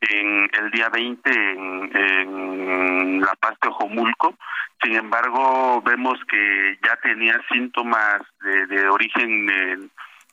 En 0.00 0.50
el 0.58 0.70
día 0.70 0.88
20 0.88 1.30
en, 1.30 1.96
en 1.96 3.20
La 3.20 3.34
Paz 3.38 3.54
de 3.60 3.68
Ojomulco. 3.68 4.34
Sin 4.82 4.96
embargo, 4.96 5.82
vemos 5.82 6.18
que 6.26 6.78
ya 6.82 6.96
tenía 6.96 7.38
síntomas 7.52 8.22
de, 8.40 8.66
de 8.66 8.88
origen 8.88 9.50
eh, 9.50 9.78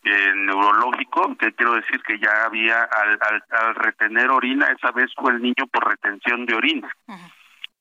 eh, 0.03 0.33
neurológico, 0.35 1.35
que 1.37 1.51
quiero 1.51 1.73
decir 1.73 2.01
que 2.03 2.17
ya 2.17 2.45
había, 2.45 2.83
al, 2.83 3.19
al, 3.49 3.75
retener 3.75 4.29
orina, 4.29 4.67
esa 4.67 4.91
vez 4.91 5.11
fue 5.15 5.33
el 5.33 5.41
niño 5.41 5.67
por 5.69 5.85
retención 5.85 6.45
de 6.45 6.55
orina. 6.55 6.89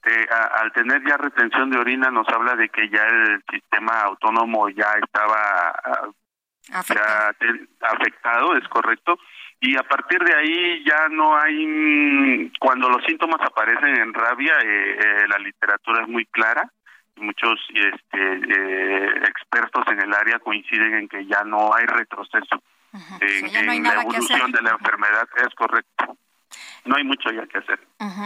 Eh, 0.06 0.26
al 0.30 0.72
tener 0.72 1.02
ya 1.06 1.16
retención 1.16 1.70
de 1.70 1.78
orina 1.78 2.10
nos 2.10 2.28
habla 2.28 2.56
de 2.56 2.68
que 2.68 2.88
ya 2.88 3.04
el 3.06 3.42
sistema 3.50 4.02
autónomo 4.02 4.68
ya 4.70 4.92
estaba 5.02 5.70
ah, 5.84 7.32
afectado, 7.80 8.56
es 8.56 8.66
correcto, 8.68 9.18
y 9.60 9.76
a 9.76 9.82
partir 9.82 10.22
de 10.22 10.34
ahí 10.34 10.84
ya 10.84 11.08
no 11.10 11.36
hay 11.36 11.66
mm, 11.66 12.52
cuando 12.60 12.88
los 12.88 13.04
síntomas 13.04 13.40
aparecen 13.40 13.96
en 13.96 14.12
rabia 14.12 14.54
eh, 14.62 14.98
eh, 14.98 15.28
la 15.28 15.38
literatura 15.38 16.02
es 16.02 16.08
muy 16.08 16.26
clara 16.26 16.70
muchos 17.16 17.58
este, 17.72 18.18
eh, 18.18 19.10
expertos 19.28 19.84
en 19.88 20.00
el 20.00 20.12
área 20.12 20.38
coinciden 20.38 20.94
en 20.94 21.08
que 21.08 21.26
ya 21.26 21.42
no 21.44 21.74
hay 21.74 21.86
retroceso 21.86 22.62
en, 23.20 23.82
la 23.82 23.94
evolución 23.94 24.52
de 24.52 24.62
la 24.62 24.70
enfermedad. 24.70 25.28
Es 25.36 25.54
correcto. 25.54 26.16
No 26.84 26.96
hay 26.96 27.04
mucho 27.04 27.30
ya 27.30 27.46
que 27.46 27.58
hacer. 27.58 27.80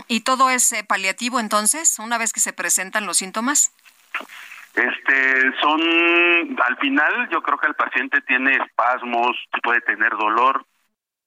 ¿Y 0.06 0.20
todo 0.20 0.50
es 0.50 0.72
eh, 0.72 0.84
paliativo 0.84 1.40
entonces, 1.40 1.98
una 1.98 2.18
vez 2.18 2.32
que 2.32 2.40
se 2.40 2.52
presentan 2.52 3.06
los 3.06 3.16
síntomas? 3.16 3.72
Este, 4.74 5.52
son, 5.60 5.80
al 5.80 6.76
final 6.78 7.28
yo 7.30 7.42
creo 7.42 7.58
que 7.58 7.66
el 7.66 7.74
paciente 7.74 8.20
tiene 8.22 8.56
espasmos, 8.56 9.36
puede 9.62 9.80
tener 9.80 10.10
dolor 10.10 10.64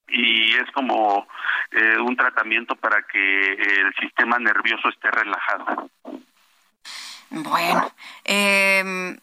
y 0.08 0.54
es 0.56 0.70
como 0.72 1.28
eh, 1.72 1.98
un 1.98 2.16
tratamiento 2.16 2.76
para 2.76 3.04
que 3.04 3.54
el 3.54 3.94
sistema 4.00 4.38
nervioso 4.40 4.90
esté 4.90 5.10
relajado. 5.12 5.90
Bueno, 7.30 7.92
eh, 8.26 9.18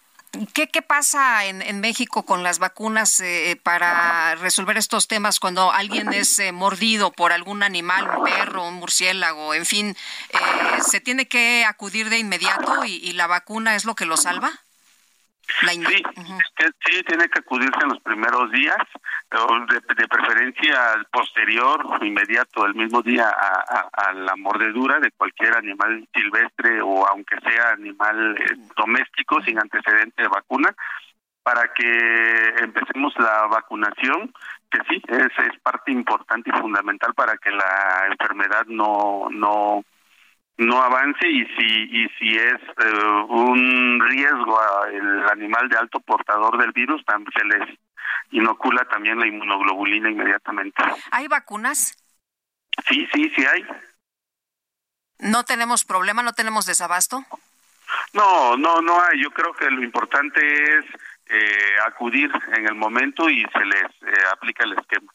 ¿Qué, 0.55 0.69
¿Qué, 0.69 0.81
pasa 0.81 1.45
en, 1.47 1.61
en, 1.61 1.81
México 1.81 2.25
con 2.25 2.45
las 2.45 2.61
vacunas 2.61 3.19
eh, 3.19 3.59
para 3.61 4.37
resolver 4.37 4.77
estos 4.77 5.09
temas 5.09 5.41
cuando 5.41 5.73
alguien 5.73 6.13
es 6.13 6.39
eh, 6.39 6.53
mordido 6.53 7.11
por 7.11 7.33
algún 7.33 7.65
animal, 7.65 8.09
un 8.17 8.25
perro, 8.25 8.69
un 8.69 8.75
murciélago, 8.75 9.55
en 9.55 9.67
fin? 9.67 9.97
Eh, 10.29 10.83
¿Se 10.89 11.01
tiene 11.01 11.27
que 11.27 11.65
acudir 11.65 12.11
de 12.11 12.19
inmediato 12.19 12.85
y, 12.85 12.97
y 12.97 13.13
la 13.15 13.27
vacuna 13.27 13.75
es 13.75 13.85
lo 13.85 13.97
que 13.97 14.07
lo 14.07 14.17
salva? 14.17 14.53
La 15.63 15.73
sí, 15.73 16.03
sí, 16.85 17.03
tiene 17.05 17.29
que 17.29 17.41
acudirse 17.41 17.79
en 17.83 17.91
los 17.91 18.01
primeros 18.01 18.51
días, 18.51 18.79
de, 19.31 19.95
de 19.95 20.09
preferencia 20.09 21.07
posterior, 21.13 21.85
inmediato, 22.03 22.67
el 22.67 22.75
mismo 22.75 23.03
día 23.03 23.29
a, 23.29 23.65
a, 23.69 24.09
a, 24.09 24.13
la 24.13 24.37
mordedura 24.37 24.99
de 25.01 25.11
cualquier 25.13 25.57
animal 25.57 26.07
silvestre 26.15 26.81
o 26.83 27.07
aunque 27.07 27.37
sea 27.41 27.71
animal 27.71 28.37
eh, 28.39 28.57
doméstico 28.77 29.41
sin 29.43 29.59
antecedente 29.59 30.23
de 30.23 30.29
vacuna, 30.29 30.75
para 31.43 31.73
que 31.73 32.55
empecemos 32.61 33.15
la 33.19 33.47
vacunación, 33.47 34.33
que 34.71 34.79
sí, 34.89 35.03
es, 35.09 35.47
es 35.47 35.61
parte 35.63 35.91
importante 35.91 36.51
y 36.51 36.59
fundamental 36.61 37.15
para 37.15 37.37
que 37.39 37.51
la 37.51 38.07
enfermedad 38.11 38.67
no, 38.67 39.29
no 39.31 39.83
no 40.61 40.83
avance 40.83 41.27
y 41.27 41.45
si 41.57 42.03
y 42.03 42.09
si 42.19 42.37
es 42.37 42.61
eh, 42.61 43.05
un 43.29 43.99
riesgo 44.09 44.61
el 44.93 45.29
animal 45.31 45.69
de 45.69 45.79
alto 45.79 46.01
portador 46.01 46.59
del 46.59 46.73
virus 46.73 47.03
también 47.05 47.33
se 47.35 47.45
les 47.45 47.79
inocula 48.31 48.85
también 48.85 49.19
la 49.19 49.27
inmunoglobulina 49.27 50.11
inmediatamente. 50.11 50.83
¿Hay 51.11 51.29
vacunas? 51.29 51.97
Sí, 52.89 53.09
sí, 53.13 53.33
sí 53.35 53.45
hay. 53.45 53.67
¿No 55.19 55.45
tenemos 55.45 55.85
problema, 55.85 56.23
no 56.23 56.33
tenemos 56.33 56.67
desabasto? 56.67 57.25
No, 58.13 58.57
no, 58.57 58.81
no 58.83 59.03
hay. 59.03 59.23
Yo 59.23 59.31
creo 59.31 59.53
que 59.53 59.71
lo 59.71 59.83
importante 59.83 60.41
es 60.79 60.85
eh, 61.27 61.77
acudir 61.87 62.31
en 62.57 62.67
el 62.67 62.75
momento 62.75 63.29
y 63.31 63.45
se 63.53 63.65
les 63.65 63.85
eh, 64.03 64.25
aplica 64.33 64.65
el 64.65 64.75
esquema. 64.75 65.13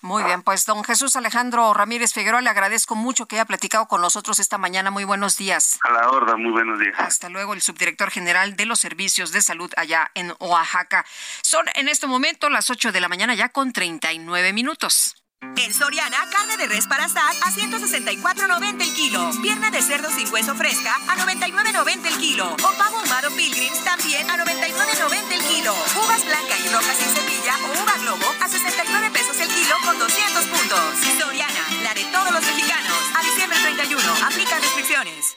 Muy 0.00 0.22
bien, 0.22 0.42
pues 0.42 0.66
don 0.66 0.84
Jesús 0.84 1.16
Alejandro 1.16 1.72
Ramírez 1.74 2.12
Figueroa, 2.12 2.40
le 2.40 2.50
agradezco 2.50 2.94
mucho 2.94 3.26
que 3.26 3.36
haya 3.36 3.44
platicado 3.44 3.86
con 3.86 4.00
nosotros 4.00 4.38
esta 4.38 4.58
mañana. 4.58 4.90
Muy 4.90 5.04
buenos 5.04 5.36
días. 5.36 5.78
A 5.82 5.90
la 5.90 6.10
orden, 6.10 6.42
muy 6.42 6.52
buenos 6.52 6.78
días. 6.78 6.94
Hasta 6.98 7.28
luego, 7.28 7.54
el 7.54 7.62
subdirector 7.62 8.10
general 8.10 8.56
de 8.56 8.66
los 8.66 8.80
servicios 8.80 9.32
de 9.32 9.42
salud 9.42 9.70
allá 9.76 10.10
en 10.14 10.34
Oaxaca. 10.40 11.04
Son 11.42 11.66
en 11.74 11.88
este 11.88 12.06
momento 12.06 12.48
las 12.50 12.70
8 12.70 12.92
de 12.92 13.00
la 13.00 13.08
mañana 13.08 13.34
ya 13.34 13.48
con 13.48 13.72
39 13.72 14.52
minutos. 14.52 15.23
En 15.56 15.72
Soriana, 15.72 16.16
carne 16.30 16.56
de 16.56 16.66
res 16.66 16.86
para 16.86 17.04
asar 17.04 17.34
a 17.42 17.50
164.90 17.50 18.82
el 18.82 18.94
kilo. 18.94 19.30
Pierna 19.42 19.70
de 19.70 19.82
cerdo 19.82 20.10
sin 20.10 20.32
hueso 20.32 20.54
fresca 20.54 20.94
a 21.08 21.16
99.90 21.16 22.06
el 22.06 22.18
kilo. 22.18 22.52
O 22.52 22.78
pavo 22.78 22.98
ahumado 22.98 23.30
Pilgrims 23.36 23.84
también 23.84 24.28
a 24.30 24.36
99.90 24.36 25.32
el 25.32 25.42
kilo. 25.44 25.74
Uvas 26.04 26.24
blancas 26.24 26.60
y 26.64 26.68
rojas 26.68 26.96
sin 26.96 27.14
semilla 27.14 27.54
o 27.66 27.82
uva 27.82 27.94
globo 28.02 28.26
a 28.40 28.48
69 28.48 29.10
pesos 29.12 29.38
el 29.40 29.48
kilo 29.48 29.76
con 29.84 29.98
200 29.98 30.44
puntos. 30.46 30.80
Soriana, 31.20 31.64
la 31.82 31.94
de 31.94 32.04
todos 32.04 32.32
los 32.32 32.42
mexicanos. 32.42 32.98
A 33.16 33.22
diciembre 33.22 33.58
31, 33.62 34.02
aplica 34.26 34.58
restricciones. 34.58 35.36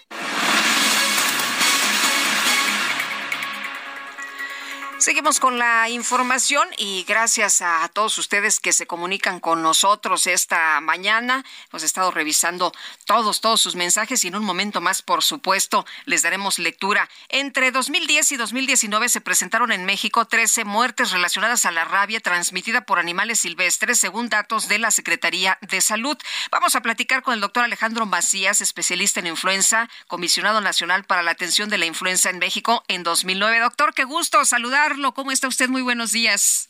Seguimos 5.00 5.40
con 5.40 5.60
la 5.60 5.90
información 5.90 6.68
y 6.76 7.04
gracias 7.04 7.62
a 7.62 7.88
todos 7.94 8.18
ustedes 8.18 8.60
que 8.60 8.74
se 8.74 8.88
comunican 8.88 9.40
con 9.40 9.62
nosotros 9.62 10.26
esta 10.26 10.82
mañana. 10.82 11.46
Hemos 11.70 11.84
estado 11.84 12.10
revisando 12.10 12.72
todos, 13.06 13.40
todos 13.40 13.62
sus 13.62 13.76
mensajes 13.76 14.26
y 14.26 14.30
en 14.30 14.36
un 14.36 14.44
momento 14.44 14.82
más, 14.82 15.04
por 15.04 15.24
supuesto, 15.24 15.86
les 16.06 16.24
daremos 16.24 16.58
lectura. 16.58 17.08
Entre 17.30 17.70
2010 17.72 18.32
y 18.32 18.38
2019 18.38 19.08
se 19.08 19.22
presentaron 19.22 19.72
en 19.72 19.86
México 19.86 20.26
13 20.26 20.66
muertes 20.66 21.12
relacionadas 21.12 21.66
a 21.66 21.72
la 21.72 21.86
rabia 21.86 22.20
transmitida 22.20 22.82
por 22.82 22.98
animales 22.98 23.40
silvestres, 23.40 24.00
según 24.00 24.30
datos 24.30 24.68
de 24.68 24.80
la 24.80 24.90
Secretaría 24.90 25.60
de 25.62 25.80
Salud. 25.80 26.18
Vamos 26.50 26.76
a 26.76 26.82
platicar 26.82 27.22
con 27.22 27.36
el 27.36 27.42
doctor 27.42 27.64
Alejandro 27.64 28.08
Macías, 28.08 28.62
especialista 28.62 29.20
en 29.20 29.28
influenza, 29.28 29.90
comisionado 30.08 30.60
nacional 30.60 31.04
para 31.04 31.22
la 31.22 31.32
atención 31.32 31.70
de 31.70 31.78
la 31.78 31.86
influenza 31.86 32.32
en 32.32 32.40
México 32.40 32.84
en 32.88 33.04
2009. 33.04 33.60
Doctor, 33.60 33.94
qué 33.94 34.04
gusto 34.04 34.44
saludar 34.44 34.87
¿Cómo 35.14 35.32
está 35.32 35.50
usted? 35.50 35.68
Muy 35.68 35.82
buenos 35.82 36.12
días. 36.14 36.70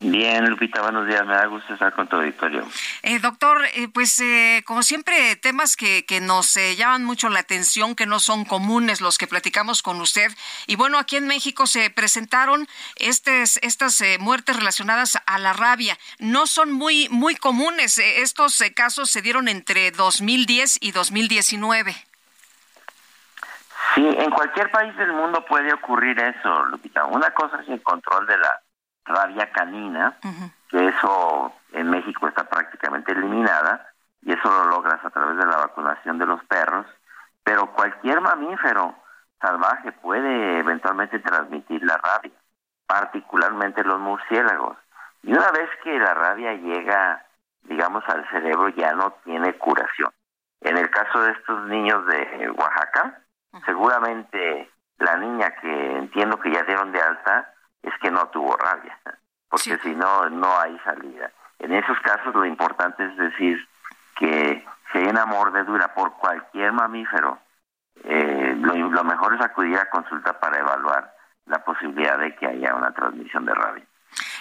Bien, 0.00 0.48
Lupita, 0.48 0.82
buenos 0.82 1.06
días. 1.08 1.26
Me 1.26 1.34
da 1.34 1.46
gusto 1.46 1.72
estar 1.72 1.92
con 1.94 2.06
tu 2.06 2.16
auditorio. 2.16 2.68
Eh, 3.02 3.18
doctor, 3.18 3.64
eh, 3.74 3.88
pues 3.88 4.20
eh, 4.20 4.62
como 4.64 4.82
siempre, 4.82 5.34
temas 5.36 5.74
que, 5.74 6.04
que 6.04 6.20
nos 6.20 6.56
eh, 6.56 6.76
llaman 6.76 7.04
mucho 7.04 7.30
la 7.30 7.40
atención, 7.40 7.96
que 7.96 8.06
no 8.06 8.20
son 8.20 8.44
comunes 8.44 9.00
los 9.00 9.16
que 9.16 9.26
platicamos 9.26 9.82
con 9.82 10.00
usted. 10.00 10.30
Y 10.66 10.76
bueno, 10.76 10.98
aquí 10.98 11.16
en 11.16 11.26
México 11.26 11.66
se 11.66 11.90
presentaron 11.90 12.68
estes, 12.96 13.58
estas 13.62 14.00
eh, 14.02 14.18
muertes 14.20 14.54
relacionadas 14.54 15.18
a 15.26 15.38
la 15.38 15.54
rabia. 15.54 15.98
No 16.18 16.46
son 16.46 16.70
muy, 16.72 17.08
muy 17.08 17.34
comunes. 17.34 17.98
Eh, 17.98 18.20
estos 18.20 18.62
casos 18.76 19.10
se 19.10 19.22
dieron 19.22 19.48
entre 19.48 19.90
2010 19.92 20.78
y 20.80 20.92
2019. 20.92 22.07
Sí, 23.98 24.06
en 24.16 24.30
cualquier 24.30 24.70
país 24.70 24.96
del 24.96 25.12
mundo 25.12 25.44
puede 25.44 25.72
ocurrir 25.72 26.20
eso, 26.20 26.66
Lupita. 26.66 27.04
Una 27.06 27.32
cosa 27.32 27.60
es 27.62 27.68
el 27.68 27.82
control 27.82 28.28
de 28.28 28.38
la 28.38 28.60
rabia 29.06 29.50
canina, 29.50 30.16
que 30.68 30.86
eso 30.86 31.52
en 31.72 31.90
México 31.90 32.28
está 32.28 32.44
prácticamente 32.44 33.10
eliminada, 33.10 33.88
y 34.22 34.34
eso 34.34 34.48
lo 34.48 34.66
logras 34.66 35.04
a 35.04 35.10
través 35.10 35.36
de 35.36 35.46
la 35.46 35.56
vacunación 35.56 36.16
de 36.16 36.26
los 36.26 36.44
perros, 36.44 36.86
pero 37.42 37.72
cualquier 37.72 38.20
mamífero 38.20 38.94
salvaje 39.40 39.90
puede 39.90 40.60
eventualmente 40.60 41.18
transmitir 41.18 41.82
la 41.82 41.96
rabia, 41.96 42.38
particularmente 42.86 43.82
los 43.82 43.98
murciélagos. 43.98 44.76
Y 45.24 45.32
una 45.32 45.50
vez 45.50 45.68
que 45.82 45.98
la 45.98 46.14
rabia 46.14 46.52
llega, 46.52 47.24
digamos, 47.62 48.04
al 48.08 48.24
cerebro, 48.30 48.68
ya 48.68 48.92
no 48.92 49.10
tiene 49.24 49.54
curación. 49.54 50.12
En 50.60 50.78
el 50.78 50.88
caso 50.88 51.20
de 51.20 51.32
estos 51.32 51.66
niños 51.66 52.06
de 52.06 52.48
Oaxaca, 52.50 53.22
seguramente 53.64 54.70
la 54.98 55.16
niña 55.16 55.50
que 55.60 55.96
entiendo 55.98 56.38
que 56.38 56.50
ya 56.50 56.62
dieron 56.64 56.92
de 56.92 57.00
alta 57.00 57.52
es 57.82 57.92
que 58.00 58.10
no 58.10 58.26
tuvo 58.28 58.56
rabia, 58.56 58.98
porque 59.48 59.76
sí. 59.76 59.78
si 59.82 59.94
no, 59.94 60.28
no 60.30 60.58
hay 60.58 60.78
salida. 60.80 61.30
En 61.58 61.72
esos 61.72 61.98
casos 62.00 62.34
lo 62.34 62.44
importante 62.44 63.04
es 63.04 63.16
decir 63.16 63.68
que 64.16 64.64
si 64.92 64.98
hay 64.98 65.06
una 65.06 65.26
mordedura 65.26 65.94
por 65.94 66.12
cualquier 66.14 66.72
mamífero, 66.72 67.38
eh, 68.04 68.56
lo, 68.58 68.74
lo 68.74 69.04
mejor 69.04 69.34
es 69.34 69.40
acudir 69.40 69.76
a 69.76 69.90
consulta 69.90 70.38
para 70.38 70.58
evaluar 70.58 71.12
la 71.46 71.64
posibilidad 71.64 72.18
de 72.18 72.34
que 72.36 72.46
haya 72.46 72.74
una 72.74 72.92
transmisión 72.92 73.44
de 73.44 73.54
rabia. 73.54 73.84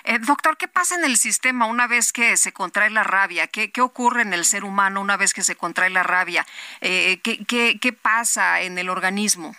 Eh, 0.03 0.19
doctor, 0.19 0.57
¿qué 0.57 0.67
pasa 0.67 0.95
en 0.95 1.05
el 1.05 1.17
sistema 1.17 1.65
una 1.65 1.87
vez 1.87 2.11
que 2.11 2.37
se 2.37 2.53
contrae 2.53 2.89
la 2.89 3.03
rabia? 3.03 3.47
¿Qué, 3.47 3.71
ocurre 3.81 4.21
en 4.21 4.33
el 4.33 4.45
ser 4.45 4.63
humano 4.63 5.01
una 5.01 5.17
vez 5.17 5.33
que 5.33 5.43
se 5.43 5.55
contrae 5.55 5.89
la 5.89 6.03
rabia? 6.03 6.45
Eh, 6.81 7.19
¿qué, 7.23 7.45
qué, 7.45 7.77
¿Qué 7.79 7.93
pasa 7.93 8.61
en 8.61 8.77
el 8.77 8.89
organismo? 8.89 9.53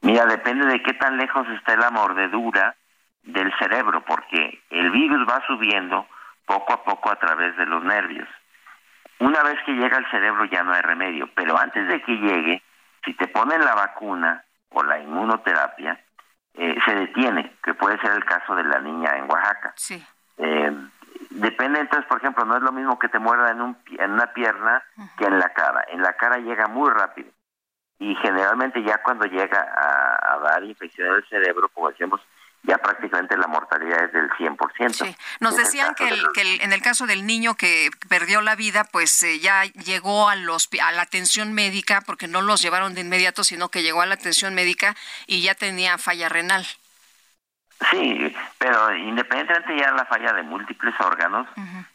Mira, 0.00 0.26
depende 0.26 0.66
de 0.66 0.82
qué 0.82 0.94
tan 0.94 1.16
lejos 1.16 1.46
esté 1.48 1.76
la 1.76 1.90
mordedura 1.90 2.76
del 3.22 3.52
cerebro, 3.58 4.04
porque 4.04 4.62
el 4.70 4.90
virus 4.90 5.28
va 5.28 5.44
subiendo 5.46 6.06
poco 6.46 6.72
a 6.72 6.82
poco 6.84 7.10
a 7.10 7.16
través 7.16 7.56
de 7.56 7.66
los 7.66 7.84
nervios. 7.84 8.28
Una 9.20 9.42
vez 9.42 9.58
que 9.66 9.72
llega 9.72 9.96
al 9.96 10.10
cerebro 10.10 10.44
ya 10.46 10.62
no 10.62 10.72
hay 10.72 10.80
remedio, 10.80 11.28
pero 11.34 11.58
antes 11.58 11.86
de 11.88 12.00
que 12.02 12.12
llegue, 12.12 12.62
si 13.04 13.14
te 13.14 13.26
ponen 13.28 13.64
la 13.64 13.74
vacuna 13.74 14.44
o 14.70 14.82
la 14.82 14.98
inmunoterapia, 15.00 16.00
eh, 16.58 16.76
se 16.84 16.94
detiene, 16.94 17.56
que 17.62 17.72
puede 17.74 17.98
ser 18.00 18.12
el 18.12 18.24
caso 18.24 18.54
de 18.54 18.64
la 18.64 18.80
niña 18.80 19.16
en 19.16 19.30
Oaxaca. 19.30 19.72
Sí. 19.76 20.04
Eh, 20.38 20.72
depende 21.30 21.80
entonces, 21.80 22.06
por 22.08 22.18
ejemplo, 22.18 22.44
no 22.44 22.56
es 22.56 22.62
lo 22.62 22.72
mismo 22.72 22.98
que 22.98 23.08
te 23.08 23.18
muerda 23.18 23.50
en, 23.50 23.60
un, 23.60 23.76
en 23.98 24.10
una 24.12 24.26
pierna 24.32 24.82
uh 24.96 25.02
-huh. 25.02 25.16
que 25.16 25.24
en 25.26 25.38
la 25.38 25.48
cara. 25.50 25.84
En 25.88 26.02
la 26.02 26.12
cara 26.14 26.38
llega 26.38 26.66
muy 26.66 26.90
rápido 26.90 27.30
y 28.00 28.14
generalmente 28.16 28.82
ya 28.82 29.02
cuando 29.02 29.24
llega 29.26 29.60
a, 29.60 30.34
a 30.34 30.38
dar 30.38 30.64
infección 30.64 31.08
en 31.08 31.14
el 31.14 31.28
cerebro, 31.28 31.68
como 31.68 31.90
decíamos, 31.90 32.20
ya 32.62 32.78
prácticamente 32.78 33.36
la 33.36 33.46
mortalidad 33.46 34.04
es 34.04 34.12
del 34.12 34.30
100%. 34.30 34.90
Sí. 34.90 35.16
Nos 35.40 35.56
decían 35.56 35.94
que, 35.94 36.08
el, 36.08 36.22
que 36.34 36.42
el, 36.42 36.60
en 36.60 36.72
el 36.72 36.82
caso 36.82 37.06
del 37.06 37.26
niño 37.26 37.54
que 37.54 37.90
perdió 38.08 38.40
la 38.40 38.56
vida, 38.56 38.84
pues 38.84 39.22
eh, 39.22 39.38
ya 39.38 39.64
llegó 39.64 40.28
a, 40.28 40.36
los, 40.36 40.68
a 40.82 40.92
la 40.92 41.02
atención 41.02 41.52
médica, 41.52 42.02
porque 42.04 42.28
no 42.28 42.42
los 42.42 42.60
llevaron 42.60 42.94
de 42.94 43.00
inmediato, 43.02 43.44
sino 43.44 43.68
que 43.68 43.82
llegó 43.82 44.02
a 44.02 44.06
la 44.06 44.14
atención 44.14 44.54
médica 44.54 44.94
y 45.26 45.42
ya 45.42 45.54
tenía 45.54 45.98
falla 45.98 46.28
renal. 46.28 46.66
Sí, 47.90 48.36
pero 48.58 48.94
independientemente 48.94 49.76
ya 49.78 49.92
de 49.92 49.96
la 49.96 50.04
falla 50.06 50.32
de 50.32 50.42
múltiples 50.42 50.94
órganos, 51.00 51.46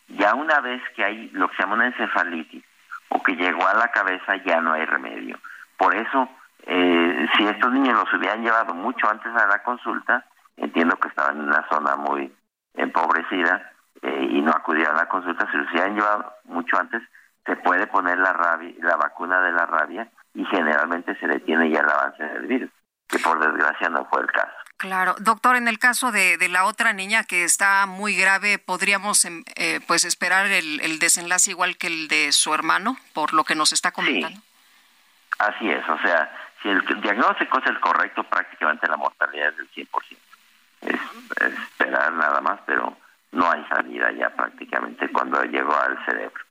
ya 0.07 0.34
una 0.34 0.61
vez 0.61 0.81
que 0.95 1.03
hay 1.03 1.30
lo 1.34 1.49
que 1.49 1.57
se 1.57 1.64
llama 1.64 1.76
una 1.76 1.88
encefalitis 1.88 2.64
o 3.10 3.22
que 3.22 3.35
llegó 3.35 3.68
a 3.68 3.73
la 3.73 3.90
cabeza 3.90 4.38
ya 4.38 4.61
no 4.61 4.73
hay 4.73 4.85
remedio. 4.85 5.38
Por 5.77 5.94
eso, 5.95 6.30
eh, 6.65 7.27
si 7.35 7.45
estos 7.45 7.72
niños 7.73 7.95
los 7.95 8.14
hubieran 8.14 8.41
llevado 8.41 8.73
mucho 8.73 9.10
antes 9.10 9.34
a 9.35 9.45
la 9.45 9.61
consulta, 9.61 10.26
entiendo 10.57 10.97
que 10.97 11.09
estaban 11.09 11.38
en 11.38 11.47
una 11.47 11.67
zona 11.69 11.95
muy 11.95 12.34
empobrecida 12.75 13.71
eh, 14.01 14.27
y 14.31 14.41
no 14.41 14.51
acudieron 14.51 14.95
a 14.95 15.03
la 15.03 15.09
consulta, 15.09 15.49
si 15.51 15.57
los 15.57 15.71
hubieran 15.71 15.95
llevado 15.95 16.34
mucho 16.45 16.77
antes, 16.77 17.01
se 17.45 17.55
puede 17.57 17.88
poner 17.88 18.17
la, 18.17 18.34
rabia, 18.34 18.73
la 18.80 18.95
vacuna 18.95 19.41
de 19.41 19.51
la 19.51 19.65
rabia 19.65 20.07
y 20.34 20.45
generalmente 20.45 21.17
se 21.19 21.27
detiene 21.27 21.69
ya 21.69 21.80
el 21.80 21.89
avance 21.89 22.23
del 22.23 22.47
virus, 22.47 22.69
que 23.07 23.19
por 23.19 23.39
desgracia 23.39 23.89
no 23.89 24.05
fue 24.05 24.21
el 24.21 24.27
caso. 24.27 24.51
Claro, 24.77 25.15
doctor, 25.19 25.55
en 25.55 25.67
el 25.67 25.80
caso 25.80 26.11
de, 26.11 26.38
de 26.38 26.49
la 26.49 26.65
otra 26.65 26.91
niña 26.91 27.23
que 27.23 27.43
está 27.43 27.85
muy 27.85 28.15
grave, 28.15 28.59
podríamos 28.59 29.23
em, 29.23 29.43
eh, 29.55 29.80
pues 29.88 30.03
esperar 30.03 30.47
el, 30.47 30.81
el, 30.81 30.99
desenlace 30.99 31.51
igual 31.51 31.77
que 31.77 31.88
el 31.88 32.07
de 32.07 32.31
su 32.34 32.53
hermano, 32.53 32.97
por 33.13 33.34
lo 33.34 33.43
que 33.43 33.55
nos 33.55 33.71
está 33.71 33.91
comentando. 33.91 34.39
Sí. 34.39 34.45
Así 35.39 35.69
es, 35.69 35.88
o 35.88 35.97
sea, 35.99 36.31
si 36.61 36.69
el 36.69 37.01
diagnóstico 37.01 37.59
es 37.59 37.67
el 37.67 37.80
correcto, 37.80 38.23
prácticamente 38.23 38.88
la 38.88 38.97
mortalidad 38.97 39.49
es 39.49 39.57
del 39.57 39.71
100%. 39.71 40.17
Es, 40.85 41.47
es 41.47 41.60
esperar 41.60 42.14
nada 42.14 42.41
más, 42.41 42.60
pero 42.65 42.95
no 43.31 43.51
hay 43.51 43.64
salida 43.65 44.11
ya 44.11 44.30
prácticamente 44.30 45.10
cuando 45.11 45.43
llegó 45.43 45.76
al 45.76 46.03
cerebro. 46.05 46.43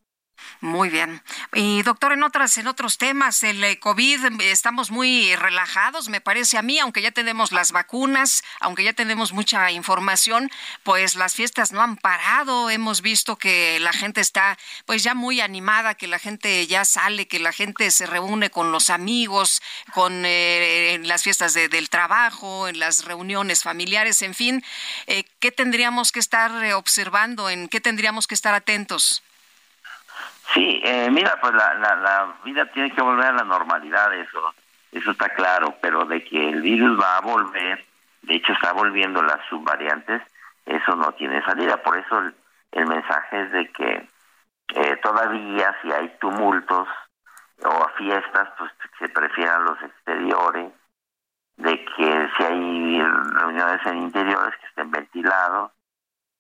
Muy 0.61 0.91
bien. 0.91 1.21
Y 1.53 1.83
doctor, 1.83 2.13
en 2.13 2.23
otras, 2.23 2.57
en 2.57 2.69
otros 2.69 2.97
temas, 2.97 3.43
el 3.43 3.65
eh, 3.65 3.81
COVID, 3.81 4.41
estamos 4.43 4.93
muy 4.93 5.35
relajados, 5.35 6.09
me 6.09 6.21
parece 6.21 6.57
a 6.57 6.63
mí, 6.63 6.79
aunque 6.79 7.03
ya 7.03 7.11
tenemos 7.11 7.51
las 7.51 7.73
vacunas, 7.73 8.45
aunque 8.61 8.85
ya 8.85 8.93
tenemos 8.93 9.33
mucha 9.33 9.73
información, 9.73 10.51
pues 10.85 11.17
las 11.17 11.35
fiestas 11.35 11.73
no 11.73 11.83
han 11.83 11.97
parado. 11.97 12.71
Hemos 12.71 13.03
visto 13.03 13.37
que 13.37 13.81
la 13.81 13.93
gente 13.93 14.21
está, 14.21 14.57
pues 14.87 15.03
ya 15.03 15.15
muy 15.15 15.41
animada, 15.41 15.97
que 15.97 16.07
la 16.07 16.21
gente 16.21 16.65
ya 16.69 16.85
sale, 16.85 17.27
que 17.27 17.41
la 17.41 17.53
gente 17.53 17.91
se 17.91 18.07
reúne 18.07 18.51
con 18.51 18.71
los 18.71 18.89
amigos, 18.89 19.61
con 19.93 20.25
eh, 20.25 20.95
en 20.95 21.09
las 21.09 21.25
fiestas 21.25 21.55
de, 21.55 21.69
del 21.69 21.91
trabajo, 21.91 22.69
en 22.69 22.79
las 22.79 23.05
reuniones 23.05 23.65
familiares, 23.65 24.23
en 24.23 24.35
fin. 24.35 24.65
Eh, 25.09 25.25
¿Qué 25.41 25.51
tendríamos 25.51 26.13
que 26.13 26.21
estar 26.21 26.53
observando? 26.75 27.51
¿En 27.51 27.69
qué 27.69 27.81
tendríamos 27.81 28.29
que 28.29 28.35
estar 28.35 28.55
atentos? 28.55 29.25
Sí, 30.53 30.81
eh, 30.85 31.09
mira, 31.11 31.39
pues 31.41 31.55
la, 31.55 31.75
la, 31.75 31.97
la, 31.97 32.35
vida 32.45 32.67
tiene 32.73 32.91
que 32.91 33.01
volver 33.01 33.27
a 33.27 33.33
la 33.33 33.45
normalidad, 33.45 34.13
eso, 34.15 34.55
eso 34.91 35.13
está 35.13 35.31
claro, 35.31 35.77
pero 35.81 36.05
de 36.05 36.23
que 36.25 36.51
el 36.51 36.61
virus 36.61 37.01
va 37.01 37.17
a 37.17 37.21
volver, 37.23 37.85
de 38.23 38.35
hecho 38.35 38.53
está 38.53 38.73
volviendo 38.73 39.23
las 39.23 39.41
subvariantes, 39.49 40.23
eso 40.67 40.95
no 40.95 41.13
tiene 41.13 41.43
salida. 41.45 41.79
Por 41.79 41.97
eso 41.97 42.19
el, 42.19 42.35
el 42.73 42.87
mensaje 42.87 43.43
es 43.43 43.53
de 43.53 43.73
que 43.73 44.09
eh, 44.75 44.97
todavía 45.03 45.75
si 45.81 45.91
hay 45.91 46.09
tumultos 46.21 46.89
o 47.65 47.89
fiestas, 47.97 48.49
pues 48.59 48.71
se 48.99 49.09
prefieran 49.09 49.65
los 49.65 49.81
exteriores, 49.83 50.73
de 51.57 51.85
que 51.85 52.31
si 52.37 52.43
hay 52.43 53.03
reuniones 53.03 53.87
en 53.87 53.99
interiores 53.99 54.55
que 54.59 54.67
estén 54.67 54.91
ventilados, 54.91 55.71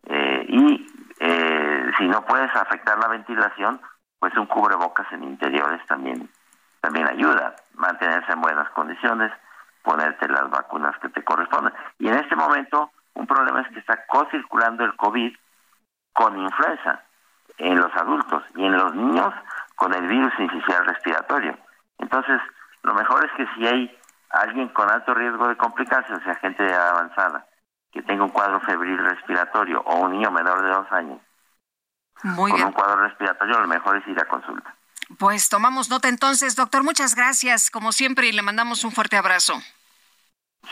eh, 0.06 0.46
y 0.48 0.86
eh, 1.20 1.90
si 1.96 2.08
no 2.08 2.24
puedes 2.24 2.54
afectar 2.56 2.98
la 2.98 3.08
ventilación, 3.08 3.80
pues 4.22 4.36
un 4.36 4.46
cubrebocas 4.46 5.10
en 5.10 5.24
interiores 5.24 5.84
también 5.88 6.30
también 6.80 7.08
ayuda 7.08 7.56
mantenerse 7.74 8.30
en 8.30 8.40
buenas 8.40 8.70
condiciones 8.70 9.32
ponerte 9.82 10.28
las 10.28 10.48
vacunas 10.48 10.96
que 11.00 11.08
te 11.08 11.24
corresponden 11.24 11.74
y 11.98 12.06
en 12.06 12.14
este 12.14 12.36
momento 12.36 12.92
un 13.14 13.26
problema 13.26 13.62
es 13.62 13.68
que 13.70 13.80
está 13.80 14.06
co-circulando 14.06 14.84
el 14.84 14.94
COVID 14.94 15.34
con 16.12 16.38
influenza 16.38 17.02
en 17.58 17.80
los 17.80 17.92
adultos 17.96 18.44
y 18.54 18.64
en 18.64 18.76
los 18.76 18.94
niños 18.94 19.34
con 19.74 19.92
el 19.92 20.06
virus 20.06 20.32
inicial 20.38 20.86
respiratorio. 20.86 21.58
Entonces 21.98 22.40
lo 22.84 22.94
mejor 22.94 23.24
es 23.24 23.32
que 23.32 23.46
si 23.56 23.66
hay 23.66 23.98
alguien 24.30 24.68
con 24.68 24.88
alto 24.88 25.14
riesgo 25.14 25.48
de 25.48 25.56
complicarse, 25.56 26.14
o 26.14 26.20
sea 26.20 26.36
gente 26.36 26.72
avanzada 26.72 27.44
que 27.90 28.02
tenga 28.02 28.22
un 28.22 28.30
cuadro 28.30 28.60
febril 28.60 28.98
respiratorio 28.98 29.80
o 29.80 29.96
un 29.96 30.12
niño 30.12 30.30
menor 30.30 30.62
de 30.62 30.68
dos 30.68 30.92
años 30.92 31.18
muy 32.22 32.50
con 32.50 32.58
bien. 32.58 32.66
un 32.68 32.72
cuadro 32.72 32.96
respiratorio, 33.02 33.60
lo 33.60 33.66
mejor 33.66 33.96
es 33.96 34.06
ir 34.08 34.18
a 34.18 34.26
consulta. 34.26 34.74
Pues 35.18 35.48
tomamos 35.48 35.90
nota 35.90 36.08
entonces, 36.08 36.56
doctor. 36.56 36.82
Muchas 36.84 37.14
gracias, 37.14 37.70
como 37.70 37.92
siempre, 37.92 38.28
y 38.28 38.32
le 38.32 38.42
mandamos 38.42 38.84
un 38.84 38.92
fuerte 38.92 39.16
abrazo. 39.16 39.60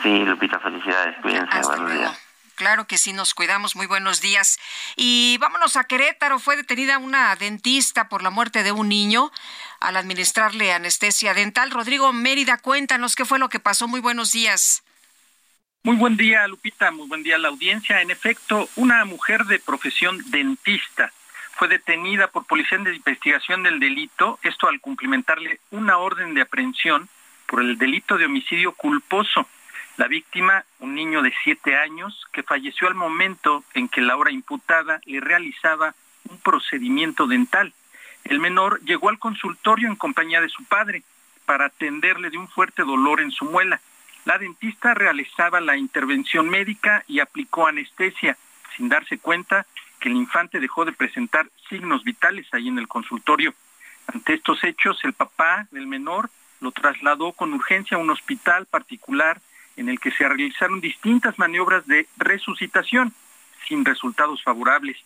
Sí, 0.03 0.25
Lupita, 0.25 0.59
felicidades. 0.61 1.17
Cuídense. 1.21 1.49
Hasta 1.59 1.69
buenos 1.77 1.89
luego. 1.91 2.01
días. 2.01 2.19
Claro 2.55 2.87
que 2.87 2.99
sí, 2.99 3.13
nos 3.13 3.35
cuidamos. 3.35 3.75
Muy 3.75 3.87
buenos 3.87 4.21
días. 4.21 4.59
Y 4.95 5.39
vámonos 5.41 5.77
a 5.77 5.85
Querétaro. 5.85 6.39
Fue 6.39 6.57
detenida 6.57 6.99
una 6.99 7.35
dentista 7.37 8.09
por 8.09 8.23
la 8.23 8.31
muerte 8.31 8.63
de 8.63 8.71
un 8.71 8.89
niño 8.89 9.31
al 9.81 9.97
administrarle 9.97 10.73
anestesia 10.73 11.33
dental. 11.33 11.71
Rodrigo 11.71 12.13
Mérida, 12.13 12.59
cuéntanos 12.59 13.17
qué 13.17 13.25
fue 13.25 13.39
lo 13.39 13.49
que 13.49 13.61
pasó. 13.61 13.89
Muy 13.89 14.01
buenos 14.01 14.33
días. 14.33 14.83
Muy 15.83 15.97
buen 15.97 16.19
día, 16.19 16.47
Lupita. 16.49 16.91
Muy 16.91 17.09
buen 17.09 17.23
día 17.23 17.37
a 17.37 17.39
la 17.39 17.49
audiencia. 17.49 18.03
En 18.03 18.11
efecto, 18.11 18.69
una 18.77 19.07
mujer 19.07 19.47
de 19.47 19.59
profesión 19.59 20.19
dentista 20.31 21.11
fue 21.61 21.69
detenida 21.69 22.29
por 22.29 22.47
Policía 22.47 22.79
de 22.79 22.97
Investigación 22.97 23.63
del 23.63 23.81
Delito, 23.81 24.39
esto 24.43 24.67
al 24.67 24.81
cumplimentarle 24.81 25.61
una 25.71 25.99
orden 25.99 26.33
de 26.33 26.41
aprehensión 26.41 27.07
por 27.47 27.61
el 27.61 27.77
delito 27.77 28.17
de 28.17 28.25
homicidio 28.25 28.73
culposo. 28.73 29.47
La 29.99 30.09
víctima, 30.09 30.65
un 30.79 30.95
niño 30.95 31.21
de 31.21 31.35
siete 31.45 31.77
años, 31.77 32.27
que 32.33 32.43
falleció 32.43 32.89
al 32.89 32.95
momento 32.95 33.63
en 33.75 33.91
que 33.91 34.01
la 34.01 34.17
hora 34.17 34.31
imputada 34.31 35.03
le 35.05 35.21
realizaba 35.21 35.95
un 36.31 36.39
procedimiento 36.39 37.27
dental. 37.27 37.75
El 38.25 38.41
menor 38.41 38.81
llegó 38.81 39.11
al 39.11 39.19
consultorio 39.19 39.87
en 39.87 39.97
compañía 39.97 40.41
de 40.41 40.49
su 40.49 40.65
padre 40.65 41.03
para 41.45 41.67
atenderle 41.67 42.31
de 42.31 42.39
un 42.39 42.49
fuerte 42.49 42.85
dolor 42.85 43.21
en 43.21 43.33
su 43.33 43.45
muela. 43.45 43.83
La 44.25 44.39
dentista 44.39 44.95
realizaba 44.95 45.61
la 45.61 45.77
intervención 45.77 46.49
médica 46.49 47.05
y 47.07 47.21
aplicó 47.21 47.67
anestesia. 47.67 48.39
Sin 48.79 48.89
darse 48.89 49.19
cuenta, 49.19 49.67
que 50.01 50.09
el 50.09 50.17
infante 50.17 50.59
dejó 50.59 50.85
de 50.85 50.93
presentar 50.93 51.49
signos 51.69 52.03
vitales 52.03 52.47
ahí 52.53 52.69
en 52.69 52.79
el 52.79 52.89
consultorio. 52.89 53.55
Ante 54.13 54.35
estos 54.35 54.65
hechos, 54.65 54.99
el 55.05 55.13
papá 55.13 55.69
del 55.71 55.87
menor 55.87 56.31
lo 56.61 56.73
trasladó 56.73 57.33
con 57.33 57.53
urgencia 57.53 57.97
a 57.97 58.01
un 58.01 58.11
hospital 58.11 58.67
particular 58.67 59.41
en 59.77 59.89
el 59.89 60.01
que 60.01 60.11
se 60.11 60.29
realizaron 60.29 60.81
distintas 60.81 61.39
maniobras 61.39 61.87
de 61.87 62.07
resucitación 62.17 63.15
sin 63.69 63.85
resultados 63.85 64.43
favorables. 64.43 64.97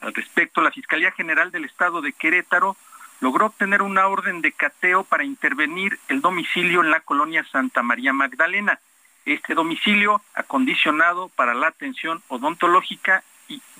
Al 0.00 0.14
respecto, 0.14 0.60
la 0.60 0.70
Fiscalía 0.70 1.10
General 1.10 1.50
del 1.50 1.64
Estado 1.64 2.00
de 2.00 2.12
Querétaro 2.12 2.76
logró 3.20 3.46
obtener 3.46 3.82
una 3.82 4.06
orden 4.06 4.40
de 4.40 4.52
cateo 4.52 5.04
para 5.04 5.24
intervenir 5.24 5.98
el 6.08 6.20
domicilio 6.20 6.82
en 6.82 6.90
la 6.90 7.00
colonia 7.00 7.44
Santa 7.50 7.82
María 7.82 8.12
Magdalena. 8.12 8.78
Este 9.24 9.54
domicilio 9.54 10.22
acondicionado 10.34 11.28
para 11.30 11.54
la 11.54 11.66
atención 11.66 12.22
odontológica 12.28 13.24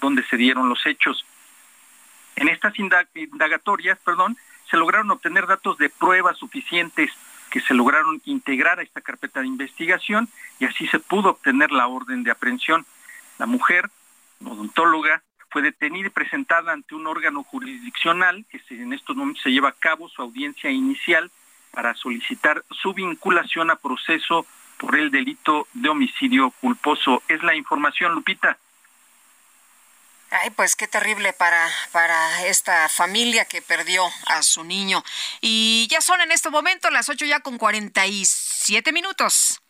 donde 0.01 0.25
se 0.25 0.37
dieron 0.37 0.69
los 0.69 0.85
hechos. 0.87 1.25
En 2.37 2.49
estas 2.49 2.75
indagatorias, 2.79 3.99
perdón, 3.99 4.37
se 4.71 4.77
lograron 4.77 5.11
obtener 5.11 5.47
datos 5.47 5.79
de 5.79 5.89
pruebas 5.89 6.39
suficientes 6.39 7.11
que 7.51 7.61
se 7.61 7.75
lograron 7.75 8.21
integrar 8.27 8.79
a 8.79 8.83
esta 8.83 9.01
carpeta 9.01 9.41
de 9.41 9.47
investigación 9.47 10.29
y 10.59 10.67
así 10.67 10.87
se 10.89 10.99
pudo 10.99 11.31
obtener 11.31 11.73
la 11.73 11.87
orden 11.87 12.23
de 12.23 12.31
aprehensión. 12.31 12.87
La 13.39 13.47
mujer, 13.47 13.91
odontóloga, 14.45 15.23
fue 15.51 15.63
detenida 15.63 16.09
y 16.09 16.11
presentada 16.11 16.73
ante 16.73 16.95
un 16.95 17.07
órgano 17.07 17.43
jurisdiccional 17.43 18.45
que 18.51 18.61
en 18.71 18.93
estos 18.93 19.17
momentos 19.17 19.43
se 19.43 19.51
lleva 19.51 19.71
a 19.71 19.73
cabo 19.73 20.09
su 20.09 20.21
audiencia 20.21 20.71
inicial 20.71 21.31
para 21.73 21.95
solicitar 21.95 22.63
su 22.71 22.93
vinculación 22.93 23.71
a 23.71 23.77
proceso 23.77 24.47
por 24.79 24.97
el 24.97 25.11
delito 25.11 25.67
de 25.73 25.89
homicidio 25.89 26.51
culposo. 26.61 27.23
Es 27.29 27.43
la 27.43 27.55
información, 27.55 28.15
Lupita. 28.15 28.59
Ay, 30.31 30.51
pues 30.51 30.77
qué 30.77 30.87
terrible 30.87 31.33
para, 31.33 31.69
para 31.91 32.45
esta 32.47 32.89
familia 32.89 33.47
que 33.47 33.63
perdió 33.63 34.05
a 34.27 34.43
su 34.43 34.63
niño. 34.63 35.03
Y 35.41 35.89
ya 35.91 36.01
son 36.01 36.21
en 36.21 36.33
este 36.33 36.51
momento 36.51 36.91
las 36.91 37.09
8 37.09 37.25
ya 37.25 37.41
con 37.41 37.57
47 37.57 38.93
minutos. 38.93 39.61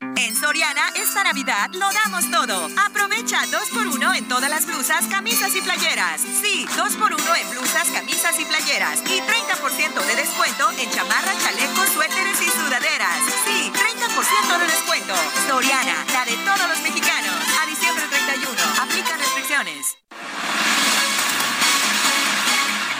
En 0.00 0.36
Soriana, 0.36 0.92
esta 0.94 1.24
Navidad 1.24 1.70
lo 1.72 1.90
damos 1.90 2.30
todo. 2.30 2.68
Aprovecha 2.84 3.46
2x1 3.46 4.18
en 4.18 4.28
todas 4.28 4.50
las 4.50 4.66
blusas, 4.66 5.06
camisas 5.06 5.54
y 5.56 5.62
playeras. 5.62 6.20
Sí, 6.20 6.66
2x1 6.76 7.40
en 7.40 7.50
blusas, 7.50 7.88
camisas 7.88 8.38
y 8.38 8.44
playeras. 8.44 9.00
Y 9.06 9.20
30% 9.22 10.06
de 10.06 10.16
descuento 10.16 10.70
en 10.72 10.90
chamarras, 10.90 11.42
chalecos, 11.42 11.88
suéteres 11.94 12.40
y 12.42 12.50
sudaderas. 12.50 13.18
Sí, 13.46 13.72
30% 13.72 14.58
de 14.58 14.66
descuento. 14.66 15.14
Soriana, 15.48 16.04
la 16.12 16.24
de 16.26 16.36
todos 16.44 16.68
los 16.68 16.80
mexicanos. 16.82 17.34
A 17.62 17.66
diciembre 17.66 18.04
31. 18.10 18.75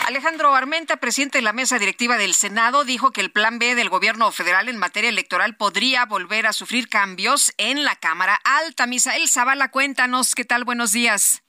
Alejandro 0.07 0.55
Armenta, 0.55 0.97
presidente 0.97 1.39
de 1.39 1.41
la 1.41 1.51
mesa 1.51 1.79
directiva 1.79 2.17
del 2.17 2.33
Senado, 2.33 2.85
dijo 2.85 3.11
que 3.11 3.21
el 3.21 3.31
plan 3.31 3.59
B 3.59 3.75
del 3.75 3.89
gobierno 3.89 4.31
federal 4.31 4.69
en 4.69 4.77
materia 4.77 5.09
electoral 5.09 5.57
podría 5.57 6.05
volver 6.05 6.47
a 6.47 6.53
sufrir 6.53 6.87
cambios 6.87 7.53
en 7.57 7.83
la 7.83 7.95
Cámara 7.95 8.39
Alta. 8.43 8.87
Misael 8.87 9.27
Zavala, 9.27 9.69
cuéntanos, 9.69 10.33
¿qué 10.33 10.45
tal? 10.45 10.63
Buenos 10.63 10.93
días. 10.93 11.43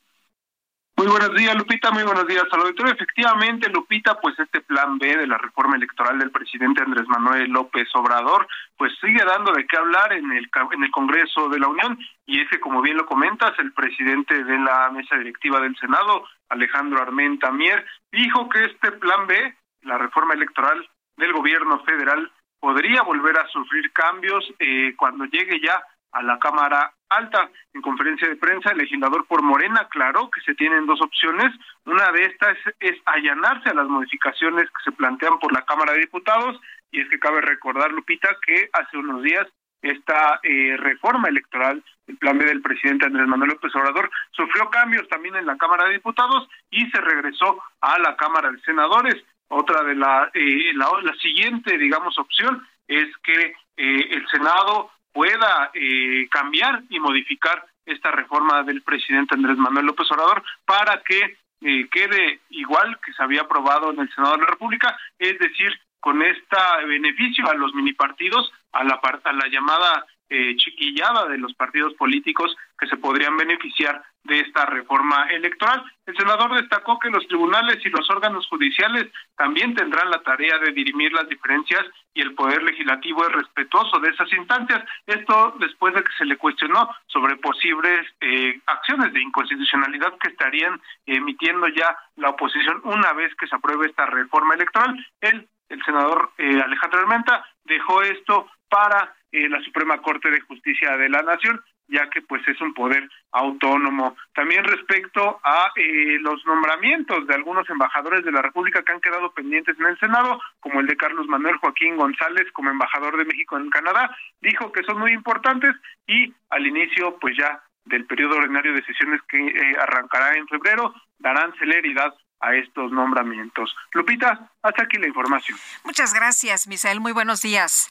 Muy 0.99 1.07
buenos 1.07 1.33
días, 1.37 1.55
Lupita. 1.55 1.93
Muy 1.93 2.03
buenos 2.03 2.27
días 2.27 2.43
al 2.51 2.61
auditorio. 2.61 2.93
Efectivamente, 2.93 3.71
Lupita, 3.71 4.21
pues 4.21 4.37
este 4.37 4.63
plan 4.63 4.99
B 4.99 5.17
de 5.17 5.29
la 5.29 5.39
reforma 5.39 5.77
electoral 5.77 6.19
del 6.19 6.33
presidente 6.33 6.83
Andrés 6.83 7.07
Manuel 7.07 7.53
López 7.53 7.87
Obrador, 7.95 8.49
pues 8.77 8.93
sigue 9.01 9.25
dando 9.25 9.53
de 9.53 9.65
qué 9.65 9.77
hablar 9.77 10.13
en 10.13 10.33
el, 10.33 10.51
en 10.73 10.83
el 10.83 10.91
Congreso 10.91 11.49
de 11.51 11.61
la 11.61 11.69
Unión. 11.69 11.97
Y 12.27 12.41
es 12.41 12.49
que, 12.51 12.59
como 12.59 12.83
bien 12.83 12.97
lo 12.97 13.07
comentas, 13.07 13.57
el 13.61 13.73
presidente 13.75 14.43
de 14.43 14.59
la 14.59 14.91
mesa 14.91 15.17
directiva 15.17 15.61
del 15.61 15.77
Senado, 15.77 16.25
Alejandro 16.49 17.01
Armenta 17.01 17.53
Mier, 17.53 17.87
dijo 18.11 18.49
que 18.49 18.65
este 18.65 18.91
plan 18.91 19.29
B, 19.29 19.55
la 19.83 19.99
reforma 19.99 20.35
electoral 20.35 20.85
del 21.17 21.33
gobierno 21.33 21.79
federal, 21.85 22.29
podría 22.59 23.03
volver 23.03 23.39
a 23.39 23.47
sufrir 23.47 23.93
cambios 23.93 24.53
eh, 24.59 24.95
cuando 24.97 25.27
llegue 25.27 25.61
ya 25.61 25.81
a 26.11 26.25
la 26.25 26.41
Cámara 26.41 26.93
Alta. 27.09 27.51
En 27.75 27.83
conferencia 27.83 28.29
de 28.29 28.37
prensa, 28.37 28.71
el 28.71 28.79
legislador 28.79 29.27
por 29.27 29.43
Morena 29.43 29.81
aclaró 29.83 30.31
que 30.31 30.41
se 30.43 30.55
tienen 30.55 30.87
dos 30.87 31.01
opciones. 31.01 31.55
Una 31.85 32.11
de 32.13 32.25
estas 32.25 32.57
es, 32.81 32.97
allanarse 33.07 33.71
a 33.71 33.75
las 33.75 33.89
modificaciones 33.89 34.65
que 34.65 34.85
se 34.85 34.93
plantean 34.93 35.39
por 35.39 35.53
la 35.53 35.63
Cámara 35.63 35.93
de 35.93 36.01
Diputados. 36.01 36.61
Y 36.91 37.01
es 37.01 37.09
que 37.09 37.19
cabe 37.19 37.41
recordar, 37.41 37.93
Lupita, 37.93 38.29
que 38.47 38.69
hace 38.73 38.97
unos 38.97 39.23
días 39.23 39.47
esta 39.83 40.41
eh, 40.43 40.77
reforma 40.77 41.29
electoral, 41.29 41.85
el 42.07 42.17
plan 42.17 42.37
B 42.37 42.45
del 42.45 42.63
presidente 42.63 43.07
Andrés 43.07 43.29
Manuel 43.29 43.51
López 43.51 43.75
Obrador, 43.77 44.11
sufrió 44.33 44.69
cambios 44.71 45.07
también 45.09 45.37
en 45.37 45.47
la 45.47 45.57
Cámara 45.57 45.85
de 45.85 45.95
Diputados 45.95 46.49
y 46.71 46.91
se 46.91 47.01
regresó 47.01 47.63
a 47.81 47.99
la 47.99 48.17
Cámara 48.17 48.51
de 48.51 48.61
Senadores. 48.61 49.23
Otra 49.49 49.83
de 49.83 49.95
la, 49.95 50.31
eh, 50.35 50.73
la, 50.75 50.89
la 51.03 51.15
siguiente, 51.15 51.79
digamos, 51.79 52.19
opción 52.19 52.67
es 52.87 53.09
que 53.23 53.55
eh, 53.77 54.09
el 54.11 54.27
Senado 54.29 54.91
pueda 55.13 55.71
eh, 55.75 56.29
cambiar 56.31 56.83
y 56.89 57.01
modificar 57.01 57.65
esta 57.85 58.11
reforma 58.11 58.63
del 58.63 58.83
presidente 58.83 59.35
Andrés 59.35 59.57
Manuel 59.57 59.87
López 59.87 60.11
Obrador 60.11 60.43
para 60.65 61.03
que 61.03 61.39
eh, 61.61 61.89
quede 61.91 62.41
igual 62.51 62.99
que 63.05 63.13
se 63.13 63.23
había 63.23 63.43
aprobado 63.43 63.93
en 63.93 64.01
el 64.01 64.15
Senado 64.15 64.35
de 64.35 64.43
la 64.43 64.47
República, 64.47 64.97
es 65.19 65.39
decir, 65.39 65.73
con 66.01 66.23
este 66.23 66.57
beneficio 66.87 67.51
a 67.51 67.55
los 67.55 67.75
minipartidos, 67.75 68.53
a 68.73 68.85
la, 68.85 69.01
a 69.03 69.33
la 69.33 69.49
llamada 69.49 70.07
eh, 70.31 70.55
chiquillada 70.57 71.27
de 71.27 71.39
los 71.39 71.55
partidos 71.55 71.95
políticos 71.95 72.55
que 72.79 72.87
se 72.87 72.97
podrían 72.97 73.37
beneficiar 73.37 74.03
de 74.29 74.41
esta 74.41 74.67
reforma 74.67 75.27
electoral. 75.31 75.83
El 76.07 76.17
senador 76.17 76.55
destacó 76.55 76.99
que 76.99 77.11
los 77.11 77.27
tribunales 77.27 77.85
y 77.85 77.91
los 77.91 78.09
órganos 78.11 78.47
judiciales 78.47 79.09
también 79.37 79.75
tendrán 79.75 80.11
la 80.11 80.23
tarea 80.23 80.59
de 80.59 80.73
dirimir 80.73 81.13
las 81.13 81.29
diferencias 81.29 81.85
y 82.15 82.21
el 82.21 82.35
poder 82.35 82.63
legislativo 82.63 83.27
es 83.27 83.33
respetuoso 83.33 83.99
de 84.01 84.11
esas 84.11 84.33
instancias. 84.33 84.85
Esto 85.07 85.55
después 85.59 85.95
de 85.95 86.03
que 86.03 86.13
se 86.17 86.25
le 86.25 86.37
cuestionó 86.37 86.89
sobre 87.07 87.37
posibles 87.37 88.07
eh, 88.21 88.61
acciones 88.67 89.13
de 89.13 89.23
inconstitucionalidad 89.23 90.17
que 90.19 90.31
estarían 90.31 90.81
emitiendo 91.07 91.69
ya 91.69 91.97
la 92.17 92.31
oposición 92.31 92.81
una 92.85 93.13
vez 93.13 93.35
que 93.37 93.47
se 93.47 93.57
apruebe 93.57 93.87
esta 93.87 94.07
reforma 94.07 94.55
electoral. 94.55 94.95
Él, 95.21 95.49
el 95.69 95.83
senador 95.85 96.33
eh, 96.39 96.61
Alejandro 96.65 97.01
Armenta, 97.01 97.45
dejó 97.65 98.03
esto 98.03 98.49
para 98.69 99.15
eh, 99.33 99.49
la 99.49 99.61
Suprema 99.63 100.01
Corte 100.01 100.31
de 100.31 100.41
Justicia 100.41 100.97
de 100.97 101.09
la 101.09 101.23
Nación, 101.23 101.61
ya 101.89 102.09
que 102.11 102.23
pues 102.23 102.47
es 102.47 102.61
un 102.61 102.75
poder 102.75 103.09
autónomo. 103.33 104.17
También 104.35 104.65
respecto 104.65 105.41
a 105.43 105.73
eh, 105.77 106.19
los 106.21 106.45
nombramientos 106.47 107.27
de 107.27 107.35
algunos 107.35 107.69
embajadores 107.69 108.25
de 108.25 108.33
la 108.33 108.43
República 108.43 108.83
que 108.83 108.93
han 108.93 109.01
quedado 109.01 109.33
pendientes 109.33 109.79
en 109.79 109.87
el 109.87 109.99
Senado, 109.99 110.41
como 110.61 110.81
el 110.81 110.87
de 110.87 110.97
Carlos 110.97 111.27
Manuel 111.27 111.57
Joaquín 111.57 111.97
González 111.97 112.47
como 112.53 112.71
embajador 112.71 113.17
de 113.17 113.25
México 113.25 113.57
en 113.57 113.71
Canadá, 113.71 114.15
dijo 114.41 114.71
que 114.73 114.83
son 114.85 114.99
muy 114.99 115.13
importantes 115.13 115.75
y 116.07 116.33
al 116.51 116.67
inicio 116.67 117.19
pues 117.21 117.37
ya 117.37 117.63
del 117.85 118.05
periodo 118.05 118.37
ordinario 118.37 118.73
de 118.75 118.85
sesiones 118.85 119.21
que 119.29 119.39
eh, 119.39 119.77
arrancará 119.81 120.35
en 120.35 120.47
febrero 120.47 120.95
darán 121.19 121.53
celeridad 121.59 122.15
a 122.41 122.55
estos 122.55 122.93
nombramientos. 122.93 123.75
Lupita, 123.93 124.51
hasta 124.63 124.83
aquí 124.83 124.99
la 124.99 125.09
información. 125.09 125.59
Muchas 125.85 126.15
gracias, 126.15 126.69
Misael. 126.69 127.01
Muy 127.01 127.13
buenos 127.13 127.43
días. 127.43 127.91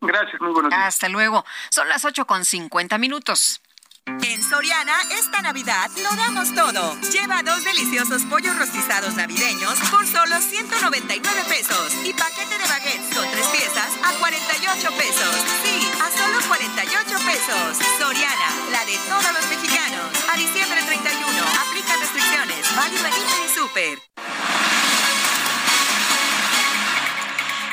Gracias, 0.00 0.40
muy 0.40 0.52
buenos 0.52 0.70
días. 0.70 0.82
Hasta 0.86 1.08
luego. 1.08 1.44
Son 1.70 1.88
las 1.88 2.04
8 2.04 2.26
con 2.26 2.44
50 2.44 2.98
minutos. 2.98 3.60
En 4.06 4.42
Soriana, 4.42 4.96
esta 5.12 5.40
Navidad 5.42 5.88
lo 6.02 6.10
damos 6.16 6.54
todo. 6.54 6.96
Lleva 7.12 7.42
dos 7.42 7.62
deliciosos 7.64 8.22
pollos 8.22 8.58
rostizados 8.58 9.14
navideños 9.14 9.78
por 9.90 10.06
solo 10.06 10.40
199 10.40 11.44
pesos 11.48 11.94
y 12.04 12.12
paquete 12.12 12.58
de 12.58 12.66
baguettes 12.66 13.16
con 13.16 13.30
tres 13.30 13.46
piezas 13.48 13.90
a 14.02 14.12
48 14.18 14.90
pesos. 14.96 15.34
Sí, 15.62 15.88
a 16.02 16.10
solo 16.16 16.38
48 16.48 17.18
pesos. 17.24 17.78
Soriana, 17.98 18.50
la 18.72 18.84
de 18.84 18.98
todos 19.08 19.32
los 19.32 19.46
mexicanos. 19.48 20.10
A 20.32 20.36
diciembre 20.36 20.82
31, 20.82 21.44
aplica 21.68 21.96
restricciones. 21.96 22.76
Válido 22.76 23.06
en 23.06 23.12
y 23.14 23.48
Super. 23.54 24.59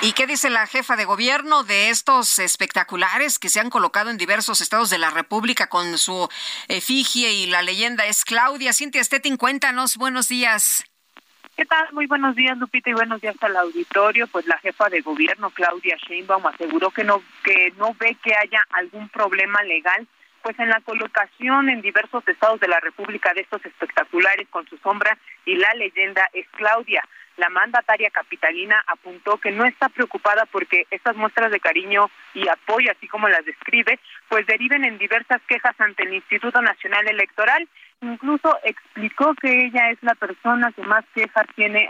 ¿Y 0.02 0.14
qué 0.14 0.28
dice 0.28 0.52
la 0.52 0.68
jefa 0.68 0.96
de 0.96 1.06
gobierno 1.06 1.64
de 1.64 1.90
estos 1.90 2.38
espectaculares 2.38 3.40
que 3.40 3.50
se 3.50 3.60
han 3.60 3.72
colocado 3.72 4.12
en 4.12 4.18
diversos 4.18 4.62
estados 4.62 4.92
de 4.92 5.00
la 5.00 5.10
República 5.10 5.68
con 5.68 5.98
su 5.98 6.30
efigie 6.68 7.32
y 7.34 7.48
la 7.48 7.64
leyenda 7.64 8.06
es 8.06 8.24
Claudia? 8.24 8.74
Cintia 8.74 9.04
Stettin, 9.04 9.38
cuéntanos, 9.38 9.98
buenos 9.98 10.30
días. 10.30 10.86
¿Qué 11.56 11.66
tal? 11.66 11.92
Muy 11.94 12.06
buenos 12.06 12.36
días, 12.36 12.56
Lupita, 12.60 12.92
y 12.92 12.94
buenos 12.94 13.20
días 13.22 13.36
al 13.42 13.58
auditorio. 13.58 14.28
Pues 14.28 14.46
la 14.46 14.60
jefa 14.60 14.88
de 14.90 15.02
gobierno, 15.02 15.50
Claudia 15.50 15.98
Sheinbaum, 16.08 16.46
aseguró 16.46 16.92
que 16.92 17.04
no, 17.04 17.24
que 17.44 17.74
no 17.78 17.96
ve 18.00 18.16
que 18.24 18.36
haya 18.36 18.64
algún 18.70 19.10
problema 19.10 19.64
legal 19.64 20.08
pues 20.44 20.58
en 20.60 20.70
la 20.70 20.80
colocación 20.82 21.70
en 21.70 21.82
diversos 21.82 22.26
estados 22.28 22.60
de 22.62 22.68
la 22.68 22.80
República 22.80 23.34
de 23.34 23.42
estos 23.42 23.66
espectaculares 23.66 24.48
con 24.50 24.66
su 24.70 24.78
sombra 24.78 25.18
y 25.46 25.56
la 25.56 25.74
leyenda 25.74 26.30
es 26.32 26.48
Claudia. 26.52 27.04
La 27.38 27.50
mandataria 27.50 28.10
capitalina 28.10 28.84
apuntó 28.88 29.38
que 29.38 29.52
no 29.52 29.64
está 29.66 29.90
preocupada 29.90 30.46
porque 30.48 30.88
estas 30.90 31.16
muestras 31.16 31.52
de 31.52 31.60
cariño 31.60 32.10
y 32.34 32.48
apoyo, 32.48 32.92
así 32.92 33.08
como 33.08 33.30
las 33.30 33.46
describe, 33.46 34.00
pues 34.28 34.46
deriven 34.48 34.84
en 34.84 34.98
diversas 34.98 35.42
quejas 35.48 35.80
ante 35.80 36.04
el 36.04 36.16
Instituto 36.16 36.62
Nacional 36.62 37.08
Electoral. 37.08 37.68
Incluso 38.02 38.58
explicó 38.64 39.36
que 39.36 39.66
ella 39.66 39.92
es 39.92 40.00
la 40.02 40.16
persona 40.16 40.72
que 40.72 40.82
más 40.82 41.06
quejas 41.14 41.46
tiene 41.56 41.88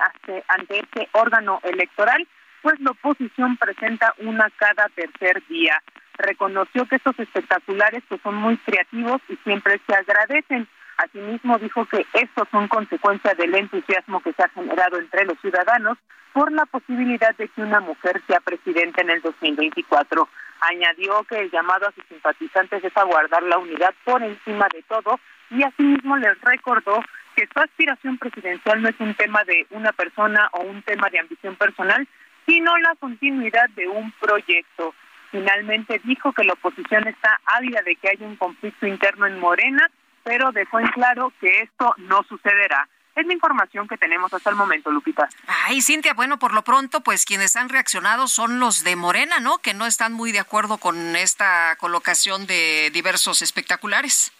ante 0.47 0.79
este 0.79 1.07
órgano 1.13 1.61
electoral, 1.63 2.27
pues 2.61 2.79
la 2.81 2.91
oposición 2.91 3.55
presenta 3.55 4.13
una 4.17 4.49
cada 4.57 4.89
tercer 4.89 5.41
día. 5.47 5.81
Reconoció 6.17 6.85
que 6.87 6.97
estos 6.97 7.17
espectaculares 7.19 8.03
pues, 8.09 8.19
son 8.21 8.35
muy 8.35 8.57
creativos 8.57 9.21
y 9.29 9.37
siempre 9.37 9.79
se 9.87 9.95
agradecen. 9.95 10.67
Asimismo, 10.97 11.59
dijo 11.59 11.85
que 11.85 12.05
estos 12.13 12.47
son 12.49 12.67
consecuencia 12.67 13.35
del 13.35 13.53
entusiasmo 13.53 14.19
que 14.21 14.33
se 14.33 14.43
ha 14.43 14.49
generado 14.49 14.97
entre 14.97 15.25
los 15.25 15.39
ciudadanos 15.39 15.97
por 16.33 16.51
la 16.51 16.65
posibilidad 16.65 17.35
de 17.35 17.47
que 17.49 17.61
una 17.61 17.79
mujer 17.79 18.21
sea 18.27 18.39
presidenta 18.39 19.01
en 19.01 19.11
el 19.11 19.21
2024. 19.21 20.27
Añadió 20.59 21.23
que 21.25 21.39
el 21.39 21.51
llamado 21.51 21.87
a 21.87 21.91
sus 21.91 22.03
simpatizantes 22.05 22.83
es 22.83 22.97
aguardar 22.97 23.43
la 23.43 23.59
unidad 23.59 23.93
por 24.03 24.23
encima 24.23 24.67
de 24.73 24.81
todo 24.83 25.19
y 25.51 25.63
asimismo 25.63 26.17
les 26.17 26.39
recordó 26.41 27.03
que 27.35 27.47
su 27.53 27.59
aspiración 27.59 28.17
presidencial 28.17 28.81
no 28.81 28.89
es 28.89 28.99
un 28.99 29.13
tema 29.13 29.43
de 29.43 29.67
una 29.69 29.91
persona 29.91 30.49
o 30.53 30.61
un 30.61 30.81
tema 30.81 31.09
de 31.11 31.19
ambición 31.19 31.55
personal, 31.55 32.07
sino 32.47 32.75
la 32.79 32.95
continuidad 32.95 33.69
de 33.75 33.87
un 33.87 34.11
proyecto. 34.13 34.95
Finalmente 35.29 36.01
dijo 36.03 36.33
que 36.33 36.43
la 36.43 36.53
oposición 36.53 37.07
está 37.07 37.39
ávida 37.45 37.81
de 37.85 37.95
que 37.97 38.09
haya 38.09 38.25
un 38.25 38.37
conflicto 38.37 38.87
interno 38.87 39.27
en 39.27 39.39
Morena 39.39 39.87
pero 40.27 40.51
dejó 40.51 40.81
en 40.81 40.87
claro 40.87 41.31
que 41.39 41.61
esto 41.61 41.95
no 41.99 42.21
sucederá. 42.23 42.89
Es 43.15 43.25
la 43.25 43.33
información 43.33 43.87
que 43.87 43.97
tenemos 43.97 44.31
hasta 44.33 44.49
el 44.49 44.57
momento, 44.57 44.91
Lupita. 44.91 45.27
Ay, 45.65 45.81
Cintia, 45.81 46.13
bueno, 46.13 46.37
por 46.37 46.53
lo 46.53 46.63
pronto, 46.63 46.99
pues 46.99 47.23
quienes 47.23 47.55
han 47.55 47.69
reaccionado 47.69 48.27
son 48.27 48.59
los 48.59 48.83
de 48.83 48.97
Morena, 48.97 49.39
¿no? 49.39 49.57
Que 49.59 49.73
no 49.73 49.85
están 49.85 50.11
muy 50.11 50.33
de 50.33 50.39
acuerdo 50.39 50.79
con 50.79 51.15
esta 51.15 51.77
colocación 51.77 52.45
de 52.45 52.91
diversos 52.91 53.41
espectaculares. 53.41 54.33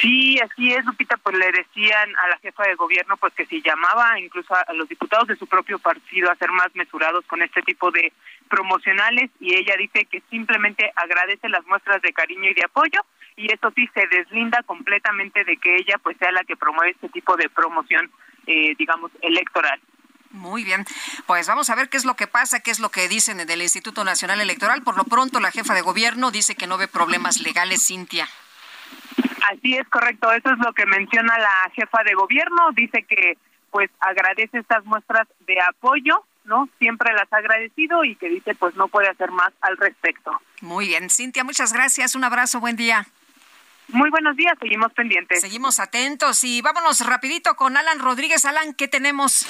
Sí, 0.00 0.36
así 0.40 0.72
es, 0.72 0.84
Lupita, 0.84 1.16
pues 1.16 1.36
le 1.38 1.52
decían 1.52 2.16
a 2.16 2.28
la 2.28 2.38
jefa 2.38 2.64
de 2.64 2.74
gobierno 2.74 3.16
pues 3.18 3.32
que 3.34 3.46
si 3.46 3.62
llamaba 3.62 4.18
incluso 4.18 4.52
a 4.52 4.72
los 4.72 4.88
diputados 4.88 5.28
de 5.28 5.36
su 5.36 5.46
propio 5.46 5.78
partido 5.78 6.28
a 6.28 6.34
ser 6.34 6.50
más 6.50 6.74
mesurados 6.74 7.24
con 7.26 7.40
este 7.40 7.62
tipo 7.62 7.92
de 7.92 8.12
promocionales 8.50 9.30
y 9.38 9.54
ella 9.54 9.76
dice 9.78 10.06
que 10.06 10.24
simplemente 10.28 10.92
agradece 10.96 11.48
las 11.48 11.64
muestras 11.66 12.02
de 12.02 12.12
cariño 12.12 12.50
y 12.50 12.54
de 12.54 12.64
apoyo 12.64 13.00
y 13.36 13.52
eso 13.52 13.70
sí 13.74 13.88
se 13.94 14.06
deslinda 14.08 14.62
completamente 14.64 15.44
de 15.44 15.56
que 15.58 15.76
ella 15.76 15.98
pues 16.02 16.16
sea 16.18 16.32
la 16.32 16.44
que 16.44 16.56
promueve 16.56 16.92
este 16.92 17.08
tipo 17.10 17.36
de 17.36 17.48
promoción, 17.48 18.10
eh, 18.46 18.74
digamos, 18.78 19.10
electoral. 19.20 19.80
Muy 20.30 20.64
bien, 20.64 20.84
pues 21.26 21.46
vamos 21.46 21.70
a 21.70 21.74
ver 21.74 21.88
qué 21.88 21.96
es 21.96 22.04
lo 22.04 22.14
que 22.14 22.26
pasa, 22.26 22.60
qué 22.60 22.70
es 22.70 22.80
lo 22.80 22.90
que 22.90 23.08
dicen 23.08 23.38
del 23.46 23.62
Instituto 23.62 24.04
Nacional 24.04 24.40
Electoral. 24.40 24.82
Por 24.82 24.96
lo 24.96 25.04
pronto, 25.04 25.40
la 25.40 25.50
jefa 25.50 25.74
de 25.74 25.80
gobierno 25.82 26.30
dice 26.30 26.56
que 26.56 26.66
no 26.66 26.76
ve 26.78 26.88
problemas 26.88 27.40
legales, 27.40 27.86
Cintia. 27.86 28.28
Así 29.50 29.76
es 29.76 29.88
correcto, 29.88 30.30
eso 30.32 30.50
es 30.50 30.58
lo 30.58 30.72
que 30.72 30.84
menciona 30.86 31.38
la 31.38 31.70
jefa 31.74 32.02
de 32.04 32.14
gobierno. 32.14 32.70
Dice 32.72 33.04
que 33.04 33.38
pues 33.70 33.90
agradece 34.00 34.58
estas 34.58 34.84
muestras 34.84 35.26
de 35.46 35.60
apoyo, 35.60 36.24
¿no? 36.44 36.68
Siempre 36.78 37.12
las 37.12 37.32
ha 37.32 37.36
agradecido 37.36 38.04
y 38.04 38.16
que 38.16 38.28
dice 38.28 38.54
pues 38.54 38.74
no 38.74 38.88
puede 38.88 39.08
hacer 39.08 39.30
más 39.30 39.52
al 39.60 39.76
respecto. 39.76 40.32
Muy 40.60 40.88
bien, 40.88 41.08
Cintia, 41.08 41.44
muchas 41.44 41.72
gracias. 41.72 42.14
Un 42.14 42.24
abrazo, 42.24 42.60
buen 42.60 42.76
día. 42.76 43.06
Muy 43.88 44.10
buenos 44.10 44.36
días, 44.36 44.54
seguimos 44.60 44.92
pendientes. 44.92 45.40
Seguimos 45.40 45.78
atentos 45.78 46.42
y 46.44 46.60
vámonos 46.60 47.06
rapidito 47.06 47.54
con 47.54 47.76
Alan 47.76 48.00
Rodríguez. 48.00 48.44
Alan, 48.44 48.74
¿qué 48.74 48.88
tenemos? 48.88 49.46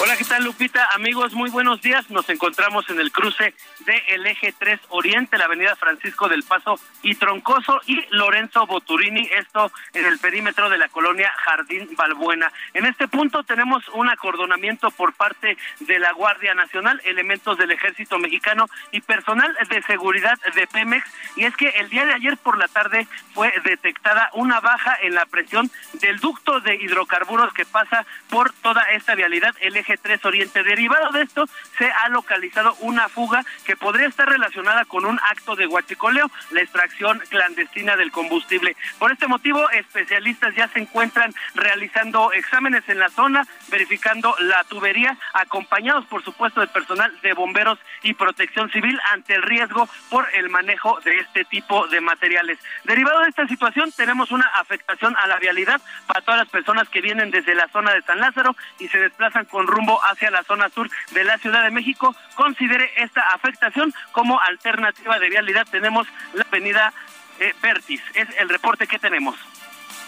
Hola, 0.00 0.16
¿qué 0.16 0.24
tal 0.24 0.42
Lupita? 0.42 0.88
Amigos, 0.92 1.34
muy 1.34 1.50
buenos 1.50 1.80
días. 1.80 2.10
Nos 2.10 2.28
encontramos 2.28 2.90
en 2.90 2.98
el 2.98 3.12
cruce 3.12 3.54
del 3.86 4.26
eje 4.26 4.52
3 4.58 4.80
Oriente, 4.88 5.38
la 5.38 5.44
avenida 5.44 5.76
Francisco 5.76 6.28
del 6.28 6.42
Paso 6.42 6.80
y 7.02 7.14
Troncoso 7.14 7.80
y 7.86 8.04
Lorenzo 8.10 8.66
Boturini, 8.66 9.28
esto 9.38 9.70
en 9.92 10.04
el 10.04 10.18
perímetro 10.18 10.68
de 10.68 10.78
la 10.78 10.88
colonia 10.88 11.30
Jardín 11.44 11.88
Balbuena. 11.96 12.52
En 12.72 12.86
este 12.86 13.06
punto 13.06 13.44
tenemos 13.44 13.88
un 13.90 14.08
acordonamiento 14.08 14.90
por 14.90 15.14
parte 15.14 15.56
de 15.78 15.98
la 16.00 16.12
Guardia 16.12 16.54
Nacional, 16.54 17.00
elementos 17.04 17.56
del 17.56 17.70
Ejército 17.70 18.18
Mexicano 18.18 18.66
y 18.90 19.00
personal 19.00 19.56
de 19.68 19.80
seguridad 19.82 20.38
de 20.56 20.66
Pemex. 20.66 21.08
Y 21.36 21.44
es 21.44 21.56
que 21.56 21.68
el 21.68 21.88
día 21.88 22.04
de 22.04 22.14
ayer 22.14 22.36
por 22.36 22.58
la 22.58 22.66
tarde 22.66 23.06
fue 23.32 23.54
detectada 23.64 24.30
una 24.34 24.60
baja 24.60 24.98
en 25.02 25.14
la 25.14 25.26
presión 25.26 25.70
del 25.94 26.18
ducto 26.18 26.58
de 26.60 26.74
hidrocarburos 26.74 27.54
que 27.54 27.64
pasa 27.64 28.04
por 28.28 28.52
toda 28.54 28.82
esta 28.90 29.14
vialidad, 29.14 29.54
el 29.60 29.83
eje 29.84 29.98
3 29.98 30.24
Oriente. 30.24 30.62
Derivado 30.62 31.10
de 31.12 31.22
esto, 31.22 31.46
se 31.78 31.90
ha 31.90 32.08
localizado 32.08 32.74
una 32.80 33.08
fuga 33.08 33.44
que 33.64 33.76
podría 33.76 34.08
estar 34.08 34.28
relacionada 34.28 34.84
con 34.86 35.04
un 35.04 35.20
acto 35.30 35.54
de 35.56 35.66
huachicoleo, 35.66 36.30
la 36.50 36.62
extracción 36.62 37.20
clandestina 37.28 37.96
del 37.96 38.10
combustible. 38.10 38.76
Por 38.98 39.12
este 39.12 39.28
motivo, 39.28 39.68
especialistas 39.70 40.54
ya 40.54 40.68
se 40.68 40.80
encuentran 40.80 41.32
realizando 41.54 42.32
exámenes 42.32 42.88
en 42.88 42.98
la 42.98 43.10
zona, 43.10 43.46
verificando 43.68 44.34
la 44.40 44.64
tubería, 44.64 45.16
acompañados, 45.34 46.06
por 46.06 46.24
supuesto, 46.24 46.60
de 46.60 46.66
personal 46.68 47.12
de 47.20 47.32
bomberos 47.34 47.78
y 48.02 48.14
protección 48.14 48.70
civil 48.70 48.98
ante 49.12 49.34
el 49.34 49.42
riesgo 49.42 49.88
por 50.10 50.26
el 50.34 50.48
manejo 50.48 50.98
de 51.04 51.18
este 51.18 51.44
tipo 51.44 51.86
de 51.88 52.00
materiales. 52.00 52.58
Derivado 52.84 53.20
de 53.20 53.28
esta 53.28 53.46
situación, 53.46 53.92
tenemos 53.92 54.30
una 54.30 54.46
afectación 54.56 55.14
a 55.16 55.26
la 55.26 55.38
vialidad 55.38 55.80
para 56.06 56.22
todas 56.22 56.40
las 56.40 56.48
personas 56.48 56.88
que 56.88 57.00
vienen 57.00 57.30
desde 57.30 57.54
la 57.54 57.68
zona 57.68 57.92
de 57.92 58.02
San 58.02 58.20
Lázaro 58.20 58.56
y 58.78 58.88
se 58.88 58.98
desplazan 58.98 59.44
con 59.44 59.66
rumbo 59.74 60.00
hacia 60.04 60.30
la 60.30 60.42
zona 60.44 60.70
sur 60.70 60.88
de 61.10 61.24
la 61.24 61.38
Ciudad 61.38 61.62
de 61.62 61.70
México. 61.70 62.14
Considere 62.34 62.90
esta 62.96 63.20
afectación 63.34 63.92
como 64.12 64.40
alternativa 64.40 65.18
de 65.18 65.28
vialidad. 65.28 65.66
Tenemos 65.70 66.06
la 66.32 66.44
avenida 66.44 66.92
eh, 67.38 67.54
Pertis. 67.60 68.00
Es 68.14 68.28
el 68.38 68.48
reporte 68.48 68.86
que 68.86 68.98
tenemos. 68.98 69.36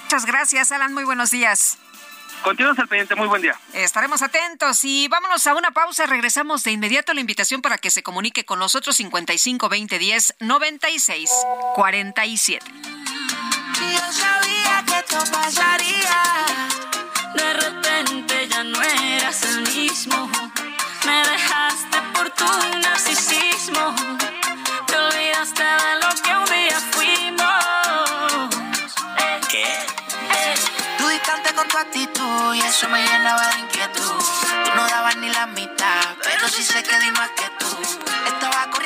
Muchas 0.04 0.26
gracias, 0.26 0.72
Alan. 0.72 0.94
Muy 0.94 1.04
buenos 1.04 1.30
días. 1.30 1.78
Continuamos 2.42 2.78
al 2.78 2.88
pendiente, 2.88 3.14
muy 3.16 3.26
buen 3.26 3.42
día. 3.42 3.58
Estaremos 3.72 4.22
atentos 4.22 4.84
y 4.84 5.08
vámonos 5.08 5.46
a 5.46 5.54
una 5.54 5.72
pausa. 5.72 6.06
Regresamos 6.06 6.62
de 6.62 6.70
inmediato 6.70 7.12
a 7.12 7.14
la 7.14 7.20
invitación 7.20 7.60
para 7.60 7.78
que 7.78 7.90
se 7.90 8.02
comunique 8.02 8.44
con 8.44 8.58
nosotros 8.58 8.96
55 8.96 9.68
20 9.68 9.98
10 9.98 10.34
96 10.40 11.30
47. 11.74 12.64
Yo 13.78 14.12
sabía 14.12 14.84
que 14.86 14.98
esto 14.98 15.18
pasaría. 15.32 16.75
Me 20.06 21.18
dejaste 21.30 21.98
por 22.14 22.30
tu 22.30 22.44
narcisismo. 22.80 23.94
Te 24.86 24.96
olvidaste 24.96 25.64
de 25.64 25.92
lo 26.00 26.08
que 26.22 26.30
un 26.36 26.44
día 26.44 26.80
fuimos. 26.92 28.54
¿Qué? 29.48 29.66
Tú 30.98 31.08
distante 31.08 31.52
con 31.54 31.66
tu 31.66 31.78
actitud 31.78 32.54
y 32.54 32.60
eso 32.60 32.88
me 32.88 33.02
llenaba 33.04 33.48
de 33.48 33.58
inquietud. 33.60 34.22
Tú 34.64 34.70
no 34.76 34.86
dabas 34.86 35.16
ni 35.16 35.28
la 35.30 35.46
mitad, 35.46 36.02
pero 36.22 36.48
sí 36.48 36.62
sé 36.62 36.82
que 36.84 36.98
di 37.00 37.10
más 37.10 37.30
que 37.30 37.48
tú. 37.58 37.66
Estaba 38.26 38.70
corriendo 38.70 38.85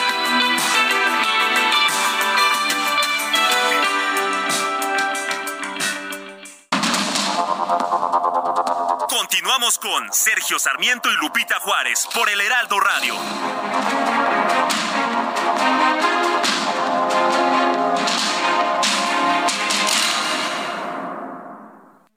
Con 9.61 10.11
Sergio 10.11 10.57
Sarmiento 10.57 11.11
y 11.11 11.15
Lupita 11.17 11.59
Juárez 11.59 12.07
por 12.15 12.27
el 12.27 12.41
Heraldo 12.41 12.79
Radio. 12.79 13.15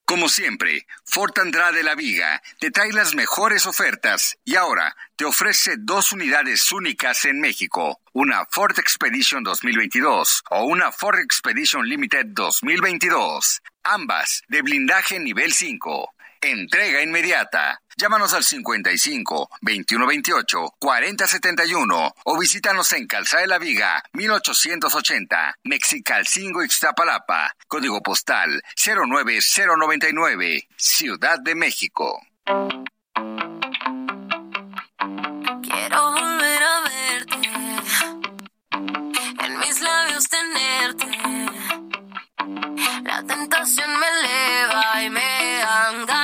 Como 0.07 0.31
siempre, 0.31 0.87
Fort 1.05 1.39
Andrade 1.39 1.83
La 1.83 1.95
Viga 1.95 2.41
te 2.61 2.71
trae 2.71 2.93
las 2.93 3.15
mejores 3.15 3.67
ofertas 3.67 4.39
y 4.45 4.57
ahora 4.57 4.97
te 5.17 5.27
ofrece 5.27 5.75
dos 5.77 6.13
unidades 6.13 6.73
únicas 6.73 7.27
en 7.27 7.41
México, 7.41 8.01
una 8.15 8.47
Ford 8.47 8.79
Expedition 8.79 9.43
2022 9.43 10.45
o 10.51 10.65
una 10.65 10.93
Ford 10.93 11.19
Expedition 11.19 11.87
Limited 11.87 12.27
2022, 12.29 13.61
ambas 13.83 14.43
de 14.49 14.63
blindaje 14.63 15.21
nivel 15.21 15.53
5. 15.53 16.14
Entrega 16.45 17.01
inmediata. 17.01 17.81
Llámanos 17.97 18.35
al 18.35 18.45
55 18.45 19.49
2128 19.63 20.75
4071 20.79 22.15
o 22.23 22.39
visítanos 22.39 22.93
en 22.93 23.07
Calzada 23.07 23.41
de 23.41 23.49
la 23.49 23.59
Viga 23.59 24.03
1880, 24.13 25.57
Mexicalcingo 25.65 26.63
Ixtapalapa, 26.63 27.57
código 27.67 28.03
postal 28.03 28.63
09099, 28.77 30.69
Ciudad 30.77 31.39
de 31.41 31.55
México. 31.55 32.21
Quiero 35.63 36.13
volver 36.13 36.63
a 36.63 36.81
verte. 36.83 37.37
En 39.45 39.59
mis 39.61 39.81
labios 39.81 40.29
tenerte. 40.29 41.07
La 43.05 43.23
tentación 43.23 43.91
me 43.99 44.07
eleva 44.09 45.03
y 45.05 45.11
me 45.11 45.59
dan 45.59 46.24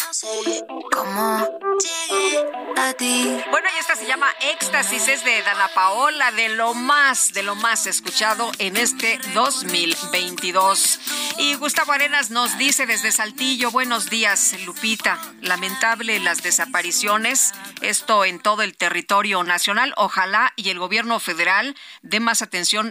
No 0.08 0.14
sé 0.14 0.64
cómo 0.94 1.46
llegué 1.80 2.46
a 2.78 2.94
ti. 2.94 3.44
Bueno, 3.52 3.68
y 3.76 3.80
esta 3.80 3.96
se 3.96 4.06
llama 4.06 4.28
Éxtasis, 4.54 5.08
es 5.10 5.26
de 5.26 5.42
Dana 5.42 5.68
Paola, 5.76 6.32
de 6.32 6.50
lo 6.50 6.74
más, 6.74 7.34
de 7.34 7.44
lo 7.44 7.56
más 7.56 7.88
escuchado 7.88 8.52
en 8.60 8.78
este 8.78 9.20
2022. 9.34 11.00
Y 11.40 11.56
Gustavo 11.56 11.92
Arenas 11.92 12.32
nos 12.32 12.58
dice 12.58 12.86
desde 12.86 13.12
Saltillo, 13.12 13.70
buenos 13.70 14.10
días, 14.10 14.56
Lupita. 14.66 15.20
Lamentable 15.42 16.20
las 16.20 16.42
desapariciones, 16.42 17.54
esto 17.82 18.24
en 18.24 18.40
todo 18.40 18.64
el 18.64 18.78
territorio 18.78 19.44
nacional. 19.44 19.94
Ojalá 19.98 20.54
y 20.56 20.70
el 20.70 20.80
gobierno 20.80 21.20
federal 21.20 21.76
dé 22.02 22.20
más 22.20 22.42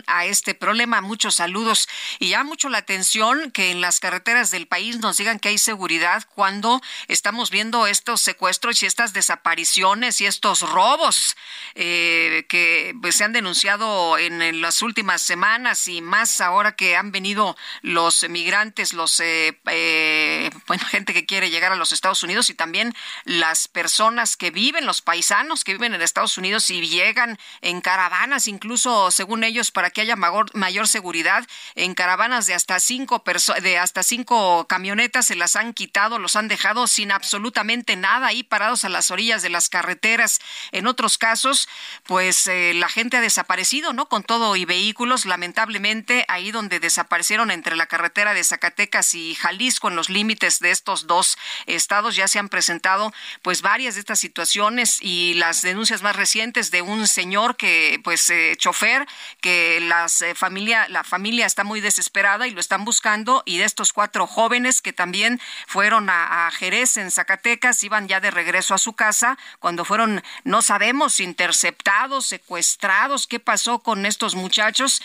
a 0.07 0.25
este 0.27 0.55
problema. 0.55 1.01
Muchos 1.01 1.37
saludos. 1.37 1.89
Y 2.19 2.29
ya 2.29 2.45
mucho 2.45 2.69
la 2.69 2.79
atención 2.79 3.51
que 3.51 3.71
en 3.71 3.81
las 3.81 4.01
carreteras 4.01 4.51
del 4.51 4.67
país 4.67 4.99
nos 4.99 5.17
digan 5.17 5.39
que 5.39 5.49
hay 5.49 5.59
seguridad 5.59 6.25
cuando 6.35 6.81
estamos 7.09 7.51
viendo 7.51 7.87
estos 7.87 8.21
secuestros 8.21 8.83
y 8.83 8.87
estas 8.87 9.13
desapariciones 9.13 10.21
y 10.21 10.27
estos 10.27 10.61
robos 10.61 11.37
eh, 11.75 12.47
que 12.49 12.95
pues, 13.01 13.17
se 13.17 13.25
han 13.25 13.33
denunciado 13.33 14.19
en, 14.19 14.41
en 14.41 14.61
las 14.61 14.83
últimas 14.83 15.23
semanas 15.23 15.89
y 15.89 16.01
más 16.01 16.41
ahora 16.41 16.77
que 16.77 16.97
han 16.97 17.11
venido 17.11 17.57
los 17.83 18.29
migrantes, 18.29 18.93
los 18.93 19.19
eh, 19.21 19.59
eh, 19.67 20.51
bueno, 20.67 20.85
gente 20.91 21.13
que 21.13 21.27
quiere 21.27 21.51
llegar 21.51 21.73
a 21.73 21.77
los 21.77 21.93
Estados 21.93 22.23
Unidos 22.23 22.51
y 22.51 22.55
también 22.55 22.95
las 23.25 23.69
personas 23.69 24.37
que 24.37 24.51
viven, 24.51 24.87
los 24.87 25.03
paisanos 25.03 25.65
que 25.65 25.73
viven 25.73 25.95
en 25.95 26.03
Estados 26.03 26.39
Unidos 26.39 26.71
y 26.71 26.87
llegan 26.87 27.39
en 27.63 27.81
caravanas, 27.81 28.49
incluso 28.49 29.11
según 29.11 29.45
ellos, 29.45 29.56
para 29.71 29.91
que 29.91 30.01
haya 30.01 30.17
mayor, 30.17 30.89
seguridad, 30.89 31.47
en 31.75 31.95
caravanas 31.95 32.47
de 32.47 32.55
hasta 32.55 32.79
cinco 32.81 33.23
de 33.63 33.79
hasta 33.79 34.03
cinco 34.03 34.67
camionetas 34.69 35.27
se 35.27 35.35
las 35.35 35.57
han 35.57 35.73
quitado, 35.73 36.19
los 36.19 36.37
han 36.37 36.49
dejado 36.49 36.87
sin 36.87 37.11
absolutamente 37.11 37.97
nada 37.97 38.29
ahí 38.29 38.43
parados 38.43 38.85
a 38.85 38.89
las 38.89 39.11
orillas 39.11 39.43
de 39.43 39.49
las 39.49 39.69
carreteras. 39.69 40.41
En 40.73 40.87
otros 40.87 41.19
casos, 41.19 41.69
pues 42.05 42.47
eh, 42.47 42.73
la 42.75 42.89
gente 42.89 43.17
ha 43.17 43.21
desaparecido, 43.21 43.93
¿no? 43.93 44.09
Con 44.09 44.23
todo 44.23 44.57
y 44.57 44.65
vehículos, 44.65 45.27
lamentablemente, 45.27 46.25
ahí 46.29 46.51
donde 46.51 46.81
desaparecieron 46.81 47.51
entre 47.51 47.77
la 47.77 47.87
carretera 47.87 48.35
de 48.35 48.45
Zacatecas 48.45 49.15
y 49.15 49.35
Jalisco, 49.35 49.89
en 49.89 49.97
los 49.97 50.11
límites 50.11 50.61
de 50.61 50.71
estos 50.71 51.07
dos 51.07 51.37
estados, 51.67 52.17
ya 52.17 52.29
se 52.29 52.39
han 52.39 52.49
presentado 52.49 53.13
pues 53.43 53.63
varias 53.63 53.95
de 53.95 54.01
estas 54.01 54.19
situaciones 54.19 54.99
y 55.01 55.35
las 55.35 55.63
denuncias 55.63 56.03
más 56.03 56.17
recientes 56.17 56.71
de 56.71 56.83
un 56.83 57.07
señor 57.07 57.57
que, 57.57 58.01
pues, 58.05 58.29
eh, 58.31 58.55
chofer, 58.59 59.07
que 59.47 59.79
las 59.81 60.23
eh, 60.23 60.35
familia, 60.35 60.89
la 60.89 61.05
familia 61.05 61.47
está 61.47 61.63
muy 61.63 61.81
desesperada 61.81 62.49
y 62.49 62.51
lo 62.51 62.59
están 62.59 62.85
buscando, 62.85 63.45
y 63.47 63.59
de 63.59 63.65
estos 63.65 63.93
cuatro 63.93 64.27
jóvenes 64.27 64.83
que 64.83 64.93
también 64.93 65.41
fueron 65.69 66.11
a, 66.11 66.49
a 66.49 66.51
Jerez, 66.51 66.97
en 66.97 67.13
Zacatecas, 67.13 67.85
iban 67.85 68.09
ya 68.09 68.19
de 68.19 68.33
regreso 68.33 68.75
a 68.75 68.79
su 68.79 68.95
casa 68.95 69.39
cuando 69.61 69.85
fueron, 69.85 70.25
no 70.43 70.63
sabemos, 70.63 71.21
interceptados, 71.21 72.27
secuestrados, 72.27 73.29
qué 73.29 73.39
pasó 73.39 73.79
con 73.79 74.05
estos 74.05 74.35
muchachos. 74.35 75.01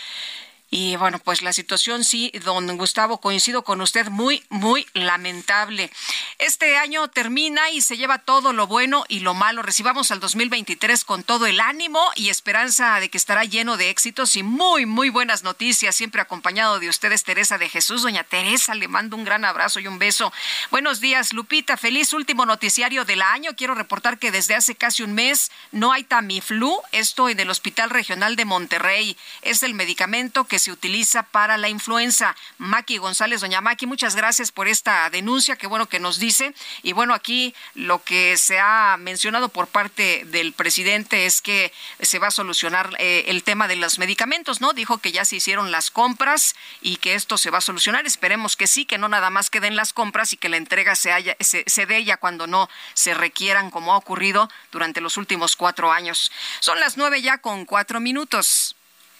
Y 0.74 0.96
bueno, 0.96 1.18
pues 1.18 1.42
la 1.42 1.52
situación 1.52 2.02
sí, 2.02 2.32
don 2.46 2.78
Gustavo, 2.78 3.20
coincido 3.20 3.62
con 3.62 3.82
usted, 3.82 4.08
muy, 4.08 4.42
muy 4.48 4.86
lamentable. 4.94 5.90
Este 6.38 6.78
año 6.78 7.08
termina 7.08 7.68
y 7.68 7.82
se 7.82 7.98
lleva 7.98 8.16
todo 8.16 8.54
lo 8.54 8.66
bueno 8.66 9.04
y 9.06 9.20
lo 9.20 9.34
malo. 9.34 9.60
Recibamos 9.60 10.10
al 10.12 10.20
2023 10.20 11.04
con 11.04 11.24
todo 11.24 11.44
el 11.44 11.60
ánimo 11.60 12.00
y 12.16 12.30
esperanza 12.30 13.00
de 13.00 13.10
que 13.10 13.18
estará 13.18 13.44
lleno 13.44 13.76
de 13.76 13.90
éxitos 13.90 14.34
y 14.34 14.42
muy, 14.42 14.86
muy 14.86 15.10
buenas 15.10 15.42
noticias, 15.42 15.94
siempre 15.94 16.22
acompañado 16.22 16.80
de 16.80 16.88
ustedes, 16.88 17.22
Teresa 17.22 17.58
de 17.58 17.68
Jesús. 17.68 18.00
Doña 18.00 18.24
Teresa, 18.24 18.74
le 18.74 18.88
mando 18.88 19.14
un 19.18 19.24
gran 19.24 19.44
abrazo 19.44 19.78
y 19.78 19.86
un 19.86 19.98
beso. 19.98 20.32
Buenos 20.70 21.00
días, 21.00 21.34
Lupita. 21.34 21.76
Feliz 21.76 22.14
último 22.14 22.46
noticiario 22.46 23.04
del 23.04 23.20
año. 23.20 23.50
Quiero 23.58 23.74
reportar 23.74 24.18
que 24.18 24.32
desde 24.32 24.54
hace 24.54 24.74
casi 24.74 25.02
un 25.02 25.12
mes 25.12 25.50
no 25.70 25.92
hay 25.92 26.04
Tamiflu, 26.04 26.80
esto 26.92 27.28
en 27.28 27.40
el 27.40 27.50
Hospital 27.50 27.90
Regional 27.90 28.36
de 28.36 28.46
Monterrey. 28.46 29.18
Es 29.42 29.62
el 29.62 29.74
medicamento 29.74 30.44
que 30.44 30.61
se 30.62 30.72
utiliza 30.72 31.24
para 31.24 31.58
la 31.58 31.68
influenza. 31.68 32.34
Maki 32.58 32.98
González, 32.98 33.40
doña 33.40 33.60
Maki, 33.60 33.86
muchas 33.86 34.16
gracias 34.16 34.52
por 34.52 34.68
esta 34.68 35.10
denuncia, 35.10 35.56
qué 35.56 35.66
bueno 35.66 35.86
que 35.86 36.00
nos 36.00 36.18
dice. 36.18 36.54
Y 36.82 36.92
bueno, 36.92 37.14
aquí 37.14 37.54
lo 37.74 38.02
que 38.02 38.36
se 38.38 38.58
ha 38.58 38.96
mencionado 38.98 39.48
por 39.48 39.66
parte 39.66 40.24
del 40.26 40.52
presidente 40.52 41.26
es 41.26 41.42
que 41.42 41.72
se 42.00 42.18
va 42.18 42.28
a 42.28 42.30
solucionar 42.30 42.94
eh, 42.98 43.24
el 43.26 43.42
tema 43.42 43.68
de 43.68 43.76
los 43.76 43.98
medicamentos, 43.98 44.60
¿no? 44.60 44.72
Dijo 44.72 44.98
que 44.98 45.12
ya 45.12 45.24
se 45.24 45.36
hicieron 45.36 45.70
las 45.70 45.90
compras 45.90 46.54
y 46.80 46.96
que 46.96 47.14
esto 47.14 47.36
se 47.36 47.50
va 47.50 47.58
a 47.58 47.62
solucionar. 47.62 48.06
Esperemos 48.06 48.56
que 48.56 48.66
sí, 48.66 48.84
que 48.84 48.98
no 48.98 49.08
nada 49.08 49.30
más 49.30 49.50
queden 49.50 49.76
las 49.76 49.92
compras 49.92 50.32
y 50.32 50.36
que 50.36 50.48
la 50.48 50.56
entrega 50.56 50.94
se, 50.94 51.12
haya, 51.12 51.36
se, 51.40 51.64
se 51.66 51.86
dé 51.86 52.04
ya 52.04 52.16
cuando 52.16 52.46
no 52.46 52.70
se 52.94 53.14
requieran, 53.14 53.70
como 53.70 53.92
ha 53.92 53.96
ocurrido 53.96 54.48
durante 54.70 55.00
los 55.00 55.16
últimos 55.16 55.56
cuatro 55.56 55.90
años. 55.90 56.30
Son 56.60 56.78
las 56.78 56.96
nueve 56.96 57.20
ya 57.20 57.38
con 57.38 57.64
cuatro 57.64 57.98
minutos. 57.98 58.76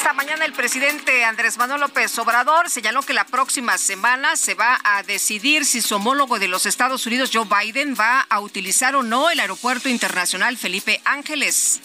Esta 0.00 0.14
mañana 0.14 0.46
el 0.46 0.54
presidente 0.54 1.26
Andrés 1.26 1.58
Manuel 1.58 1.82
López 1.82 2.18
Obrador 2.18 2.70
señaló 2.70 3.02
que 3.02 3.12
la 3.12 3.26
próxima 3.26 3.76
semana 3.76 4.34
se 4.34 4.54
va 4.54 4.80
a 4.82 5.02
decidir 5.02 5.66
si 5.66 5.82
su 5.82 5.96
homólogo 5.96 6.38
de 6.38 6.48
los 6.48 6.64
Estados 6.64 7.04
Unidos, 7.04 7.28
Joe 7.30 7.44
Biden, 7.44 7.94
va 8.00 8.22
a 8.22 8.40
utilizar 8.40 8.96
o 8.96 9.02
no 9.02 9.28
el 9.28 9.38
aeropuerto 9.40 9.90
internacional 9.90 10.56
Felipe 10.56 11.02
Ángeles. 11.04 11.82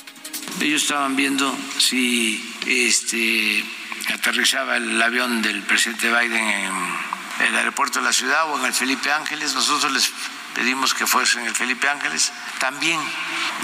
Ellos 0.61 0.83
estaban 0.83 1.17
viendo 1.17 1.53
si 1.77 2.55
este, 2.65 3.65
aterrizaba 4.13 4.77
el 4.77 5.01
avión 5.01 5.41
del 5.41 5.61
presidente 5.63 6.07
Biden 6.07 6.47
en 6.47 7.45
el 7.47 7.55
aeropuerto 7.57 7.99
de 7.99 8.05
la 8.05 8.13
ciudad 8.13 8.49
o 8.49 8.57
en 8.57 8.63
el 8.63 8.73
Felipe 8.73 9.11
Ángeles. 9.11 9.53
Nosotros 9.53 9.91
les 9.91 10.09
pedimos 10.53 10.93
que 10.93 11.05
fuese 11.05 11.41
en 11.41 11.47
el 11.47 11.53
Felipe 11.53 11.89
Ángeles. 11.89 12.31
También, 12.59 12.97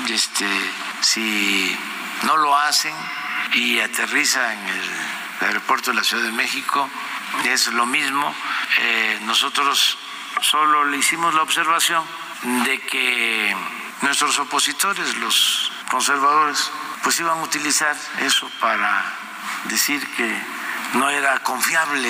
este, 0.09 0.45
si 0.99 1.73
no 2.23 2.35
lo 2.35 2.57
hacen, 2.57 2.93
y 3.53 3.79
aterriza 3.79 4.53
en 4.53 4.59
el 4.59 5.47
aeropuerto 5.47 5.91
de 5.91 5.97
la 5.97 6.03
Ciudad 6.03 6.23
de 6.23 6.31
México. 6.31 6.89
Es 7.45 7.67
lo 7.67 7.85
mismo. 7.85 8.33
Eh, 8.79 9.19
nosotros 9.23 9.97
solo 10.41 10.85
le 10.85 10.97
hicimos 10.97 11.33
la 11.33 11.41
observación 11.41 12.03
de 12.65 12.79
que 12.79 13.55
nuestros 14.01 14.39
opositores, 14.39 15.15
los 15.17 15.71
conservadores, 15.89 16.71
pues 17.03 17.19
iban 17.19 17.39
a 17.39 17.43
utilizar 17.43 17.95
eso 18.21 18.49
para 18.59 19.03
decir 19.65 20.05
que 20.15 20.35
no 20.93 21.09
era 21.09 21.39
confiable 21.39 22.09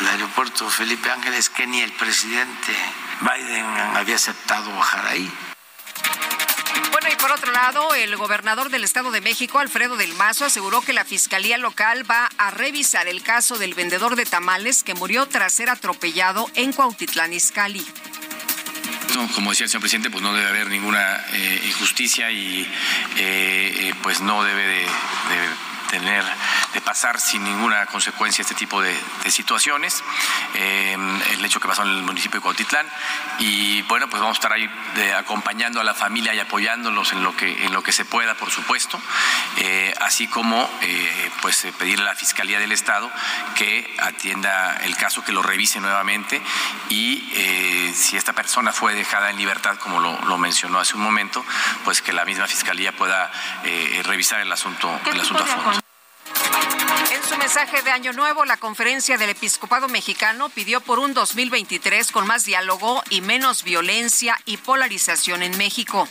el 0.00 0.08
aeropuerto 0.08 0.68
Felipe 0.70 1.10
Ángeles, 1.10 1.50
que 1.50 1.66
ni 1.66 1.80
el 1.80 1.92
presidente 1.92 2.74
Biden 3.20 3.66
había 3.96 4.16
aceptado 4.16 4.74
bajar 4.74 5.06
ahí. 5.06 5.30
Bueno, 6.90 7.08
y 7.12 7.16
por 7.16 7.32
otro 7.32 7.52
lado, 7.52 7.94
el 7.94 8.16
gobernador 8.16 8.70
del 8.70 8.84
Estado 8.84 9.10
de 9.10 9.20
México, 9.20 9.58
Alfredo 9.58 9.96
del 9.96 10.14
Mazo, 10.14 10.44
aseguró 10.44 10.80
que 10.80 10.92
la 10.92 11.04
Fiscalía 11.04 11.58
Local 11.58 12.08
va 12.08 12.30
a 12.38 12.50
revisar 12.50 13.08
el 13.08 13.22
caso 13.22 13.58
del 13.58 13.74
vendedor 13.74 14.16
de 14.16 14.26
tamales 14.26 14.82
que 14.82 14.94
murió 14.94 15.26
tras 15.26 15.52
ser 15.52 15.70
atropellado 15.70 16.48
en 16.54 16.72
Cuautitlán, 16.72 17.32
Izcalli. 17.32 17.84
Como 19.34 19.50
decía 19.50 19.64
el 19.64 19.70
señor 19.70 19.82
presidente, 19.82 20.10
pues 20.10 20.22
no 20.22 20.34
debe 20.34 20.48
haber 20.48 20.68
ninguna 20.68 21.24
eh, 21.32 21.62
injusticia 21.66 22.30
y 22.32 22.62
eh, 22.62 22.66
eh, 23.16 23.94
pues 24.02 24.20
no 24.20 24.42
debe 24.42 24.62
de, 24.66 24.80
de 24.80 24.88
tener, 25.94 26.24
de 26.72 26.80
pasar 26.80 27.20
sin 27.20 27.44
ninguna 27.44 27.86
consecuencia 27.86 28.42
este 28.42 28.56
tipo 28.56 28.82
de, 28.82 28.92
de 29.22 29.30
situaciones. 29.30 30.02
Eh, 30.54 30.96
el 31.30 31.44
hecho 31.44 31.60
que 31.60 31.68
pasó 31.68 31.82
en 31.82 31.90
el 31.90 32.02
municipio 32.02 32.40
de 32.40 32.42
Cuautitlán. 32.42 32.86
Y 33.38 33.82
bueno, 33.82 34.08
pues 34.08 34.20
vamos 34.20 34.36
a 34.36 34.38
estar 34.38 34.52
ahí 34.52 34.68
de, 34.96 35.14
acompañando 35.14 35.80
a 35.80 35.84
la 35.84 35.94
familia 35.94 36.34
y 36.34 36.40
apoyándolos 36.40 37.12
en 37.12 37.22
lo 37.22 37.36
que, 37.36 37.64
en 37.64 37.72
lo 37.72 37.82
que 37.82 37.92
se 37.92 38.04
pueda, 38.04 38.34
por 38.34 38.50
supuesto. 38.50 39.00
Eh, 39.58 39.94
así 40.00 40.26
como 40.26 40.68
eh, 40.82 41.30
pues 41.42 41.64
pedirle 41.78 42.04
a 42.04 42.08
la 42.08 42.16
Fiscalía 42.16 42.58
del 42.58 42.72
Estado 42.72 43.10
que 43.54 43.96
atienda 44.00 44.76
el 44.82 44.96
caso, 44.96 45.22
que 45.24 45.30
lo 45.30 45.42
revise 45.42 45.80
nuevamente 45.80 46.42
y 46.88 47.20
si 47.94 48.16
esta 48.16 48.32
persona 48.32 48.72
fue 48.72 48.94
dejada 48.94 49.30
en 49.30 49.36
libertad, 49.36 49.76
como 49.78 50.00
lo, 50.00 50.18
lo, 50.26 50.38
mencionó 50.38 50.80
hace 50.80 50.96
un 50.96 51.02
momento, 51.02 51.44
pues 51.84 52.02
que 52.02 52.12
la 52.12 52.24
misma 52.24 52.46
Fiscalía 52.46 52.92
pueda 52.92 53.30
revisar 54.04 54.40
el 54.40 54.50
asunto, 54.50 55.00
el 55.12 55.20
asunto 55.20 55.44
a 55.44 55.46
fondo. 55.46 55.83
En 57.10 57.22
su 57.22 57.36
mensaje 57.38 57.82
de 57.82 57.90
Año 57.90 58.12
Nuevo, 58.12 58.44
la 58.44 58.56
Conferencia 58.56 59.16
del 59.18 59.30
Episcopado 59.30 59.88
Mexicano 59.88 60.48
pidió 60.48 60.80
por 60.80 60.98
un 60.98 61.14
2023 61.14 62.10
con 62.12 62.26
más 62.26 62.44
diálogo 62.44 63.02
y 63.10 63.20
menos 63.20 63.64
violencia 63.64 64.38
y 64.44 64.56
polarización 64.56 65.42
en 65.42 65.56
México. 65.56 66.08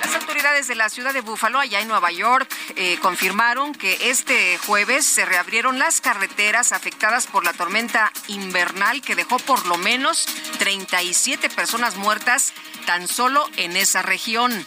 Las 0.00 0.14
autoridades 0.14 0.68
de 0.68 0.74
la 0.74 0.88
ciudad 0.88 1.12
de 1.12 1.20
Búfalo, 1.20 1.58
allá 1.58 1.80
en 1.80 1.88
Nueva 1.88 2.10
York, 2.10 2.48
eh, 2.76 2.98
confirmaron 3.02 3.74
que 3.74 4.10
este 4.10 4.56
jueves 4.58 5.04
se 5.04 5.26
reabrieron 5.26 5.78
las 5.78 6.00
carreteras 6.00 6.72
afectadas 6.72 7.26
por 7.26 7.44
la 7.44 7.52
tormenta 7.52 8.12
invernal 8.28 9.02
que 9.02 9.16
dejó 9.16 9.38
por 9.38 9.66
lo 9.66 9.76
menos 9.76 10.26
37 10.58 11.50
personas 11.50 11.96
muertas 11.96 12.52
tan 12.86 13.06
solo 13.06 13.46
en 13.56 13.76
esa 13.76 14.02
región. 14.02 14.64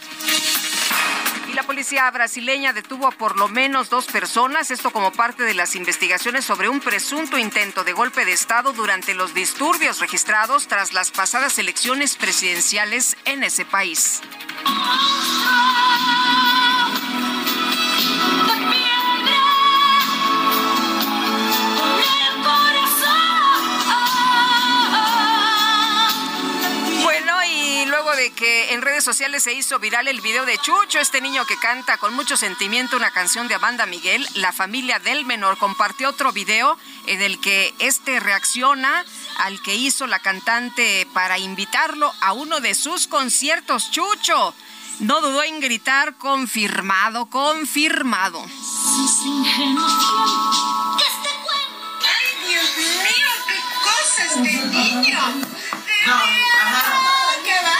Y 1.52 1.54
la 1.54 1.64
policía 1.64 2.10
brasileña 2.10 2.72
detuvo 2.72 3.06
a 3.06 3.10
por 3.10 3.38
lo 3.38 3.46
menos 3.46 3.90
dos 3.90 4.06
personas, 4.06 4.70
esto 4.70 4.90
como 4.90 5.12
parte 5.12 5.42
de 5.42 5.52
las 5.52 5.76
investigaciones 5.76 6.46
sobre 6.46 6.70
un 6.70 6.80
presunto 6.80 7.36
intento 7.36 7.84
de 7.84 7.92
golpe 7.92 8.24
de 8.24 8.32
Estado 8.32 8.72
durante 8.72 9.12
los 9.12 9.34
disturbios 9.34 10.00
registrados 10.00 10.66
tras 10.66 10.94
las 10.94 11.10
pasadas 11.10 11.58
elecciones 11.58 12.16
presidenciales 12.16 13.18
en 13.26 13.44
ese 13.44 13.66
país. 13.66 14.22
Redes 28.82 29.02
sociales 29.02 29.42
se 29.42 29.52
hizo 29.52 29.80
viral 29.80 30.06
el 30.06 30.20
video 30.20 30.44
de 30.44 30.56
Chucho, 30.58 31.00
este 31.00 31.20
niño 31.20 31.44
que 31.44 31.56
canta 31.56 31.96
con 31.96 32.14
mucho 32.14 32.36
sentimiento 32.36 32.96
una 32.96 33.10
canción 33.10 33.48
de 33.48 33.54
Amanda 33.54 33.86
Miguel. 33.86 34.24
La 34.34 34.52
familia 34.52 35.00
del 35.00 35.24
menor 35.24 35.58
compartió 35.58 36.10
otro 36.10 36.30
video 36.30 36.78
en 37.06 37.20
el 37.20 37.40
que 37.40 37.74
este 37.80 38.20
reacciona 38.20 39.04
al 39.38 39.60
que 39.62 39.74
hizo 39.74 40.06
la 40.06 40.20
cantante 40.20 41.06
para 41.12 41.38
invitarlo 41.38 42.12
a 42.20 42.32
uno 42.32 42.60
de 42.60 42.74
sus 42.74 43.08
conciertos. 43.08 43.90
Chucho 43.90 44.54
no 45.00 45.20
dudó 45.20 45.42
en 45.42 45.58
gritar 45.60 46.16
confirmado, 46.16 47.26
confirmado. 47.26 48.40
¡Ay, 48.40 48.50
Dios 52.46 52.76
mío! 52.76 53.30
¡Qué 53.48 53.58
cosas 53.82 54.42
de 54.42 54.52
niño! 54.52 55.20
¡De 55.34 55.46
¡Qué 55.86 56.06
bárbaro! 56.06 57.12
¡Qué 57.44 57.71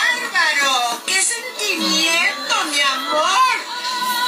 sentimiento, 1.33 2.55
mi 2.71 2.81
amor! 2.81 3.55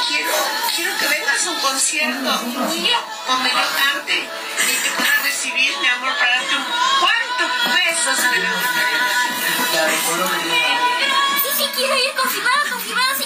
Quiero, 0.09 0.31
quiero 0.77 0.99
que 0.99 1.07
vengas 1.09 1.47
a 1.47 1.51
un 1.51 1.61
concierto 1.61 2.31
mío 2.71 2.99
cante 3.79 4.17
y 4.17 4.75
te 4.83 4.91
pueda 4.91 5.17
recibir, 5.23 5.77
mi 5.79 5.87
amor, 5.87 6.13
para 6.19 6.37
darte 6.37 6.57
un 6.57 6.65
cuantos 7.01 7.51
besos 7.75 8.19
me 8.31 8.39
lo 8.39 8.49
Sí, 11.43 11.49
sí, 11.57 11.65
quiero 11.77 11.97
ir 11.97 12.15
confirmado, 12.15 13.17
sí 13.19 13.24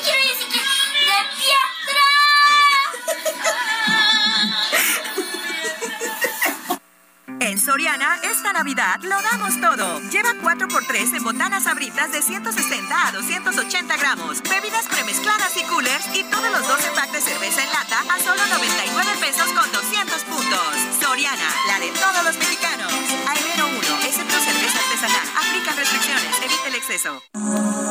Soriana, 7.79 8.19
esta 8.25 8.53
Navidad 8.53 9.01
lo 9.03 9.23
damos 9.23 9.61
todo. 9.61 10.01
Lleva 10.11 10.35
4x3 10.43 11.17
en 11.17 11.23
botanas 11.23 11.69
abritas 11.69 12.11
de 12.11 12.21
160 12.23 13.07
a 13.07 13.13
280 13.13 13.97
gramos, 13.99 14.43
bebidas 14.43 14.89
premezcladas 14.89 15.57
y 15.57 15.63
coolers 15.63 16.09
y 16.13 16.25
todos 16.25 16.51
los 16.51 16.67
12 16.67 16.91
packs 16.97 17.13
de 17.13 17.21
cerveza 17.21 17.63
en 17.63 17.71
lata 17.71 18.01
a 18.01 18.19
solo 18.19 18.45
99 18.49 19.13
pesos 19.21 19.47
con 19.53 19.71
200 19.71 20.25
puntos. 20.25 20.75
Soriana, 21.01 21.49
la 21.69 21.79
de 21.79 21.91
todos 21.93 22.25
los 22.25 22.37
mexicanos. 22.39 22.93
A 23.29 23.39
enero 23.39 23.69
1, 23.69 23.79
excepto 24.09 24.41
cerveza 24.41 24.79
artesanal. 24.81 25.29
Aplica 25.37 25.73
restricciones, 25.77 26.37
evita 26.43 26.67
el 26.67 26.75
exceso. 26.75 27.23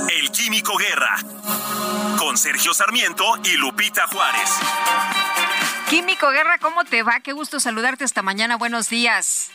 El 0.10 0.32
Químico 0.32 0.76
Guerra. 0.76 1.16
Con 2.18 2.38
Sergio 2.38 2.74
Sarmiento 2.74 3.24
y 3.46 3.56
Lupita 3.56 4.06
Juárez. 4.08 4.52
Químico 5.90 6.30
Guerra, 6.32 6.58
¿cómo 6.58 6.84
te 6.84 7.04
va? 7.04 7.22
Qué 7.22 7.32
gusto 7.32 7.62
saludarte 7.62 8.04
esta 8.04 8.22
mañana. 8.22 8.58
Buenos 8.58 8.90
días. 8.90 9.52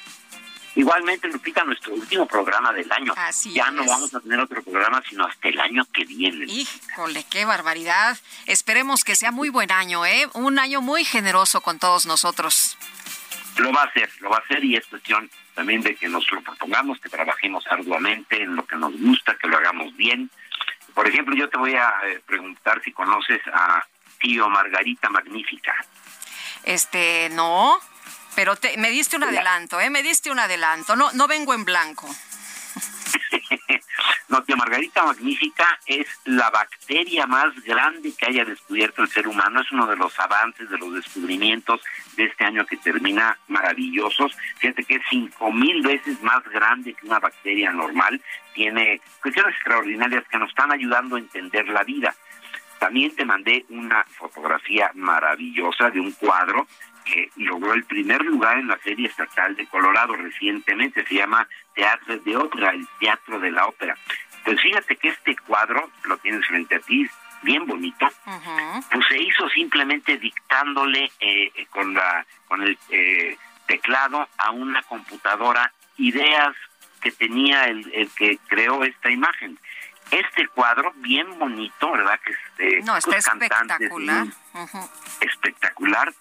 Igualmente, 0.74 1.28
Lupita, 1.28 1.64
nuestro 1.64 1.92
último 1.94 2.26
programa 2.26 2.72
del 2.72 2.90
año. 2.90 3.12
Así 3.16 3.52
ya 3.52 3.66
es. 3.66 3.72
no 3.72 3.84
vamos 3.84 4.14
a 4.14 4.20
tener 4.20 4.40
otro 4.40 4.62
programa 4.62 5.02
sino 5.08 5.26
hasta 5.26 5.48
el 5.48 5.60
año 5.60 5.84
que 5.92 6.04
viene. 6.04 6.46
Híjole, 6.46 7.24
qué 7.30 7.44
barbaridad. 7.44 8.18
Esperemos 8.46 9.04
que 9.04 9.14
sea 9.14 9.32
muy 9.32 9.50
buen 9.50 9.70
año, 9.70 10.06
¿eh? 10.06 10.28
Un 10.32 10.58
año 10.58 10.80
muy 10.80 11.04
generoso 11.04 11.60
con 11.60 11.78
todos 11.78 12.06
nosotros. 12.06 12.78
Lo 13.56 13.70
va 13.70 13.82
a 13.82 13.84
hacer, 13.84 14.10
lo 14.20 14.30
va 14.30 14.38
a 14.38 14.40
hacer 14.40 14.64
y 14.64 14.76
es 14.76 14.86
cuestión 14.86 15.30
también 15.54 15.82
de 15.82 15.94
que 15.94 16.08
nos 16.08 16.30
lo 16.32 16.40
propongamos, 16.40 16.98
que 17.00 17.10
trabajemos 17.10 17.64
arduamente 17.68 18.42
en 18.42 18.56
lo 18.56 18.64
que 18.64 18.76
nos 18.76 18.98
gusta, 18.98 19.36
que 19.36 19.48
lo 19.48 19.58
hagamos 19.58 19.94
bien. 19.96 20.30
Por 20.94 21.06
ejemplo, 21.06 21.34
yo 21.36 21.50
te 21.50 21.58
voy 21.58 21.74
a 21.74 21.92
eh, 22.06 22.20
preguntar 22.24 22.80
si 22.82 22.92
conoces 22.92 23.40
a 23.52 23.84
Tío 24.18 24.48
Margarita 24.48 25.10
Magnífica. 25.10 25.74
Este, 26.64 27.28
no, 27.32 27.78
pero 28.34 28.56
te- 28.56 28.76
me 28.78 28.90
diste 28.90 29.16
un 29.16 29.24
adelanto, 29.24 29.80
¿eh? 29.80 29.90
Me 29.90 30.02
diste 30.02 30.30
un 30.30 30.38
adelanto. 30.38 30.96
No, 30.96 31.12
no 31.12 31.26
vengo 31.28 31.54
en 31.54 31.64
blanco. 31.64 32.09
No, 34.28 34.42
Tía 34.44 34.56
Margarita 34.56 35.04
Magnífica 35.04 35.78
es 35.84 36.06
la 36.24 36.48
bacteria 36.48 37.26
más 37.26 37.54
grande 37.64 38.12
que 38.16 38.26
haya 38.26 38.44
descubierto 38.46 39.02
el 39.02 39.09
ser 39.10 39.28
humano. 39.28 39.60
Es 39.60 39.70
uno 39.72 39.86
de 39.86 39.96
los 39.96 40.18
avances, 40.18 40.70
de 40.70 40.78
los 40.78 40.94
descubrimientos 40.94 41.82
de 42.16 42.24
este 42.24 42.44
año 42.44 42.64
que 42.64 42.78
termina 42.78 43.36
maravillosos. 43.48 44.32
Fíjate 44.56 44.84
que 44.84 44.94
es 44.96 45.02
cinco 45.10 45.52
mil 45.52 45.82
veces 45.82 46.20
más 46.22 46.42
grande 46.44 46.94
que 46.94 47.06
una 47.06 47.18
bacteria 47.20 47.72
normal. 47.72 48.22
Tiene 48.54 49.02
cuestiones 49.20 49.54
extraordinarias 49.54 50.24
que 50.30 50.38
nos 50.38 50.48
están 50.48 50.72
ayudando 50.72 51.16
a 51.16 51.18
entender 51.18 51.68
la 51.68 51.84
vida. 51.84 52.14
También 52.78 53.14
te 53.14 53.26
mandé 53.26 53.66
una 53.68 54.02
fotografía 54.16 54.90
maravillosa 54.94 55.90
de 55.90 56.00
un 56.00 56.10
cuadro 56.12 56.66
que 57.04 57.30
logró 57.36 57.72
el 57.74 57.84
primer 57.84 58.24
lugar 58.24 58.58
en 58.58 58.68
la 58.68 58.78
serie 58.78 59.08
estatal 59.08 59.54
de 59.56 59.66
Colorado 59.66 60.14
recientemente. 60.16 61.04
Se 61.06 61.14
llama 61.14 61.48
Teatro 61.74 62.18
de 62.18 62.36
Ópera, 62.36 62.70
el 62.70 62.86
Teatro 62.98 63.38
de 63.38 63.50
la 63.50 63.66
Ópera. 63.66 63.96
Pues 64.44 64.60
fíjate 64.60 64.96
que 64.96 65.08
este 65.08 65.36
cuadro, 65.46 65.90
lo 66.04 66.16
tienes 66.18 66.46
frente 66.46 66.76
a 66.76 66.80
ti, 66.80 67.08
bien 67.42 67.66
bonito, 67.66 68.08
pues 68.90 69.06
se 69.08 69.18
hizo 69.18 69.48
simplemente 69.50 70.16
dictándole 70.18 71.10
eh, 71.20 71.52
eh, 71.54 71.66
con 71.70 71.94
la 71.94 72.26
con 72.48 72.62
el 72.62 72.78
eh, 72.90 73.36
teclado 73.66 74.28
a 74.38 74.50
una 74.50 74.82
computadora 74.82 75.72
ideas 75.96 76.54
que 77.00 77.10
tenía 77.12 77.64
el, 77.64 77.90
el 77.94 78.08
que 78.10 78.38
creó 78.48 78.84
esta 78.84 79.10
imagen. 79.10 79.58
Este 80.10 80.46
cuadro, 80.48 80.92
bien 80.96 81.38
bonito, 81.38 81.90
¿verdad? 81.90 82.20
Que 82.24 82.32
este, 82.32 82.82
No, 82.82 82.96
está 82.96 83.12
pues, 83.12 83.24
cantantes, 83.26 83.80
espectacular. 83.80 84.26
espectacular. 85.20 86.14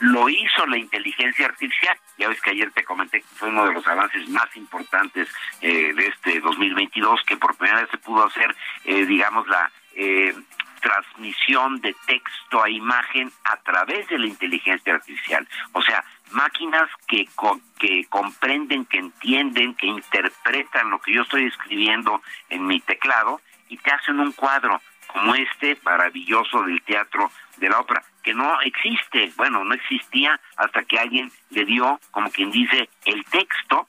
Lo 0.00 0.28
hizo 0.28 0.66
la 0.66 0.78
inteligencia 0.78 1.46
artificial. 1.46 1.96
Ya 2.18 2.28
ves 2.28 2.40
que 2.40 2.50
ayer 2.50 2.70
te 2.72 2.84
comenté 2.84 3.20
que 3.20 3.26
fue 3.36 3.48
uno 3.48 3.66
de 3.66 3.74
los 3.74 3.86
avances 3.86 4.28
más 4.28 4.54
importantes 4.56 5.28
eh, 5.60 5.92
de 5.94 6.06
este 6.06 6.40
2022, 6.40 7.22
que 7.24 7.36
por 7.36 7.56
primera 7.56 7.80
vez 7.80 7.90
se 7.90 7.98
pudo 7.98 8.26
hacer, 8.26 8.54
eh, 8.84 9.04
digamos, 9.06 9.46
la 9.48 9.70
eh, 9.94 10.34
transmisión 10.80 11.80
de 11.80 11.94
texto 12.06 12.62
a 12.62 12.70
imagen 12.70 13.30
a 13.44 13.56
través 13.58 14.06
de 14.08 14.18
la 14.18 14.26
inteligencia 14.26 14.94
artificial. 14.94 15.46
O 15.72 15.82
sea, 15.82 16.04
máquinas 16.30 16.88
que, 17.06 17.26
co- 17.34 17.60
que 17.78 18.06
comprenden, 18.08 18.84
que 18.86 18.98
entienden, 18.98 19.74
que 19.74 19.86
interpretan 19.86 20.90
lo 20.90 21.00
que 21.00 21.12
yo 21.12 21.22
estoy 21.22 21.46
escribiendo 21.46 22.22
en 22.50 22.66
mi 22.66 22.80
teclado 22.80 23.40
y 23.68 23.76
te 23.78 23.90
hacen 23.90 24.20
un 24.20 24.32
cuadro 24.32 24.80
como 25.08 25.34
este 25.34 25.78
maravilloso 25.82 26.62
del 26.62 26.82
teatro 26.82 27.30
de 27.58 27.68
la 27.68 27.80
ópera, 27.80 28.02
que 28.22 28.34
no 28.34 28.60
existe, 28.62 29.32
bueno, 29.36 29.64
no 29.64 29.74
existía 29.74 30.40
hasta 30.56 30.84
que 30.84 30.98
alguien 30.98 31.30
le 31.50 31.64
dio, 31.64 32.00
como 32.10 32.30
quien 32.30 32.50
dice, 32.50 32.88
el 33.04 33.24
texto, 33.26 33.88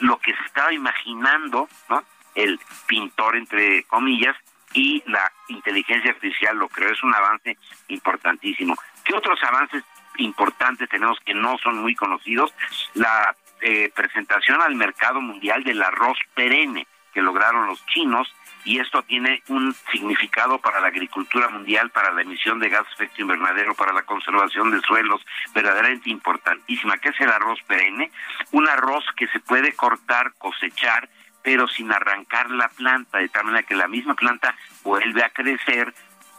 lo 0.00 0.18
que 0.18 0.34
se 0.34 0.42
estaba 0.44 0.72
imaginando, 0.72 1.68
¿no? 1.88 2.04
El 2.34 2.58
pintor, 2.86 3.36
entre 3.36 3.84
comillas, 3.84 4.36
y 4.74 5.02
la 5.06 5.30
inteligencia 5.48 6.12
artificial 6.12 6.56
lo 6.56 6.68
creó. 6.68 6.90
Es 6.90 7.02
un 7.02 7.14
avance 7.14 7.56
importantísimo. 7.88 8.74
¿Qué 9.04 9.14
otros 9.14 9.42
avances 9.42 9.84
importantes 10.18 10.88
tenemos 10.88 11.18
que 11.20 11.34
no 11.34 11.58
son 11.58 11.78
muy 11.78 11.94
conocidos? 11.94 12.54
La 12.94 13.34
eh, 13.60 13.90
presentación 13.94 14.62
al 14.62 14.74
mercado 14.74 15.20
mundial 15.20 15.62
del 15.64 15.82
arroz 15.82 16.18
perenne 16.34 16.86
que 17.12 17.22
lograron 17.22 17.66
los 17.66 17.84
chinos 17.86 18.32
y 18.64 18.78
esto 18.78 19.02
tiene 19.02 19.42
un 19.48 19.74
significado 19.90 20.58
para 20.58 20.80
la 20.80 20.88
agricultura 20.88 21.48
mundial, 21.48 21.90
para 21.90 22.12
la 22.12 22.22
emisión 22.22 22.60
de 22.60 22.68
gas 22.68 22.86
efecto 22.94 23.22
invernadero, 23.22 23.74
para 23.74 23.92
la 23.92 24.02
conservación 24.02 24.70
de 24.70 24.80
suelos, 24.80 25.20
verdaderamente 25.54 26.10
importantísima. 26.10 26.98
¿Qué 26.98 27.08
es 27.08 27.20
el 27.20 27.30
arroz 27.30 27.60
perenne? 27.66 28.10
Un 28.52 28.68
arroz 28.68 29.04
que 29.16 29.26
se 29.28 29.40
puede 29.40 29.72
cortar, 29.74 30.32
cosechar, 30.38 31.08
pero 31.42 31.66
sin 31.66 31.92
arrancar 31.92 32.50
la 32.50 32.68
planta, 32.68 33.18
de 33.18 33.28
tal 33.28 33.46
manera 33.46 33.64
que 33.64 33.74
la 33.74 33.88
misma 33.88 34.14
planta 34.14 34.54
vuelve 34.84 35.24
a 35.24 35.30
crecer 35.30 35.92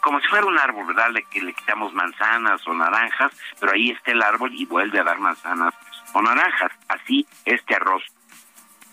como 0.03 0.19
si 0.19 0.27
fuera 0.27 0.45
un 0.45 0.59
árbol, 0.59 0.85
¿verdad? 0.87 1.11
Le, 1.11 1.23
que 1.23 1.41
le 1.41 1.53
quitamos 1.53 1.93
manzanas 1.93 2.67
o 2.67 2.73
naranjas, 2.73 3.31
pero 3.57 3.71
ahí 3.71 3.91
está 3.91 4.11
el 4.11 4.21
árbol 4.21 4.51
y 4.53 4.65
vuelve 4.65 4.99
a 4.99 5.03
dar 5.03 5.17
manzanas 5.17 5.73
o 6.11 6.21
naranjas. 6.21 6.73
Así 6.89 7.25
este 7.45 7.75
arroz. 7.75 8.03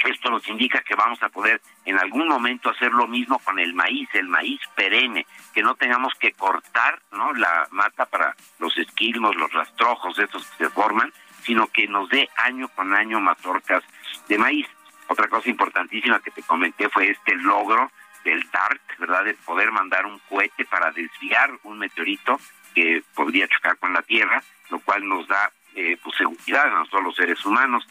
Esto 0.08 0.30
nos 0.30 0.46
indica 0.48 0.80
que 0.80 0.94
vamos 0.94 1.22
a 1.22 1.28
poder 1.28 1.60
en 1.84 1.98
algún 1.98 2.28
momento 2.28 2.70
hacer 2.70 2.92
lo 2.92 3.06
mismo 3.06 3.38
con 3.40 3.58
el 3.58 3.74
maíz, 3.74 4.08
el 4.14 4.28
maíz 4.28 4.60
perenne, 4.74 5.26
que 5.52 5.62
no 5.62 5.74
tengamos 5.74 6.14
que 6.14 6.32
cortar 6.32 7.00
¿no? 7.12 7.32
la 7.34 7.66
mata 7.70 8.06
para 8.06 8.34
los 8.58 8.76
esquilmos, 8.78 9.36
los 9.36 9.52
rastrojos, 9.52 10.18
estos 10.18 10.46
que 10.46 10.64
se 10.64 10.70
forman, 10.70 11.12
sino 11.42 11.66
que 11.68 11.86
nos 11.86 12.08
dé 12.08 12.28
año 12.36 12.68
con 12.68 12.94
año 12.94 13.20
mazorcas 13.20 13.82
de 14.28 14.38
maíz. 14.38 14.66
Otra 15.08 15.28
cosa 15.28 15.50
importantísima 15.50 16.20
que 16.20 16.30
te 16.30 16.42
comenté 16.42 16.88
fue 16.88 17.10
este 17.10 17.34
logro 17.36 17.90
del 18.24 18.48
DART, 18.50 18.80
¿verdad? 18.98 19.24
De 19.24 19.34
poder 19.34 19.70
mandar 19.72 20.06
un 20.06 20.18
cohete 20.28 20.64
para 20.64 20.92
desviar 20.92 21.50
un 21.64 21.78
meteorito 21.78 22.38
que 22.74 23.02
podría 23.14 23.48
chocar 23.48 23.76
con 23.78 23.92
la 23.92 24.02
Tierra, 24.02 24.42
lo 24.70 24.78
cual 24.80 25.06
nos 25.08 25.26
da 25.26 25.50
eh, 25.74 25.96
pues, 26.02 26.16
seguridad 26.16 26.66
a 26.66 26.78
nosotros 26.80 27.04
los 27.04 27.16
seres 27.16 27.44
humanos. 27.44 27.86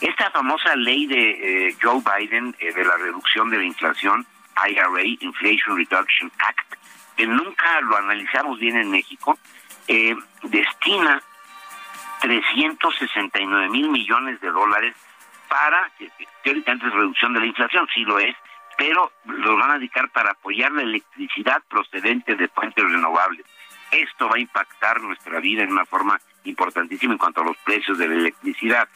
Esta 0.00 0.30
famosa 0.30 0.76
ley 0.76 1.06
de 1.06 1.68
eh, 1.68 1.76
Joe 1.82 2.00
Biden 2.00 2.54
eh, 2.58 2.72
de 2.72 2.84
la 2.84 2.96
reducción 2.96 3.50
de 3.50 3.58
la 3.58 3.64
inflación, 3.64 4.26
IRA, 4.68 4.88
Inflation 5.20 5.76
Reduction 5.76 6.30
Act, 6.38 6.74
que 7.16 7.26
nunca 7.26 7.80
lo 7.80 7.96
analizamos 7.96 8.58
bien 8.58 8.76
en 8.76 8.90
México, 8.90 9.38
eh, 9.88 10.14
destina 10.42 11.22
369 12.20 13.68
mil 13.70 13.90
millones 13.90 14.40
de 14.40 14.50
dólares 14.50 14.94
para, 15.48 15.90
teóricamente 16.42 16.86
es 16.86 16.92
reducción 16.92 17.32
de 17.34 17.40
la 17.40 17.46
inflación, 17.46 17.86
sí 17.94 18.04
lo 18.04 18.18
es, 18.18 18.36
pero 18.76 19.12
los 19.24 19.58
van 19.58 19.70
a 19.70 19.78
dedicar 19.78 20.10
para 20.10 20.32
apoyar 20.32 20.72
la 20.72 20.82
electricidad 20.82 21.62
procedente 21.68 22.34
de 22.34 22.48
fuentes 22.48 22.84
renovables. 22.84 23.46
Esto 23.90 24.28
va 24.28 24.36
a 24.36 24.40
impactar 24.40 25.00
nuestra 25.00 25.40
vida 25.40 25.62
en 25.62 25.72
una 25.72 25.86
forma 25.86 26.20
importantísima 26.46 27.12
en 27.12 27.18
cuanto 27.18 27.40
a 27.40 27.44
los 27.44 27.56
precios 27.58 27.98
de 27.98 28.08
la 28.08 28.14
electricidad. 28.14 28.88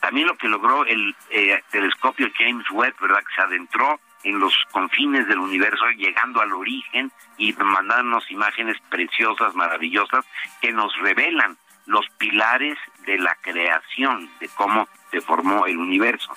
También 0.00 0.26
lo 0.28 0.36
que 0.36 0.48
logró 0.48 0.84
el 0.86 1.14
eh, 1.30 1.62
telescopio 1.70 2.28
James 2.36 2.66
Webb, 2.70 2.94
¿verdad? 3.00 3.20
Que 3.20 3.34
se 3.34 3.42
adentró 3.42 3.98
en 4.24 4.38
los 4.38 4.54
confines 4.72 5.26
del 5.28 5.38
universo, 5.38 5.84
llegando 5.96 6.40
al 6.40 6.52
origen 6.52 7.12
y 7.38 7.52
mandándonos 7.52 8.30
imágenes 8.30 8.76
preciosas, 8.88 9.54
maravillosas, 9.54 10.24
que 10.60 10.72
nos 10.72 10.96
revelan 10.98 11.56
los 11.86 12.04
pilares 12.18 12.76
de 13.06 13.18
la 13.18 13.36
creación, 13.40 14.28
de 14.40 14.48
cómo 14.48 14.88
se 15.10 15.20
formó 15.20 15.66
el 15.66 15.78
universo. 15.78 16.36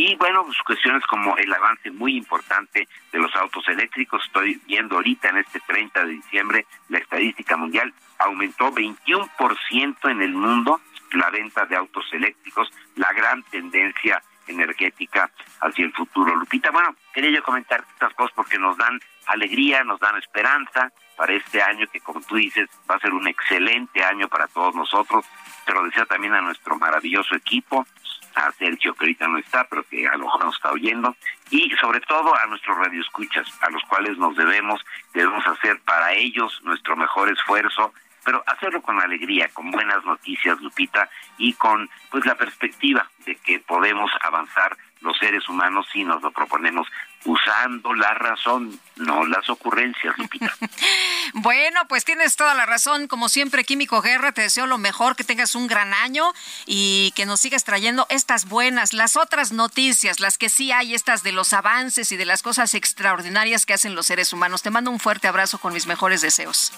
Y 0.00 0.14
bueno, 0.14 0.44
pues 0.44 0.56
cuestiones 0.64 1.04
como 1.06 1.36
el 1.38 1.52
avance 1.52 1.90
muy 1.90 2.16
importante 2.16 2.86
de 3.10 3.18
los 3.18 3.34
autos 3.34 3.66
eléctricos. 3.66 4.24
Estoy 4.24 4.54
viendo 4.64 4.94
ahorita 4.94 5.30
en 5.30 5.38
este 5.38 5.58
30 5.58 6.04
de 6.04 6.12
diciembre 6.12 6.66
la 6.88 6.98
estadística 6.98 7.56
mundial 7.56 7.92
aumentó 8.20 8.72
21% 8.72 10.08
en 10.08 10.22
el 10.22 10.34
mundo 10.34 10.80
la 11.14 11.30
venta 11.30 11.66
de 11.66 11.74
autos 11.74 12.04
eléctricos, 12.12 12.70
la 12.94 13.12
gran 13.12 13.42
tendencia 13.42 14.22
energética 14.46 15.32
hacia 15.62 15.86
el 15.86 15.92
futuro. 15.92 16.32
Lupita, 16.36 16.70
bueno, 16.70 16.94
quería 17.12 17.32
yo 17.32 17.42
comentar 17.42 17.84
estas 17.94 18.14
cosas 18.14 18.32
porque 18.36 18.56
nos 18.56 18.76
dan 18.76 19.00
alegría, 19.26 19.82
nos 19.82 19.98
dan 19.98 20.16
esperanza 20.16 20.92
para 21.16 21.32
este 21.32 21.60
año 21.60 21.88
que 21.92 22.00
como 22.00 22.20
tú 22.20 22.36
dices 22.36 22.68
va 22.88 22.94
a 22.94 23.00
ser 23.00 23.12
un 23.12 23.26
excelente 23.26 24.04
año 24.04 24.28
para 24.28 24.46
todos 24.46 24.76
nosotros. 24.76 25.24
Te 25.66 25.74
lo 25.74 25.82
decía 25.82 26.06
también 26.06 26.34
a 26.34 26.40
nuestro 26.40 26.78
maravilloso 26.78 27.34
equipo, 27.34 27.84
a 28.46 28.52
Sergio 28.52 28.94
que 28.94 29.04
ahorita 29.04 29.28
no 29.28 29.38
está, 29.38 29.64
pero 29.68 29.82
que 29.84 30.06
a 30.06 30.16
lo 30.16 30.24
mejor 30.24 30.44
nos 30.44 30.56
está 30.56 30.72
oyendo, 30.72 31.16
y 31.50 31.70
sobre 31.80 32.00
todo 32.00 32.34
a 32.34 32.46
nuestros 32.46 32.76
radioescuchas, 32.78 33.46
a 33.62 33.70
los 33.70 33.82
cuales 33.84 34.16
nos 34.18 34.36
debemos, 34.36 34.84
debemos 35.12 35.46
hacer 35.46 35.80
para 35.80 36.12
ellos 36.12 36.60
nuestro 36.62 36.96
mejor 36.96 37.30
esfuerzo, 37.30 37.92
pero 38.24 38.42
hacerlo 38.46 38.82
con 38.82 39.00
alegría, 39.00 39.48
con 39.54 39.70
buenas 39.70 40.04
noticias, 40.04 40.60
Lupita, 40.60 41.08
y 41.38 41.54
con 41.54 41.88
pues 42.10 42.26
la 42.26 42.34
perspectiva 42.34 43.08
de 43.24 43.36
que 43.36 43.60
podemos 43.60 44.10
avanzar 44.20 44.76
los 45.00 45.16
seres 45.18 45.48
humanos 45.48 45.86
si 45.92 46.04
nos 46.04 46.22
lo 46.22 46.30
proponemos 46.30 46.86
usando 47.24 47.94
la 47.94 48.14
razón, 48.14 48.78
no 48.96 49.24
las 49.26 49.48
ocurrencias, 49.50 50.16
Lupita. 50.18 50.54
bueno, 51.34 51.86
pues 51.88 52.04
tienes 52.04 52.36
toda 52.36 52.54
la 52.54 52.66
razón. 52.66 53.08
Como 53.08 53.28
siempre, 53.28 53.64
Químico 53.64 54.00
Guerra, 54.00 54.32
te 54.32 54.42
deseo 54.42 54.66
lo 54.66 54.78
mejor, 54.78 55.16
que 55.16 55.24
tengas 55.24 55.54
un 55.54 55.66
gran 55.66 55.92
año 55.94 56.32
y 56.66 57.12
que 57.16 57.26
nos 57.26 57.40
sigas 57.40 57.64
trayendo 57.64 58.06
estas 58.08 58.48
buenas, 58.48 58.92
las 58.92 59.16
otras 59.16 59.52
noticias, 59.52 60.20
las 60.20 60.38
que 60.38 60.48
sí 60.48 60.72
hay, 60.72 60.94
estas 60.94 61.22
de 61.22 61.32
los 61.32 61.52
avances 61.52 62.12
y 62.12 62.16
de 62.16 62.24
las 62.24 62.42
cosas 62.42 62.74
extraordinarias 62.74 63.66
que 63.66 63.74
hacen 63.74 63.94
los 63.94 64.06
seres 64.06 64.32
humanos. 64.32 64.62
Te 64.62 64.70
mando 64.70 64.90
un 64.90 65.00
fuerte 65.00 65.28
abrazo 65.28 65.58
con 65.58 65.72
mis 65.72 65.86
mejores 65.86 66.20
deseos. 66.20 66.72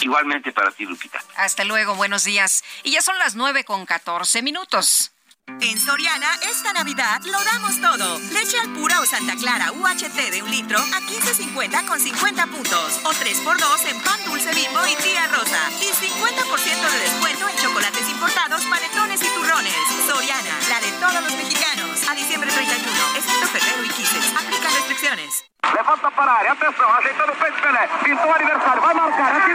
Igualmente 0.00 0.52
para 0.52 0.70
ti, 0.70 0.84
Lupita. 0.84 1.22
Hasta 1.36 1.64
luego, 1.64 1.94
buenos 1.94 2.24
días. 2.24 2.64
Y 2.82 2.92
ya 2.92 3.02
son 3.02 3.18
las 3.18 3.34
nueve 3.34 3.64
con 3.64 3.86
catorce 3.86 4.42
minutos. 4.42 5.12
En 5.48 5.78
Soriana, 5.78 6.26
esta 6.42 6.72
Navidad 6.72 7.22
lo 7.24 7.42
damos 7.44 7.80
todo. 7.80 8.18
Leche 8.32 8.58
al 8.58 8.68
pura 8.74 9.00
o 9.00 9.06
Santa 9.06 9.36
Clara 9.36 9.72
UHT 9.72 10.30
de 10.30 10.42
un 10.42 10.50
litro 10.50 10.78
a 10.78 11.00
15.50 11.00 11.86
con 11.86 11.98
50 12.00 12.46
puntos. 12.48 13.00
O 13.04 13.10
3x2 13.10 13.86
en 13.90 14.02
pan 14.02 14.20
dulce 14.26 14.52
bimbo 14.52 14.84
y 14.86 14.94
tía 15.02 15.26
rosa. 15.28 15.70
Y 15.80 15.86
50% 15.86 16.90
de 16.90 16.98
descuento 16.98 17.48
en 17.48 17.56
chocolates 17.56 18.08
importados, 18.10 18.64
panetones 18.66 19.22
y 19.22 19.28
turrones. 19.28 19.74
Soriana, 20.06 20.54
la 20.68 20.80
de 20.80 20.92
todos 20.98 21.22
los 21.22 21.36
mexicanos. 21.36 22.08
A 22.08 22.14
diciembre 22.14 22.50
31, 22.50 23.16
excepto 23.16 23.46
Ferrero 23.46 23.84
y 23.84 23.88
Kisses. 23.90 24.32
Aplica 24.36 24.68
restricciones. 24.68 25.44
Levanta 25.74 26.10
para 26.10 26.36
área, 26.38 26.52
atenção, 26.52 26.90
ajeitando 26.94 27.32
o 27.32 27.36
peito 27.36 27.62
Pelé. 27.62 27.88
Pintou 28.04 28.26
o 28.30 28.34
aniversário, 28.34 28.82
vai 28.82 28.94
marcar. 28.94 29.46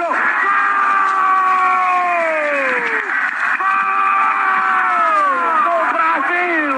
Do 5.64 5.76
Brasil, 5.94 6.74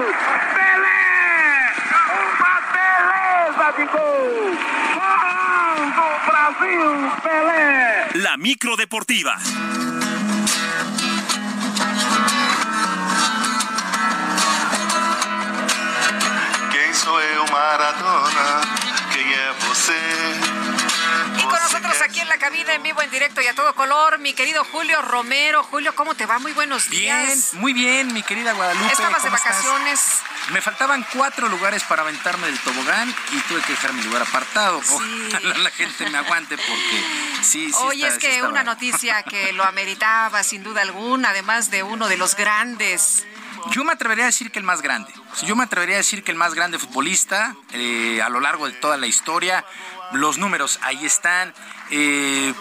Pelé! 0.54 1.02
Uma 3.50 3.63
Brasil, 6.26 7.10
Pelé! 7.22 8.08
La 8.22 8.36
micro 8.36 8.76
deportiva. 8.76 9.36
Quem 16.70 16.94
sou 16.94 17.20
eu, 17.20 17.44
Maradona? 17.50 18.60
Quem 19.12 19.32
é 19.32 19.52
você? 19.66 20.43
Aquí 22.14 22.20
en 22.20 22.28
la 22.28 22.38
cabina, 22.38 22.72
en 22.74 22.82
vivo, 22.84 23.02
en 23.02 23.10
directo 23.10 23.40
y 23.42 23.48
a 23.48 23.56
todo 23.56 23.74
color, 23.74 24.20
mi 24.20 24.34
querido 24.34 24.62
Julio 24.70 25.02
Romero. 25.02 25.64
Julio, 25.64 25.96
¿cómo 25.96 26.14
te 26.14 26.26
va? 26.26 26.38
Muy 26.38 26.52
buenos 26.52 26.88
días. 26.88 27.26
Bien, 27.50 27.60
muy 27.60 27.72
bien, 27.72 28.14
mi 28.14 28.22
querida 28.22 28.52
Guadalupe. 28.52 28.86
Estabas 28.92 29.20
de 29.24 29.30
¿cómo 29.30 29.34
estás? 29.36 29.56
vacaciones. 29.56 30.00
Me 30.52 30.60
faltaban 30.60 31.04
cuatro 31.12 31.48
lugares 31.48 31.82
para 31.82 32.02
aventarme 32.02 32.46
del 32.46 32.60
tobogán 32.60 33.12
y 33.32 33.38
tuve 33.48 33.60
que 33.62 33.72
dejar 33.72 33.94
mi 33.94 34.02
lugar 34.04 34.22
apartado. 34.22 34.78
Ojalá 34.78 35.58
la 35.58 35.70
gente 35.72 36.08
me 36.08 36.18
aguante 36.18 36.56
porque 36.56 37.04
sí, 37.42 37.72
sí. 37.72 37.78
Hoy 37.82 38.04
está- 38.04 38.14
es 38.14 38.22
sí 38.22 38.28
que 38.28 38.42
una 38.44 38.62
noticia 38.62 39.24
que 39.24 39.52
lo 39.52 39.64
ameritaba 39.64 40.44
sin 40.44 40.62
duda 40.62 40.82
alguna, 40.82 41.30
además 41.30 41.72
de 41.72 41.82
uno 41.82 42.06
de 42.06 42.16
los 42.16 42.36
grandes. 42.36 43.26
Yo 43.70 43.82
me 43.82 43.92
atrevería 43.94 44.24
a 44.24 44.26
decir 44.26 44.52
que 44.52 44.58
el 44.58 44.64
más 44.64 44.82
grande. 44.82 45.10
Yo 45.46 45.56
me 45.56 45.64
atrevería 45.64 45.94
a 45.96 45.98
decir 45.98 46.22
que 46.22 46.30
el 46.30 46.36
más 46.36 46.52
grande 46.54 46.78
futbolista 46.78 47.56
eh, 47.72 48.20
a 48.22 48.28
lo 48.28 48.38
largo 48.38 48.66
de 48.66 48.72
toda 48.74 48.98
la 48.98 49.06
historia. 49.06 49.64
Los 50.12 50.38
números 50.38 50.78
ahí 50.82 51.04
están. 51.04 51.52
eh, 51.90 52.54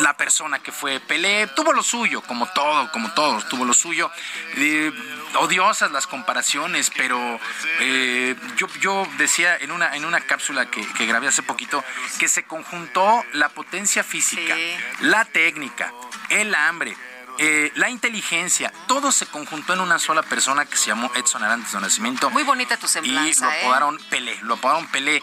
la 0.00 0.16
persona 0.16 0.58
que 0.58 0.72
fue 0.72 1.00
Pelé 1.00 1.46
tuvo 1.48 1.72
lo 1.72 1.82
suyo, 1.82 2.22
como 2.22 2.46
todo, 2.52 2.90
como 2.92 3.12
todos, 3.12 3.48
tuvo 3.48 3.64
lo 3.64 3.74
suyo. 3.74 4.10
Eh, 4.56 4.92
odiosas 5.38 5.90
las 5.90 6.06
comparaciones, 6.06 6.90
pero 6.96 7.38
eh, 7.80 8.34
yo, 8.56 8.66
yo 8.80 9.06
decía 9.18 9.56
en 9.56 9.70
una, 9.70 9.94
en 9.96 10.04
una 10.04 10.20
cápsula 10.20 10.70
que, 10.70 10.86
que 10.94 11.06
grabé 11.06 11.28
hace 11.28 11.42
poquito 11.42 11.84
que 12.18 12.28
se 12.28 12.44
conjuntó 12.44 13.24
la 13.32 13.48
potencia 13.48 14.02
física, 14.02 14.54
la 15.00 15.24
técnica, 15.24 15.92
el 16.30 16.54
hambre, 16.54 16.96
eh, 17.38 17.72
la 17.74 17.90
inteligencia, 17.90 18.72
todo 18.86 19.12
se 19.12 19.26
conjuntó 19.26 19.74
en 19.74 19.80
una 19.80 19.98
sola 19.98 20.22
persona 20.22 20.64
que 20.64 20.76
se 20.76 20.86
llamó 20.88 21.10
Edson 21.14 21.42
Arantes 21.44 21.72
de 21.72 21.80
Nacimiento. 21.80 22.30
Muy 22.30 22.42
bonita 22.44 22.76
tu 22.76 22.86
Y 22.86 22.88
semblanza, 22.88 23.46
lo 23.46 23.52
¿eh? 23.52 23.60
apodaron 23.60 23.98
Pelé, 24.10 24.38
lo 24.42 24.54
apodaron 24.54 24.86
Pelé. 24.88 25.22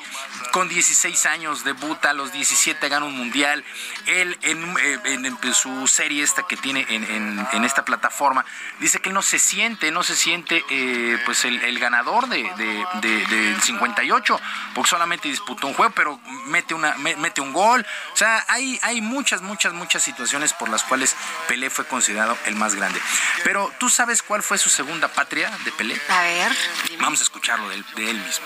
Con 0.51 0.69
16 0.69 1.25
años 1.25 1.63
debuta, 1.63 2.11
a 2.11 2.13
los 2.13 2.31
17 2.31 2.87
gana 2.89 3.05
un 3.05 3.17
mundial. 3.17 3.63
Él 4.05 4.37
en, 4.43 4.77
eh, 4.81 4.99
en- 5.05 5.25
en 5.25 5.53
su 5.53 5.87
serie 5.87 6.23
esta 6.23 6.43
que 6.43 6.55
tiene 6.57 6.85
en, 6.89 7.63
esta 7.65 7.83
plataforma, 7.85 8.45
dice 8.79 8.99
que 8.99 9.09
él 9.09 9.15
no 9.15 9.21
se 9.21 9.39
siente, 9.39 9.91
no 9.91 10.03
se 10.03 10.15
siente 10.15 10.63
eh, 10.69 11.17
pues 11.25 11.45
el, 11.45 11.59
el 11.63 11.79
ganador 11.79 12.27
de, 12.27 12.43
de- 12.57 12.85
de- 13.01 13.25
del 13.25 13.61
58, 13.61 14.39
porque 14.75 14.89
solamente 14.89 15.27
disputó 15.29 15.67
un 15.67 15.73
juego, 15.73 15.91
pero 15.95 16.19
mete, 16.45 16.73
una, 16.73 16.93
me- 16.97 17.15
mete 17.15 17.41
un 17.41 17.53
gol. 17.53 17.85
O 18.13 18.17
sea, 18.17 18.45
hay, 18.47 18.79
hay 18.83 19.01
muchas, 19.01 19.41
muchas, 19.41 19.73
muchas 19.73 20.03
situaciones 20.03 20.53
por 20.53 20.69
las 20.69 20.83
cuales 20.83 21.15
Pelé 21.47 21.69
fue 21.69 21.85
considerado 21.85 22.02
el 22.09 22.55
más 22.55 22.75
grande. 22.75 23.01
Pero 23.43 23.71
¿tú 23.79 23.89
sabes 23.89 24.21
cuál 24.21 24.43
fue 24.43 24.57
su 24.57 24.69
segunda 24.69 25.07
patria 25.07 25.49
de 25.63 25.71
Pelé? 25.71 25.99
A 26.09 26.21
ver. 26.21 26.57
Vamos 26.99 27.19
a 27.19 27.23
escucharlo 27.23 27.69
de 27.69 27.75
él, 27.75 27.85
de 27.95 28.09
él 28.09 28.17
mismo. 28.17 28.45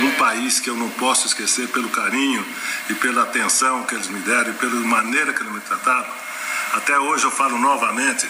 num 0.00 0.14
país 0.14 0.60
que 0.60 0.68
eu 0.70 0.76
não 0.76 0.90
posso 0.90 1.26
esquecer 1.26 1.68
pelo 1.68 1.88
carinho 1.90 2.44
e 2.90 2.94
pela 2.94 3.22
atenção 3.22 3.84
que 3.84 3.94
eles 3.94 4.08
me 4.08 4.20
deram 4.20 4.50
e 4.50 4.54
pela 4.54 4.74
maneira 4.74 5.32
que 5.32 5.40
eles 5.40 5.52
me 5.52 5.60
trataram. 5.60 6.12
Até 6.74 6.98
hoje 6.98 7.24
eu 7.24 7.30
falo 7.30 7.58
novamente, 7.58 8.26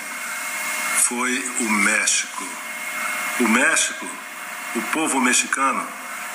foi 1.05 1.39
o 1.60 1.70
México. 1.70 2.47
O 3.40 3.48
México, 3.48 4.06
o 4.76 4.82
povo 4.93 5.20
mexicano, 5.20 5.86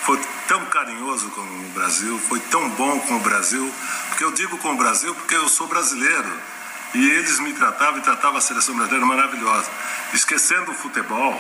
foi 0.04 0.20
tão 0.48 0.66
carinhoso 0.68 1.30
com 1.32 1.42
o 1.42 1.72
Brasil, 1.74 2.18
foi 2.30 2.40
tão 2.40 2.70
bom 2.72 3.00
com 3.02 3.18
o 3.18 3.20
Brasil, 3.20 3.74
porque 4.10 4.24
eu 4.24 4.32
digo 4.32 4.58
com 4.58 4.74
o 4.74 4.78
Brasil 4.78 5.14
porque 5.14 5.36
eu 5.36 5.50
sou 5.50 5.68
brasileiro. 5.68 6.57
E 6.94 7.10
eles 7.10 7.40
me 7.40 7.54
tratavam 7.54 8.00
e 8.00 8.02
tratavam 8.02 8.38
a 8.38 8.42
seleção 8.42 8.76
brasileira 8.76 9.06
maravilhosa. 9.06 9.70
Esquecendo 10.14 10.72
o 10.72 10.74
futebol, 10.74 11.40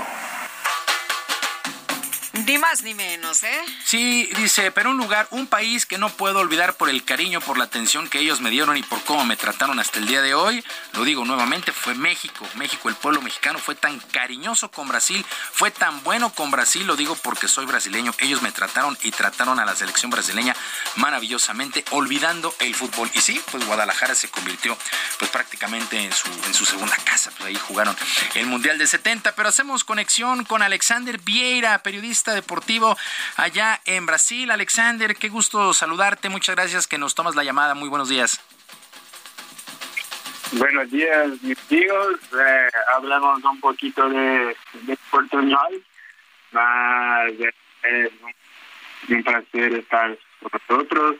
Ni 2.45 2.57
más 2.57 2.83
ni 2.83 2.93
menos, 2.93 3.41
¿eh? 3.43 3.61
Sí, 3.83 4.29
dice, 4.37 4.71
pero 4.71 4.91
un 4.91 4.97
lugar, 4.97 5.27
un 5.31 5.47
país 5.47 5.85
que 5.85 5.97
no 5.97 6.09
puedo 6.09 6.39
olvidar 6.39 6.75
por 6.75 6.89
el 6.89 7.03
cariño, 7.03 7.41
por 7.41 7.57
la 7.57 7.63
atención 7.63 8.09
que 8.09 8.19
ellos 8.19 8.41
me 8.41 8.49
dieron 8.49 8.77
y 8.77 8.83
por 8.83 9.03
cómo 9.05 9.25
me 9.25 9.35
trataron 9.35 9.79
hasta 9.79 9.99
el 9.99 10.07
día 10.07 10.21
de 10.21 10.35
hoy, 10.35 10.63
lo 10.93 11.03
digo 11.03 11.25
nuevamente, 11.25 11.71
fue 11.71 11.95
México. 11.95 12.47
México, 12.55 12.89
el 12.89 12.95
pueblo 12.95 13.21
mexicano 13.21 13.59
fue 13.59 13.75
tan 13.75 13.99
cariñoso 13.99 14.69
con 14.69 14.87
Brasil, 14.87 15.25
fue 15.51 15.71
tan 15.71 16.03
bueno 16.03 16.31
con 16.31 16.51
Brasil, 16.51 16.85
lo 16.85 16.95
digo 16.95 17.15
porque 17.15 17.47
soy 17.47 17.65
brasileño. 17.65 18.13
Ellos 18.19 18.41
me 18.41 18.51
trataron 18.51 18.97
y 19.01 19.11
trataron 19.11 19.59
a 19.59 19.65
la 19.65 19.75
selección 19.75 20.11
brasileña 20.11 20.55
maravillosamente, 20.95 21.85
olvidando 21.91 22.53
el 22.59 22.75
fútbol. 22.75 23.09
Y 23.13 23.21
sí, 23.21 23.41
pues 23.51 23.65
Guadalajara 23.65 24.15
se 24.15 24.29
convirtió 24.29 24.77
pues 25.17 25.31
prácticamente 25.31 25.99
en 25.99 26.13
su, 26.13 26.27
en 26.45 26.53
su 26.53 26.65
segunda 26.65 26.95
casa, 26.97 27.31
pues 27.31 27.47
ahí 27.47 27.55
jugaron 27.55 27.95
el 28.35 28.45
Mundial 28.45 28.77
de 28.77 28.85
70, 28.85 29.33
pero 29.35 29.49
hacemos 29.49 29.83
conexión 29.83 30.43
con 30.45 30.61
Alexander 30.61 31.19
Vieira, 31.19 31.81
periodista 31.81 32.26
periodista 32.27 32.33
deportivo 32.33 32.97
allá 33.37 33.79
en 33.85 34.05
Brasil. 34.05 34.51
Alexander, 34.51 35.15
qué 35.15 35.29
gusto 35.29 35.73
saludarte. 35.73 36.29
Muchas 36.29 36.55
gracias 36.55 36.87
que 36.87 36.97
nos 36.97 37.15
tomas 37.15 37.35
la 37.35 37.43
llamada. 37.43 37.73
Muy 37.73 37.89
buenos 37.89 38.09
días. 38.09 38.41
Buenos 40.53 40.89
días, 40.89 41.41
mis 41.41 41.57
amigos. 41.69 42.19
Eh, 42.33 42.69
hablamos 42.95 43.43
un 43.43 43.59
poquito 43.59 44.09
de, 44.09 44.55
de 44.73 44.97
portuñol. 45.11 45.83
Mas 46.51 47.33
es 47.83 48.11
un 49.09 49.23
placer 49.23 49.73
estar 49.73 50.17
con 50.39 50.51
nosotros 50.53 51.15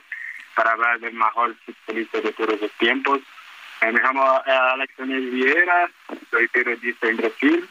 para 0.56 0.72
hablar 0.72 0.98
del 1.00 1.12
mejor 1.12 1.54
futbolista 1.64 2.20
de 2.20 2.32
todos 2.32 2.60
los 2.60 2.72
tiempos. 2.72 3.20
Eh, 3.80 3.92
me 3.92 4.00
llamo 4.00 4.42
eh, 4.46 4.50
Alexander 4.50 5.20
Vieira, 5.20 5.90
soy 6.30 6.48
periodista 6.48 7.08
en 7.08 7.16
Brasil, 7.18 7.68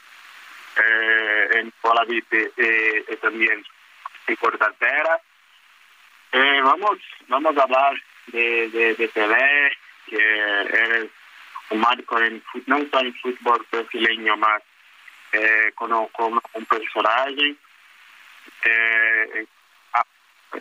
eh, 0.86 1.50
en 1.54 1.72
Polavite 1.82 2.52
eh, 2.58 3.06
y 3.10 3.16
también 3.18 3.64
en 4.28 4.36
Cortatera. 4.36 5.20
Eh, 6.32 6.62
vamos, 6.62 7.00
vamos 7.28 7.58
a 7.58 7.64
hablar 7.64 7.94
de, 8.28 8.70
de, 8.70 8.96
de 8.96 9.08
Pelé, 9.08 9.78
que 10.08 10.62
es 10.62 11.10
un 11.70 11.80
marco 11.80 12.20
en, 12.22 12.44
no 12.66 12.78
solo 12.90 13.08
en 13.08 13.16
fútbol 13.16 13.66
brasileño, 13.72 14.38
más 14.38 14.62
eh, 15.32 15.72
como, 15.76 16.10
como 16.10 16.42
un 16.54 16.66
personaje. 16.66 17.56
Eh, 18.64 19.46
ah, 19.94 20.06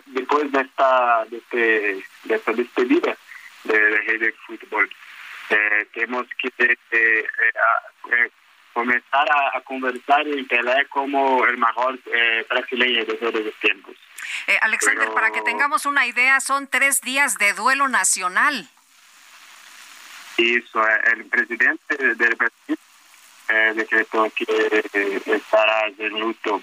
después 0.07 0.51
de 0.53 0.61
esta, 0.61 1.25
de, 1.27 1.37
este, 1.39 2.05
de 2.25 2.35
esta 2.35 2.53
despedida 2.53 3.17
de, 3.65 4.19
del 4.19 4.35
fútbol, 4.47 4.89
eh, 5.51 5.87
tenemos 5.93 6.27
que 6.39 6.49
eh, 6.59 6.77
eh, 6.91 7.27
eh, 8.11 8.31
comenzar 8.77 9.27
a, 9.31 9.57
a, 9.57 9.61
conversar 9.63 10.29
en 10.29 10.47
Pelé 10.47 10.87
como 10.91 11.47
el 11.47 11.57
mejor 11.57 11.99
eh, 12.13 12.45
brasileño 12.47 13.07
de 13.07 13.15
todos 13.15 13.43
los 13.43 13.55
tiempos. 13.55 13.97
Eh, 14.49 14.59
Alexander, 14.61 15.05
Pero... 15.05 15.15
para 15.15 15.31
que 15.31 15.41
tengamos 15.41 15.87
una 15.87 16.07
idea, 16.07 16.41
son 16.41 16.69
tres 16.69 17.01
días 17.01 17.39
de 17.39 17.55
duelo 17.55 17.89
nacional. 17.89 18.69
Eso, 20.37 20.87
el 21.11 21.25
presidente 21.25 21.97
del 21.97 22.35
Brasil 22.35 22.79
eh, 23.49 23.73
decretó 23.77 24.31
que 24.37 24.45
eh, 24.47 25.23
estará 25.25 25.89
de 25.97 26.11
luto 26.11 26.63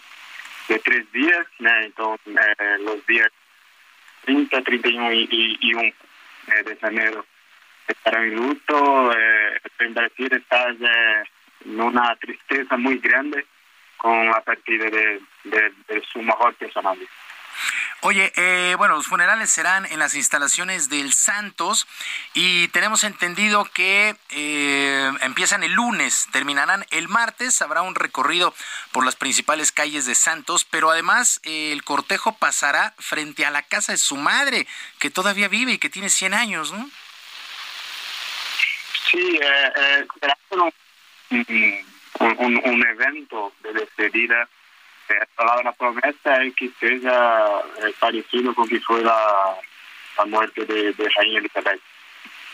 de 0.68 0.78
tres 0.78 1.12
días, 1.12 1.48
¿no? 1.58 1.76
entonces 1.82 2.36
eh, 2.60 2.78
los 2.82 3.04
días 3.08 3.32
30, 4.26 4.62
31 4.62 5.14
y, 5.14 5.28
y, 5.32 5.58
y 5.62 5.74
1 5.74 5.94
de 6.64 6.78
enero 6.84 7.26
estará 7.88 8.24
en 8.24 8.36
luto. 8.36 9.12
Eh, 9.18 9.62
en 9.80 9.94
Brasil 9.96 10.30
está 10.32 10.74
una 11.66 12.16
tristeza 12.18 12.78
muy 12.78 12.98
grande 13.00 13.46
con 13.98 14.26
la 14.26 14.42
partida 14.42 14.86
de, 14.86 15.22
de, 15.44 15.74
de 15.88 16.04
su 16.12 16.22
mejor 16.22 16.54
personaje. 16.56 17.08
Oye, 18.02 18.34
eh, 18.36 18.76
bueno, 18.78 18.96
los 18.96 19.08
funerales 19.08 19.50
serán 19.50 19.86
en 19.86 19.98
las 19.98 20.14
instalaciones 20.14 20.90
del 20.90 21.14
Santos 21.14 21.88
y 22.34 22.68
tenemos 22.70 23.06
entendido 23.06 23.64
que 23.64 24.16
eh, 24.32 25.12
empiezan 25.22 25.64
el 25.64 25.72
lunes, 25.72 26.28
terminarán 26.34 26.86
el 26.92 27.08
martes, 27.08 27.62
habrá 27.62 27.82
un 27.82 27.96
recorrido 27.96 28.54
por 28.92 29.06
las 29.06 29.16
principales 29.16 29.72
calles 29.72 30.06
de 30.06 30.16
Santos, 30.16 30.66
pero 30.66 30.92
además 30.92 31.40
eh, 31.44 31.72
el 31.72 31.86
cortejo 31.86 32.36
pasará 32.38 32.94
frente 32.98 33.46
a 33.46 33.52
la 33.52 33.62
casa 33.62 33.94
de 33.94 33.98
su 33.98 34.18
madre, 34.18 34.68
que 35.00 35.10
todavía 35.10 35.48
vive 35.48 35.72
y 35.72 35.78
que 35.78 35.90
tiene 35.90 36.10
100 36.10 36.34
años, 36.34 36.74
¿no? 36.74 36.90
Sí, 39.10 39.40
eh, 39.42 40.06
un, 40.50 40.74
un, 42.20 42.86
evento 42.88 43.54
de 43.64 43.74
despedida 43.74 44.48
la, 45.38 45.62
la 45.64 45.72
promesa 45.74 46.44
es 46.44 46.56
que 46.56 46.70
sea 46.80 47.62
eh, 47.86 47.94
parecido 48.00 48.54
con 48.54 48.68
que 48.68 48.80
fue 48.80 49.02
la, 49.04 49.58
muerte 50.26 50.66
de, 50.66 50.94
de 50.94 51.10
Reina 51.10 51.40
Elizabeth. 51.40 51.82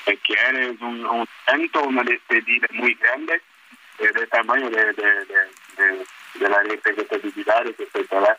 Eh, 0.06 0.18
que 0.24 0.34
es 0.34 0.82
un, 0.82 1.28
evento, 1.48 1.84
una 1.84 2.04
despedida 2.04 2.68
muy 2.72 2.94
grande, 2.96 3.42
eh, 4.00 4.12
de 4.12 4.28
tamaño 4.28 4.70
de, 4.70 4.94
de, 4.94 5.26
de, 5.26 6.06
de 6.36 6.50
la 6.50 6.64
representatividad, 6.64 7.68
etcétera. 7.68 8.38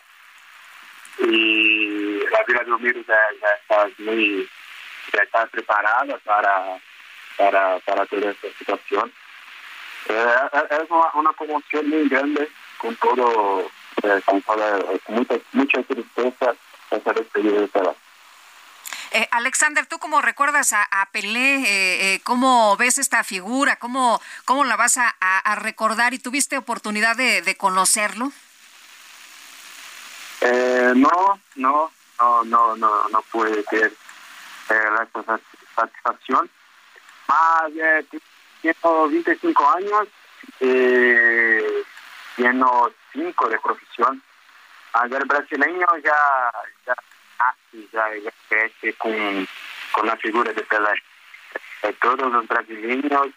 Y 1.19 2.19
la 2.31 2.43
Vila 2.47 2.65
de 2.65 2.73
Humilde 2.73 3.05
ya, 3.07 3.19
ya, 3.41 3.49
está 3.61 4.03
muy, 4.03 4.49
ya 5.13 5.23
está 5.23 5.47
preparada 5.47 6.17
para, 6.25 6.81
para, 7.37 7.79
para 7.81 8.07
toda 8.07 8.31
esta 8.31 8.49
situación. 8.59 9.13
Eh, 10.07 10.37
es 10.71 10.91
una, 10.91 11.11
una 11.15 11.33
conmoción 11.35 11.89
muy 11.89 12.09
grande 12.09 12.51
con 12.79 12.97
todo 12.97 13.71
eh, 14.03 14.23
con, 14.25 14.41
con 14.41 14.59
mucha, 15.09 15.35
mucha 15.53 15.83
tristeza 15.83 16.55
esa 16.91 17.13
despedida 17.13 17.61
de 17.61 17.69
Pelé. 17.69 17.91
Eh, 19.13 19.29
Alexander, 19.33 19.87
¿tú 19.87 19.99
cómo 19.99 20.23
recuerdas 20.23 20.73
a, 20.73 20.85
a 20.85 21.07
Pelé? 21.11 21.57
Eh, 21.57 22.15
eh, 22.15 22.21
¿Cómo 22.23 22.77
ves 22.77 22.99
esta 22.99 23.25
figura? 23.25 23.77
¿Cómo, 23.77 24.21
cómo 24.45 24.65
la 24.65 24.77
vas 24.77 24.99
a, 24.99 25.15
a, 25.21 25.39
a 25.39 25.55
recordar? 25.57 26.15
¿Y 26.15 26.19
tuviste 26.19 26.57
oportunidad 26.57 27.17
de, 27.17 27.43
de 27.43 27.57
conocerlo? 27.57 28.33
Eh, 30.41 30.93
no, 30.95 31.41
no, 31.57 31.93
no, 32.19 32.45
no, 32.45 32.77
no, 32.77 33.09
no 33.09 33.23
puede 33.33 33.65
ser 33.65 33.93
la 34.69 35.09
satisfacción. 35.75 36.49
Más 37.27 37.73
de 38.63 38.75
tengo 38.75 39.09
25 39.09 39.71
años, 39.77 40.09
eh, 40.61 41.83
tengo 42.37 42.91
cinco 43.13 43.49
de 43.49 43.59
profesión. 43.59 44.23
Ayer 44.93 45.25
brasileño 45.25 45.87
ya, 46.03 46.53
ya 46.87 46.95
nace, 47.39 47.89
ya, 47.93 48.17
ya 48.17 48.31
crece 48.49 48.93
con, 48.95 49.47
con 49.93 50.07
la 50.07 50.17
figura 50.17 50.53
de 50.53 50.63
Pelé. 50.63 51.03
Eh, 51.83 51.95
todos 52.01 52.31
los 52.33 52.47
brasileños 52.47 53.29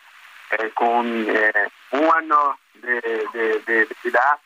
eh, 0.51 0.71
con 0.73 1.25
eh, 1.29 1.69
un 1.91 2.09
año 2.15 2.59
de, 2.75 3.25
de, 3.33 3.59
de, 3.65 3.87
edad 4.03 4.39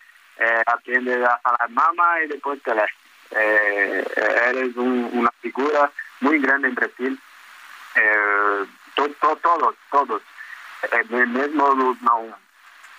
aprenden 0.68 1.26
a 1.26 1.40
hablar 1.44 1.70
mamá 1.70 2.22
y 2.24 2.28
después 2.28 2.60
Pelé. 2.62 2.86
eres 3.32 4.76
un, 4.76 5.10
una 5.14 5.32
figura 5.41 5.91
muy 6.20 6.40
grande 6.40 6.68
en 6.68 6.76
Brasil. 6.76 7.20
To, 8.95 9.08
to, 9.10 9.36
todos, 9.38 9.76
todos, 9.91 10.22
no, 11.54 12.36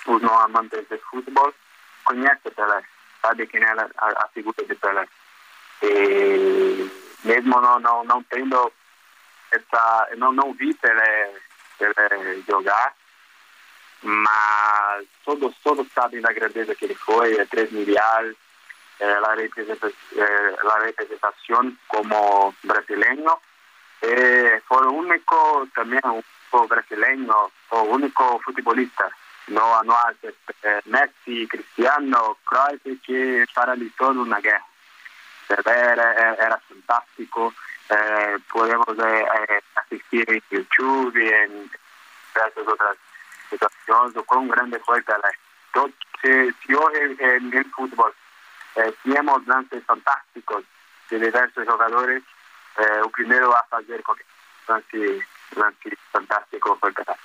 los 0.07 0.23
no 0.23 0.41
amantes 0.41 0.89
de 0.89 0.99
fútbol, 0.99 1.55
conhece 2.05 2.51
Pelé, 2.51 2.83
sabe 3.21 3.47
quem 3.47 3.63
é 3.63 3.71
a, 3.71 4.29
figura 4.33 4.65
de 4.65 4.75
Pelé. 4.75 5.07
E 5.83 6.91
mesmo 7.25 7.61
não, 7.61 7.79
não, 7.79 8.05
não 8.05 8.23
tendo 8.25 8.73
essa. 9.51 10.09
Não, 10.17 10.33
não 10.33 10.53
vi 10.55 10.75
Pelé, 10.75 11.33
Pelé 11.79 12.43
jogar, 12.49 12.95
mas 14.03 15.05
todos, 15.25 15.55
todos 15.63 15.87
sabem 15.93 16.21
da 16.21 16.33
grandeza 16.33 16.75
que 16.75 16.87
ele 16.87 16.95
foi, 16.95 17.37
é 17.37 17.45
três 17.45 17.71
mundial, 17.71 18.25
é, 19.01 19.13
a, 19.13 19.35
representação, 19.35 19.99
é, 20.17 20.85
representação 20.85 21.77
como 21.89 22.55
brasileiro. 22.65 23.39
É, 24.01 24.61
foi 24.69 24.87
o 24.87 24.95
único 24.95 25.69
também, 25.75 26.01
o 26.51 26.63
único 26.63 26.69
brasileiro, 26.69 27.51
o 27.71 27.83
único 27.83 28.41
futebolista 28.41 29.11
no, 29.49 29.83
no 29.83 29.97
hace 29.97 30.35
eh, 30.63 30.81
Messi, 30.87 31.47
Cristiano, 31.49 32.37
Cruyff 32.45 33.03
que 33.03 33.45
paralizó 33.55 34.09
una 34.11 34.39
guerra. 34.41 34.65
Era, 35.49 35.93
era, 35.93 36.35
era 36.35 36.61
fantástico, 36.69 37.55
eh, 37.89 38.37
podemos 38.53 38.87
eh, 38.99 39.61
asistir 39.77 40.29
en 40.31 40.43
YouTube 40.51 41.17
y 41.17 41.29
en 41.29 41.71
diversas 42.35 42.69
otras 42.69 42.97
situaciones, 43.49 44.27
con 44.27 44.49
grande 44.49 44.79
fue 44.81 45.03
Pelé. 45.03 45.39
Si, 46.21 46.53
si 46.67 46.75
hoy 46.75 47.17
en 47.19 47.55
el 47.55 47.65
fútbol 47.71 48.13
eh, 48.75 48.93
tenemos 49.05 49.47
lances 49.47 49.83
fantásticos 49.85 50.65
de 51.09 51.19
diversos 51.19 51.67
jugadores, 51.67 52.23
eh, 52.77 53.01
el 53.03 53.11
primero 53.11 53.55
a 53.55 53.65
hacer 53.71 54.03
con 54.03 54.17
fantástico 56.13 56.77
fue 56.81 56.93
Pelé. 56.93 57.17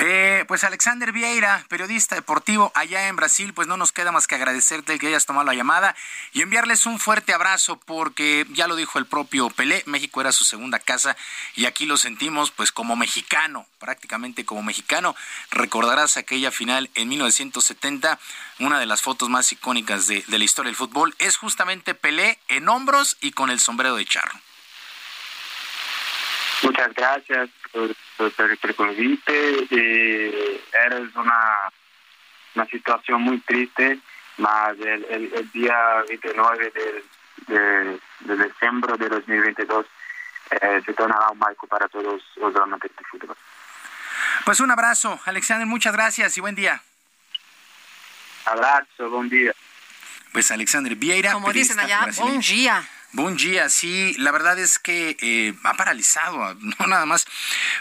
Eh, 0.00 0.44
pues 0.46 0.62
Alexander 0.62 1.10
Vieira, 1.10 1.64
periodista 1.68 2.14
deportivo 2.14 2.70
allá 2.76 3.08
en 3.08 3.16
Brasil, 3.16 3.52
pues 3.52 3.66
no 3.66 3.76
nos 3.76 3.90
queda 3.90 4.12
más 4.12 4.28
que 4.28 4.36
agradecerte 4.36 4.96
que 4.96 5.08
hayas 5.08 5.26
tomado 5.26 5.44
la 5.44 5.54
llamada 5.54 5.96
y 6.32 6.42
enviarles 6.42 6.86
un 6.86 7.00
fuerte 7.00 7.34
abrazo 7.34 7.80
porque 7.80 8.46
ya 8.50 8.68
lo 8.68 8.76
dijo 8.76 9.00
el 9.00 9.06
propio 9.06 9.50
Pelé, 9.50 9.82
México 9.86 10.20
era 10.20 10.30
su 10.30 10.44
segunda 10.44 10.78
casa 10.78 11.16
y 11.56 11.66
aquí 11.66 11.84
lo 11.84 11.96
sentimos 11.96 12.52
pues 12.52 12.70
como 12.70 12.94
mexicano, 12.94 13.66
prácticamente 13.80 14.44
como 14.44 14.62
mexicano. 14.62 15.16
Recordarás 15.50 16.16
aquella 16.16 16.52
final 16.52 16.90
en 16.94 17.08
1970, 17.08 18.20
una 18.60 18.78
de 18.78 18.86
las 18.86 19.02
fotos 19.02 19.28
más 19.28 19.50
icónicas 19.50 20.06
de, 20.06 20.22
de 20.28 20.38
la 20.38 20.44
historia 20.44 20.68
del 20.68 20.76
fútbol, 20.76 21.16
es 21.18 21.36
justamente 21.36 21.96
Pelé 21.96 22.38
en 22.46 22.68
hombros 22.68 23.16
y 23.20 23.32
con 23.32 23.50
el 23.50 23.58
sombrero 23.58 23.96
de 23.96 24.04
charro. 24.04 24.38
Muchas 26.62 26.94
gracias 26.94 27.50
por, 27.72 27.94
por, 28.16 28.32
por 28.32 28.70
el 28.70 28.74
convite. 28.74 29.66
Eh, 29.70 30.60
eres 30.84 31.14
una, 31.14 31.70
una 32.54 32.66
situación 32.66 33.22
muy 33.22 33.38
triste 33.40 33.98
más 34.38 34.70
el, 34.78 35.04
el, 35.10 35.50
día 35.52 36.04
29 36.08 36.72
de, 37.46 38.00
de, 38.20 38.44
diciembre 38.44 38.96
de 38.96 39.08
2022 39.08 39.86
eh, 40.50 40.80
se 40.84 40.92
tornará 40.94 41.30
un 41.30 41.38
marco 41.38 41.66
para 41.66 41.88
todos 41.88 42.22
los 42.36 42.56
amantes 42.56 42.90
de 42.96 43.04
fútbol. 43.04 43.36
Pues 44.44 44.60
un 44.60 44.70
abrazo, 44.70 45.20
Alexander, 45.26 45.66
muchas 45.66 45.92
gracias 45.92 46.38
y 46.38 46.40
buen 46.40 46.54
día. 46.54 46.80
Abrazo, 48.46 49.10
buen 49.10 49.28
día. 49.28 49.52
Pues 50.32 50.50
Alexander 50.50 50.94
Vieira. 50.94 51.32
Como 51.32 51.52
dicen 51.52 51.78
allá, 51.78 52.06
buen 52.16 52.40
día. 52.40 52.82
Buen 53.12 53.38
día, 53.38 53.70
sí, 53.70 54.14
la 54.18 54.30
verdad 54.32 54.58
es 54.58 54.78
que 54.78 55.16
eh, 55.22 55.54
ha 55.64 55.72
paralizado, 55.74 56.54
no 56.60 56.86
nada 56.86 57.06
más. 57.06 57.26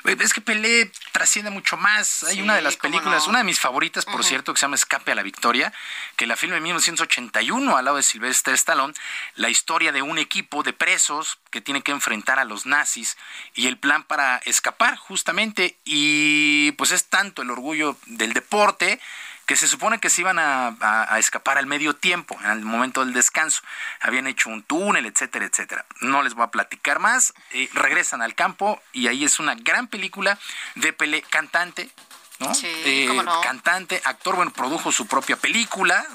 Eh, 0.06 0.16
es 0.22 0.34
que 0.34 0.40
Pelé 0.40 0.90
trasciende 1.12 1.52
mucho 1.52 1.76
más. 1.76 2.24
Hay 2.24 2.42
una 2.42 2.56
de 2.56 2.62
las 2.62 2.78
películas, 2.78 3.28
una 3.28 3.40
de 3.40 3.44
mis 3.44 3.60
favoritas, 3.60 4.06
por 4.06 4.24
cierto, 4.24 4.54
que 4.54 4.60
se 4.60 4.64
llama 4.64 4.76
Escape 4.76 5.12
a 5.12 5.16
la 5.16 5.24
Victoria, 5.24 5.74
que 6.16 6.28
la 6.28 6.38
filma 6.38 6.56
en 6.56 6.64
1981 6.64 7.76
al 7.76 7.84
lado 7.84 7.98
de 7.98 8.04
Sylvester 8.04 8.54
Stallone, 8.54 8.94
la 9.36 9.50
historia 9.50 9.92
de 9.92 10.02
un 10.02 10.18
equipo 10.18 10.64
de 10.64 10.72
presos 10.72 11.40
que 11.52 11.60
tiene 11.60 11.82
que 11.82 11.92
enfrentar 11.92 12.40
a 12.40 12.46
los 12.46 12.66
nazis 12.66 13.18
y 13.54 13.68
el 13.68 13.78
plan 13.78 14.04
para 14.04 14.38
escapar, 14.46 14.96
justamente. 14.96 15.78
Y 15.84 16.72
pues 16.74 16.92
es 16.92 17.04
tanto 17.06 17.42
el 17.42 17.52
orgullo 17.52 17.98
del 18.06 18.32
deporte 18.32 19.02
que 19.48 19.56
se 19.56 19.68
supone 19.68 20.00
que 20.00 20.10
se 20.10 20.22
iban 20.22 20.38
a, 20.40 21.08
escapar 21.18 21.58
al 21.58 21.66
medio 21.66 21.96
tiempo, 21.96 22.38
en 22.44 22.52
el 22.52 22.66
momento 22.66 23.04
del 23.04 23.14
descanso. 23.14 23.62
Habían 24.02 24.28
hecho 24.28 24.50
un 24.50 24.62
túnel, 24.62 25.06
etcétera, 25.06 25.46
etcétera. 25.46 25.86
No 26.02 26.22
les 26.22 26.34
voy 26.34 26.44
a 26.44 26.52
platicar 26.52 27.00
más. 27.00 27.34
Eh, 27.52 27.70
regresan 27.74 28.22
al 28.22 28.36
campo 28.36 28.82
y 28.92 29.08
ahí 29.08 29.24
es 29.24 29.40
una 29.40 29.56
gran 29.56 29.88
película 29.88 30.38
de 30.76 30.92
Pelé, 30.92 31.22
cantante, 31.22 31.90
¿no? 32.40 32.52
Eh, 32.64 33.10
cantante, 33.42 34.02
actor, 34.04 34.36
bueno, 34.36 34.52
produjo 34.54 34.92
su 34.92 35.08
propia 35.08 35.38
película. 35.38 36.06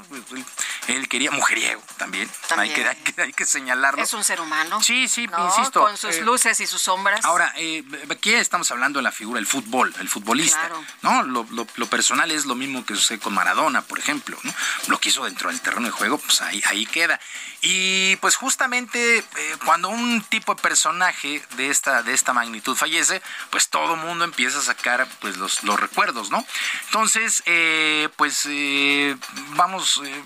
Él 0.86 1.08
quería 1.08 1.30
mujeriego 1.30 1.82
también. 1.96 2.30
Hay, 2.56 2.70
que, 2.70 2.86
hay, 3.18 3.32
que, 3.32 3.44
señalarlo. 3.44 4.02
Es 4.02 4.12
un 4.12 4.22
ser 4.22 4.40
humano. 4.40 4.80
Sí, 4.82 5.08
sí, 5.08 5.28
insisto. 5.38 5.80
Con 5.80 5.96
sus 5.96 6.16
eh, 6.16 6.20
luces 6.22 6.60
y 6.60 6.66
sus 6.66 6.82
sombras. 6.82 7.24
Ahora, 7.24 7.52
eh, 7.56 7.84
aquí 8.10 8.34
estamos 8.34 8.70
hablando 8.70 8.98
de 8.98 9.02
la 9.02 9.12
figura 9.12 9.38
del 9.38 9.46
fútbol, 9.46 9.92
el 10.00 10.08
futbolista. 10.08 10.70
¿no? 11.02 11.22
Lo, 11.22 11.86
personal 11.86 12.30
es 12.30 12.46
lo 12.46 12.54
mismo 12.54 12.86
que 12.86 12.94
sucede 12.94 13.18
con 13.18 13.34
Maradona, 13.34 13.82
por 13.82 13.98
ejemplo. 13.98 14.38
¿no? 14.42 14.54
Lo 14.88 14.98
que 14.98 15.08
hizo 15.08 15.24
dentro 15.24 15.50
del 15.50 15.60
terreno 15.60 15.86
de 15.86 15.92
juego, 15.92 16.18
pues 16.18 16.40
ahí, 16.40 16.62
ahí 16.66 16.86
queda. 16.86 17.20
Y 17.60 18.16
pues 18.16 18.36
justamente 18.36 19.24
cuando 19.64 19.88
un 19.88 20.22
tipo 20.22 20.54
de 20.54 20.62
personaje 20.62 21.44
de 21.56 21.70
esta, 21.70 22.02
de 22.02 22.12
esta 22.12 22.32
magnitud 22.32 22.76
fallece, 22.76 23.22
pues 23.50 23.68
todo 23.68 23.96
mundo 23.96 24.24
empieza 24.24 24.58
a 24.58 24.62
sacar 24.62 25.06
pues 25.20 25.36
los, 25.36 25.62
los 25.62 25.78
recuerdos 25.78 26.11
¿no? 26.12 26.44
Entonces, 26.86 27.42
eh, 27.46 28.08
pues 28.16 28.46
eh, 28.48 29.16
vamos, 29.56 30.02
eh, 30.04 30.22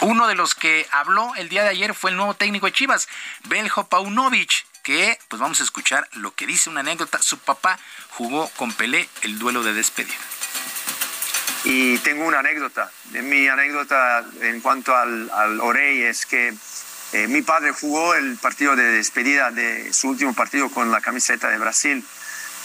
uno 0.00 0.26
de 0.26 0.34
los 0.34 0.54
que 0.54 0.86
habló 0.90 1.32
el 1.36 1.48
día 1.48 1.62
de 1.62 1.70
ayer 1.70 1.94
fue 1.94 2.10
el 2.10 2.16
nuevo 2.16 2.34
técnico 2.34 2.66
de 2.66 2.72
Chivas, 2.72 3.08
Beljo 3.44 3.86
Paunovic, 3.88 4.66
que 4.82 5.18
pues 5.28 5.40
vamos 5.40 5.60
a 5.60 5.64
escuchar 5.64 6.08
lo 6.12 6.34
que 6.34 6.46
dice 6.46 6.70
una 6.70 6.80
anécdota. 6.80 7.22
Su 7.22 7.38
papá 7.38 7.78
jugó 8.10 8.48
con 8.56 8.72
Pelé 8.72 9.08
el 9.22 9.38
duelo 9.38 9.62
de 9.62 9.72
despedida. 9.72 10.14
Y 11.64 11.98
tengo 11.98 12.24
una 12.24 12.38
anécdota. 12.38 12.90
Mi 13.10 13.46
anécdota 13.46 14.24
en 14.40 14.60
cuanto 14.62 14.96
al, 14.96 15.30
al 15.30 15.60
Orey 15.60 16.02
es 16.02 16.24
que 16.24 16.54
mi 17.28 17.42
padre 17.42 17.72
jugó 17.72 18.14
el 18.14 18.36
partido 18.38 18.76
de 18.76 18.84
despedida 18.84 19.50
de 19.50 19.92
su 19.92 20.08
último 20.08 20.32
partido 20.32 20.70
con 20.70 20.90
la 20.90 21.00
camiseta 21.00 21.48
de 21.48 21.58
Brasil 21.58 22.04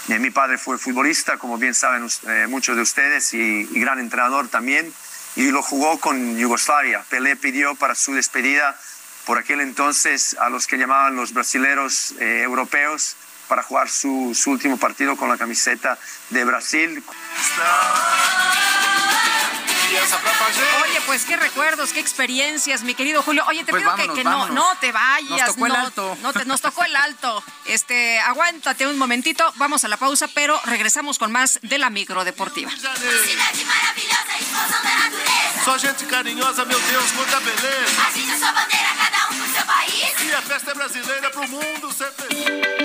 eh, 0.07 0.19
mi 0.19 0.29
padre 0.29 0.57
fue 0.57 0.77
futbolista, 0.77 1.37
como 1.37 1.57
bien 1.57 1.73
saben 1.73 2.07
eh, 2.27 2.45
muchos 2.47 2.75
de 2.75 2.83
ustedes, 2.83 3.33
y, 3.33 3.63
gran 3.79 3.99
entrenador 3.99 4.47
también, 4.47 4.93
y 5.35 5.49
lo 5.51 5.61
jugó 5.61 5.99
con 5.99 6.37
Yugoslavia. 6.37 7.03
Pelé 7.09 7.35
pidió 7.35 7.75
para 7.75 7.95
su 7.95 8.13
despedida 8.13 8.77
por 9.25 9.39
aquel 9.39 9.61
entonces 9.61 10.35
a 10.39 10.49
los 10.49 10.67
que 10.67 10.77
llamaban 10.77 11.15
los 11.15 11.33
brasileros 11.33 12.13
eh, 12.19 12.41
europeos 12.43 13.15
para 13.47 13.63
jugar 13.63 13.89
su, 13.89 14.33
su 14.35 14.51
último 14.51 14.77
partido 14.77 15.17
con 15.17 15.29
la 15.29 15.37
camiseta 15.37 15.97
de 16.29 16.45
Brasil. 16.45 17.03
Oye, 20.83 21.01
pues 21.05 21.25
qué 21.25 21.35
recuerdos, 21.35 21.91
qué 21.93 21.99
experiencias, 21.99 22.83
mi 22.83 22.95
querido 22.95 23.21
Julio. 23.23 23.43
Oye, 23.47 23.63
te 23.63 23.71
pues 23.71 23.83
pido 23.83 24.13
que, 24.13 24.23
no, 24.23 24.49
no 24.49 24.75
te 24.79 24.91
vayas. 24.91 25.29
Nos 25.29 25.55
tocó 25.55 25.65
el 25.65 25.75
alto. 25.75 26.17
No 26.21 26.33
te, 26.33 26.45
nos 26.45 26.61
tocó 26.61 26.83
el 26.83 26.95
alto. 26.95 27.43
Este, 27.65 28.19
aguántate 28.19 28.87
un 28.87 28.97
momentito, 28.97 29.51
vamos 29.57 29.83
a 29.83 29.87
la 29.87 29.97
pausa, 29.97 30.27
pero 30.27 30.59
regresamos 30.65 31.17
con 31.19 31.31
más 31.31 31.59
de 31.61 31.77
la 31.77 31.89
micro 31.89 32.23
deportiva. 32.23 32.71
Só 35.65 35.79
gente 35.79 36.05
carinhosa, 36.05 36.63
meu 36.65 36.79
Deus, 36.79 37.11
quanta 37.13 37.39
beleza. 37.39 38.07
Agita 38.07 38.37
sua 38.37 38.51
bandeira, 38.51 38.93
cada 38.99 39.29
um 39.29 39.35
pro 39.35 39.47
seu 39.51 39.65
país. 39.65 40.13
E 40.21 40.33
a 40.35 40.41
festa 40.43 40.71
é 40.71 40.73
brasileira 40.75 41.31
pro 41.31 41.47
mundo 41.47 41.91
sempre. 41.91 42.84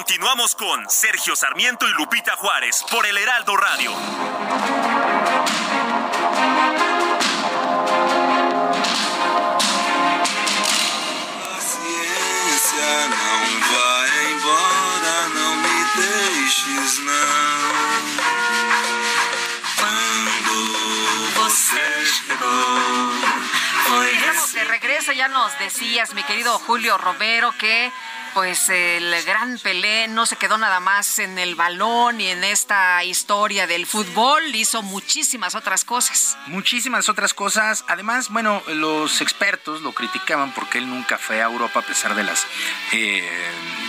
Continuamos 0.00 0.54
con 0.54 0.88
Sergio 0.88 1.36
Sarmiento 1.36 1.86
y 1.86 1.92
Lupita 1.92 2.34
Juárez 2.36 2.82
por 2.90 3.04
el 3.04 3.18
Heraldo 3.18 3.54
Radio. 3.54 3.92
de 24.54 24.64
regreso, 24.64 25.12
ya 25.12 25.28
nos 25.28 25.56
decías, 25.58 26.14
mi 26.14 26.22
querido 26.22 26.58
Julio 26.60 26.96
Romero, 26.98 27.52
que 27.58 27.92
pues 28.34 28.68
el 28.68 29.14
gran 29.24 29.58
Pelé 29.58 30.08
no 30.08 30.26
se 30.26 30.36
quedó 30.36 30.58
nada 30.58 30.80
más 30.80 31.18
en 31.18 31.38
el 31.38 31.54
balón 31.54 32.20
y 32.20 32.28
en 32.28 32.44
esta 32.44 33.02
historia 33.04 33.66
del 33.66 33.86
fútbol, 33.86 34.54
hizo 34.54 34.82
muchísimas 34.82 35.54
otras 35.54 35.84
cosas. 35.84 36.36
Muchísimas 36.46 37.08
otras 37.08 37.34
cosas. 37.34 37.84
Además, 37.88 38.28
bueno, 38.28 38.62
los 38.68 39.20
expertos 39.20 39.82
lo 39.82 39.92
criticaban 39.92 40.52
porque 40.52 40.78
él 40.78 40.88
nunca 40.88 41.18
fue 41.18 41.42
a 41.42 41.46
Europa 41.46 41.80
a 41.80 41.82
pesar 41.82 42.14
de 42.14 42.24
las 42.24 42.46
eh, 42.92 43.28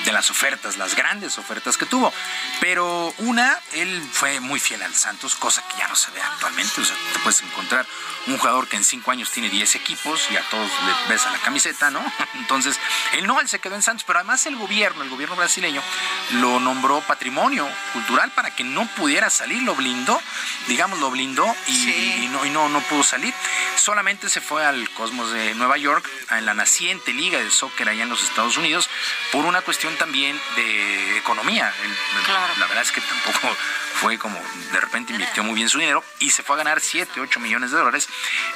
de 0.06 0.12
las 0.12 0.32
ofertas, 0.32 0.78
las 0.78 0.96
grandes 0.96 1.38
ofertas 1.38 1.78
que 1.78 1.86
tuvo. 1.86 2.14
Pero 2.60 3.14
una, 3.20 3.60
él 3.74 4.02
fue 4.12 4.40
muy 4.40 4.60
fiel 4.60 4.82
al 4.82 4.94
Santos, 4.94 5.36
cosa 5.36 5.64
que 5.68 5.78
ya 5.78 5.88
no 5.88 5.96
se 5.96 6.12
ve 6.12 6.22
actualmente. 6.22 6.82
O 6.82 6.86
sea, 6.86 6.96
te 7.14 7.20
puedes 7.20 7.42
encontrar 7.42 7.86
un 8.28 8.38
jugador 8.38 8.68
que 8.68 8.78
en 8.78 8.84
cinco 8.84 9.12
años 9.12 9.32
tiene 9.32 9.50
10 9.50 9.76
equipos 9.76 10.28
y 10.32 10.38
a 10.38 10.42
todos 10.50 10.70
le 10.86 11.14
besa 11.14 11.32
la 11.32 11.40
camiseta, 11.40 11.90
¿no? 11.92 12.04
Entonces, 12.36 12.80
él 13.14 13.28
no, 13.28 13.40
él 13.40 13.48
se 13.48 13.60
quedó 13.60 13.76
en 13.76 13.82
Santos, 13.82 14.04
pero 14.06 14.20
además 14.20 14.31
el 14.32 14.56
gobierno, 14.56 15.04
el 15.04 15.10
gobierno 15.10 15.36
brasileño, 15.36 15.82
lo 16.36 16.60
nombró 16.60 17.02
patrimonio 17.02 17.68
cultural 17.92 18.32
para 18.32 18.56
que 18.56 18.64
no 18.64 18.88
pudiera 18.96 19.30
salir, 19.30 19.62
lo 19.64 19.76
blindó, 19.76 20.20
digamos, 20.68 21.00
lo 21.00 21.12
blindó 21.12 21.46
y, 21.68 22.30
no, 22.32 22.46
y 22.46 22.50
no, 22.50 22.70
no 22.70 22.80
pudo 22.82 23.04
salir. 23.04 23.34
Solamente 23.76 24.30
se 24.30 24.40
fue 24.40 24.66
al 24.66 24.90
Cosmos 24.92 25.32
de 25.32 25.54
Nueva 25.56 25.78
York, 25.78 26.10
en 26.32 26.46
la 26.46 26.54
naciente 26.54 27.14
liga 27.14 27.40
de 27.40 27.52
soccer 27.52 27.90
allá 27.90 28.04
en 28.04 28.10
los 28.10 28.24
Estados 28.24 28.56
Unidos, 28.58 28.90
por 29.32 29.46
una 29.46 29.62
cuestión 29.62 29.96
también 29.98 30.40
de 30.56 31.18
economía. 31.18 31.74
La 32.58 32.68
verdad 32.68 32.84
es 32.84 32.92
que 32.92 33.02
tampoco 33.02 33.56
fue 33.94 34.18
como 34.18 34.40
de 34.72 34.80
repente 34.80 35.14
invirtió 35.14 35.44
muy 35.44 35.56
bien 35.56 35.70
su 35.70 35.78
dinero 35.78 36.04
y 36.20 36.32
se 36.32 36.44
fue 36.44 36.56
a 36.56 36.58
ganar 36.58 36.82
7, 36.82 37.20
8 37.20 37.40
millones 37.40 37.72
de 37.72 37.78
dólares. 37.78 38.08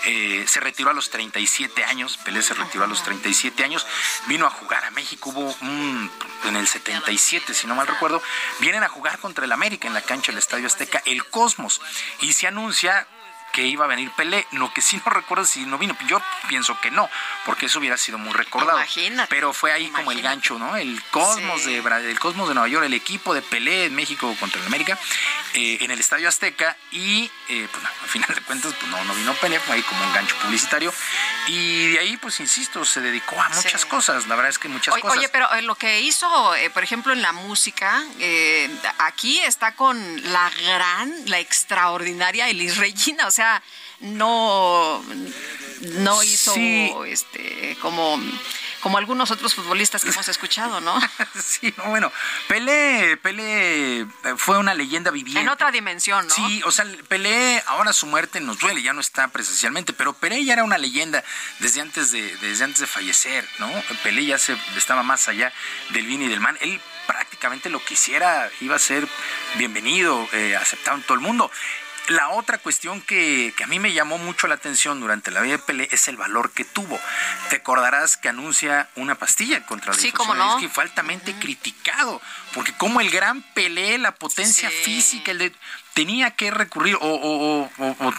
Eh, 0.05 0.45
se 0.47 0.59
retiró 0.59 0.89
a 0.89 0.93
los 0.93 1.09
37 1.09 1.83
años, 1.83 2.17
Pelé 2.17 2.41
se 2.41 2.53
retiró 2.53 2.83
a 2.83 2.87
los 2.87 3.03
37 3.03 3.63
años, 3.63 3.85
vino 4.27 4.45
a 4.45 4.49
jugar 4.49 4.85
a 4.85 4.91
México, 4.91 5.29
hubo 5.29 5.55
un, 5.61 6.11
en 6.45 6.55
el 6.55 6.67
77, 6.67 7.53
si 7.53 7.67
no 7.67 7.75
mal 7.75 7.87
recuerdo, 7.87 8.21
vienen 8.59 8.83
a 8.83 8.89
jugar 8.89 9.19
contra 9.19 9.45
el 9.45 9.51
América 9.51 9.87
en 9.87 9.93
la 9.93 10.01
cancha 10.01 10.31
del 10.31 10.39
Estadio 10.39 10.67
Azteca, 10.67 11.01
el 11.05 11.25
Cosmos, 11.25 11.81
y 12.21 12.33
se 12.33 12.47
anuncia 12.47 13.07
que 13.55 13.65
iba 13.65 13.85
a 13.85 13.87
venir 13.87 14.11
Pelé. 14.11 14.45
Lo 14.51 14.71
que 14.73 14.81
sí 14.81 15.01
no 15.05 15.11
recuerdo 15.11 15.45
si 15.45 15.65
no 15.65 15.77
vino. 15.77 15.95
Yo 16.07 16.21
pienso 16.49 16.77
que 16.81 16.91
no, 16.91 17.09
porque 17.45 17.67
eso 17.67 17.79
hubiera 17.79 17.95
sido 17.95 18.17
muy 18.17 18.33
recordado. 18.33 18.77
Imagínate. 18.77 19.29
Pero 19.29 19.53
fue 19.53 19.71
ahí 19.71 19.87
como 19.87 20.11
el 20.11 20.21
gancho, 20.21 20.59
¿no? 20.59 20.75
El 20.75 21.01
Cosmos, 21.09 21.63
de, 21.63 21.77
el 21.77 22.19
Cosmos 22.19 22.49
de 22.49 22.53
Nueva 22.53 22.67
York, 22.67 22.85
el 22.85 22.93
equipo 22.93 23.33
de 23.33 23.41
Pelé 23.41 23.85
en 23.85 23.95
México 23.95 24.35
contra 24.41 24.59
el 24.59 24.67
América, 24.67 24.99
eh, 25.53 25.77
en 25.79 25.89
el 25.89 25.99
Estadio 26.01 26.27
Azteca. 26.27 26.75
Y 26.91 27.31
eh, 27.47 27.67
pues, 27.71 27.85
al 27.85 28.09
final 28.09 28.35
de 28.35 28.41
cuentas, 28.41 28.73
pues 28.77 28.91
no, 28.91 29.01
no 29.05 29.15
vino 29.15 29.33
Pelé, 29.35 29.57
fue 29.61 29.75
ahí 29.75 29.81
como 29.83 30.03
un 30.03 30.13
gancho 30.13 30.35
publicitario. 30.41 30.93
Y 31.47 31.91
de 31.91 31.99
ahí, 31.99 32.17
pues 32.17 32.39
insisto, 32.39 32.83
se 32.85 33.01
dedicó 33.01 33.39
a 33.39 33.49
muchas 33.49 33.85
cosas. 33.85 34.27
La 34.27 34.35
verdad 34.35 34.49
es 34.49 34.59
que 34.59 34.67
muchas 34.67 34.95
cosas. 34.95 35.17
Oye, 35.17 35.29
pero 35.29 35.47
lo 35.61 35.75
que 35.75 36.01
hizo, 36.01 36.27
por 36.73 36.83
ejemplo, 36.83 37.13
en 37.13 37.21
la 37.21 37.31
música, 37.33 38.03
aquí 38.99 39.39
está 39.41 39.73
con 39.73 40.31
la 40.31 40.49
gran, 40.63 41.13
la 41.25 41.39
extraordinaria 41.39 42.49
Elis 42.49 42.77
Regina. 42.77 43.27
O 43.27 43.31
sea, 43.31 43.61
no, 43.99 45.03
no 45.81 46.23
hizo 46.23 47.05
este 47.05 47.77
como 47.81 48.19
como 48.85 48.99
algunos 48.99 49.31
otros 49.31 49.55
futbolistas 49.55 50.03
que 50.03 50.11
hemos 50.11 50.27
escuchado, 50.27 50.79
¿no? 50.79 50.95
sí, 51.43 51.73
bueno, 51.87 52.11
Pelé, 52.47 53.17
Pelé 53.17 54.01
eh, 54.01 54.07
fue 54.37 54.59
una 54.59 54.75
leyenda 54.75 55.09
viviente. 55.09 55.41
En 55.41 55.49
otra 55.49 55.71
dimensión, 55.71 56.27
¿no? 56.27 56.35
Sí, 56.35 56.61
o 56.63 56.69
sea, 56.69 56.85
Pelé, 57.07 57.63
ahora 57.65 57.93
su 57.93 58.05
muerte 58.05 58.39
nos 58.41 58.59
duele, 58.59 58.83
ya 58.83 58.93
no 58.93 59.01
está 59.01 59.27
presencialmente, 59.29 59.91
pero 59.91 60.13
Pelé 60.13 60.45
ya 60.45 60.53
era 60.53 60.63
una 60.63 60.77
leyenda 60.77 61.23
desde 61.57 61.81
antes 61.81 62.11
de, 62.11 62.37
desde 62.37 62.63
antes 62.63 62.81
de 62.81 62.85
fallecer, 62.85 63.43
¿no? 63.57 63.71
Pelé 64.03 64.23
ya 64.23 64.37
se, 64.37 64.55
estaba 64.77 65.01
más 65.01 65.27
allá 65.29 65.51
del 65.89 66.05
bien 66.05 66.21
y 66.21 66.27
del 66.27 66.39
mal. 66.39 66.55
Él 66.61 66.79
prácticamente 67.07 67.71
lo 67.71 67.83
que 67.83 67.95
hiciera 67.95 68.51
iba 68.61 68.75
a 68.75 68.79
ser 68.79 69.07
bienvenido, 69.55 70.29
eh, 70.31 70.55
aceptado 70.55 70.97
en 70.97 71.01
todo 71.01 71.15
el 71.15 71.21
mundo. 71.21 71.49
La 72.09 72.29
otra 72.29 72.59
cuestión 72.59 73.01
que, 73.01 73.53
a 73.63 73.67
mí 73.67 73.79
me 73.79 73.91
llamó 73.93 74.17
mucho 74.17 74.47
la 74.47 74.55
atención 74.55 74.99
durante 74.99 75.31
la 75.31 75.41
vida 75.41 75.53
de 75.53 75.63
Pelé 75.63 75.87
es 75.91 76.07
el 76.07 76.17
valor 76.17 76.51
que 76.51 76.63
tuvo. 76.63 76.99
Te 77.49 77.57
acordarás 77.57 78.15
que 78.17 78.29
anuncia 78.29 78.89
una 78.95 79.15
pastilla 79.15 79.65
contra 79.65 79.93
la 79.93 79.99
sí, 79.99 80.13
no. 80.35 80.57
que 80.59 80.69
fue 80.69 80.83
altamente 80.83 81.33
criticado, 81.33 82.21
porque 82.53 82.73
como 82.73 83.01
el 83.01 83.09
gran 83.09 83.41
Pelé, 83.53 83.97
la 83.97 84.13
potencia 84.13 84.69
física, 84.69 85.31
el 85.31 85.39
de, 85.39 85.51
tenía 85.95 86.31
que 86.31 86.51
recurrir 86.51 86.97
o, 86.99 87.69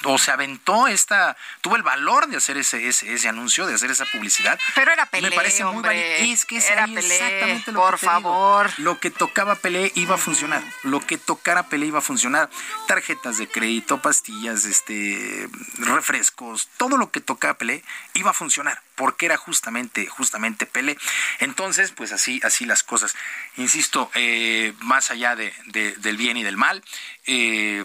o, 0.05 0.19
se 0.19 0.31
aventó 0.31 0.89
esta, 0.89 1.36
tuvo 1.61 1.77
el 1.77 1.82
valor 1.82 2.27
de 2.27 2.39
hacer 2.39 2.57
ese, 2.57 2.89
ese, 2.89 3.12
ese, 3.12 3.28
anuncio, 3.28 3.66
de 3.66 3.74
hacer 3.74 3.90
esa 3.90 4.07
publicidad. 4.07 4.59
Pero 4.74 4.93
era 4.93 5.05
Pelé, 5.05 5.28
Me 5.28 5.36
parece 5.36 5.62
muy 5.62 5.85
Es 5.94 6.47
que 6.47 6.57
era 6.57 6.86
Pelé, 6.86 7.15
exactamente 7.15 7.73
lo 7.73 7.81
por 7.81 7.98
favor. 7.98 8.70
Lo 8.78 8.98
que 8.98 9.11
tocaba 9.11 9.57
Pelé 9.57 9.93
iba 9.94 10.15
a 10.15 10.19
funcionar, 10.19 10.62
lo 10.85 11.01
que 11.01 11.19
tocara 11.19 11.69
Pelé 11.69 11.86
iba 11.86 11.98
a 11.98 12.03
funcionar. 12.03 12.48
Tarjetas 12.89 13.36
de 13.36 13.47
crédito, 13.47 14.01
pastillas, 14.01 14.65
este, 14.65 15.47
refrescos, 15.78 16.70
todo 16.78 16.97
lo 16.97 17.11
que 17.11 17.20
tocaba 17.20 17.59
Pelé 17.59 17.85
iba 18.15 18.31
a 18.31 18.35
funcionar, 18.35 18.81
porque 18.94 19.27
era 19.27 19.36
justamente, 19.36 20.07
justamente 20.07 20.65
Pelé. 20.65 20.97
Entonces, 21.40 21.93
pues 21.93 22.12
así, 22.12 22.40
así 22.43 22.65
las 22.65 22.82
cosas. 22.82 23.15
Insisto, 23.59 24.11
eh, 24.15 24.73
más 24.81 25.11
allá 25.11 25.36
de, 25.36 25.53
del 25.66 26.16
bien 26.16 26.39
y 26.39 26.43
del 26.43 26.57
mal, 26.57 26.82
eh, 27.27 27.85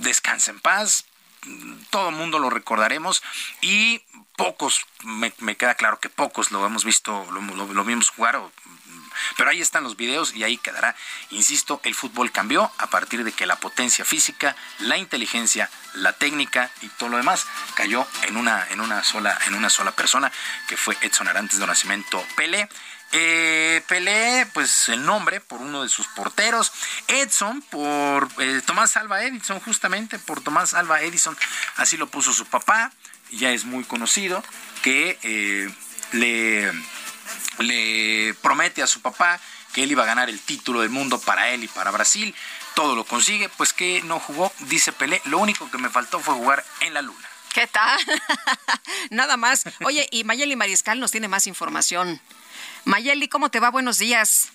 descansa 0.00 0.50
en 0.50 0.60
paz, 0.60 1.04
todo 1.90 2.10
mundo 2.10 2.38
lo 2.38 2.50
recordaremos 2.50 3.22
y 3.60 4.02
pocos, 4.36 4.86
me, 5.02 5.56
queda 5.56 5.74
claro 5.74 5.98
que 6.00 6.08
pocos 6.08 6.50
lo 6.50 6.64
hemos 6.66 6.84
visto, 6.84 7.26
lo, 7.30 7.40
lo, 7.40 7.84
vimos 7.84 8.10
jugar, 8.10 8.40
pero 9.36 9.50
ahí 9.50 9.60
están 9.60 9.82
los 9.82 9.96
videos 9.96 10.34
y 10.34 10.44
ahí 10.44 10.56
quedará. 10.58 10.94
Insisto, 11.30 11.80
el 11.84 11.94
fútbol 11.94 12.30
cambió 12.30 12.70
a 12.78 12.86
partir 12.88 13.24
de 13.24 13.32
que 13.32 13.46
la 13.46 13.56
potencia 13.56 14.04
física, 14.04 14.54
la 14.78 14.96
inteligencia, 14.96 15.70
la 15.94 16.12
técnica 16.12 16.70
y 16.82 16.88
todo 16.88 17.08
lo 17.08 17.16
demás 17.16 17.46
cayó 17.74 18.06
en 18.22 18.36
una, 18.36 18.66
en 18.70 18.80
una, 18.80 19.02
sola, 19.02 19.36
en 19.46 19.54
una 19.54 19.70
sola 19.70 19.92
persona, 19.92 20.30
que 20.68 20.76
fue 20.76 20.96
Edson 21.00 21.28
Arantes 21.28 21.58
de 21.58 21.66
Nacimiento 21.66 22.24
Pele. 22.36 22.68
Pelé, 23.10 24.46
pues 24.52 24.88
el 24.90 25.04
nombre 25.04 25.40
por 25.40 25.60
uno 25.60 25.82
de 25.82 25.88
sus 25.88 26.06
porteros. 26.08 26.72
Edson 27.08 27.62
por 27.62 28.28
eh, 28.38 28.60
Tomás 28.66 28.96
Alba 28.96 29.22
Edison, 29.22 29.60
justamente 29.60 30.18
por 30.18 30.42
Tomás 30.42 30.74
Alba 30.74 31.00
Edison. 31.00 31.36
Así 31.76 31.96
lo 31.96 32.08
puso 32.08 32.32
su 32.32 32.44
papá. 32.46 32.92
Ya 33.30 33.50
es 33.50 33.64
muy 33.64 33.84
conocido 33.84 34.42
que 34.82 35.18
eh, 35.22 35.70
le, 36.12 36.72
le 37.58 38.34
promete 38.42 38.82
a 38.82 38.86
su 38.86 39.00
papá 39.00 39.40
que 39.72 39.82
él 39.82 39.92
iba 39.92 40.02
a 40.02 40.06
ganar 40.06 40.28
el 40.28 40.40
título 40.40 40.80
del 40.80 40.90
mundo 40.90 41.20
para 41.20 41.50
él 41.50 41.64
y 41.64 41.68
para 41.68 41.90
Brasil. 41.90 42.34
Todo 42.74 42.94
lo 42.94 43.04
consigue, 43.04 43.48
pues 43.48 43.72
que 43.72 44.02
no 44.02 44.20
jugó, 44.20 44.52
dice 44.60 44.92
Pelé. 44.92 45.20
Lo 45.24 45.38
único 45.38 45.70
que 45.70 45.78
me 45.78 45.88
faltó 45.88 46.20
fue 46.20 46.34
jugar 46.34 46.64
en 46.80 46.94
la 46.94 47.02
luna. 47.02 47.28
¿Qué 47.52 47.66
tal? 47.66 47.98
Nada 49.10 49.36
más. 49.36 49.64
Oye, 49.84 50.06
y 50.10 50.24
Mayeli 50.24 50.54
Mariscal 50.56 51.00
nos 51.00 51.10
tiene 51.10 51.28
más 51.28 51.46
información. 51.46 52.20
Mayeli, 52.84 53.28
¿cómo 53.28 53.50
te 53.50 53.60
va? 53.60 53.70
Buenos 53.70 53.98
días. 53.98 54.52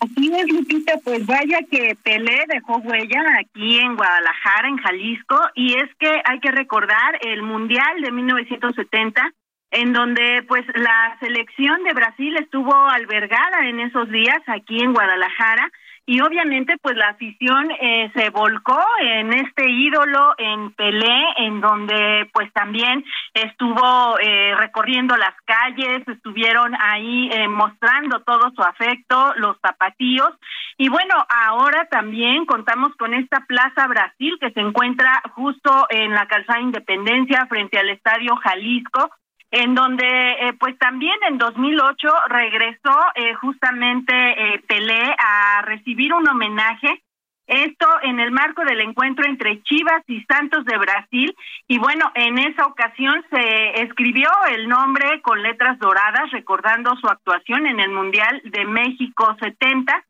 Así 0.00 0.32
es, 0.34 0.50
Lupita, 0.50 0.94
pues 1.04 1.26
vaya 1.26 1.58
que 1.70 1.96
Pelé 2.02 2.44
dejó 2.48 2.78
huella 2.78 3.20
aquí 3.40 3.78
en 3.78 3.94
Guadalajara, 3.94 4.68
en 4.68 4.78
Jalisco, 4.78 5.38
y 5.54 5.74
es 5.74 5.90
que 5.98 6.22
hay 6.24 6.40
que 6.40 6.50
recordar 6.50 7.18
el 7.20 7.42
Mundial 7.42 8.00
de 8.00 8.10
1970, 8.10 9.32
en 9.70 9.92
donde 9.92 10.44
pues 10.48 10.64
la 10.74 11.16
selección 11.20 11.84
de 11.84 11.92
Brasil 11.92 12.36
estuvo 12.38 12.74
albergada 12.74 13.68
en 13.68 13.80
esos 13.80 14.08
días 14.10 14.40
aquí 14.46 14.80
en 14.80 14.94
Guadalajara, 14.94 15.70
y 16.04 16.20
obviamente 16.20 16.76
pues 16.82 16.96
la 16.96 17.10
afición 17.10 17.70
eh, 17.80 18.10
se 18.14 18.30
volcó 18.30 18.78
en 19.00 19.32
este 19.32 19.70
ídolo 19.70 20.34
en 20.36 20.72
Pelé 20.72 21.24
en 21.38 21.60
donde 21.60 22.28
pues 22.32 22.52
también 22.52 23.04
estuvo 23.34 24.18
eh, 24.18 24.54
recorriendo 24.56 25.16
las 25.16 25.34
calles 25.44 26.06
estuvieron 26.08 26.74
ahí 26.80 27.30
eh, 27.32 27.46
mostrando 27.46 28.20
todo 28.22 28.50
su 28.54 28.62
afecto 28.62 29.32
los 29.36 29.56
zapatillos 29.60 30.30
y 30.76 30.88
bueno 30.88 31.14
ahora 31.28 31.86
también 31.88 32.46
contamos 32.46 32.96
con 32.96 33.14
esta 33.14 33.44
Plaza 33.46 33.86
Brasil 33.86 34.36
que 34.40 34.50
se 34.50 34.60
encuentra 34.60 35.22
justo 35.34 35.86
en 35.90 36.12
la 36.12 36.26
calzada 36.26 36.60
Independencia 36.60 37.46
frente 37.46 37.78
al 37.78 37.90
Estadio 37.90 38.34
Jalisco 38.36 39.10
en 39.52 39.74
donde 39.74 40.06
eh, 40.06 40.54
pues 40.58 40.76
también 40.78 41.16
en 41.28 41.38
2008 41.38 42.08
regresó 42.28 42.98
eh, 43.14 43.34
justamente 43.34 44.12
eh, 44.14 44.62
Pelé 44.66 45.14
a 45.18 45.62
recibir 45.62 46.12
un 46.14 46.26
homenaje 46.26 47.02
esto 47.46 47.86
en 48.02 48.18
el 48.18 48.30
marco 48.30 48.64
del 48.64 48.80
encuentro 48.80 49.26
entre 49.26 49.62
Chivas 49.62 50.02
y 50.06 50.24
Santos 50.24 50.64
de 50.64 50.78
Brasil. 50.78 51.34
Y 51.68 51.78
bueno, 51.78 52.10
en 52.14 52.38
esa 52.38 52.66
ocasión 52.66 53.14
se 53.30 53.82
escribió 53.82 54.28
el 54.48 54.68
nombre 54.68 55.20
con 55.20 55.42
letras 55.42 55.78
doradas, 55.78 56.30
recordando 56.30 56.96
su 56.96 57.08
actuación 57.08 57.66
en 57.66 57.80
el 57.80 57.90
Mundial 57.90 58.40
de 58.44 58.64
México 58.64 59.36
70. 59.38 60.04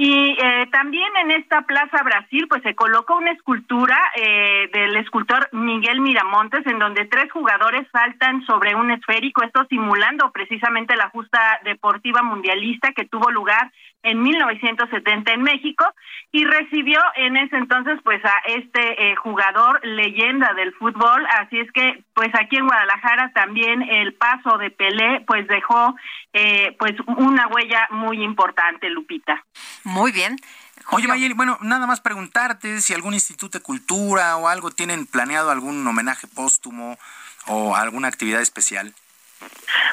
Y 0.00 0.36
eh, 0.40 0.68
también 0.70 1.08
en 1.24 1.32
esta 1.32 1.62
Plaza 1.62 2.04
Brasil, 2.04 2.46
pues 2.48 2.62
se 2.62 2.76
colocó 2.76 3.16
una 3.16 3.32
escultura 3.32 3.98
eh, 4.14 4.70
del 4.72 4.94
escultor 4.94 5.48
Miguel 5.50 6.00
Miramontes, 6.00 6.64
en 6.68 6.78
donde 6.78 7.06
tres 7.06 7.32
jugadores 7.32 7.84
saltan 7.90 8.46
sobre 8.46 8.76
un 8.76 8.92
esférico, 8.92 9.42
esto 9.42 9.66
simulando 9.68 10.30
precisamente 10.30 10.94
la 10.94 11.08
justa 11.08 11.40
deportiva 11.64 12.22
mundialista 12.22 12.92
que 12.92 13.06
tuvo 13.06 13.32
lugar 13.32 13.72
en 14.02 14.22
1970 14.22 15.32
en 15.32 15.42
México 15.42 15.84
y 16.30 16.44
recibió 16.44 17.00
en 17.16 17.36
ese 17.36 17.56
entonces 17.56 17.98
pues 18.04 18.24
a 18.24 18.36
este 18.46 19.10
eh, 19.10 19.16
jugador 19.16 19.80
leyenda 19.84 20.52
del 20.54 20.72
fútbol. 20.74 21.26
Así 21.38 21.58
es 21.58 21.70
que 21.72 22.04
pues 22.14 22.28
aquí 22.34 22.56
en 22.56 22.66
Guadalajara 22.66 23.32
también 23.34 23.82
el 23.82 24.14
paso 24.14 24.58
de 24.58 24.70
Pelé 24.70 25.24
pues 25.26 25.46
dejó 25.48 25.94
eh, 26.32 26.76
pues 26.78 26.94
una 27.06 27.46
huella 27.48 27.88
muy 27.90 28.22
importante 28.22 28.90
Lupita. 28.90 29.44
Muy 29.84 30.12
bien. 30.12 30.36
Oye, 30.90 31.06
Mayeli, 31.06 31.34
bueno, 31.34 31.58
nada 31.60 31.86
más 31.86 32.00
preguntarte 32.00 32.80
si 32.80 32.94
algún 32.94 33.12
instituto 33.12 33.58
de 33.58 33.62
cultura 33.62 34.36
o 34.36 34.48
algo 34.48 34.70
tienen 34.70 35.06
planeado 35.06 35.50
algún 35.50 35.86
homenaje 35.86 36.26
póstumo 36.26 36.98
o 37.46 37.76
alguna 37.76 38.08
actividad 38.08 38.40
especial. 38.40 38.94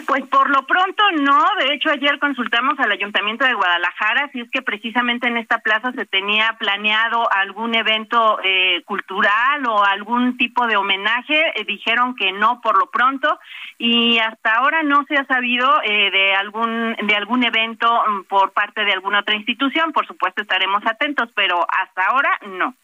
Pues 0.08 0.24
por 0.28 0.50
lo 0.50 0.66
pronto 0.66 1.04
no, 1.12 1.44
de 1.60 1.74
hecho 1.74 1.90
ayer 1.90 2.20
consultamos 2.20 2.78
al 2.80 2.92
Ayuntamiento 2.92 3.46
de 3.46 3.54
Guadalajara 3.54 4.30
si 4.32 4.42
es 4.42 4.50
que 4.52 4.62
precisamente 4.62 5.28
en 5.28 5.38
esta 5.38 5.60
plaza 5.60 5.92
se 5.94 6.06
tenía 6.06 6.56
planeado 6.60 7.32
algún 7.32 7.76
evento 7.76 8.40
eh, 8.44 8.84
cultural 8.86 9.66
o 9.68 9.84
algún 9.84 10.38
tipo 10.38 10.68
de 10.68 10.78
homenaje, 10.78 11.54
eh, 11.56 11.66
dijeron 11.66 12.16
que 12.16 12.32
no 12.32 12.62
por 12.62 12.78
lo 12.78 12.90
pronto 12.90 13.40
y 13.78 14.18
hasta 14.20 14.56
ahora 14.56 14.84
no 14.84 15.06
se 15.08 15.16
ha 15.16 15.26
sabido 15.26 15.70
eh, 15.84 16.12
de 16.12 16.36
algún 16.36 16.96
de 17.02 17.16
algún 17.16 17.44
evento 17.44 17.88
mm, 17.88 18.24
por 18.24 18.52
parte 18.54 18.84
de 18.86 18.94
alguna 18.94 19.20
otra 19.20 19.36
institución, 19.36 19.92
por 19.92 20.08
supuesto 20.08 20.42
estaremos 20.42 20.84
atentos, 20.86 21.30
pero 21.36 21.66
hasta 21.70 22.06
ahora 22.06 22.40
no. 22.48 22.76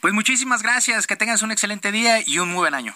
Pues 0.00 0.14
muchísimas 0.14 0.62
gracias, 0.62 1.06
que 1.06 1.16
tengas 1.16 1.42
un 1.42 1.50
excelente 1.50 1.92
día 1.92 2.20
y 2.26 2.38
un 2.38 2.48
muy 2.48 2.60
buen 2.60 2.74
año. 2.74 2.94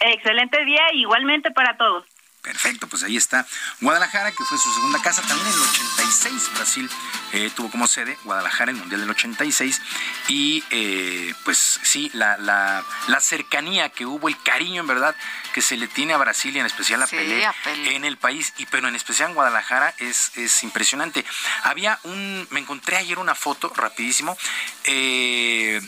Excelente 0.00 0.64
día 0.64 0.82
igualmente 0.94 1.50
para 1.50 1.76
todos. 1.76 2.04
Perfecto, 2.42 2.86
pues 2.88 3.02
ahí 3.02 3.18
está 3.18 3.46
Guadalajara, 3.80 4.30
que 4.30 4.44
fue 4.44 4.56
su 4.56 4.72
segunda 4.72 5.00
casa. 5.02 5.20
También 5.20 5.46
en 5.46 5.52
el 5.54 5.60
86 5.60 6.50
Brasil 6.54 6.90
eh, 7.32 7.50
tuvo 7.54 7.70
como 7.70 7.86
sede 7.86 8.16
Guadalajara 8.24 8.70
en 8.70 8.76
el 8.76 8.80
Mundial 8.80 9.02
del 9.02 9.10
86. 9.10 9.80
Y 10.28 10.64
eh, 10.70 11.34
pues 11.44 11.80
sí, 11.82 12.10
la, 12.14 12.38
la, 12.38 12.82
la, 13.08 13.20
cercanía 13.20 13.90
que 13.90 14.06
hubo, 14.06 14.28
el 14.28 14.40
cariño 14.42 14.80
en 14.80 14.86
verdad 14.86 15.14
que 15.52 15.60
se 15.60 15.76
le 15.76 15.86
tiene 15.86 16.14
a 16.14 16.16
Brasil 16.16 16.56
y 16.56 16.60
en 16.60 16.66
especial 16.66 17.02
a, 17.02 17.06
Pelé, 17.06 17.46
en 17.94 18.04
el 18.04 18.16
país, 18.16 18.54
y 18.56 18.64
pero 18.66 18.88
en 18.88 18.96
especial 18.96 19.30
en 19.30 19.34
Guadalajara 19.34 19.94
es, 19.98 20.32
es 20.36 20.62
impresionante. 20.62 21.24
Había 21.64 21.98
un, 22.04 22.46
me 22.50 22.60
encontré 22.60 22.96
ayer 22.96 23.18
una 23.18 23.34
foto 23.34 23.70
rapidísimo. 23.76 24.36
Eh, 24.84 25.80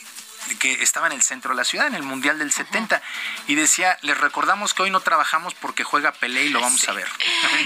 que 0.59 0.83
estaba 0.83 1.07
en 1.07 1.13
el 1.13 1.23
centro 1.23 1.51
de 1.51 1.57
la 1.57 1.65
ciudad, 1.65 1.87
en 1.87 1.95
el 1.95 2.03
Mundial 2.03 2.39
del 2.39 2.53
70, 2.53 3.03
y 3.47 3.55
decía, 3.55 3.99
les 4.03 4.19
recordamos 4.19 4.75
que 4.75 4.83
hoy 4.83 4.91
no 4.91 5.01
trabajamos 5.01 5.55
porque 5.55 5.85
juega 5.85 6.13
Pelé 6.13 6.45
y 6.45 6.49
lo 6.51 6.61
vamos 6.61 6.89
a 6.89 6.93
ver. 6.93 7.09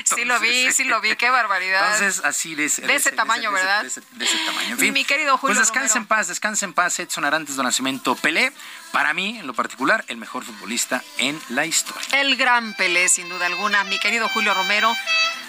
sí 0.04 0.24
lo 0.24 0.38
vi, 0.40 0.72
sí 0.72 0.84
lo 0.84 1.00
vi, 1.00 1.16
qué 1.16 1.30
barbaridad. 1.30 1.94
Entonces, 1.94 2.24
así 2.24 2.54
de 2.54 2.66
ese, 2.66 2.82
de 2.82 2.94
ese, 2.94 3.12
tamaño, 3.12 3.52
¿verdad? 3.52 3.82
De 3.82 3.88
ese, 3.88 4.38
tamaño. 4.46 4.70
En 4.70 4.78
fin, 4.78 4.92
Mi 4.92 5.04
querido 5.04 5.36
Julio 5.38 5.56
Pues 5.56 5.66
descansa 5.66 5.98
en 5.98 6.06
paz, 6.06 6.28
descansa 6.28 6.64
en 6.64 6.72
paz 6.72 6.98
Edson 6.98 7.24
Arantes 7.24 7.56
do 7.56 7.62
Nacimiento 7.62 8.14
Pelé, 8.16 8.52
para 8.96 9.12
mí, 9.12 9.36
en 9.38 9.46
lo 9.46 9.52
particular, 9.52 10.06
el 10.08 10.16
mejor 10.16 10.42
futbolista 10.42 11.04
en 11.18 11.38
la 11.50 11.66
historia. 11.66 12.18
El 12.18 12.34
gran 12.36 12.72
Pelé, 12.72 13.10
sin 13.10 13.28
duda 13.28 13.44
alguna. 13.44 13.84
Mi 13.84 13.98
querido 13.98 14.26
Julio 14.30 14.54
Romero, 14.54 14.90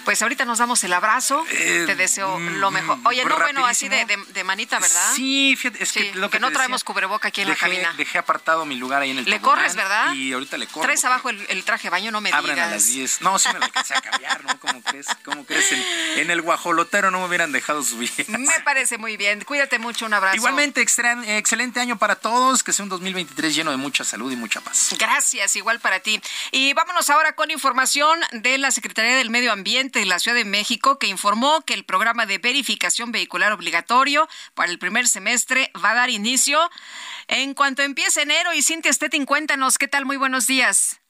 pues 0.04 0.22
ahorita 0.22 0.44
nos 0.44 0.58
damos 0.58 0.84
el 0.84 0.92
abrazo. 0.92 1.44
Eh, 1.50 1.84
te 1.86 1.94
deseo 1.94 2.38
lo 2.38 2.70
mejor. 2.70 2.98
Oye, 3.04 3.24
no, 3.24 3.36
bueno, 3.36 3.66
así 3.66 3.88
de, 3.88 4.06
de, 4.06 4.44
manita, 4.44 4.78
¿verdad? 4.78 5.12
Sí, 5.14 5.54
fíjate, 5.58 5.82
es 5.82 5.92
que, 5.92 6.14
lo 6.14 6.30
que, 6.30 6.40
no 6.40 6.50
traemos 6.50 6.84
cubreboca 6.84 7.28
aquí 7.28 7.42
en 7.42 7.48
dejé, 7.48 7.60
la 7.60 7.68
cabina. 7.68 7.94
Dejé 7.96 8.18
apartado 8.18 8.64
mi 8.64 8.76
lugar 8.76 9.02
ahí 9.02 9.10
en 9.10 9.18
el 9.18 9.24
Le 9.24 9.40
corres, 9.40 9.76
¿verdad? 9.76 10.14
Y 10.14 10.32
ahorita 10.32 10.56
le 10.56 10.66
corro. 10.66 10.86
Traes 10.86 11.04
abajo 11.04 11.30
el, 11.30 11.44
el, 11.48 11.64
traje 11.64 11.84
de 11.84 11.90
baño, 11.90 12.10
no 12.10 12.20
me 12.20 12.30
digas. 12.30 12.58
a 12.58 12.70
las 12.70 12.86
10. 12.86 13.20
No, 13.22 13.38
sí 13.38 13.48
me 13.52 13.58
lo 13.58 13.66
alcancé 13.66 13.94
a 13.94 14.00
cambiar, 14.00 14.44
¿no? 14.44 14.58
¿Cómo 14.60 14.82
crees? 14.82 15.06
¿Cómo 15.24 15.44
crees? 15.44 15.72
En, 15.72 15.84
en, 16.20 16.30
el 16.30 16.40
guajolotero 16.40 17.10
no 17.10 17.20
me 17.20 17.26
hubieran 17.26 17.52
dejado 17.52 17.82
subir. 17.82 18.10
Me 18.28 18.60
parece 18.60 18.98
muy 18.98 19.16
bien. 19.16 19.44
Cuídate 19.44 19.78
mucho, 19.78 20.06
un 20.06 20.14
abrazo. 20.14 20.36
Igualmente, 20.36 20.80
excelente 20.80 21.80
año 21.80 21.98
para 21.98 22.16
todos. 22.16 22.62
Que 22.62 22.72
sea 22.72 22.82
un 22.82 22.88
2023 22.88 23.37
lleno 23.46 23.70
de 23.70 23.76
mucha 23.76 24.04
salud 24.04 24.30
y 24.32 24.36
mucha 24.36 24.60
paz. 24.60 24.94
Gracias, 24.98 25.54
igual 25.56 25.80
para 25.80 26.00
ti. 26.00 26.20
Y 26.50 26.72
vámonos 26.74 27.10
ahora 27.10 27.34
con 27.34 27.50
información 27.50 28.18
de 28.32 28.58
la 28.58 28.70
Secretaría 28.70 29.16
del 29.16 29.30
Medio 29.30 29.52
Ambiente 29.52 30.00
de 30.00 30.06
la 30.06 30.18
Ciudad 30.18 30.36
de 30.36 30.44
México, 30.44 30.98
que 30.98 31.06
informó 31.06 31.62
que 31.62 31.74
el 31.74 31.84
programa 31.84 32.26
de 32.26 32.38
verificación 32.38 33.12
vehicular 33.12 33.52
obligatorio 33.52 34.28
para 34.54 34.70
el 34.70 34.78
primer 34.78 35.06
semestre 35.06 35.70
va 35.82 35.92
a 35.92 35.94
dar 35.94 36.10
inicio 36.10 36.58
en 37.28 37.54
cuanto 37.54 37.82
empiece 37.82 38.22
enero. 38.22 38.52
Y 38.52 38.62
Cintia 38.62 38.92
Stettin, 38.92 39.24
cuéntanos, 39.24 39.78
¿qué 39.78 39.86
tal? 39.88 40.04
Muy 40.04 40.16
buenos 40.16 40.46
días. 40.46 41.00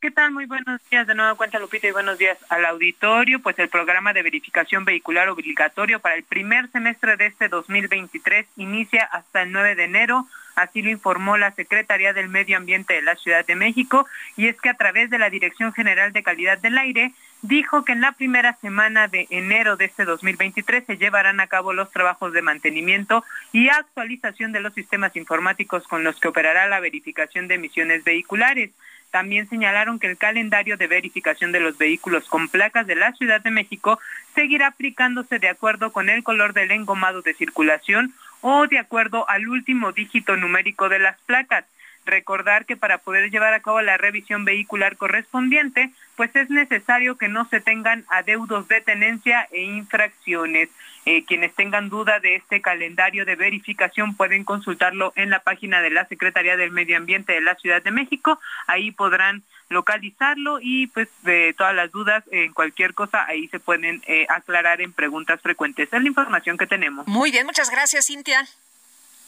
¿Qué 0.00 0.12
tal? 0.12 0.30
Muy 0.30 0.46
buenos 0.46 0.80
días. 0.90 1.08
De 1.08 1.14
nuevo 1.16 1.36
cuenta 1.36 1.58
Lupita 1.58 1.88
y 1.88 1.90
buenos 1.90 2.18
días 2.18 2.38
al 2.50 2.64
auditorio. 2.66 3.40
Pues 3.40 3.58
el 3.58 3.68
programa 3.68 4.12
de 4.12 4.22
verificación 4.22 4.84
vehicular 4.84 5.28
obligatorio 5.28 5.98
para 5.98 6.14
el 6.14 6.22
primer 6.22 6.70
semestre 6.70 7.16
de 7.16 7.26
este 7.26 7.48
2023 7.48 8.46
inicia 8.56 9.02
hasta 9.04 9.42
el 9.42 9.50
9 9.50 9.74
de 9.74 9.84
enero. 9.84 10.28
Así 10.58 10.82
lo 10.82 10.90
informó 10.90 11.36
la 11.36 11.52
Secretaría 11.52 12.12
del 12.12 12.28
Medio 12.28 12.56
Ambiente 12.56 12.94
de 12.94 13.02
la 13.02 13.14
Ciudad 13.14 13.46
de 13.46 13.54
México. 13.54 14.08
Y 14.36 14.48
es 14.48 14.60
que 14.60 14.68
a 14.68 14.74
través 14.74 15.08
de 15.08 15.16
la 15.16 15.30
Dirección 15.30 15.72
General 15.72 16.12
de 16.12 16.24
Calidad 16.24 16.58
del 16.58 16.78
Aire 16.78 17.12
dijo 17.42 17.84
que 17.84 17.92
en 17.92 18.00
la 18.00 18.10
primera 18.10 18.56
semana 18.56 19.06
de 19.06 19.28
enero 19.30 19.76
de 19.76 19.84
este 19.84 20.04
2023 20.04 20.84
se 20.84 20.96
llevarán 20.96 21.38
a 21.38 21.46
cabo 21.46 21.72
los 21.72 21.92
trabajos 21.92 22.32
de 22.32 22.42
mantenimiento 22.42 23.24
y 23.52 23.68
actualización 23.68 24.50
de 24.50 24.58
los 24.58 24.74
sistemas 24.74 25.14
informáticos 25.14 25.86
con 25.86 26.02
los 26.02 26.18
que 26.18 26.26
operará 26.26 26.66
la 26.66 26.80
verificación 26.80 27.46
de 27.46 27.54
emisiones 27.54 28.02
vehiculares. 28.02 28.72
También 29.12 29.48
señalaron 29.48 30.00
que 30.00 30.08
el 30.08 30.18
calendario 30.18 30.76
de 30.76 30.88
verificación 30.88 31.52
de 31.52 31.60
los 31.60 31.78
vehículos 31.78 32.28
con 32.28 32.48
placas 32.48 32.88
de 32.88 32.96
la 32.96 33.12
Ciudad 33.12 33.40
de 33.40 33.52
México 33.52 34.00
seguirá 34.34 34.66
aplicándose 34.66 35.38
de 35.38 35.48
acuerdo 35.48 35.92
con 35.92 36.08
el 36.08 36.24
color 36.24 36.52
del 36.52 36.72
engomado 36.72 37.22
de 37.22 37.34
circulación 37.34 38.12
o 38.40 38.66
de 38.66 38.78
acuerdo 38.78 39.28
al 39.28 39.48
último 39.48 39.92
dígito 39.92 40.36
numérico 40.36 40.88
de 40.88 40.98
las 40.98 41.18
placas. 41.22 41.64
Recordar 42.06 42.64
que 42.64 42.76
para 42.76 42.98
poder 42.98 43.30
llevar 43.30 43.52
a 43.52 43.60
cabo 43.60 43.82
la 43.82 43.98
revisión 43.98 44.46
vehicular 44.46 44.96
correspondiente, 44.96 45.90
pues 46.16 46.34
es 46.34 46.48
necesario 46.48 47.18
que 47.18 47.28
no 47.28 47.46
se 47.50 47.60
tengan 47.60 48.06
adeudos 48.08 48.66
de 48.68 48.80
tenencia 48.80 49.46
e 49.52 49.62
infracciones. 49.62 50.70
Eh, 51.04 51.24
quienes 51.24 51.54
tengan 51.54 51.90
duda 51.90 52.18
de 52.18 52.36
este 52.36 52.60
calendario 52.60 53.24
de 53.24 53.36
verificación 53.36 54.14
pueden 54.14 54.44
consultarlo 54.44 55.12
en 55.16 55.30
la 55.30 55.40
página 55.40 55.82
de 55.82 55.90
la 55.90 56.06
Secretaría 56.06 56.56
del 56.56 56.70
Medio 56.70 56.96
Ambiente 56.96 57.34
de 57.34 57.40
la 57.40 57.54
Ciudad 57.56 57.82
de 57.82 57.90
México. 57.90 58.40
Ahí 58.66 58.90
podrán 58.90 59.42
localizarlo 59.68 60.58
y 60.60 60.86
pues 60.88 61.08
de 61.22 61.54
todas 61.56 61.74
las 61.74 61.90
dudas 61.90 62.24
en 62.30 62.52
cualquier 62.52 62.94
cosa 62.94 63.26
ahí 63.26 63.48
se 63.48 63.60
pueden 63.60 64.02
eh, 64.06 64.26
aclarar 64.28 64.80
en 64.80 64.92
preguntas 64.92 65.40
frecuentes. 65.40 65.92
Es 65.92 66.02
la 66.02 66.08
información 66.08 66.56
que 66.56 66.66
tenemos. 66.66 67.06
Muy 67.06 67.30
bien, 67.30 67.46
muchas 67.46 67.70
gracias, 67.70 68.06
Cintia. 68.06 68.46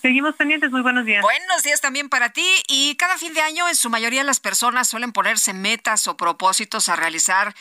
Seguimos 0.03 0.35
pendientes, 0.37 0.71
muy 0.71 0.81
buenos 0.81 1.05
días. 1.05 1.23
Buenos 1.23 1.63
días 1.63 1.83
también 1.83 2.09
para 2.09 2.31
ti. 2.31 2.47
Y 2.69 2.95
cada 2.97 3.19
fin 3.19 3.35
de 3.35 3.43
año, 3.43 3.69
en 3.69 3.75
su 3.75 3.91
mayoría, 3.91 4.25
las 4.25 4.41
personas 4.41 4.89
suelen 4.89 5.13
ponerse 5.13 5.53
metas 5.53 6.07
o 6.07 6.17
propósitos 6.17 6.89
a 6.89 6.97
realizar. 6.97 7.55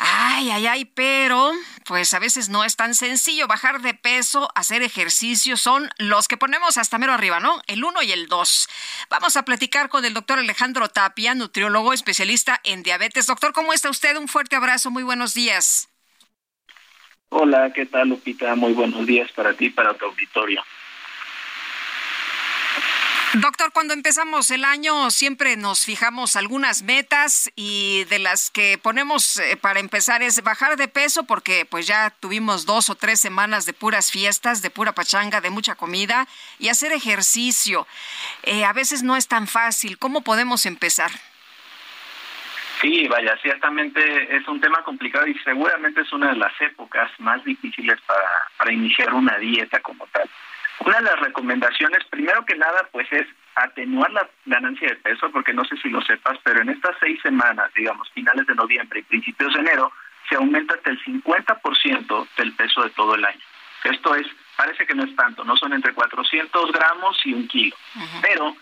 Ay, 0.00 0.48
ay, 0.50 0.66
ay, 0.68 0.84
pero 0.84 1.52
pues 1.84 2.14
a 2.14 2.20
veces 2.20 2.48
no 2.48 2.64
es 2.64 2.76
tan 2.76 2.94
sencillo. 2.94 3.48
Bajar 3.48 3.80
de 3.80 3.94
peso, 3.94 4.48
hacer 4.54 4.82
ejercicio, 4.82 5.56
son 5.56 5.90
los 5.98 6.28
que 6.28 6.36
ponemos 6.36 6.78
hasta 6.78 6.98
mero 6.98 7.12
arriba, 7.12 7.40
¿no? 7.40 7.60
El 7.66 7.82
uno 7.82 8.00
y 8.02 8.12
el 8.12 8.28
dos. 8.28 8.68
Vamos 9.10 9.36
a 9.36 9.44
platicar 9.44 9.88
con 9.88 10.04
el 10.04 10.14
doctor 10.14 10.38
Alejandro 10.38 10.88
Tapia, 10.88 11.34
nutriólogo 11.34 11.92
especialista 11.92 12.60
en 12.62 12.84
diabetes. 12.84 13.26
Doctor, 13.26 13.52
¿cómo 13.52 13.72
está 13.72 13.90
usted? 13.90 14.16
Un 14.16 14.28
fuerte 14.28 14.54
abrazo, 14.54 14.92
muy 14.92 15.02
buenos 15.02 15.34
días. 15.34 15.88
Hola, 17.30 17.72
¿qué 17.74 17.84
tal, 17.84 18.08
Lupita? 18.08 18.54
Muy 18.54 18.74
buenos 18.74 19.04
días 19.04 19.32
para 19.32 19.52
ti 19.54 19.68
para 19.68 19.94
tu 19.94 20.04
auditorio. 20.06 20.62
Doctor, 23.34 23.72
cuando 23.74 23.92
empezamos 23.92 24.50
el 24.50 24.64
año 24.64 25.10
siempre 25.10 25.58
nos 25.58 25.84
fijamos 25.84 26.34
algunas 26.34 26.82
metas 26.82 27.52
y 27.56 28.04
de 28.04 28.18
las 28.18 28.50
que 28.50 28.78
ponemos 28.78 29.38
eh, 29.38 29.58
para 29.58 29.80
empezar 29.80 30.22
es 30.22 30.42
bajar 30.42 30.78
de 30.78 30.88
peso 30.88 31.26
porque 31.26 31.66
pues 31.66 31.86
ya 31.86 32.08
tuvimos 32.20 32.64
dos 32.64 32.88
o 32.88 32.94
tres 32.94 33.20
semanas 33.20 33.66
de 33.66 33.74
puras 33.74 34.10
fiestas, 34.10 34.62
de 34.62 34.70
pura 34.70 34.92
pachanga, 34.92 35.42
de 35.42 35.50
mucha 35.50 35.74
comida 35.74 36.26
y 36.58 36.68
hacer 36.68 36.90
ejercicio. 36.92 37.86
Eh, 38.44 38.64
a 38.64 38.72
veces 38.72 39.02
no 39.02 39.14
es 39.14 39.28
tan 39.28 39.46
fácil. 39.46 39.98
¿Cómo 39.98 40.22
podemos 40.22 40.64
empezar? 40.64 41.10
Sí, 42.80 43.08
vaya, 43.08 43.36
ciertamente 43.42 44.36
es 44.36 44.48
un 44.48 44.58
tema 44.58 44.82
complicado 44.84 45.26
y 45.26 45.34
seguramente 45.40 46.00
es 46.00 46.12
una 46.14 46.30
de 46.30 46.36
las 46.36 46.58
épocas 46.62 47.10
más 47.18 47.44
difíciles 47.44 48.00
para, 48.06 48.48
para 48.56 48.72
iniciar 48.72 49.12
una 49.12 49.36
dieta 49.36 49.80
como 49.80 50.06
tal. 50.06 50.30
Una 50.80 50.96
de 50.98 51.02
las 51.02 51.20
recomendaciones, 51.20 52.04
primero 52.10 52.44
que 52.44 52.56
nada, 52.56 52.88
pues 52.92 53.06
es 53.12 53.26
atenuar 53.56 54.10
la 54.12 54.28
ganancia 54.46 54.88
de 54.88 54.96
peso, 54.96 55.30
porque 55.30 55.52
no 55.52 55.64
sé 55.64 55.76
si 55.78 55.88
lo 55.88 56.00
sepas, 56.02 56.38
pero 56.44 56.60
en 56.62 56.68
estas 56.68 56.96
seis 57.00 57.20
semanas, 57.22 57.72
digamos, 57.74 58.08
finales 58.12 58.46
de 58.46 58.54
noviembre 58.54 59.00
y 59.00 59.02
principios 59.02 59.54
de 59.54 59.60
enero, 59.60 59.92
se 60.28 60.36
aumenta 60.36 60.74
hasta 60.74 60.90
el 60.90 61.02
50% 61.02 62.28
del 62.36 62.52
peso 62.52 62.82
de 62.82 62.90
todo 62.90 63.14
el 63.14 63.24
año. 63.24 63.40
Esto 63.84 64.14
es, 64.14 64.26
parece 64.56 64.86
que 64.86 64.94
no 64.94 65.04
es 65.04 65.14
tanto, 65.16 65.44
no 65.44 65.56
son 65.56 65.72
entre 65.72 65.94
400 65.94 66.72
gramos 66.72 67.20
y 67.24 67.32
un 67.32 67.48
kilo, 67.48 67.76
pero 68.20 68.54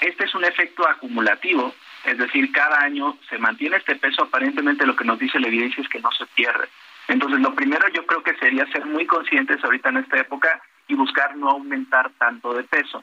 este 0.00 0.24
es 0.24 0.34
un 0.34 0.44
efecto 0.44 0.88
acumulativo, 0.88 1.74
es 2.04 2.18
decir, 2.18 2.50
cada 2.52 2.80
año 2.80 3.16
se 3.28 3.38
mantiene 3.38 3.76
este 3.76 3.96
peso, 3.96 4.24
aparentemente 4.24 4.86
lo 4.86 4.96
que 4.96 5.04
nos 5.04 5.18
dice 5.18 5.40
la 5.40 5.48
evidencia 5.48 5.82
es 5.82 5.88
que 5.88 6.00
no 6.00 6.10
se 6.12 6.26
pierde. 6.26 6.68
Entonces, 7.08 7.40
lo 7.40 7.54
primero 7.54 7.86
yo 7.88 8.04
creo 8.06 8.22
que 8.22 8.34
sería 8.36 8.66
ser 8.66 8.84
muy 8.86 9.06
conscientes 9.06 9.62
ahorita 9.62 9.90
en 9.90 9.98
esta 9.98 10.18
época 10.18 10.62
y 10.88 10.94
buscar 10.94 11.36
no 11.36 11.50
aumentar 11.50 12.10
tanto 12.18 12.54
de 12.54 12.64
peso. 12.64 13.02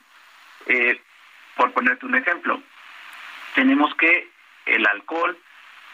Eh, 0.66 1.02
por 1.56 1.72
ponerte 1.74 2.06
un 2.06 2.16
ejemplo, 2.16 2.62
tenemos 3.56 3.94
que 3.96 4.30
el 4.66 4.86
alcohol 4.88 5.38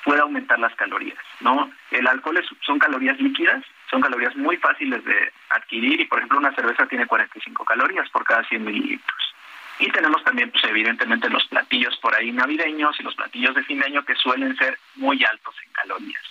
puede 0.04 0.22
aumentar 0.22 0.60
las 0.60 0.74
calorías, 0.76 1.18
¿no? 1.42 1.72
El 1.92 2.08
alcohol 2.08 2.38
es, 2.38 2.46
son 2.66 2.80
calorías 2.80 3.20
líquidas, 3.20 3.64
son 3.90 4.02
calorías 4.02 4.36
muy 4.36 4.58
fáciles 4.58 5.04
de 5.04 5.34
adquirir 5.50 6.00
y, 6.00 6.06
por 6.06 6.20
ejemplo, 6.20 6.38
una 6.38 6.56
cerveza 6.56 6.88
tiene 6.88 7.06
45 7.06 7.66
calorías 7.66 8.10
por 8.10 8.24
cada 8.24 8.44
100 8.46 8.64
mililitros. 8.64 9.36
Y 9.80 9.92
tenemos 9.92 10.24
también, 10.24 10.50
pues 10.50 10.64
evidentemente, 10.64 11.30
los 11.30 11.46
platillos 11.48 11.98
por 11.98 12.16
ahí 12.16 12.32
navideños 12.32 13.00
y 13.00 13.04
los 13.04 13.16
platillos 13.16 13.54
de 13.56 13.64
fin 13.64 13.80
de 13.80 13.86
año 13.86 14.04
que 14.04 14.16
suelen 14.16 14.56
ser 14.58 14.78
muy 14.96 15.24
altos 15.24 15.56
en 15.66 15.72
calorías. 15.72 16.24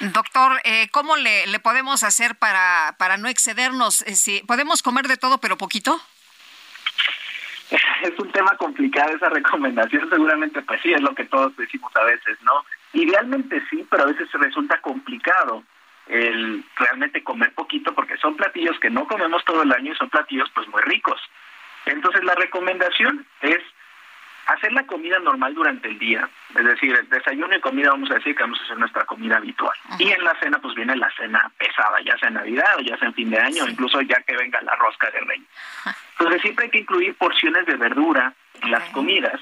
Doctor, 0.00 0.60
eh, 0.64 0.88
¿cómo 0.92 1.16
le, 1.16 1.46
le, 1.48 1.58
podemos 1.58 2.04
hacer 2.04 2.36
para, 2.36 2.94
para 2.98 3.16
no 3.16 3.28
excedernos? 3.28 4.02
Eh, 4.02 4.14
si 4.14 4.40
¿Podemos 4.46 4.82
comer 4.82 5.08
de 5.08 5.16
todo 5.16 5.38
pero 5.38 5.56
poquito? 5.56 6.00
Es 8.02 8.18
un 8.18 8.30
tema 8.30 8.56
complicado 8.56 9.14
esa 9.16 9.28
recomendación, 9.28 10.08
seguramente 10.08 10.62
pues 10.62 10.80
sí, 10.82 10.92
es 10.92 11.00
lo 11.00 11.14
que 11.14 11.24
todos 11.24 11.56
decimos 11.56 11.94
a 11.96 12.04
veces, 12.04 12.38
¿no? 12.42 12.64
Idealmente 12.92 13.60
sí, 13.68 13.84
pero 13.90 14.04
a 14.04 14.06
veces 14.06 14.28
resulta 14.32 14.80
complicado 14.80 15.64
el 16.06 16.64
realmente 16.76 17.22
comer 17.22 17.52
poquito 17.54 17.94
porque 17.94 18.16
son 18.16 18.36
platillos 18.36 18.78
que 18.80 18.88
no 18.88 19.06
comemos 19.06 19.44
todo 19.44 19.62
el 19.62 19.72
año 19.72 19.92
y 19.92 19.96
son 19.96 20.08
platillos 20.08 20.48
pues 20.54 20.66
muy 20.68 20.80
ricos. 20.82 21.20
Entonces 21.86 22.22
la 22.24 22.34
recomendación 22.34 23.26
es 23.42 23.58
hacer 24.48 24.72
la 24.72 24.86
comida 24.86 25.18
normal 25.18 25.54
durante 25.54 25.88
el 25.88 25.98
día, 25.98 26.28
es 26.56 26.64
decir, 26.64 26.94
el 26.94 27.08
desayuno 27.08 27.54
y 27.54 27.60
comida 27.60 27.90
vamos 27.90 28.10
a 28.10 28.14
decir 28.14 28.34
que 28.34 28.42
vamos 28.42 28.58
a 28.60 28.64
hacer 28.64 28.78
nuestra 28.78 29.04
comida 29.04 29.36
habitual. 29.36 29.76
Y 29.98 30.10
en 30.10 30.24
la 30.24 30.34
cena 30.40 30.58
pues 30.58 30.74
viene 30.74 30.96
la 30.96 31.10
cena 31.16 31.50
pesada, 31.58 32.00
ya 32.02 32.16
sea 32.18 32.28
en 32.28 32.34
Navidad 32.34 32.76
o 32.78 32.80
ya 32.80 32.96
sea 32.96 33.08
en 33.08 33.14
fin 33.14 33.30
de 33.30 33.38
año, 33.38 33.68
incluso 33.68 34.00
ya 34.00 34.22
que 34.22 34.36
venga 34.36 34.60
la 34.62 34.74
rosca 34.76 35.10
de 35.10 35.20
rey. 35.20 35.44
Entonces 36.18 36.40
siempre 36.40 36.64
hay 36.64 36.70
que 36.70 36.78
incluir 36.78 37.14
porciones 37.16 37.66
de 37.66 37.76
verdura 37.76 38.32
en 38.62 38.70
las 38.70 38.84
comidas 38.90 39.38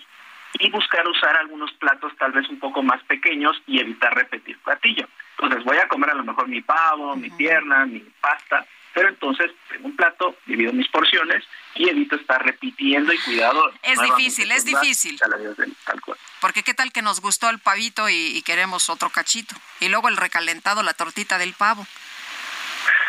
y 0.59 0.71
buscar 0.71 1.07
usar 1.07 1.37
algunos 1.37 1.73
platos 1.75 2.13
tal 2.19 2.33
vez 2.33 2.49
un 2.49 2.59
poco 2.59 2.83
más 2.83 3.01
pequeños 3.05 3.63
y 3.67 3.79
evitar 3.81 4.13
repetir 4.13 4.59
platillo. 4.59 5.07
Entonces 5.39 5.65
voy 5.65 5.77
a 5.77 5.87
comer 5.87 6.11
a 6.11 6.15
lo 6.15 6.25
mejor 6.25 6.49
mi 6.49 6.63
pavo, 6.63 7.15
mi 7.15 7.31
pierna, 7.31 7.87
mi 7.87 8.01
pasta, 8.21 8.67
pero 8.97 9.11
entonces 9.11 9.51
tengo 9.69 9.89
un 9.89 9.95
plato, 9.95 10.37
divido 10.47 10.73
mis 10.73 10.89
porciones 10.89 11.45
y 11.75 11.87
evito 11.87 12.17
estar 12.17 12.43
repitiendo 12.43 13.13
y 13.13 13.19
cuidado. 13.19 13.71
Es 13.83 14.01
difícil, 14.01 14.51
es 14.51 14.65
difícil. 14.65 15.21
Porque 16.41 16.63
qué 16.63 16.73
tal 16.73 16.91
que 16.93 17.03
nos 17.03 17.21
gustó 17.21 17.51
el 17.51 17.59
pavito 17.59 18.09
y, 18.09 18.41
queremos 18.41 18.89
otro 18.89 19.11
cachito. 19.11 19.55
Y 19.81 19.91
luego 19.91 20.09
el 20.09 20.17
recalentado, 20.17 20.83
la 20.83 20.95
tortita 20.95 21.37
del 21.37 21.53
pavo. 21.53 21.87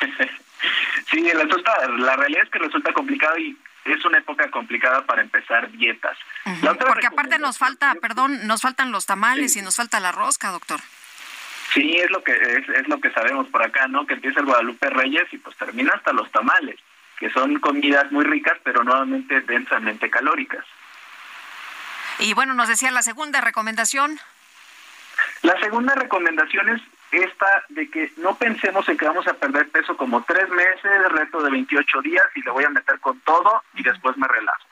sí, 1.09 1.21
la 1.21 2.15
realidad 2.17 2.43
es 2.43 2.49
que 2.49 2.59
resulta 2.59 2.91
complicado 2.91 3.37
y 3.37 3.57
es 3.85 4.03
una 4.03 4.17
época 4.17 4.51
complicada 4.51 5.05
para 5.05 5.21
empezar 5.21 5.71
dietas. 5.71 6.17
Porque 6.85 7.07
aparte 7.07 7.39
nos 7.39 7.57
falta, 7.57 7.95
perdón, 8.01 8.45
nos 8.45 8.61
faltan 8.61 8.91
los 8.91 9.05
tamales 9.05 9.55
y 9.55 9.61
nos 9.61 9.77
falta 9.77 10.01
la 10.01 10.11
rosca, 10.11 10.51
doctor. 10.51 10.81
Sí, 11.73 11.97
es 11.97 12.09
lo 12.11 12.23
que 12.23 12.31
es, 12.31 12.69
es 12.69 12.87
lo 12.87 12.99
que 12.99 13.11
sabemos 13.11 13.47
por 13.47 13.61
acá, 13.61 13.87
¿no? 13.87 14.05
Que 14.05 14.13
empieza 14.13 14.39
el 14.39 14.45
Guadalupe 14.45 14.89
Reyes 14.89 15.27
y 15.31 15.37
pues 15.37 15.55
termina 15.57 15.91
hasta 15.95 16.13
los 16.13 16.31
tamales, 16.31 16.79
que 17.19 17.29
son 17.29 17.59
comidas 17.59 18.11
muy 18.11 18.25
ricas, 18.25 18.57
pero 18.63 18.83
nuevamente 18.83 19.41
densamente 19.41 20.09
calóricas. 20.09 20.65
Y 22.19 22.33
bueno, 22.33 22.53
nos 22.53 22.67
decía 22.67 22.91
la 22.91 23.03
segunda 23.03 23.41
recomendación. 23.41 24.19
La 25.41 25.59
segunda 25.59 25.93
recomendación 25.93 26.69
es 26.69 26.81
esta 27.11 27.63
de 27.69 27.89
que 27.89 28.11
no 28.17 28.35
pensemos 28.35 28.87
en 28.89 28.97
que 28.97 29.05
vamos 29.05 29.27
a 29.27 29.33
perder 29.33 29.69
peso 29.69 29.95
como 29.95 30.23
tres 30.23 30.49
meses, 30.49 31.11
reto 31.11 31.41
de 31.41 31.51
28 31.51 32.01
días 32.01 32.25
y 32.35 32.41
le 32.41 32.51
voy 32.51 32.63
a 32.63 32.69
meter 32.69 32.99
con 32.99 33.19
todo 33.21 33.63
y 33.75 33.83
después 33.83 34.17
me 34.17 34.27
relajo. 34.27 34.67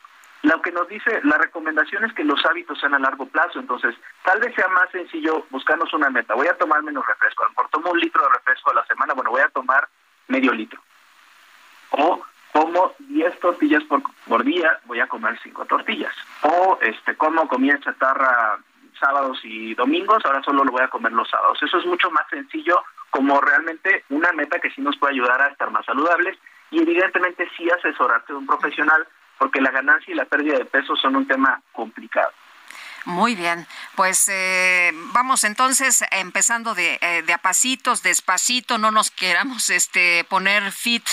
Lo 0.45 0.61
que 0.61 0.71
nos 0.71 0.87
dice 0.87 1.21
la 1.23 1.39
recomendación 1.39 2.05
es 2.05 2.13
que 2.13 2.23
los 2.23 2.45
hábitos 2.45 2.79
sean 2.79 2.93
a 2.93 2.99
largo 2.99 3.25
plazo, 3.25 3.59
entonces 3.59 3.95
tal 4.23 4.39
vez 4.39 4.53
sea 4.53 4.67
más 4.67 4.91
sencillo 4.91 5.47
buscarnos 5.49 5.91
una 5.91 6.11
meta. 6.11 6.35
Voy 6.35 6.45
a 6.45 6.55
tomar 6.55 6.83
menos 6.83 7.03
refresco, 7.03 7.41
a 7.41 7.47
lo 7.47 7.49
mejor 7.49 7.69
tomo 7.69 7.89
un 7.89 7.99
litro 7.99 8.21
de 8.21 8.29
refresco 8.29 8.69
a 8.69 8.75
la 8.75 8.85
semana, 8.85 9.15
bueno, 9.15 9.31
voy 9.31 9.41
a 9.41 9.49
tomar 9.49 9.89
medio 10.27 10.53
litro. 10.53 10.79
O 11.89 12.23
como 12.53 12.93
10 12.99 13.39
tortillas 13.39 13.83
por, 13.85 14.03
por 14.27 14.43
día, 14.43 14.79
voy 14.85 14.99
a 14.99 15.07
comer 15.07 15.35
5 15.41 15.65
tortillas. 15.65 16.13
O 16.43 16.77
este 16.79 17.15
como 17.15 17.47
comida 17.47 17.79
chatarra 17.79 18.59
sábados 18.99 19.39
y 19.43 19.73
domingos, 19.73 20.23
ahora 20.25 20.43
solo 20.43 20.63
lo 20.63 20.71
voy 20.71 20.83
a 20.83 20.89
comer 20.89 21.11
los 21.11 21.27
sábados. 21.27 21.57
Eso 21.63 21.79
es 21.79 21.85
mucho 21.87 22.11
más 22.11 22.27
sencillo 22.29 22.83
como 23.09 23.41
realmente 23.41 24.03
una 24.09 24.31
meta 24.33 24.59
que 24.59 24.69
sí 24.69 24.81
nos 24.81 24.95
puede 24.97 25.13
ayudar 25.13 25.41
a 25.41 25.47
estar 25.47 25.71
más 25.71 25.85
saludables 25.87 26.37
y 26.69 26.81
evidentemente 26.83 27.49
sí 27.57 27.67
asesorarte 27.71 28.31
de 28.31 28.37
un 28.37 28.45
profesional 28.45 29.07
porque 29.37 29.61
la 29.61 29.71
ganancia 29.71 30.11
y 30.11 30.15
la 30.15 30.25
pérdida 30.25 30.57
de 30.57 30.65
peso 30.65 30.95
son 30.95 31.15
un 31.15 31.27
tema 31.27 31.61
complicado. 31.71 32.31
Muy 33.05 33.35
bien, 33.35 33.67
pues 33.95 34.27
eh, 34.29 34.91
vamos 35.13 35.43
entonces 35.43 36.03
empezando 36.09 36.73
de, 36.73 36.97
eh, 37.01 37.21
de 37.21 37.33
a 37.33 37.37
pasitos, 37.37 38.01
despacito, 38.01 38.79
no 38.79 38.89
nos 38.89 39.11
queramos 39.11 39.69
este, 39.69 40.23
poner 40.23 40.71
fit 40.71 41.05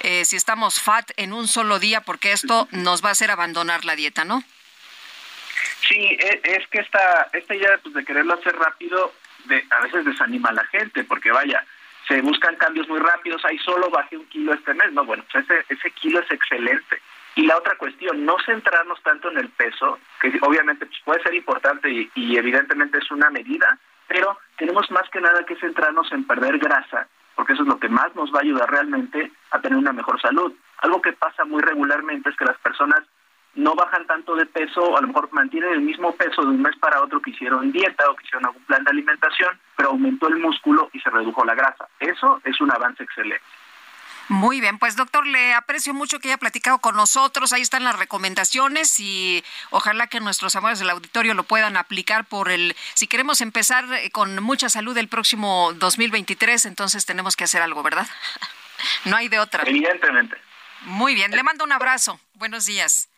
eh, 0.00 0.24
si 0.24 0.36
estamos 0.36 0.80
fat 0.80 1.10
en 1.16 1.32
un 1.32 1.48
solo 1.48 1.80
día 1.80 2.02
porque 2.02 2.30
esto 2.30 2.68
nos 2.70 3.04
va 3.04 3.08
a 3.08 3.12
hacer 3.12 3.32
abandonar 3.32 3.84
la 3.84 3.96
dieta, 3.96 4.24
¿no? 4.24 4.44
Sí, 5.88 6.16
e, 6.20 6.42
es 6.44 6.68
que 6.68 6.78
esta, 6.78 7.28
esta 7.32 7.56
idea 7.56 7.76
pues, 7.82 7.92
de 7.92 8.04
quererlo 8.04 8.34
hacer 8.34 8.54
rápido 8.54 9.12
de, 9.46 9.66
a 9.70 9.80
veces 9.80 10.04
desanima 10.04 10.50
a 10.50 10.54
la 10.54 10.64
gente 10.66 11.02
porque 11.02 11.32
vaya, 11.32 11.66
se 12.06 12.20
buscan 12.20 12.54
cambios 12.54 12.88
muy 12.88 13.00
rápidos, 13.00 13.44
ahí 13.44 13.58
solo 13.58 13.90
bajé 13.90 14.16
un 14.16 14.26
kilo 14.26 14.54
este 14.54 14.74
mes, 14.74 14.92
no, 14.92 15.04
bueno, 15.04 15.24
pues 15.32 15.44
ese, 15.44 15.64
ese 15.68 15.90
kilo 15.90 16.20
es 16.20 16.30
excelente 16.30 17.02
y 17.34 17.46
la 17.46 17.56
otra 17.56 17.76
cuestión, 17.76 18.24
no 18.24 18.36
centrarnos 18.44 19.02
tanto 19.02 19.30
en 19.30 19.38
el 19.38 19.48
peso, 19.50 19.98
que 20.20 20.32
obviamente 20.42 20.86
pues, 20.86 21.00
puede 21.04 21.22
ser 21.22 21.34
importante 21.34 21.90
y, 21.90 22.36
evidentemente 22.36 22.98
es 22.98 23.10
una 23.10 23.30
medida, 23.30 23.78
pero 24.06 24.38
tenemos 24.56 24.90
más 24.90 25.08
que 25.10 25.20
nada 25.20 25.44
que 25.46 25.56
centrarnos 25.56 26.12
en 26.12 26.26
perder 26.26 26.58
grasa, 26.58 27.08
porque 27.34 27.54
eso 27.54 27.62
es 27.62 27.68
lo 27.68 27.78
que 27.78 27.88
más 27.88 28.14
nos 28.14 28.32
va 28.32 28.38
a 28.38 28.42
ayudar 28.42 28.70
realmente 28.70 29.32
a 29.50 29.60
tener 29.60 29.78
una 29.78 29.92
mejor 29.92 30.20
salud. 30.20 30.52
Algo 30.78 31.00
que 31.00 31.12
pasa 31.12 31.44
muy 31.44 31.62
regularmente 31.62 32.28
es 32.28 32.36
que 32.36 32.44
las 32.44 32.58
personas 32.58 33.02
no 33.54 33.74
bajan 33.74 34.06
tanto 34.06 34.34
de 34.34 34.46
peso, 34.46 34.96
a 34.96 35.00
lo 35.00 35.08
mejor 35.08 35.28
mantienen 35.32 35.72
el 35.72 35.80
mismo 35.80 36.14
peso 36.14 36.42
de 36.42 36.48
un 36.48 36.62
mes 36.62 36.76
para 36.76 37.02
otro 37.02 37.20
que 37.20 37.30
hicieron 37.30 37.70
dieta 37.70 38.10
o 38.10 38.16
que 38.16 38.24
hicieron 38.24 38.46
algún 38.46 38.62
plan 38.64 38.84
de 38.84 38.90
alimentación, 38.90 39.58
pero 39.76 39.90
aumentó 39.90 40.28
el 40.28 40.36
músculo 40.36 40.88
y 40.92 41.00
se 41.00 41.10
redujo 41.10 41.44
la 41.44 41.54
grasa. 41.54 41.86
Eso 42.00 42.40
es 42.44 42.60
un 42.60 42.70
avance 42.72 43.02
excelente. 43.02 43.42
Muy 44.28 44.60
bien, 44.60 44.78
pues 44.78 44.96
doctor, 44.96 45.26
le 45.26 45.54
aprecio 45.54 45.94
mucho 45.94 46.18
que 46.18 46.28
haya 46.28 46.38
platicado 46.38 46.78
con 46.78 46.96
nosotros. 46.96 47.52
Ahí 47.52 47.62
están 47.62 47.84
las 47.84 47.98
recomendaciones 47.98 48.98
y 49.00 49.44
ojalá 49.70 50.06
que 50.06 50.20
nuestros 50.20 50.56
amores 50.56 50.78
del 50.78 50.90
auditorio 50.90 51.34
lo 51.34 51.44
puedan 51.44 51.76
aplicar 51.76 52.24
por 52.24 52.50
el... 52.50 52.76
Si 52.94 53.06
queremos 53.06 53.40
empezar 53.40 53.84
eh, 53.92 54.10
con 54.10 54.42
mucha 54.42 54.68
salud 54.68 54.96
el 54.96 55.08
próximo 55.08 55.72
2023, 55.74 56.66
entonces 56.66 57.04
tenemos 57.04 57.36
que 57.36 57.44
hacer 57.44 57.62
algo, 57.62 57.82
¿verdad? 57.82 58.06
no 59.04 59.16
hay 59.16 59.28
de 59.28 59.38
otra. 59.38 59.64
Evidentemente. 59.66 60.36
Muy 60.82 61.14
bien, 61.14 61.30
le 61.30 61.42
mando 61.42 61.64
un 61.64 61.72
abrazo. 61.72 62.20
Buenos 62.34 62.66
días. 62.66 63.11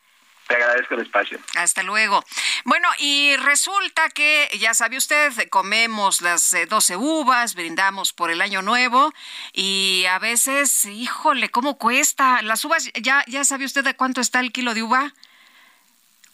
Te 0.47 0.55
agradezco 0.57 0.95
el 0.95 1.03
espacio. 1.03 1.39
Hasta 1.57 1.83
luego. 1.83 2.23
Bueno, 2.65 2.89
y 2.99 3.35
resulta 3.37 4.11
que, 4.11 4.51
ya 4.59 4.75
sabe 4.75 4.99
usted, 4.99 5.33
comemos 5.49 6.21
las 6.21 6.55
12 6.69 6.93
eh, 6.93 6.97
uvas, 6.97 7.55
brindamos 7.55 8.13
por 8.13 8.31
el 8.31 8.43
año 8.43 8.61
nuevo 8.61 9.13
y 9.53 10.05
a 10.11 10.19
veces, 10.19 10.85
híjole, 10.85 11.49
¿cómo 11.49 11.79
cuesta? 11.79 12.43
Las 12.43 12.65
uvas, 12.65 12.91
¿ya, 13.01 13.25
ya 13.27 13.45
sabe 13.45 13.65
usted 13.65 13.85
de 13.85 13.97
cuánto 13.97 14.21
está 14.21 14.41
el 14.41 14.53
kilo 14.53 14.75
de 14.75 14.83
uva? 14.83 15.15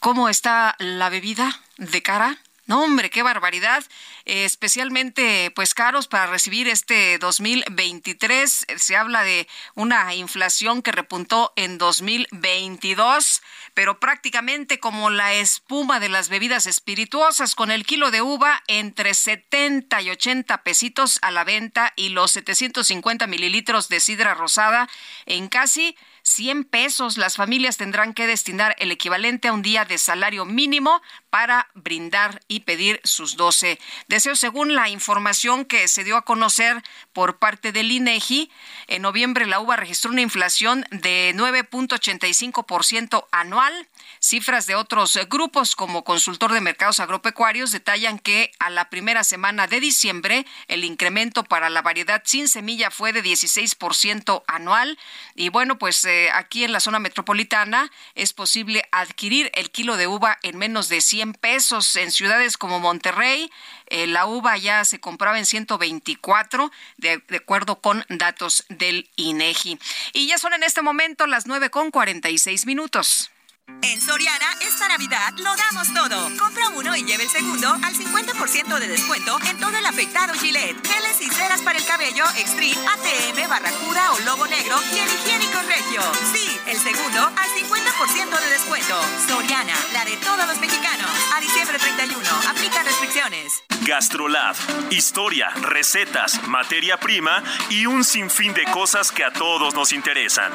¿Cómo 0.00 0.28
está 0.28 0.76
la 0.78 1.08
bebida 1.08 1.60
de 1.76 2.02
cara? 2.02 2.38
No, 2.70 2.84
hombre, 2.84 3.10
qué 3.10 3.24
barbaridad. 3.24 3.82
especialmente, 4.26 5.50
pues, 5.56 5.74
caros 5.74 6.06
para 6.06 6.28
recibir 6.28 6.68
este 6.68 7.18
2023. 7.18 8.66
Se 8.76 8.96
habla 8.96 9.24
de 9.24 9.48
una 9.74 10.14
inflación 10.14 10.80
que 10.80 10.92
repuntó 10.92 11.52
en 11.56 11.78
2022, 11.78 13.42
pero 13.74 13.98
prácticamente 13.98 14.78
como 14.78 15.10
la 15.10 15.34
espuma 15.34 15.98
de 15.98 16.10
las 16.10 16.28
bebidas 16.28 16.66
espirituosas, 16.66 17.56
con 17.56 17.72
el 17.72 17.84
kilo 17.84 18.12
de 18.12 18.22
uva 18.22 18.62
entre 18.68 19.14
70 19.14 20.02
y 20.02 20.10
80 20.10 20.62
pesitos 20.62 21.18
a 21.22 21.32
la 21.32 21.42
venta 21.42 21.92
y 21.96 22.10
los 22.10 22.30
750 22.30 23.26
mililitros 23.26 23.88
de 23.88 23.98
sidra 23.98 24.34
rosada 24.34 24.88
en 25.26 25.48
casi 25.48 25.96
100 26.30 26.64
pesos. 26.64 27.16
Las 27.16 27.36
familias 27.36 27.76
tendrán 27.76 28.14
que 28.14 28.26
destinar 28.26 28.76
el 28.78 28.92
equivalente 28.92 29.48
a 29.48 29.52
un 29.52 29.62
día 29.62 29.84
de 29.84 29.98
salario 29.98 30.44
mínimo 30.44 31.02
para 31.28 31.68
brindar 31.74 32.40
y 32.48 32.60
pedir 32.60 33.00
sus 33.04 33.36
12 33.36 33.78
deseos. 34.08 34.38
Según 34.38 34.74
la 34.74 34.88
información 34.88 35.64
que 35.64 35.88
se 35.88 36.04
dio 36.04 36.16
a 36.16 36.22
conocer 36.22 36.82
por 37.12 37.38
parte 37.38 37.72
del 37.72 37.90
INEGI, 37.90 38.50
en 38.86 39.02
noviembre 39.02 39.46
la 39.46 39.60
uva 39.60 39.76
registró 39.76 40.10
una 40.10 40.20
inflación 40.22 40.86
de 40.90 41.32
9.85% 41.36 43.26
anual. 43.32 43.88
Cifras 44.22 44.66
de 44.66 44.74
otros 44.74 45.18
grupos 45.30 45.74
como 45.74 46.04
consultor 46.04 46.52
de 46.52 46.60
mercados 46.60 47.00
agropecuarios 47.00 47.72
detallan 47.72 48.18
que 48.18 48.52
a 48.58 48.68
la 48.68 48.90
primera 48.90 49.24
semana 49.24 49.66
de 49.66 49.80
diciembre 49.80 50.44
el 50.68 50.84
incremento 50.84 51.42
para 51.42 51.70
la 51.70 51.80
variedad 51.80 52.20
sin 52.26 52.46
semilla 52.46 52.90
fue 52.90 53.14
de 53.14 53.24
16% 53.24 54.42
anual. 54.46 54.98
Y 55.34 55.48
bueno, 55.48 55.78
pues 55.78 56.04
eh, 56.04 56.28
aquí 56.34 56.64
en 56.64 56.72
la 56.72 56.80
zona 56.80 56.98
metropolitana 56.98 57.90
es 58.14 58.34
posible 58.34 58.84
adquirir 58.92 59.50
el 59.54 59.70
kilo 59.70 59.96
de 59.96 60.06
uva 60.06 60.38
en 60.42 60.58
menos 60.58 60.90
de 60.90 61.00
100 61.00 61.32
pesos. 61.32 61.96
En 61.96 62.12
ciudades 62.12 62.58
como 62.58 62.78
Monterrey, 62.78 63.50
eh, 63.86 64.06
la 64.06 64.26
uva 64.26 64.58
ya 64.58 64.84
se 64.84 65.00
compraba 65.00 65.38
en 65.38 65.46
124, 65.46 66.70
de, 66.98 67.22
de 67.26 67.36
acuerdo 67.38 67.80
con 67.80 68.04
datos 68.10 68.66
del 68.68 69.08
INEGI. 69.16 69.78
Y 70.12 70.26
ya 70.26 70.36
son 70.36 70.52
en 70.52 70.62
este 70.62 70.82
momento 70.82 71.26
las 71.26 71.46
9 71.46 71.70
con 71.70 71.90
46 71.90 72.66
minutos. 72.66 73.30
En 73.82 74.00
Soriana, 74.00 74.46
esta 74.60 74.88
Navidad 74.88 75.32
lo 75.38 75.54
damos 75.56 75.92
todo. 75.94 76.30
Compra 76.38 76.68
uno 76.70 76.94
y 76.96 77.04
lleve 77.04 77.24
el 77.24 77.30
segundo 77.30 77.68
al 77.70 77.94
50% 77.94 78.78
de 78.78 78.88
descuento 78.88 79.38
en 79.48 79.58
todo 79.58 79.76
el 79.76 79.86
afeitado 79.86 80.34
Gillette, 80.34 80.76
geles 80.86 81.20
y 81.20 81.28
ceras 81.30 81.62
para 81.62 81.78
el 81.78 81.84
cabello 81.84 82.24
Extreme, 82.36 82.74
ATM, 82.74 83.48
Barracuda 83.48 84.12
o 84.12 84.18
Lobo 84.20 84.46
Negro 84.46 84.76
y 84.92 84.98
el 84.98 85.08
higiénico 85.08 85.60
Regio. 85.62 86.02
Sí, 86.32 86.58
el 86.66 86.78
segundo 86.78 87.20
al 87.20 87.48
50% 87.48 88.40
de 88.40 88.50
descuento. 88.50 89.00
Soriana, 89.26 89.74
la 89.92 90.04
de 90.04 90.16
todos 90.18 90.46
los 90.46 90.60
mexicanos. 90.60 91.10
A 91.34 91.40
diciembre 91.40 91.78
31, 91.78 92.28
aplica 92.48 92.82
restricciones. 92.82 93.62
Gastrolab, 93.82 94.56
historia, 94.90 95.48
recetas, 95.62 96.46
materia 96.48 96.98
prima 96.98 97.42
y 97.70 97.86
un 97.86 98.04
sinfín 98.04 98.52
de 98.52 98.64
cosas 98.64 99.10
que 99.10 99.24
a 99.24 99.32
todos 99.32 99.74
nos 99.74 99.92
interesan. 99.92 100.52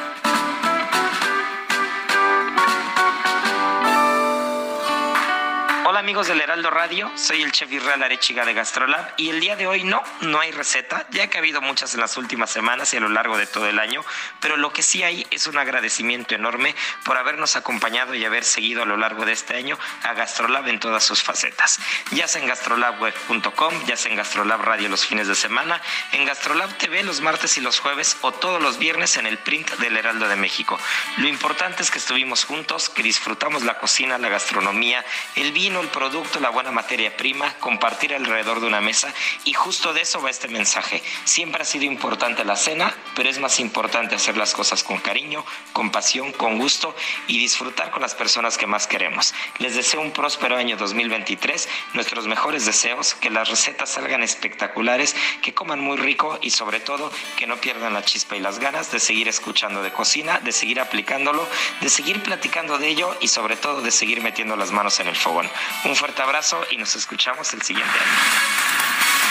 Amigos 6.06 6.28
del 6.28 6.40
Heraldo 6.40 6.70
Radio? 6.70 7.12
Soy 7.16 7.42
el 7.42 7.52
chef 7.52 7.72
Israel 7.72 8.04
Arechiga 8.04 8.46
de 8.46 8.54
Gastrolab 8.54 9.16
y 9.18 9.30
el 9.32 9.40
día 9.40 9.56
de 9.56 9.66
hoy 9.66 9.84
no, 9.84 10.04
no 10.22 10.40
hay 10.40 10.52
receta, 10.52 11.08
ya 11.10 11.32
que 11.32 11.38
ha 11.38 11.40
habido 11.40 11.64
muchas 11.64 11.96
en 11.96 12.00
las 12.00 12.16
últimas 12.16 12.52
semanas 12.52 12.94
y 12.94 12.98
a 12.98 13.00
lo 13.00 13.10
largo 13.10 13.40
de 13.40 13.48
todo 13.48 13.68
el 13.68 13.80
año, 13.80 14.06
pero 14.40 14.56
lo 14.56 14.72
que 14.72 14.84
sí 14.84 15.02
hay 15.02 15.26
es 15.32 15.48
un 15.48 15.58
agradecimiento 15.58 16.36
enorme 16.36 16.76
por 17.04 17.18
habernos 17.18 17.56
acompañado 17.56 18.14
y 18.14 18.24
haber 18.24 18.44
seguido 18.44 18.84
a 18.84 18.86
lo 18.86 18.98
largo 18.98 19.26
de 19.26 19.32
este 19.32 19.56
año 19.56 19.80
a 20.04 20.14
Gastrolab 20.14 20.68
en 20.68 20.80
todas 20.80 21.04
sus 21.04 21.24
facetas, 21.24 21.80
ya 22.12 22.28
sea 22.28 22.40
en 22.40 22.50
gastrolabweb.com, 22.50 23.86
ya 23.88 23.98
sea 23.98 24.12
en 24.12 24.18
Gastrolab 24.18 24.62
Radio 24.62 24.90
los 24.90 25.08
fines 25.08 25.28
de 25.28 25.34
semana, 25.34 25.82
en 26.12 26.24
Gastrolab 26.24 26.78
TV 26.78 27.02
los 27.02 27.22
martes 27.22 27.58
y 27.58 27.62
los 27.62 27.80
jueves 27.80 28.18
o 28.22 28.32
todos 28.32 28.62
los 28.62 28.78
viernes 28.78 29.18
en 29.18 29.26
el 29.26 29.40
print 29.40 29.72
del 29.78 29.98
Heraldo 29.98 30.28
de 30.28 30.36
México. 30.36 30.80
Lo 31.18 31.28
importante 31.28 31.82
es 31.82 31.90
que 31.90 31.98
estuvimos 31.98 32.46
juntos, 32.46 32.90
que 32.90 33.02
disfrutamos 33.02 33.64
la 33.64 33.80
cocina, 33.80 34.20
la 34.20 34.30
gastronomía, 34.30 35.04
el 35.36 35.52
vino, 35.52 35.82
el 35.82 35.95
producto, 35.96 36.42
la 36.42 36.50
buena 36.50 36.72
materia 36.72 37.16
prima, 37.16 37.54
compartir 37.62 38.14
alrededor 38.14 38.60
de 38.60 38.68
una 38.68 38.82
mesa 38.82 39.14
y 39.46 39.54
justo 39.54 39.94
de 39.94 40.02
eso 40.02 40.22
va 40.22 40.30
este 40.30 40.50
mensaje. 40.50 41.02
Siempre 41.24 41.62
ha 41.62 41.66
sido 41.66 41.86
importante 41.86 42.44
la 42.44 42.58
cena, 42.58 42.94
pero 43.16 43.30
es 43.30 43.40
más 43.40 43.62
importante 43.62 44.14
hacer 44.14 44.36
las 44.36 44.54
cosas 44.54 44.84
con 44.84 44.98
cariño, 44.98 45.46
con 45.72 45.92
pasión, 45.92 46.34
con 46.34 46.60
gusto 46.60 46.94
y 47.28 47.38
disfrutar 47.38 47.92
con 47.92 48.02
las 48.02 48.14
personas 48.14 48.58
que 48.58 48.68
más 48.68 48.88
queremos. 48.88 49.34
Les 49.60 49.74
deseo 49.74 50.02
un 50.02 50.12
próspero 50.12 50.58
año 50.58 50.76
2023, 50.76 51.70
nuestros 51.94 52.28
mejores 52.28 52.66
deseos, 52.66 53.14
que 53.14 53.30
las 53.30 53.48
recetas 53.48 53.90
salgan 53.90 54.22
espectaculares, 54.22 55.16
que 55.42 55.54
coman 55.54 55.80
muy 55.80 55.96
rico 55.96 56.38
y 56.42 56.50
sobre 56.50 56.82
todo 56.82 57.10
que 57.38 57.48
no 57.48 57.56
pierdan 57.56 57.94
la 57.94 58.04
chispa 58.04 58.36
y 58.36 58.42
las 58.42 58.60
ganas 58.60 58.92
de 58.92 59.00
seguir 59.00 59.30
escuchando 59.30 59.82
de 59.82 59.94
cocina, 59.94 60.40
de 60.40 60.52
seguir 60.52 60.82
aplicándolo, 60.82 61.48
de 61.80 61.90
seguir 61.90 62.22
platicando 62.22 62.78
de 62.78 62.90
ello 62.90 63.16
y 63.22 63.30
sobre 63.30 63.56
todo 63.56 63.82
de 63.82 63.92
seguir 63.92 64.22
metiendo 64.22 64.58
las 64.58 64.72
manos 64.72 65.00
en 65.00 65.08
el 65.08 65.16
fogón. 65.16 65.50
Un 65.84 65.96
fuerte 65.96 66.22
abrazo 66.22 66.64
y 66.72 66.78
nos 66.78 66.96
escuchamos 66.96 67.54
el 67.54 67.62
siguiente 67.62 67.92
año. 67.92 69.25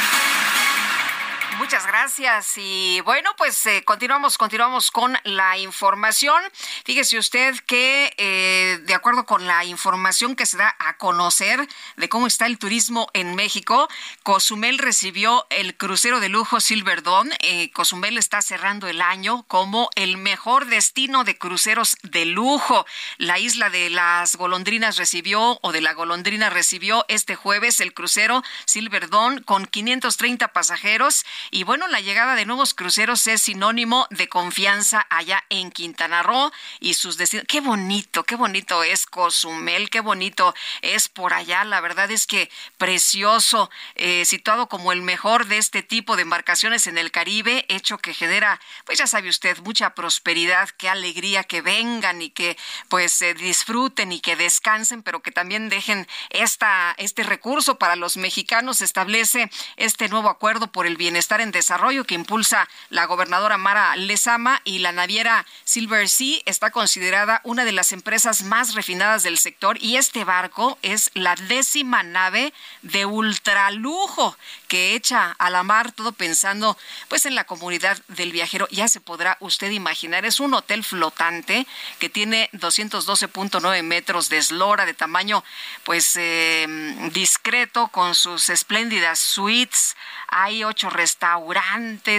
Muchas 1.59 1.87
gracias. 1.87 2.55
Y 2.57 3.01
bueno, 3.03 3.31
pues 3.37 3.65
eh, 3.67 3.85
continuamos, 3.85 4.39
continuamos 4.39 4.91
con 4.91 5.17
la 5.23 5.57
información. 5.57 6.43
Fíjese 6.85 7.17
usted 7.17 7.55
que 7.67 8.13
eh, 8.17 8.81
de 8.83 8.95
acuerdo 8.95 9.25
con 9.25 9.47
la 9.47 9.65
información 9.65 10.35
que 10.35 10.47
se 10.47 10.57
da 10.57 10.75
a 10.79 10.97
conocer 10.97 11.67
de 11.97 12.09
cómo 12.09 12.27
está 12.27 12.47
el 12.47 12.59
turismo 12.59 13.09
en 13.13 13.35
México, 13.37 13.89
Cozumel 14.25 14.79
recibió 14.79 15.47
el 15.51 15.77
crucero 15.77 16.19
de 16.19 16.29
lujo 16.29 16.61
Silver 16.61 17.03
Dawn. 17.03 17.33
Eh, 17.41 17.71
Cozumel 17.71 18.19
está 18.19 18.43
cerrando 18.43 18.89
el 18.89 19.01
año 19.01 19.45
como 19.47 19.91
el 19.95 20.17
mejor 20.17 20.67
destino 20.67 21.23
de 21.23 21.39
cruceros 21.39 21.97
de 22.03 22.25
lujo. 22.25 22.85
La 23.17 23.39
isla 23.39 23.71
de 23.71 23.91
las 23.91 24.37
golondrinas 24.37 24.97
recibió 24.97 25.61
o 25.63 25.73
de 25.73 25.81
la 25.81 25.95
golondrina 25.95 26.51
recibió 26.51 27.05
este 27.09 27.37
jueves 27.37 27.81
el 27.81 27.95
crucero 27.95 28.43
Silver 28.65 29.09
Dawn 29.09 29.43
con 29.43 29.67
530 29.67 30.49
pasajeros 30.49 31.25
y 31.51 31.65
bueno, 31.65 31.89
la 31.89 32.01
llegada 32.01 32.35
de 32.35 32.47
nuevos 32.47 32.75
cruceros 32.75 33.27
es 33.27 33.43
sinónimo 33.43 34.07
de 34.11 34.29
confianza 34.29 35.07
allá 35.11 35.45
en 35.49 35.71
Quintana 35.71 36.23
Roo 36.23 36.53
y 36.81 36.95
sus 36.95 37.17
destinos. 37.17 37.47
Qué 37.49 37.61
bonito, 37.61 38.25
qué 38.25 38.37
bonito 38.37 38.83
es 38.83 39.07
Cozumel, 39.07 39.91
qué 39.91 40.01
bonito 40.01 40.55
es 40.83 41.09
por 41.09 41.35
allá. 41.35 41.65
La 41.65 41.81
verdad 41.81 42.11
es 42.11 42.27
que 42.27 42.51
precioso, 42.79 43.71
eh, 43.95 44.25
situado 44.25 44.69
como 44.69 44.93
el 44.93 45.03
mejor 45.03 45.47
de 45.47 45.59
este 45.59 45.83
tipo 45.83 46.17
de 46.17 46.23
embarcaciones 46.23 46.87
en 46.87 46.99
el 46.99 47.11
Caribe, 47.11 47.67
hecho 47.69 47.99
que 47.99 48.15
genera, 48.15 48.61
pues 48.85 48.99
ya 48.99 49.07
sabe 49.07 49.29
usted, 49.29 49.59
mucha 49.59 49.95
prosperidad, 49.95 50.69
qué 50.71 50.89
alegría 50.89 51.45
que 51.45 51.63
vengan 51.63 52.23
y 52.23 52.31
que 52.31 52.57
pues 52.89 53.23
disfruten 53.37 54.13
y 54.13 54.21
que 54.21 54.37
descansen, 54.37 55.03
pero 55.03 55.21
que 55.21 55.31
también 55.31 55.69
dejen 55.69 56.07
esta, 56.31 56.95
este 56.99 57.23
recurso 57.23 57.79
para 57.79 57.97
los 57.97 58.17
mexicanos. 58.17 58.81
Establece 58.81 59.51
este 59.77 60.09
nuevo 60.09 60.29
acuerdo 60.29 60.71
por 60.73 60.87
el 60.87 60.97
bienestar 60.97 61.34
en 61.41 61.51
Desarrollo 61.51 62.05
que 62.05 62.15
impulsa 62.15 62.69
la 62.91 63.07
gobernadora 63.07 63.59
Mara 63.59 63.97
Lezama 63.97 64.61
y 64.65 64.79
la 64.79 64.93
naviera 64.93 65.47
Silver 65.65 66.09
Sea 66.09 66.41
está 66.45 66.71
considerada 66.71 67.41
una 67.45 67.65
de 67.65 67.73
las 67.73 67.93
empresas 67.93 68.43
más 68.43 68.75
refinadas 68.75 69.23
del 69.23 69.39
sector 69.39 69.77
y 69.81 69.97
este 69.97 70.25
barco 70.25 70.79
es 70.83 71.11
la 71.15 71.35
décima 71.35 72.03
nave 72.03 72.53
de 72.83 73.07
ultralujo 73.07 74.37
que 74.69 74.95
echa 74.95 75.35
a 75.39 75.51
la 75.51 75.63
mar 75.63 75.93
todo 75.93 76.13
pensando 76.13 76.77
pues 77.09 77.27
en 77.27 77.35
la 77.35 77.45
comunidad 77.45 77.99
del 78.09 78.33
viajero. 78.33 78.67
Ya 78.71 78.89
se 78.89 79.01
podrá 79.01 79.37
usted 79.41 79.71
imaginar, 79.71 80.25
es 80.25 80.41
un 80.41 80.55
hotel 80.55 80.85
flotante 80.85 81.67
que 81.99 82.09
tiene 82.09 82.51
212.9 82.53 83.83
metros 83.83 84.29
de 84.29 84.39
eslora 84.39 84.87
de 84.87 84.95
tamaño 84.95 85.45
pues 85.85 86.13
eh, 86.17 86.67
discreto 87.13 87.89
con 87.89 88.15
sus 88.15 88.49
espléndidas 88.49 89.19
suites. 89.19 89.97
Hay 90.29 90.65
ocho 90.65 90.91
restaurantes, 90.91 91.24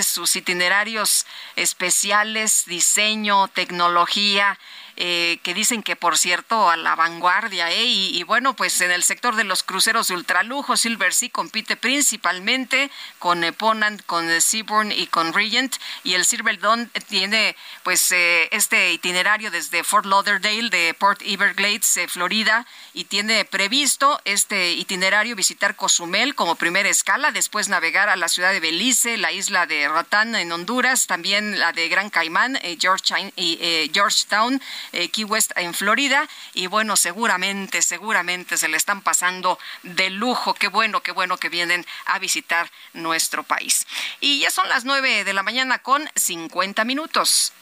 sus 0.04 0.36
itinerarios 0.36 1.26
especiales, 1.56 2.64
diseño, 2.66 3.48
tecnología. 3.50 4.58
Eh, 4.98 5.40
que 5.44 5.54
dicen 5.54 5.84
que 5.84 5.98
por 5.98 6.18
cierto 6.18 6.70
a 6.70 6.78
la 6.78 6.96
vanguardia, 6.96 7.70
¿eh? 7.70 7.84
y, 7.84 8.24
bueno, 8.24 8.56
pues 8.56 8.80
en 8.80 8.92
el 8.92 9.04
sector 9.04 9.36
de 9.36 9.44
los 9.44 9.62
cruceros 9.62 10.08
de 10.08 10.14
ultralujo, 10.14 10.78
Silver 10.78 11.14
Sea 11.14 11.30
compite 11.32 11.76
principalmente 11.76 12.90
con 13.20 13.44
eh, 13.44 13.52
Ponant, 13.52 14.02
con 14.06 14.30
eh, 14.30 14.40
Seabourn 14.40 14.94
y 14.94 15.08
con 15.08 15.34
Regent, 15.34 15.76
y 16.06 16.14
el 16.14 16.24
Silver 16.24 16.58
Dawn 16.60 16.90
tiene 17.10 17.58
pues 17.84 18.10
este 18.12 18.94
itinerario 18.94 19.52
desde 19.52 19.84
Fort 19.84 20.06
Lauderdale 20.06 20.70
de 20.70 20.94
Port 20.94 21.22
Everglades, 21.24 22.00
Florida, 22.08 22.66
y 22.94 23.04
tiene 23.04 23.44
previsto 23.44 24.22
este 24.24 24.72
itinerario 24.72 25.36
visitar 25.36 25.76
Cozumel 25.76 26.36
como 26.36 26.56
primera 26.56 26.88
escala, 26.88 27.32
después 27.32 27.68
navegar 27.68 28.08
a 28.08 28.16
la 28.16 28.30
ciudad 28.30 28.54
de 28.54 28.62
Belice, 28.62 29.18
la 29.18 29.34
isla 29.34 29.66
de 29.66 29.90
Ratán 29.90 30.36
en 30.36 30.54
Honduras, 30.54 31.06
también 31.06 31.60
la 31.60 31.74
de 31.74 31.90
Gran 31.90 32.10
Caimán, 32.10 32.58
y, 32.64 32.78
Georgetown 33.94 34.62
eh, 34.92 35.10
Key 35.10 35.24
West 35.24 35.52
en 35.56 35.74
Florida. 35.74 36.28
Y 36.54 36.68
bueno, 36.68 36.96
seguramente, 36.98 37.82
seguramente 37.82 38.58
se 38.58 38.68
le 38.68 38.78
están 38.78 39.02
pasando 39.02 39.60
de 39.84 40.10
lujo. 40.10 40.54
Qué 40.54 40.68
bueno, 40.68 41.02
qué 41.02 41.12
bueno 41.12 41.38
que 41.38 41.50
vienen 41.50 41.86
a 42.06 42.20
visitar 42.20 42.70
nuestro 42.94 43.44
país. 43.44 43.86
Y 44.20 44.40
ya 44.40 44.52
son 44.52 44.68
las 44.70 44.86
nueve 44.86 45.24
de 45.24 45.34
la 45.34 45.44
mañana 45.44 45.80
con 45.80 46.10
50 46.16 46.86
minutos. 46.86 47.54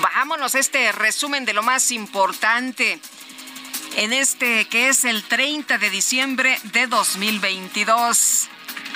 Vámonos 0.00 0.54
a 0.54 0.58
este 0.58 0.90
resumen 0.92 1.44
de 1.44 1.52
lo 1.52 1.62
más 1.62 1.90
importante 1.90 3.00
en 3.96 4.12
este 4.12 4.66
que 4.68 4.88
es 4.88 5.04
el 5.04 5.22
30 5.22 5.78
de 5.78 5.90
diciembre 5.90 6.58
de 6.72 6.86
2022. 6.86 8.48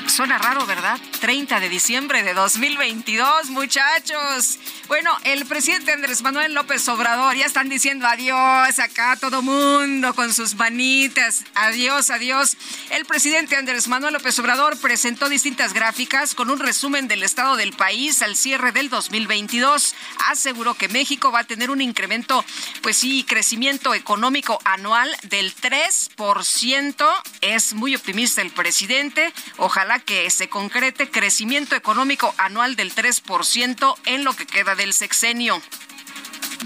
Suena 0.07 0.39
raro, 0.39 0.65
¿verdad? 0.67 0.99
30 1.21 1.59
de 1.59 1.69
diciembre 1.69 2.23
de 2.23 2.33
2022, 2.33 3.51
muchachos. 3.51 4.59
Bueno, 4.89 5.11
el 5.25 5.47
presidente 5.47 5.93
Andrés 5.93 6.23
Manuel 6.23 6.55
López 6.55 6.89
Obrador 6.89 7.35
ya 7.35 7.45
están 7.45 7.69
diciendo 7.69 8.07
adiós 8.07 8.79
acá 8.79 9.17
todo 9.21 9.43
mundo 9.43 10.15
con 10.15 10.33
sus 10.33 10.55
manitas. 10.55 11.43
Adiós, 11.55 12.11
adiós. 12.11 12.57
El 12.91 13.05
presidente 13.05 13.57
Andrés 13.57 13.89
Manuel 13.89 14.15
López 14.15 14.39
Obrador 14.39 14.79
presentó 14.79 15.29
distintas 15.29 15.73
gráficas 15.73 16.35
con 16.35 16.51
un 16.51 16.61
resumen 16.61 17.09
del 17.09 17.25
estado 17.25 17.57
del 17.57 17.73
país 17.73 18.23
al 18.23 18.37
cierre 18.37 18.71
del 18.73 18.89
2022. 18.89 19.95
Aseguró 20.29 20.75
que 20.75 20.89
México 20.89 21.33
va 21.33 21.41
a 21.41 21.45
tener 21.45 21.71
un 21.71 21.81
incremento, 21.81 22.45
pues 22.83 22.97
sí, 22.97 23.25
crecimiento 23.29 23.93
económico 23.93 24.61
anual 24.65 25.11
del 25.25 25.55
3%. 25.55 27.07
Es 27.41 27.75
muy 27.75 27.97
optimista 27.97 28.41
el 28.41 28.51
presidente. 28.51 29.33
Ojalá 29.57 29.86
que 30.05 30.31
se 30.31 30.49
concrete 30.49 31.11
crecimiento 31.11 31.77
económico 31.77 32.35
anual 32.39 32.77
del 32.77 32.95
3% 32.95 33.95
en 34.05 34.25
lo 34.25 34.35
que 34.35 34.47
queda 34.47 34.75
del 34.75 34.93
sexenio 34.93 35.63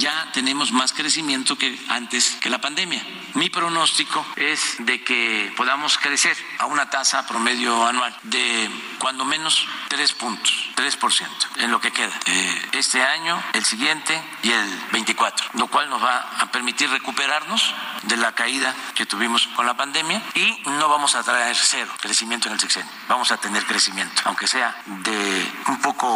ya 0.01 0.33
tenemos 0.33 0.73
más 0.73 0.93
crecimiento 0.93 1.57
que 1.57 1.79
antes 1.89 2.37
que 2.41 2.49
la 2.49 2.61
pandemia. 2.61 3.05
Mi 3.35 3.51
pronóstico 3.51 4.27
es 4.35 4.77
de 4.79 5.05
que 5.05 5.53
podamos 5.57 5.99
crecer 5.99 6.37
a 6.59 6.67
una 6.67 6.91
tasa 6.91 7.27
promedio 7.27 7.87
anual 7.87 8.17
de 8.25 8.69
cuando 8.99 9.25
menos 9.25 9.69
3 9.89 10.13
puntos, 10.15 10.71
3% 10.75 11.29
en 11.59 11.71
lo 11.71 11.81
que 11.81 11.93
queda. 11.93 12.13
Eh, 12.27 12.69
este 12.73 13.03
año, 13.03 13.41
el 13.53 13.65
siguiente 13.65 14.21
y 14.43 14.51
el 14.51 14.69
24, 14.93 15.51
lo 15.55 15.69
cual 15.69 15.89
nos 15.91 16.03
va 16.03 16.19
a 16.41 16.51
permitir 16.51 16.91
recuperarnos 16.91 17.75
de 18.03 18.17
la 18.17 18.35
caída 18.35 18.75
que 18.95 19.07
tuvimos 19.07 19.47
con 19.49 19.67
la 19.67 19.75
pandemia 19.75 20.23
y 20.35 20.63
no 20.71 20.89
vamos 20.89 21.15
a 21.15 21.23
traer 21.23 21.57
cero 21.57 21.93
crecimiento 22.01 22.49
en 22.49 22.55
el 22.55 22.61
sexenio. 22.61 22.91
Vamos 23.09 23.31
a 23.31 23.37
tener 23.37 23.65
crecimiento, 23.67 24.23
aunque 24.25 24.49
sea 24.49 24.83
de 24.87 25.53
un 25.69 25.81
poco 25.81 26.09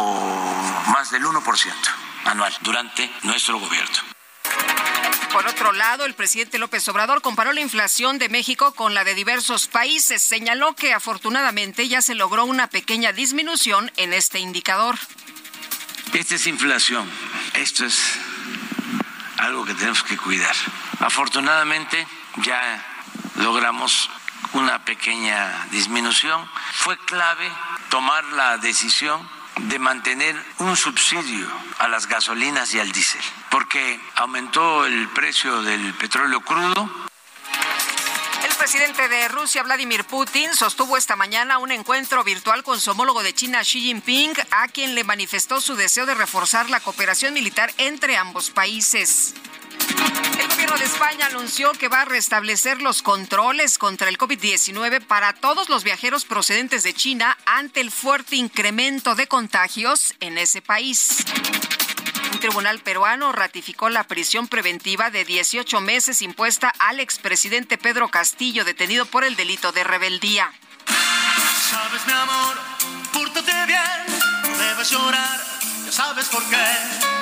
más 0.87 1.11
del 1.11 1.23
1% 1.23 2.04
anual 2.25 2.53
durante 2.61 3.09
nuestro 3.23 3.59
gobierno. 3.59 4.15
Por 5.31 5.47
otro 5.47 5.73
lado, 5.73 6.05
el 6.05 6.13
presidente 6.13 6.59
López 6.59 6.87
Obrador 6.87 7.21
comparó 7.21 7.51
la 7.51 7.59
inflación 7.59 8.19
de 8.19 8.29
México 8.29 8.73
con 8.73 8.93
la 8.93 9.03
de 9.03 9.15
diversos 9.15 9.67
países. 9.67 10.21
Señaló 10.21 10.75
que 10.75 10.93
afortunadamente 10.93 11.89
ya 11.89 12.01
se 12.01 12.15
logró 12.15 12.45
una 12.45 12.67
pequeña 12.67 13.11
disminución 13.11 13.91
en 13.97 14.13
este 14.13 14.39
indicador. 14.39 14.97
Esta 16.13 16.35
es 16.35 16.47
inflación. 16.47 17.09
Esto 17.53 17.85
es 17.85 17.99
algo 19.37 19.65
que 19.65 19.73
tenemos 19.73 20.03
que 20.03 20.15
cuidar. 20.15 20.55
Afortunadamente 21.01 22.07
ya 22.37 22.85
logramos 23.35 24.09
una 24.53 24.85
pequeña 24.85 25.67
disminución. 25.71 26.49
Fue 26.75 26.97
clave 26.99 27.51
tomar 27.89 28.23
la 28.31 28.57
decisión 28.57 29.34
de 29.61 29.79
mantener 29.79 30.35
un 30.59 30.75
subsidio 30.75 31.47
a 31.79 31.87
las 31.87 32.07
gasolinas 32.07 32.73
y 32.73 32.79
al 32.79 32.91
diésel, 32.91 33.21
porque 33.49 33.99
aumentó 34.15 34.85
el 34.85 35.07
precio 35.09 35.61
del 35.61 35.93
petróleo 35.93 36.41
crudo. 36.41 36.89
El 38.43 38.53
presidente 38.55 39.07
de 39.07 39.27
Rusia, 39.27 39.63
Vladimir 39.63 40.03
Putin, 40.05 40.53
sostuvo 40.55 40.97
esta 40.97 41.15
mañana 41.15 41.57
un 41.57 41.71
encuentro 41.71 42.23
virtual 42.23 42.63
con 42.63 42.79
su 42.79 42.91
homólogo 42.91 43.23
de 43.23 43.33
China, 43.33 43.61
Xi 43.61 43.81
Jinping, 43.81 44.33
a 44.51 44.67
quien 44.67 44.95
le 44.95 45.03
manifestó 45.03 45.61
su 45.61 45.75
deseo 45.75 46.05
de 46.05 46.15
reforzar 46.15 46.69
la 46.69 46.79
cooperación 46.79 47.33
militar 47.33 47.73
entre 47.77 48.17
ambos 48.17 48.49
países. 48.49 49.33
El 50.39 50.47
gobierno 50.47 50.77
de 50.77 50.85
España 50.85 51.27
anunció 51.27 51.71
que 51.73 51.87
va 51.87 52.01
a 52.01 52.05
restablecer 52.05 52.81
los 52.81 53.01
controles 53.01 53.77
contra 53.77 54.09
el 54.09 54.17
COVID-19 54.17 55.05
para 55.05 55.33
todos 55.33 55.69
los 55.69 55.83
viajeros 55.83 56.25
procedentes 56.25 56.83
de 56.83 56.93
China 56.93 57.37
ante 57.45 57.81
el 57.81 57.91
fuerte 57.91 58.35
incremento 58.35 59.15
de 59.15 59.27
contagios 59.27 60.13
en 60.19 60.37
ese 60.37 60.61
país. 60.61 61.25
Un 62.33 62.39
tribunal 62.39 62.79
peruano 62.79 63.31
ratificó 63.31 63.89
la 63.89 64.03
prisión 64.03 64.47
preventiva 64.47 65.09
de 65.09 65.23
18 65.23 65.79
meses 65.81 66.21
impuesta 66.21 66.73
al 66.79 66.99
expresidente 66.99 67.77
Pedro 67.77 68.09
Castillo, 68.09 68.65
detenido 68.65 69.05
por 69.05 69.23
el 69.23 69.35
delito 69.35 69.71
de 69.71 69.83
rebeldía. 69.83 70.51
Sabes, 71.69 72.05
mi 72.05 72.13
amor, 72.13 72.57
bien, 73.65 74.57
debes 74.57 74.89
llorar, 74.91 75.39
sabes 75.95 76.27
por 76.27 76.43
qué. 76.49 76.57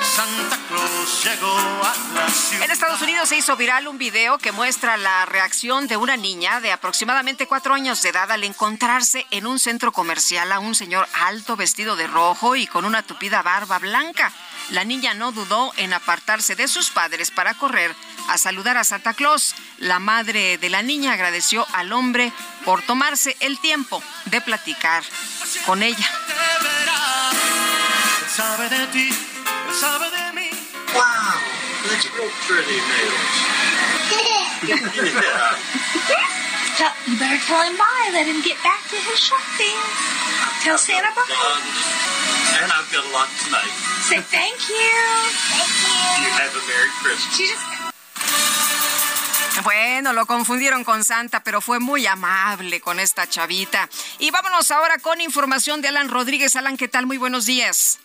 Santa 0.02 0.58
Claus 0.68 1.24
llegó 1.24 1.56
a 1.56 1.94
la 2.14 2.28
ciudad. 2.28 2.64
En 2.64 2.70
Estados 2.72 3.00
Unidos 3.02 3.28
se 3.28 3.36
hizo 3.36 3.56
viral 3.56 3.86
un 3.86 3.98
video 3.98 4.36
que 4.38 4.50
muestra 4.50 4.96
la 4.96 5.24
reacción 5.26 5.86
de 5.86 5.96
una 5.96 6.16
niña 6.16 6.60
de 6.60 6.72
aproximadamente 6.72 7.46
cuatro 7.46 7.74
años 7.74 8.02
de 8.02 8.08
edad 8.08 8.30
al 8.32 8.42
encontrarse 8.42 9.26
en 9.30 9.46
un 9.46 9.60
centro 9.60 9.92
comercial 9.92 10.50
a 10.50 10.58
un 10.58 10.74
señor 10.74 11.06
alto 11.14 11.54
vestido 11.54 11.94
de 11.94 12.08
rojo 12.08 12.56
y 12.56 12.66
con 12.66 12.84
una 12.84 13.02
tupida 13.02 13.42
barba 13.42 13.78
blanca. 13.78 14.32
La 14.70 14.84
niña 14.84 15.14
no 15.14 15.30
dudó 15.30 15.72
en 15.76 15.92
apartarse 15.92 16.56
de 16.56 16.66
sus 16.66 16.90
padres 16.90 17.30
para 17.30 17.54
correr 17.54 17.94
a 18.28 18.38
saludar 18.38 18.76
a 18.76 18.82
Santa 18.82 19.14
Claus. 19.14 19.54
La 19.78 20.00
madre 20.00 20.58
de 20.58 20.68
la 20.68 20.82
niña 20.82 21.12
agradeció 21.12 21.64
al 21.74 21.92
hombre 21.92 22.32
por 22.64 22.82
tomarse 22.82 23.36
el 23.38 23.60
tiempo 23.60 24.02
de 24.24 24.40
platicar 24.40 25.04
con 25.64 25.82
ella. 25.84 26.08
Sabe 28.34 28.66
de 28.68 28.86
ti, 28.88 29.08
él 29.10 29.74
sabe 29.78 30.10
de 30.10 30.32
mí. 30.32 30.50
Wow, 30.92 31.04
that's 31.86 32.04
real 32.18 32.28
pretty 32.48 32.80
nails. 32.90 33.34
Tell, 36.76 36.90
you 37.06 37.16
better 37.16 37.38
tell 37.46 37.62
him 37.62 37.76
bye. 37.78 38.10
Let 38.12 38.26
him 38.26 38.42
get 38.42 38.60
back 38.64 38.82
to 38.90 38.96
his 38.96 39.20
shopping. 39.20 39.78
Tell 40.64 40.76
Santa 40.76 41.12
bye. 41.14 41.22
And 42.58 42.72
I've 42.72 42.90
got 42.90 43.04
a 43.06 43.10
lot 43.14 43.28
tonight. 43.44 43.70
Say 44.02 44.18
thank 44.18 44.68
you. 44.68 44.90
Thank 45.54 45.70
You 46.26 46.30
have 46.34 46.50
a 46.50 46.58
Merry 46.66 46.90
Christmas. 47.00 47.36
She 47.36 47.46
just 47.46 47.62
Bueno, 49.62 50.12
lo 50.12 50.26
confundieron 50.26 50.82
con 50.82 51.04
Santa, 51.04 51.44
pero 51.44 51.60
fue 51.60 51.78
muy 51.78 52.08
amable 52.08 52.80
con 52.80 52.98
esta 52.98 53.28
chavita. 53.28 53.88
Y 54.18 54.32
vámonos 54.32 54.72
ahora 54.72 54.98
con 54.98 55.20
información 55.20 55.80
de 55.80 55.86
Alan 55.86 56.08
Rodríguez. 56.08 56.56
Alan, 56.56 56.76
¿qué 56.76 56.88
tal? 56.88 57.06
Muy 57.06 57.18
buenos 57.18 57.46
días. 57.46 58.00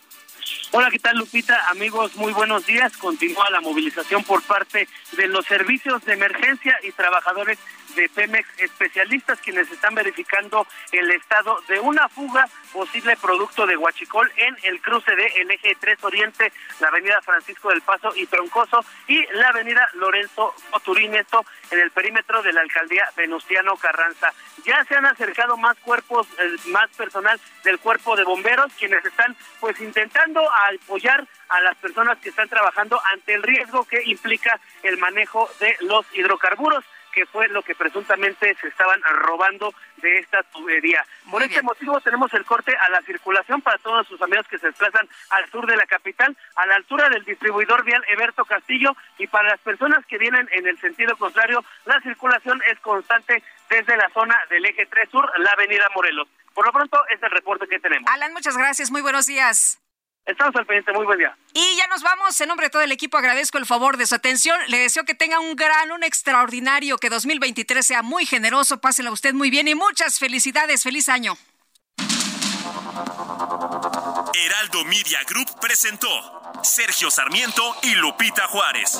Hola, 0.71 0.91
¿qué 0.91 0.99
tal 0.99 1.17
Lupita? 1.17 1.69
Amigos, 1.69 2.15
muy 2.15 2.31
buenos 2.31 2.65
días. 2.65 2.95
Continúa 2.97 3.49
la 3.49 3.61
movilización 3.61 4.23
por 4.23 4.43
parte 4.43 4.87
de 5.13 5.27
los 5.27 5.45
servicios 5.45 6.03
de 6.05 6.13
emergencia 6.13 6.77
y 6.83 6.91
trabajadores 6.91 7.57
de 7.99 8.07
Pemex, 8.07 8.47
especialistas 8.59 9.41
quienes 9.41 9.69
están 9.69 9.93
verificando 9.93 10.65
el 10.93 11.11
estado 11.11 11.59
de 11.67 11.81
una 11.81 12.07
fuga 12.07 12.47
posible 12.71 13.17
producto 13.17 13.65
de 13.65 13.75
Huachicol 13.75 14.31
en 14.37 14.55
el 14.63 14.81
cruce 14.81 15.13
de 15.17 15.25
el 15.25 15.51
eje 15.51 15.75
3 15.77 16.01
Oriente, 16.05 16.53
la 16.79 16.87
avenida 16.87 17.21
Francisco 17.21 17.69
del 17.69 17.81
Paso 17.81 18.13
y 18.15 18.25
Troncoso 18.27 18.85
y 19.07 19.21
la 19.33 19.49
avenida 19.49 19.85
Lorenzo 19.95 20.55
Oturín, 20.71 21.13
esto 21.13 21.43
en 21.71 21.79
el 21.79 21.91
perímetro 21.91 22.41
de 22.41 22.53
la 22.53 22.61
alcaldía 22.61 23.03
Venustiano 23.17 23.75
Carranza. 23.75 24.31
Ya 24.63 24.81
se 24.85 24.95
han 24.95 25.05
acercado 25.05 25.57
más 25.57 25.77
cuerpos, 25.79 26.25
eh, 26.37 26.55
más 26.67 26.89
personal 26.91 27.37
del 27.65 27.79
cuerpo 27.79 28.15
de 28.15 28.23
bomberos, 28.23 28.71
quienes 28.79 29.03
están 29.03 29.35
pues 29.59 29.77
intentando 29.81 30.41
apoyar 30.71 31.27
a 31.49 31.59
las 31.61 31.75
personas 31.77 32.17
que 32.19 32.29
están 32.29 32.47
trabajando 32.47 33.01
ante 33.11 33.33
el 33.33 33.43
riesgo 33.43 33.83
que 33.83 34.01
implica 34.05 34.57
el 34.83 34.97
manejo 34.97 35.49
de 35.59 35.75
los 35.81 36.05
hidrocarburos 36.13 36.85
que 37.13 37.25
fue 37.25 37.47
lo 37.49 37.61
que 37.63 37.75
presuntamente 37.75 38.55
se 38.59 38.67
estaban 38.67 39.01
robando 39.01 39.73
de 39.97 40.19
esta 40.19 40.43
tubería. 40.43 41.05
Por 41.29 41.43
este 41.43 41.61
motivo 41.61 41.99
tenemos 42.01 42.33
el 42.33 42.45
corte 42.45 42.75
a 42.75 42.89
la 42.89 43.01
circulación 43.01 43.61
para 43.61 43.77
todos 43.79 44.07
sus 44.07 44.21
amigos 44.21 44.47
que 44.47 44.57
se 44.57 44.67
desplazan 44.67 45.07
al 45.29 45.49
sur 45.49 45.65
de 45.67 45.75
la 45.75 45.85
capital, 45.85 46.35
a 46.55 46.65
la 46.65 46.75
altura 46.75 47.09
del 47.09 47.23
distribuidor 47.25 47.83
vial 47.83 48.03
Eberto 48.09 48.45
Castillo 48.45 48.95
y 49.17 49.27
para 49.27 49.49
las 49.49 49.59
personas 49.59 50.05
que 50.05 50.17
vienen 50.17 50.47
en 50.53 50.67
el 50.67 50.79
sentido 50.79 51.15
contrario, 51.17 51.63
la 51.85 51.99
circulación 52.01 52.61
es 52.71 52.79
constante 52.79 53.43
desde 53.69 53.97
la 53.97 54.09
zona 54.09 54.35
del 54.49 54.65
eje 54.65 54.85
3 54.85 55.09
sur, 55.09 55.31
la 55.39 55.51
avenida 55.51 55.85
Morelos. 55.95 56.27
Por 56.53 56.65
lo 56.65 56.71
pronto 56.71 56.99
es 57.09 57.21
el 57.21 57.31
reporte 57.31 57.67
que 57.67 57.79
tenemos. 57.79 58.09
Alan, 58.11 58.33
muchas 58.33 58.57
gracias. 58.57 58.91
Muy 58.91 59.01
buenos 59.01 59.25
días. 59.25 59.79
Estamos 60.25 60.55
al 60.55 60.65
pendiente, 60.65 60.91
muy 60.93 61.05
buen 61.05 61.17
día. 61.17 61.35
Y 61.53 61.77
ya 61.77 61.87
nos 61.87 62.03
vamos. 62.03 62.39
En 62.39 62.47
nombre 62.47 62.67
de 62.67 62.69
todo 62.69 62.83
el 62.83 62.91
equipo 62.91 63.17
agradezco 63.17 63.57
el 63.57 63.65
favor 63.65 63.97
de 63.97 64.05
su 64.05 64.15
atención. 64.15 64.59
Le 64.67 64.77
deseo 64.77 65.03
que 65.03 65.15
tenga 65.15 65.39
un 65.39 65.55
gran, 65.55 65.91
un 65.91 66.03
extraordinario, 66.03 66.97
que 66.97 67.09
2023 67.09 67.85
sea 67.85 68.03
muy 68.03 68.25
generoso. 68.25 68.79
Pásela 68.79 69.11
usted 69.11 69.33
muy 69.33 69.49
bien 69.49 69.67
y 69.67 69.75
muchas 69.75 70.19
felicidades. 70.19 70.83
Feliz 70.83 71.09
año. 71.09 71.35
Heraldo 74.33 74.85
Media 74.85 75.19
Group 75.27 75.59
presentó 75.59 76.07
Sergio 76.63 77.09
Sarmiento 77.09 77.75
y 77.81 77.95
Lupita 77.95 78.47
Juárez. 78.47 78.99